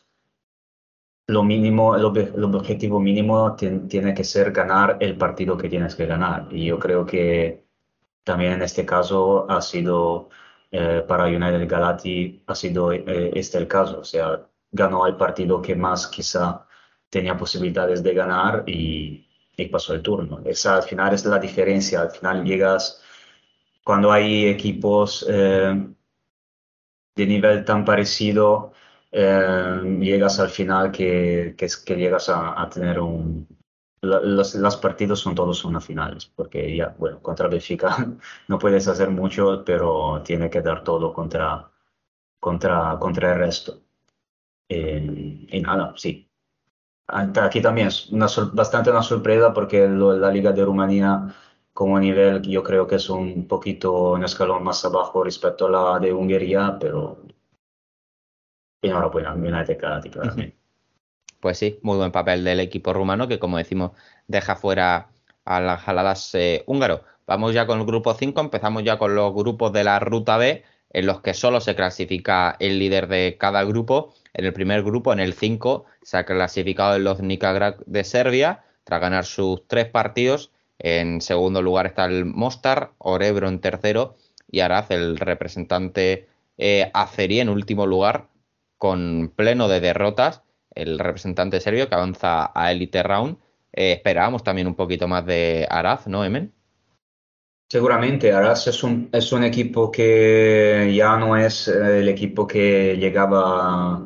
[1.28, 5.68] lo mínimo, el, obje- el objetivo mínimo tien- tiene que ser ganar el partido que
[5.70, 6.48] tienes que ganar.
[6.50, 7.64] Y yo creo que
[8.24, 10.30] también en este caso ha sido,
[10.72, 14.00] eh, para United Galati, ha sido eh, este el caso.
[14.00, 16.66] O sea, ganó el partido que más quizá
[17.10, 19.26] tenía posibilidades de ganar y,
[19.56, 20.40] y pasó el turno.
[20.46, 22.02] Esa al final es la diferencia.
[22.02, 23.02] Al final llegas,
[23.84, 25.88] cuando hay equipos eh,
[27.16, 28.72] de nivel tan parecido,
[29.12, 33.46] eh, llegas al final que, que, que llegas a, a tener un...
[34.02, 37.96] los, los partidos son todos una finales, porque ya, bueno, contra Benfica
[38.48, 41.70] no puedes hacer mucho, pero tiene que dar todo contra,
[42.40, 43.82] contra, contra el resto.
[44.68, 46.30] Eh, y nada, sí.
[47.08, 51.34] Aquí también es una bastante una sorpresa porque lo- la Liga de Rumanía
[51.72, 55.98] como nivel yo creo que es un poquito un escalón más abajo respecto a la
[56.00, 57.18] de Hungría, pero
[58.82, 60.56] enhorabuena, United Galati, claramente.
[61.40, 63.92] Pues sí, muy buen papel del equipo rumano que, como decimos,
[64.26, 65.08] deja fuera
[65.44, 67.02] a las jaladas eh, húngaro.
[67.26, 70.64] Vamos ya con el grupo 5, empezamos ya con los grupos de la ruta B,
[70.90, 74.14] en los que solo se clasifica el líder de cada grupo.
[74.34, 78.64] En el primer grupo, en el 5, se ha clasificado el Loznica Grad de Serbia,
[78.88, 84.16] tras ganar sus tres partidos En segundo lugar está el Mostar, Orebro en tercero
[84.50, 88.28] y Araz, el representante eh, Azerí en último lugar,
[88.78, 90.42] con pleno de derrotas.
[90.74, 93.36] El representante serbio que avanza a Elite Round.
[93.72, 96.54] Eh, esperábamos también un poquito más de Araz, ¿no, Emen?
[97.70, 102.96] Seguramente, Aras es un, es un equipo que ya no es eh, el equipo que
[102.96, 103.96] llegaba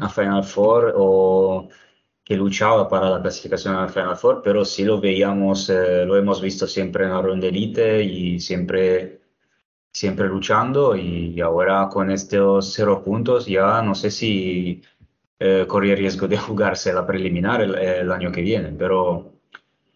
[0.00, 1.68] a Final Four o
[2.24, 6.40] que luchaba para la clasificación al Final Four, pero sí lo veíamos, eh, lo hemos
[6.40, 9.21] visto siempre en la ronda elite y siempre,
[9.92, 14.82] siempre luchando y ahora con estos cero puntos ya no sé si
[15.38, 19.32] eh, corría riesgo de jugarse la preliminar el, año que viene, pero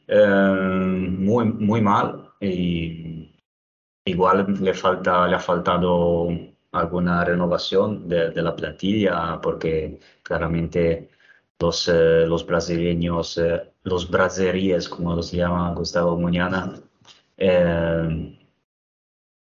[0.07, 3.33] eh, muy, muy mal y
[4.05, 6.29] igual le falta, le ha faltado
[6.73, 11.11] alguna renovación de, de la plantilla porque claramente
[11.59, 16.75] los, eh, los brasileños, eh, los braseríes, como los llama Gustavo Muñana,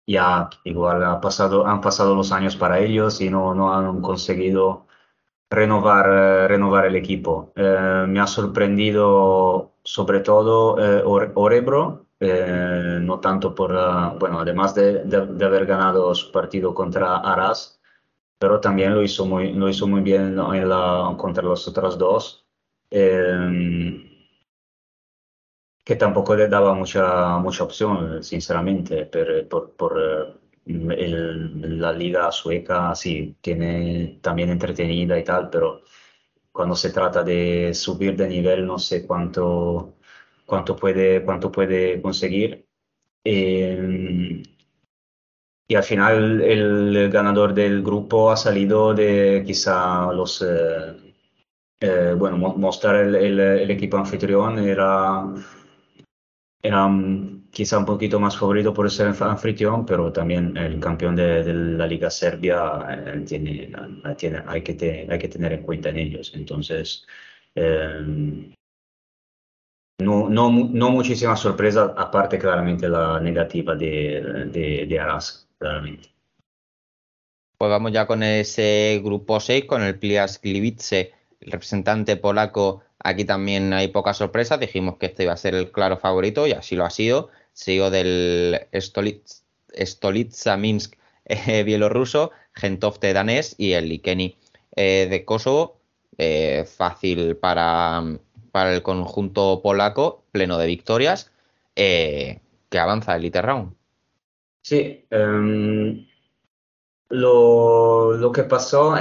[0.08, 4.88] ya igual ha pasado, han pasado los años para ellos y no, no han conseguido
[5.50, 7.54] renovar, eh, renovar el equipo.
[7.56, 14.40] Eh, me ha sorprendido sobre todo eh, Ore- Orebro, eh, no tanto por, la- bueno,
[14.40, 17.80] además de, de- de haber ganado su partido contra Aras,
[18.40, 22.46] pero también lo hizo muy, lo hizo muy bien en la- contra los otros dos,
[22.92, 24.15] eh,
[25.86, 30.34] que tampoco le daba mucha, mucha opción, sinceramente, per- por, por, eh,
[30.98, 35.84] el- la liga sueca, sí, tiene también entretenida y tal, pero
[36.52, 39.96] cuando se trata de subir de nivel, no sé cuánto,
[40.46, 42.68] cuánto puede, cuánto puede conseguir.
[43.26, 44.44] Eh,
[45.68, 50.42] y al final el ganador del grupo ha salido de quizá los...
[50.42, 50.96] eh,
[51.82, 55.24] eh, bueno, mo- mostrar el, el- el equipo anfitrión era,
[56.68, 56.90] era
[57.52, 61.54] quizá un poquito más favorito por ser anf- anfitrión, pero también el campeón de, de
[61.54, 63.72] la Liga Serbia eh, tiene,
[64.18, 66.32] tiene- hay que, te- hay que tener en cuenta en ellos.
[66.36, 67.06] Entonces,
[67.56, 68.52] eh,
[70.00, 75.00] no, no, no muchísima sorpresa, aparte claramente la negativa de, de, de
[75.58, 76.10] claramente.
[77.58, 81.14] Pues vamos ya con ese grupo 6, con el Plias Gliwice,
[81.46, 82.84] representante polaco.
[83.00, 84.58] Aquí también hay poca sorpresa.
[84.58, 87.30] Dijimos que este iba a ser el claro favorito y así lo ha sido.
[87.54, 89.44] Sigo del Stolitz-
[89.78, 94.38] Stolitza Minsk eh, bielorruso, Gentofte danés y el Likeni
[94.76, 95.78] eh, de Kosovo.
[96.18, 98.02] Eh, fácil para,
[98.52, 101.30] para el conjunto polaco, pleno de victorias,
[101.76, 103.74] eh, que avanza el Elite Round.
[104.62, 106.08] Sí, ehm,
[107.10, 108.96] lo, lo que pasó,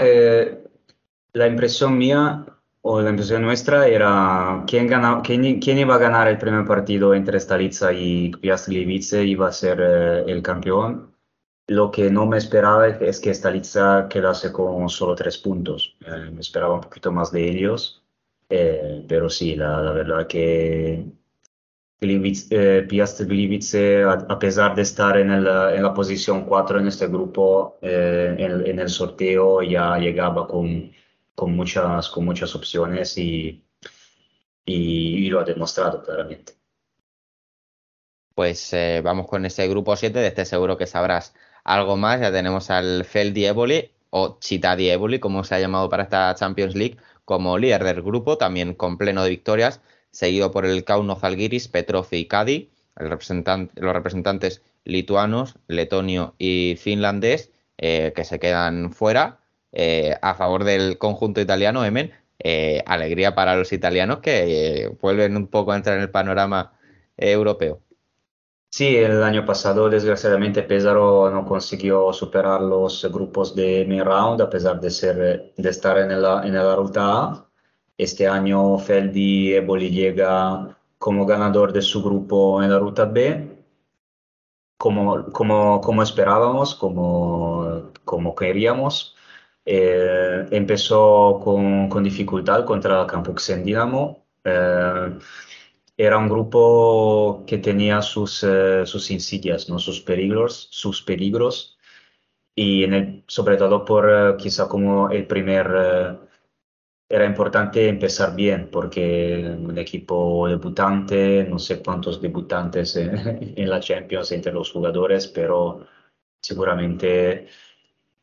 [1.34, 2.46] la impresión mía
[2.82, 4.88] o la impresión nuestra era quién,
[5.24, 9.52] quién, quién iba a ganar el primer partido entre Stalitza y Piast Gliwice iba a
[9.52, 11.12] ser eh, el campeón.
[11.66, 15.96] Lo que no me esperaba es que Stalitza quedase con solo tres puntos.
[16.06, 18.02] Eh, me esperaba un poquito más de ellos,
[18.50, 21.06] eh, pero sí, la, la verdad que
[22.00, 26.78] Gliwice, eh, Piast Gliwice, a, a pesar de estar en, el- en la posición 4
[26.78, 30.92] en este grupo, eh, en, en el sorteo ya llegaba con,
[31.34, 33.64] con muchas, con muchas opciones y,
[34.64, 36.54] y, lo ha demostrado claramente.
[38.34, 42.20] Pues eh, vamos con ese grupo 7, de este seguro que sabrás algo más.
[42.20, 46.74] Ya tenemos al Feldi Eboli o Chitadi Eboli, como se ha llamado para esta Champions
[46.74, 49.80] League, como líder del grupo, también con pleno de victorias,
[50.10, 57.50] seguido por el Kauno Zalgiris, Petrov y Kadi, el los representantes lituanos, letonio y finlandés,
[57.78, 59.40] eh, que se quedan fuera.
[59.74, 65.36] Eh, a favor del conjunto italiano, Emen, eh, alegría para los italianos que eh, vuelven
[65.36, 66.72] un poco a entrar en el panorama
[67.16, 67.80] eh, europeo.
[68.70, 74.50] Sí, el año pasado desgraciadamente Pesaro no consiguió superar los grupos de main round a
[74.50, 77.48] pesar de ser, de estar en la, en la ruta A.
[77.96, 83.48] Este año Feldi Eboli llega como ganador de su grupo en la ruta B,
[84.76, 89.14] como, como, como esperábamos, como, como queríamos.
[89.66, 94.26] Eh, empezó con, con dificultad contra Campux Dinamo.
[94.44, 95.18] Eh,
[95.96, 99.78] era un grupo que tenía sus, eh, sus insidias, ¿no?
[99.78, 101.78] sus peligros, sus peligros,
[102.54, 102.84] y
[103.26, 105.66] sobre todo por eh, quizá como el primer,
[107.08, 114.32] era importante empezar bien, porque un equipo debutante, no sé cuántos debutantes en la Champions
[114.32, 115.86] entre los jugadores, pero
[116.42, 117.48] seguramente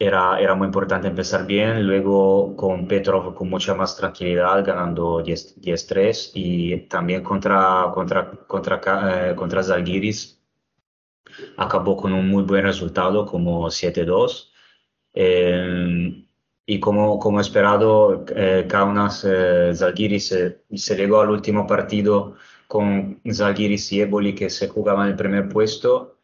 [0.05, 1.85] era, era muy importante empezar bien.
[1.85, 9.31] Luego con Petrov con mucha más tranquilidad, ganando 10 10-3 y también contra, contra, contra,
[9.31, 10.41] eh, contra Zalgiris
[11.57, 14.51] acabó con un muy buen resultado, como 7-2.
[15.13, 16.25] Eh,
[16.65, 22.35] y como, como esperado, eh, Kaunas, eh, Zalgiris eh, se llegó al último partido
[22.67, 26.17] con Zalgiris y Eboli que se jugaban el primer puesto.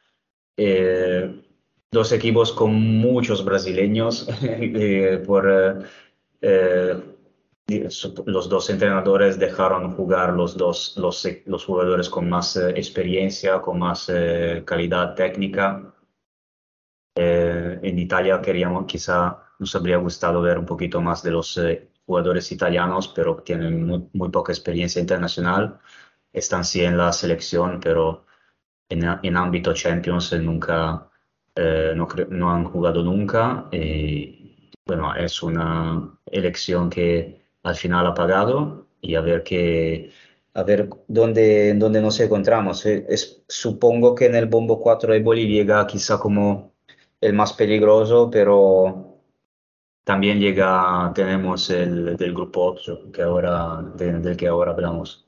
[0.56, 1.47] Eh,
[1.92, 5.50] dos equipos con muchos brasileños eh, por
[6.42, 7.02] eh,
[7.70, 7.90] eh,
[8.26, 13.80] los dos entrenadores dejaron jugar los dos los, los jugadores con más eh, experiencia, con
[13.80, 15.94] más eh, calidad técnica.
[17.20, 21.60] En Italia queríamos, quizá nos habría gustado ver un poquito más de los
[22.06, 25.80] jugadores italianos, pero tienen muy, muy poca experiencia internacional.
[26.32, 28.28] Están sí en la selección, pero
[28.88, 31.10] en, en ámbito Champions nunca,
[31.58, 31.94] eh,
[32.30, 33.68] no, han jugado nunca.
[33.72, 40.12] Y, bueno, es una elección que al final ha pagado y a ver qué,
[40.54, 42.86] a ver dónde, dónde nos encontramos.
[42.86, 46.74] Eh, es- supongo que en el bombo 4 de Bolivia llega quizá como
[47.22, 49.20] el más peligroso, pero
[50.04, 55.26] también llega, tenemos el del grupo 8, que ahora, de- del que ahora hablamos.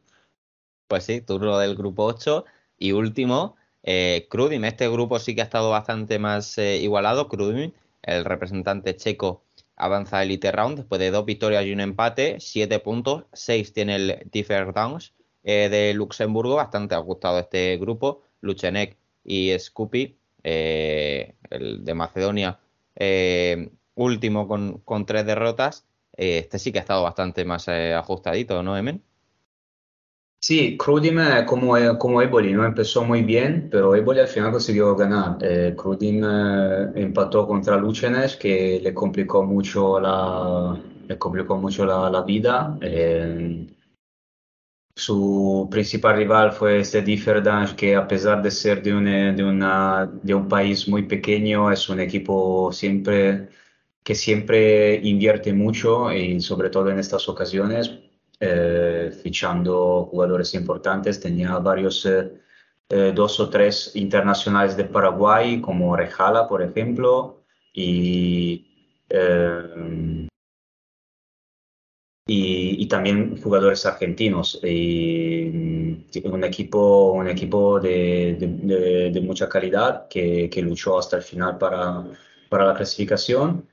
[0.88, 2.46] Pues sí, turno del grupo 8
[2.78, 3.58] y último,
[3.92, 4.66] eh, Krudim.
[4.66, 7.28] Este grupo sí que ha estado bastante más eh, igualado.
[7.28, 7.72] Krudim,
[8.04, 9.44] el representante checo,
[9.76, 13.96] avanza a Elite Round después de dos victorias y un empate, siete puntos, seis tiene
[13.96, 21.84] el Differ Downs eh, de Luxemburgo, bastante ajustado este grupo, Luchenek y Scoopy, eh, el
[21.84, 22.60] de Macedonia,
[23.96, 25.88] último con, con tres derrotas.
[26.14, 29.04] Este sí que ha estado bastante más ajustadito, ¿no, Emen?
[30.42, 34.96] Sí, Crudim eh, como, como Eboli no empezó muy bien, pero Eboli al final consiguió
[34.96, 35.38] ganar.
[35.42, 42.78] Eh, eh, empató contra Lucenes, que le complicó mucho la, le complicó mucho la, vida.
[42.82, 43.68] Eh,
[44.96, 49.44] su principal rival fue este Differdange, que a pesar de ser de, un, eh, de,
[49.44, 53.50] una, de un país muy pequeño, es un equipo siempre,
[54.04, 58.00] que siempre invierte mucho y sobre todo en estas ocasiones,
[58.40, 61.20] eh, fichando jugadores importantes.
[61.20, 62.32] Tenía varios, eh,
[62.90, 67.44] eh, dos o tres internacionales de Paraguay, como Rejala, por ejemplo,
[67.74, 68.66] y...
[69.10, 70.28] eh,
[72.28, 74.60] y, y también jugadores argentinos.
[74.64, 75.94] Mm,
[76.32, 81.24] un equipo, un equipo de, de- de- de mucha calidad que, que luchó hasta el
[81.24, 82.04] final para,
[82.50, 83.68] para la clasificación.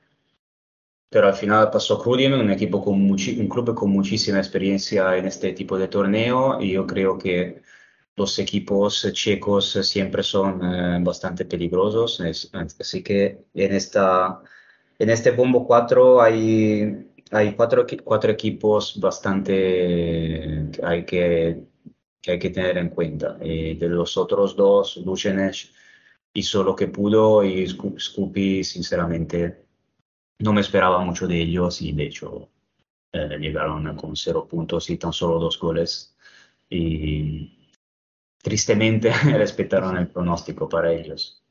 [1.09, 5.53] Pero al final pasó Crudim, un equipo con un club con muchísima experiencia en este
[5.53, 7.61] tipo de torneo y yo creo que
[8.17, 12.19] los equipos checos siempre son eh, bastante peligrosos.
[12.21, 14.41] Es- así que en esta,
[14.99, 19.53] en este bombo 4 hay, hay cuatro, cuatro equipos bastante
[20.71, 21.63] que hay que,
[22.21, 23.37] que hay que tener en cuenta.
[23.41, 25.55] Y de los otros dos, Lucenec
[26.33, 29.66] hizo lo que pudo y Scoopy, sinceramente,
[30.39, 32.49] no me esperaba mucho de ellos y de hecho
[33.11, 36.15] eh, llegaron con cero puntos y tan solo dos goles.
[36.69, 37.71] Y
[38.41, 41.43] tristemente respetaron el pronóstico para ellos.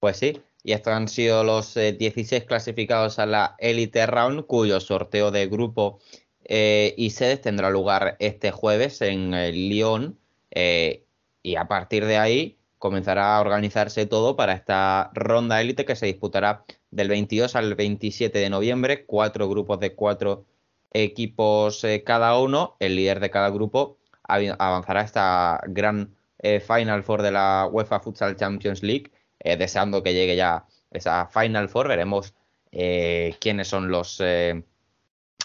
[0.00, 4.78] Pues sí, y estos han sido los eh, 16 clasificados a la Elite Round, cuyo
[4.80, 5.98] sorteo de grupo
[6.44, 10.18] eh, y sedes tendrá lugar este jueves en eh, Lyon.
[10.50, 11.04] eh,
[11.42, 16.06] y a partir de ahí comenzará a organizarse todo para esta ronda élite que se
[16.06, 19.04] disputará del 22 al 27 de noviembre.
[19.06, 20.44] Cuatro grupos de cuatro
[20.92, 22.76] equipos eh, cada uno.
[22.80, 28.00] El líder de cada grupo avanzará a esta gran eh, Final Four de la UEFA
[28.00, 31.88] Futsal Champions League eh, deseando que llegue ya esa Final Four.
[31.88, 32.34] Veremos
[32.70, 34.22] quiénes son los,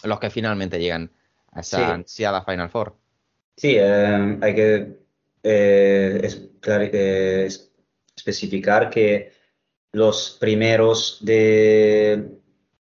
[0.04, 1.10] los que finalmente llegan
[1.52, 1.84] a esa Sí.
[1.84, 2.96] ansiada Final Four.
[3.56, 5.03] Sí, eh, hay que
[5.44, 7.72] eh, es- eh, es-
[8.16, 9.32] especificar que
[9.94, 12.30] los primeros de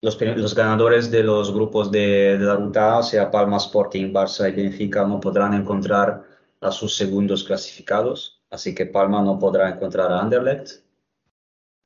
[0.03, 5.05] los, ganadores de los grupos de, de la ruta, sea, Palma, Sporting, Barça y Benfica,
[5.07, 6.25] no podrán encontrar
[6.61, 10.83] a sus segundos clasificados, así que Palma no podrá encontrar a Anderlecht.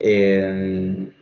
[0.01, 1.13] Eh,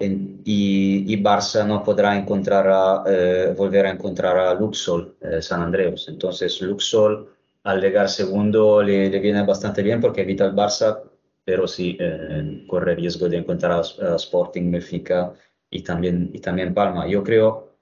[0.00, 6.06] y, y Barça no podrá encontrar a, eh, volver a encontrar a Luxol, San Andreas.
[6.08, 7.28] Entonces, Luxol,
[7.64, 11.02] al llegar segundo, le, le viene bastante bien porque evita al Barça,
[11.44, 15.32] pero sí eh, corre riesgo de encontrar a, a Sporting, Benfica
[15.70, 17.06] y también, y también Palma.
[17.08, 17.76] Yo creo,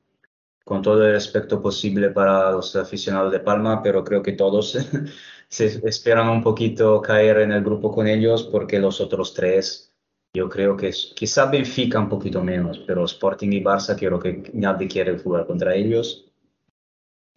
[0.64, 4.78] con todo el respeto posible para los aficionados de Palma, pero creo que todos
[5.48, 9.92] se esperan un poquito caer en el grupo con ellos porque los otros tres
[10.34, 14.88] Yo creo que quizá Benfica un poquito menos, pero Sporting y Barça creo que nadie
[14.88, 16.29] quiere jugar contra ellos.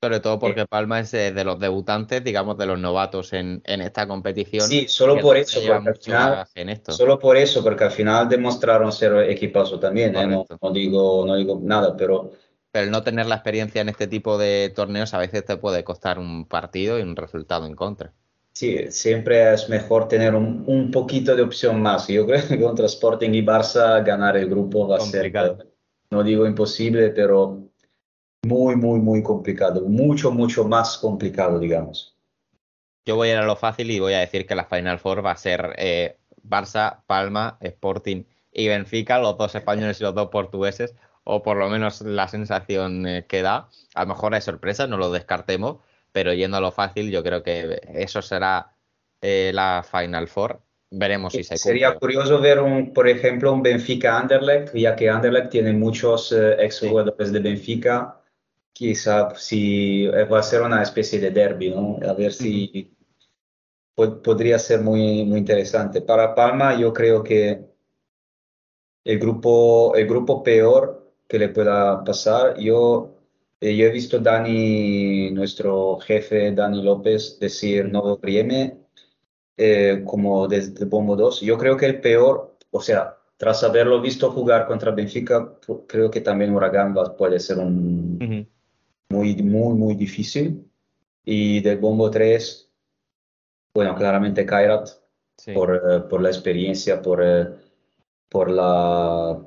[0.03, 3.81] Sobre todo porque Palma es eh, de los debutantes, digamos, de los novatos en, en
[3.81, 4.67] esta competición.
[4.67, 6.91] Sí, solo por eso, porque al final- bagaje en esto.
[6.91, 10.27] Solo por eso, porque al final demostraron ser equipazo también, ¿eh?
[10.27, 12.31] No, no digo, no digo nada, pero
[12.71, 15.83] Pero el no tener la experiencia en este tipo de torneos a veces te puede
[15.83, 18.13] costar un partido y un resultado en contra.
[18.51, 22.07] sí, siempre es mejor tener un, un poquito de opción más.
[22.07, 25.31] Yo creo que contra Sporting y Barça ganar el grupo va a ser,
[26.11, 27.69] no digo imposible, pero
[28.43, 29.81] muy, muy, muy complicado.
[29.81, 32.15] Mucho, mucho más complicado, digamos.
[33.05, 35.25] Yo voy a ir a lo fácil y voy a decir que la Final Four
[35.25, 40.29] va a ser eh, Barça, Palma, Sporting y Benfica, los dos españoles y los dos
[40.29, 43.69] portugueses, o por lo menos la sensación eh, que da.
[43.95, 45.77] A lo mejor hay sorpresas, no lo descartemos,
[46.11, 48.73] pero yendo a lo fácil, yo creo que eso será
[49.21, 50.61] eh, la Final Four.
[50.91, 51.99] Veremos si se Sería cumple.
[51.99, 58.19] curioso ver, un, por ejemplo, un Benfica-Anderlecht, ya que Anderlecht tiene muchos exjugadores de Benfica.
[58.73, 61.97] Quizá si va a ser una especie de derby, ¿no?
[62.07, 62.91] A ver si
[63.95, 66.01] po- podría ser muy, muy interesante.
[66.01, 67.65] Para Palma, yo creo que
[69.03, 73.15] el grupo, el grupo peor que le pueda pasar, yo,
[73.59, 78.77] eh, yo he visto Dani, nuestro jefe Dani López, decir no Brieme
[79.57, 81.41] eh, como desde Bombo 2.
[81.41, 86.21] Yo creo que el peor, o sea, tras haberlo visto jugar contra Benfica, creo que
[86.21, 88.27] también Huracán puede ser un
[89.09, 90.69] muy, muy, muy difícil.
[91.25, 92.69] Y del Bombo 3,
[93.73, 94.89] bueno, claramente Kairat,
[95.53, 97.47] por, eh, por la experiencia, por, eh,
[98.29, 99.39] por la,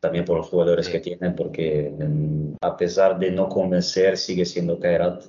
[0.00, 4.78] también por los jugadores que tienen, porque mm, a pesar de no convencer, sigue siendo
[4.78, 5.24] Kairat.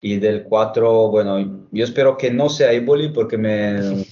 [0.00, 4.04] Y del 4, bueno, yo espero que no sea Eboli porque me...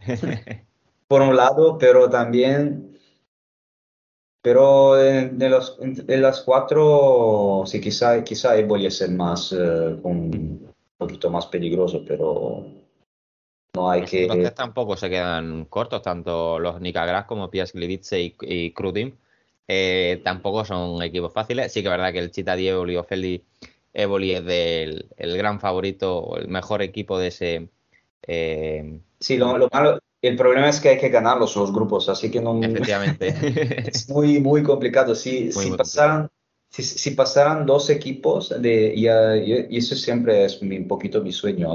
[1.08, 2.95] por un lado, pero también...
[4.46, 9.96] Pero en- de, los, de las cuatro, sí, quizá, quizá Eboli es el más, eh,
[10.04, 12.64] un poquito más peligroso, pero
[13.74, 14.28] no hay que...
[14.28, 19.16] Tres tampoco se quedan cortos, tanto los Nicagras como Piasglivice y, y Krudim.
[19.66, 21.72] Eh, tampoco son equipos fáciles.
[21.72, 23.42] Sí que es verdad que el Chita di Eboli o Feli
[23.92, 27.68] Eboli es del, el gran favorito, el mejor equipo de ese.
[28.22, 32.30] eh, Sí, lo, lo malo, el problema es que hay que ganarlos los grupos, así
[32.30, 32.58] que no...
[32.60, 33.28] Efectivamente.
[33.90, 35.14] es muy, muy complicado.
[35.14, 36.30] Si, si muy pasaran,
[36.70, 39.06] si, si pasaran dos equipos, de, y,
[39.74, 41.74] y eso siempre es mi- un poquito mi sueño.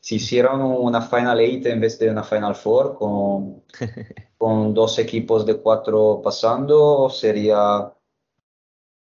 [0.00, 3.62] si hicieran una Final Eight en vez de una Final Four con,
[4.38, 7.92] con dos equipos de cuatro pasando, sería...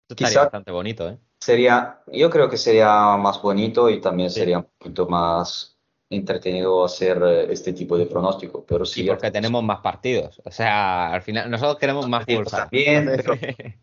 [0.09, 1.19] estaría Quizá bastante bonito, ¿eh?
[1.41, 5.74] Sería, yo creo que sería más bonito y también sería un poquito más
[6.11, 10.41] entretenido hacer eh, este tipo de pronóstico, pero sí, Y porque tenemos más partidos.
[10.45, 12.27] O sea, al final, nosotros queremos más.
[12.71, 13.35] Bien, pero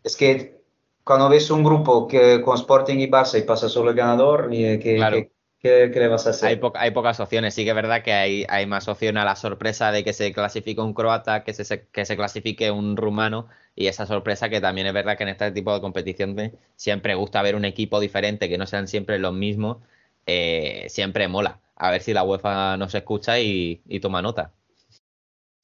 [0.02, 0.62] es que
[1.04, 4.78] cuando ves un grupo que con Sporting y Barça y pasa solo el ganador, ¿qué,
[4.82, 6.48] qué- qué- qué- qué le vas a hacer?
[6.48, 7.54] Hay, hay pocas opciones.
[7.54, 10.32] Sí que es verdad que hay, hay más opción a la sorpresa de que se
[10.32, 14.60] clasifique un croata, que se, se- que se clasifique un rumano y esa sorpresa que
[14.60, 18.48] también es verdad que en este tipo de competiciones siempre gusta ver un equipo diferente,
[18.48, 19.78] que no sean siempre los mismos,
[20.26, 21.60] eh, siempre mola.
[21.76, 24.52] A ver si la UEFA nos escucha y, y toma nota.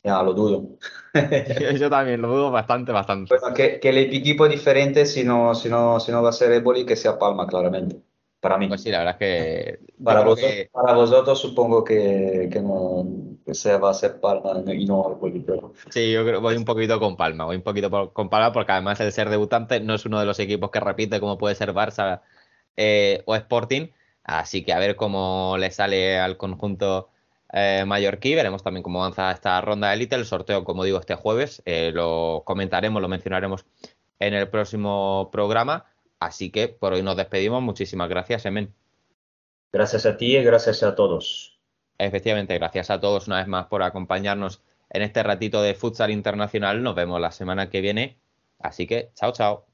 [0.05, 0.78] Ya, lo dudo.
[1.78, 3.37] Yo también lo dudo bastante, bastante.
[3.39, 6.53] Bueno, que, que el equipo diferente, si no, si no, si no va a ser
[6.53, 8.01] Eboli, que sea Palma, claramente.
[8.41, 8.69] Para mí.
[8.69, 9.81] Pues sí, la verdad es que.
[10.03, 13.05] Para, vosotros, que- para vosotros supongo que, que no
[13.45, 15.73] que se va a ser Palma y no Eboli, pero...
[15.91, 18.73] Sí, yo creo voy un poquito con Palma, voy un poquito por- con Palma porque
[18.73, 21.73] además el ser debutante no es uno de los equipos que repite como puede ser
[21.73, 22.20] Barça
[22.77, 23.89] eh, o Sporting,
[24.29, 27.09] así que a ver cómo le sale al conjunto
[27.53, 31.15] eh, mallorquí, veremos también cómo avanza esta ronda de élite, el sorteo como digo este
[31.15, 33.65] jueves, eh, lo comentaremos, lo mencionaremos
[34.19, 35.87] en el próximo programa,
[36.21, 38.75] así que por hoy nos despedimos, muchísimas gracias Emen.
[39.73, 41.59] Gracias a ti y gracias a todos.
[41.99, 46.83] Efectivamente, gracias a todos una vez más por acompañarnos en este ratito de futsal internacional.
[46.83, 48.19] Nos vemos la semana que viene.
[48.61, 49.68] Así que, chao, chao.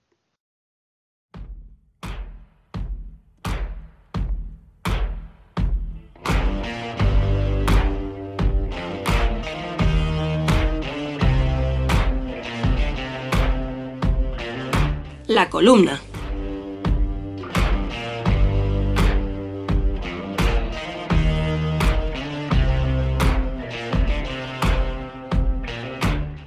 [15.35, 16.01] La columna.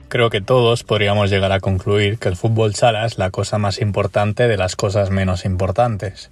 [0.07, 3.81] Creo que todos podríamos llegar a concluir que el fútbol sala es la cosa más
[3.81, 6.31] importante de las cosas menos importantes.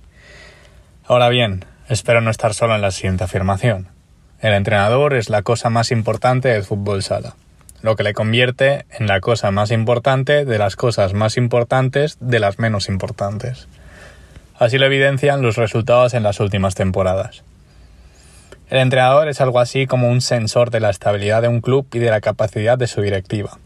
[1.06, 3.90] Ahora bien, espero no estar solo en la siguiente afirmación.
[4.40, 7.36] El entrenador es la cosa más importante del fútbol sala.
[7.86, 12.40] Lo que le convierte en la cosa más importante de las cosas más importantes de
[12.40, 13.68] las menos importantes.
[14.58, 17.44] Así lo evidencian los resultados en las últimas temporadas.
[18.72, 22.00] El entrenador es algo así como un sensor de la estabilidad de un club y
[22.00, 23.60] de la capacidad de su directiva.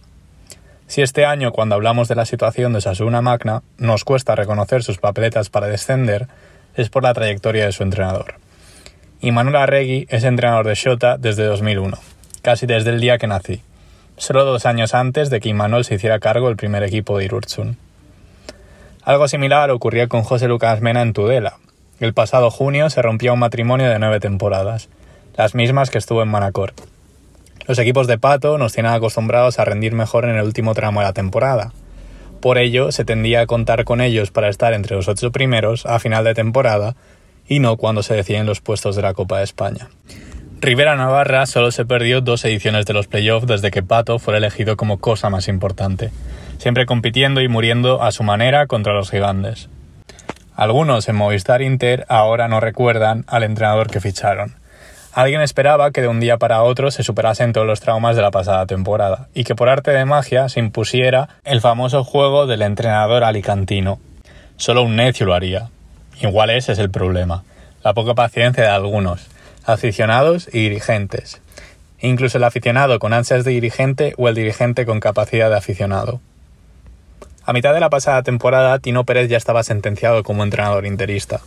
[0.88, 4.98] Si este año, cuando hablamos de la situación de Sasuna Magna, nos cuesta reconocer sus
[4.98, 6.28] papeletas para descender,
[6.76, 8.36] es por la trayectoria de su entrenador.
[9.22, 11.98] Y Manuel Arregui es entrenador de Shota desde 2001,
[12.42, 13.62] casi desde el día que nací,
[14.20, 17.78] solo dos años antes de que Imanol se hiciera cargo del primer equipo de Irurtsun.
[19.04, 21.58] Algo similar ocurría con José Lucas Mena en Tudela.
[22.00, 24.90] El pasado junio se rompía un matrimonio de nueve temporadas,
[25.36, 26.74] las mismas que estuvo en Manacor.
[27.66, 31.06] Los equipos de Pato nos tienen acostumbrados a rendir mejor en el último tramo de
[31.06, 31.72] la temporada.
[32.42, 36.00] Por ello, se tendía a contar con ellos para estar entre los ocho primeros a
[36.00, 36.96] final de temporada
[37.48, 39.90] y no cuando se deciden los puestos de la Copa de España.
[40.62, 44.76] Rivera Navarra solo se perdió dos ediciones de los playoffs desde que Pato fue elegido
[44.76, 46.12] como cosa más importante,
[46.58, 49.70] siempre compitiendo y muriendo a su manera contra los gigantes.
[50.58, 54.56] Algunos en Movistar Inter ahora no recuerdan al entrenador que ficharon.
[55.14, 58.32] Alguien esperaba que de un día para otro se superasen todos los traumas de la
[58.32, 63.24] pasada temporada y que por arte de magia se impusiera el famoso juego del entrenador
[63.24, 64.00] alicantino.
[64.58, 65.70] Solo un necio lo haría.
[66.20, 67.46] Igual ese es el problema,
[67.82, 69.26] la poca paciencia de algunos,
[69.74, 71.42] aficionados y dirigentes.
[72.02, 76.22] Incluso el aficionado con ansias de dirigente o el dirigente con capacidad de aficionado.
[77.46, 81.42] A mitad de la pasada temporada, Tino Pérez ya estaba sentenciado como entrenador interista.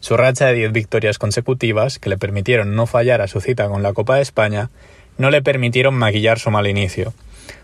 [0.00, 3.82] Su racha de 10 victorias consecutivas, que le permitieron no fallar a su cita con
[3.82, 4.70] la Copa de España,
[5.16, 7.14] no le permitieron maquillar su mal inicio.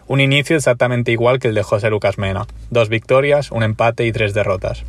[0.06, 2.46] Un inicio exactamente igual que el de José Lucas Mena.
[2.70, 4.84] Dos victorias, un empate y tres derrotas.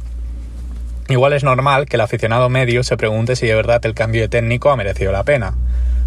[1.09, 4.29] Igual es normal que el aficionado medio se pregunte si de verdad el cambio de
[4.29, 5.55] técnico ha merecido la pena,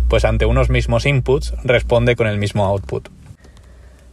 [0.09, 3.09] pues ante unos mismos inputs responde con el mismo output.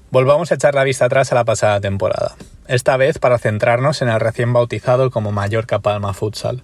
[0.10, 2.36] Volvamos a echar la vista atrás a la pasada temporada,
[2.68, 6.64] esta vez para centrarnos en el recién bautizado como Mallorca Palma Futsal.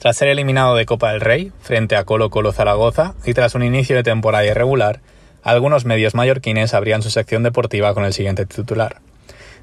[0.00, 3.62] Tras ser eliminado de Copa del Rey, frente a Colo Colo Zaragoza, y tras un
[3.62, 5.00] inicio de temporada irregular,
[5.42, 9.00] algunos medios mallorquines abrían su sección deportiva con el siguiente titular.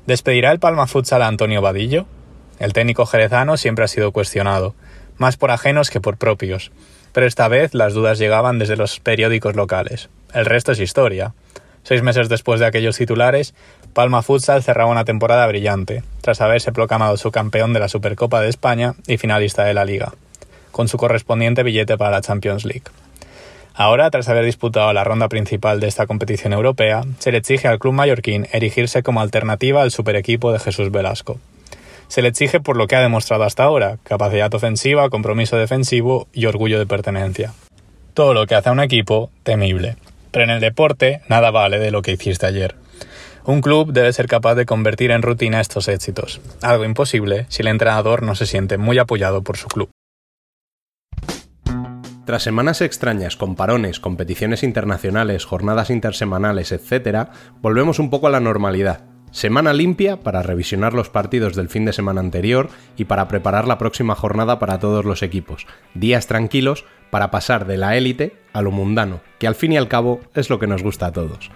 [0.07, 2.07] ¿Despedirá el Palma Futsal a Antonio Vadillo?
[2.61, 4.75] El técnico jerezano siempre ha sido cuestionado,
[5.17, 6.71] más por ajenos que por propios,
[7.11, 10.09] pero esta vez las dudas llegaban desde los periódicos locales.
[10.31, 11.33] El resto es historia.
[11.81, 13.55] Seis meses después de aquellos titulares,
[13.93, 18.49] Palma Futsal cerraba una temporada brillante, tras haberse proclamado su campeón de la Supercopa de
[18.49, 20.13] España y finalista de la Liga,
[20.71, 22.83] con su correspondiente billete para la Champions League.
[23.73, 27.79] Ahora, tras haber disputado la ronda principal de esta competición europea, se le exige al
[27.79, 31.39] club mallorquín erigirse como alternativa al super equipo de Jesús Velasco
[32.11, 36.45] se le exige por lo que ha demostrado hasta ahora, capacidad ofensiva, compromiso defensivo y
[36.45, 37.53] orgullo de pertenencia.
[38.13, 39.95] Todo lo que hace a un equipo, temible.
[40.31, 42.75] Pero en el deporte, nada vale de lo que hiciste ayer.
[43.45, 47.69] Un club debe ser capaz de convertir en rutina estos éxitos, algo imposible si el
[47.69, 49.89] entrenador no se siente muy apoyado por su club.
[52.25, 57.29] Tras semanas extrañas con parones, competiciones internacionales, jornadas intersemanales, etc.,
[57.61, 61.93] volvemos un poco a la normalidad, Semana limpia para revisionar los partidos del fin de
[61.93, 65.67] semana anterior y para preparar la próxima jornada para todos los equipos.
[65.93, 69.87] Días tranquilos para pasar de la élite a lo mundano, que al fin y al
[69.87, 71.49] cabo es lo que nos gusta a todos.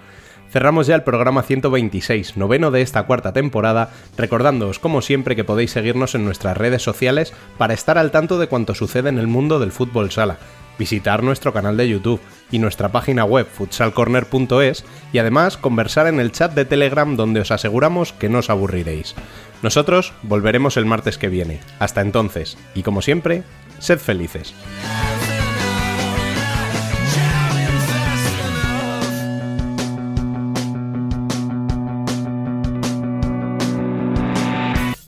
[0.50, 5.72] Cerramos ya el programa 126, noveno de esta cuarta temporada, recordándoos como siempre que podéis
[5.72, 9.60] seguirnos en nuestras redes sociales para estar al tanto de cuanto sucede en el mundo
[9.60, 10.38] del fútbol sala,
[10.80, 12.22] visitar nuestro canal de YouTube
[12.52, 17.52] y nuestra página web futsalcorner.es y además conversar en el chat de Telegram donde os
[17.52, 19.16] aseguramos que no os aburriréis.
[19.62, 21.60] Nosotros volveremos el martes que viene.
[21.80, 23.44] Hasta entonces, y como siempre,
[23.80, 24.54] sed felices.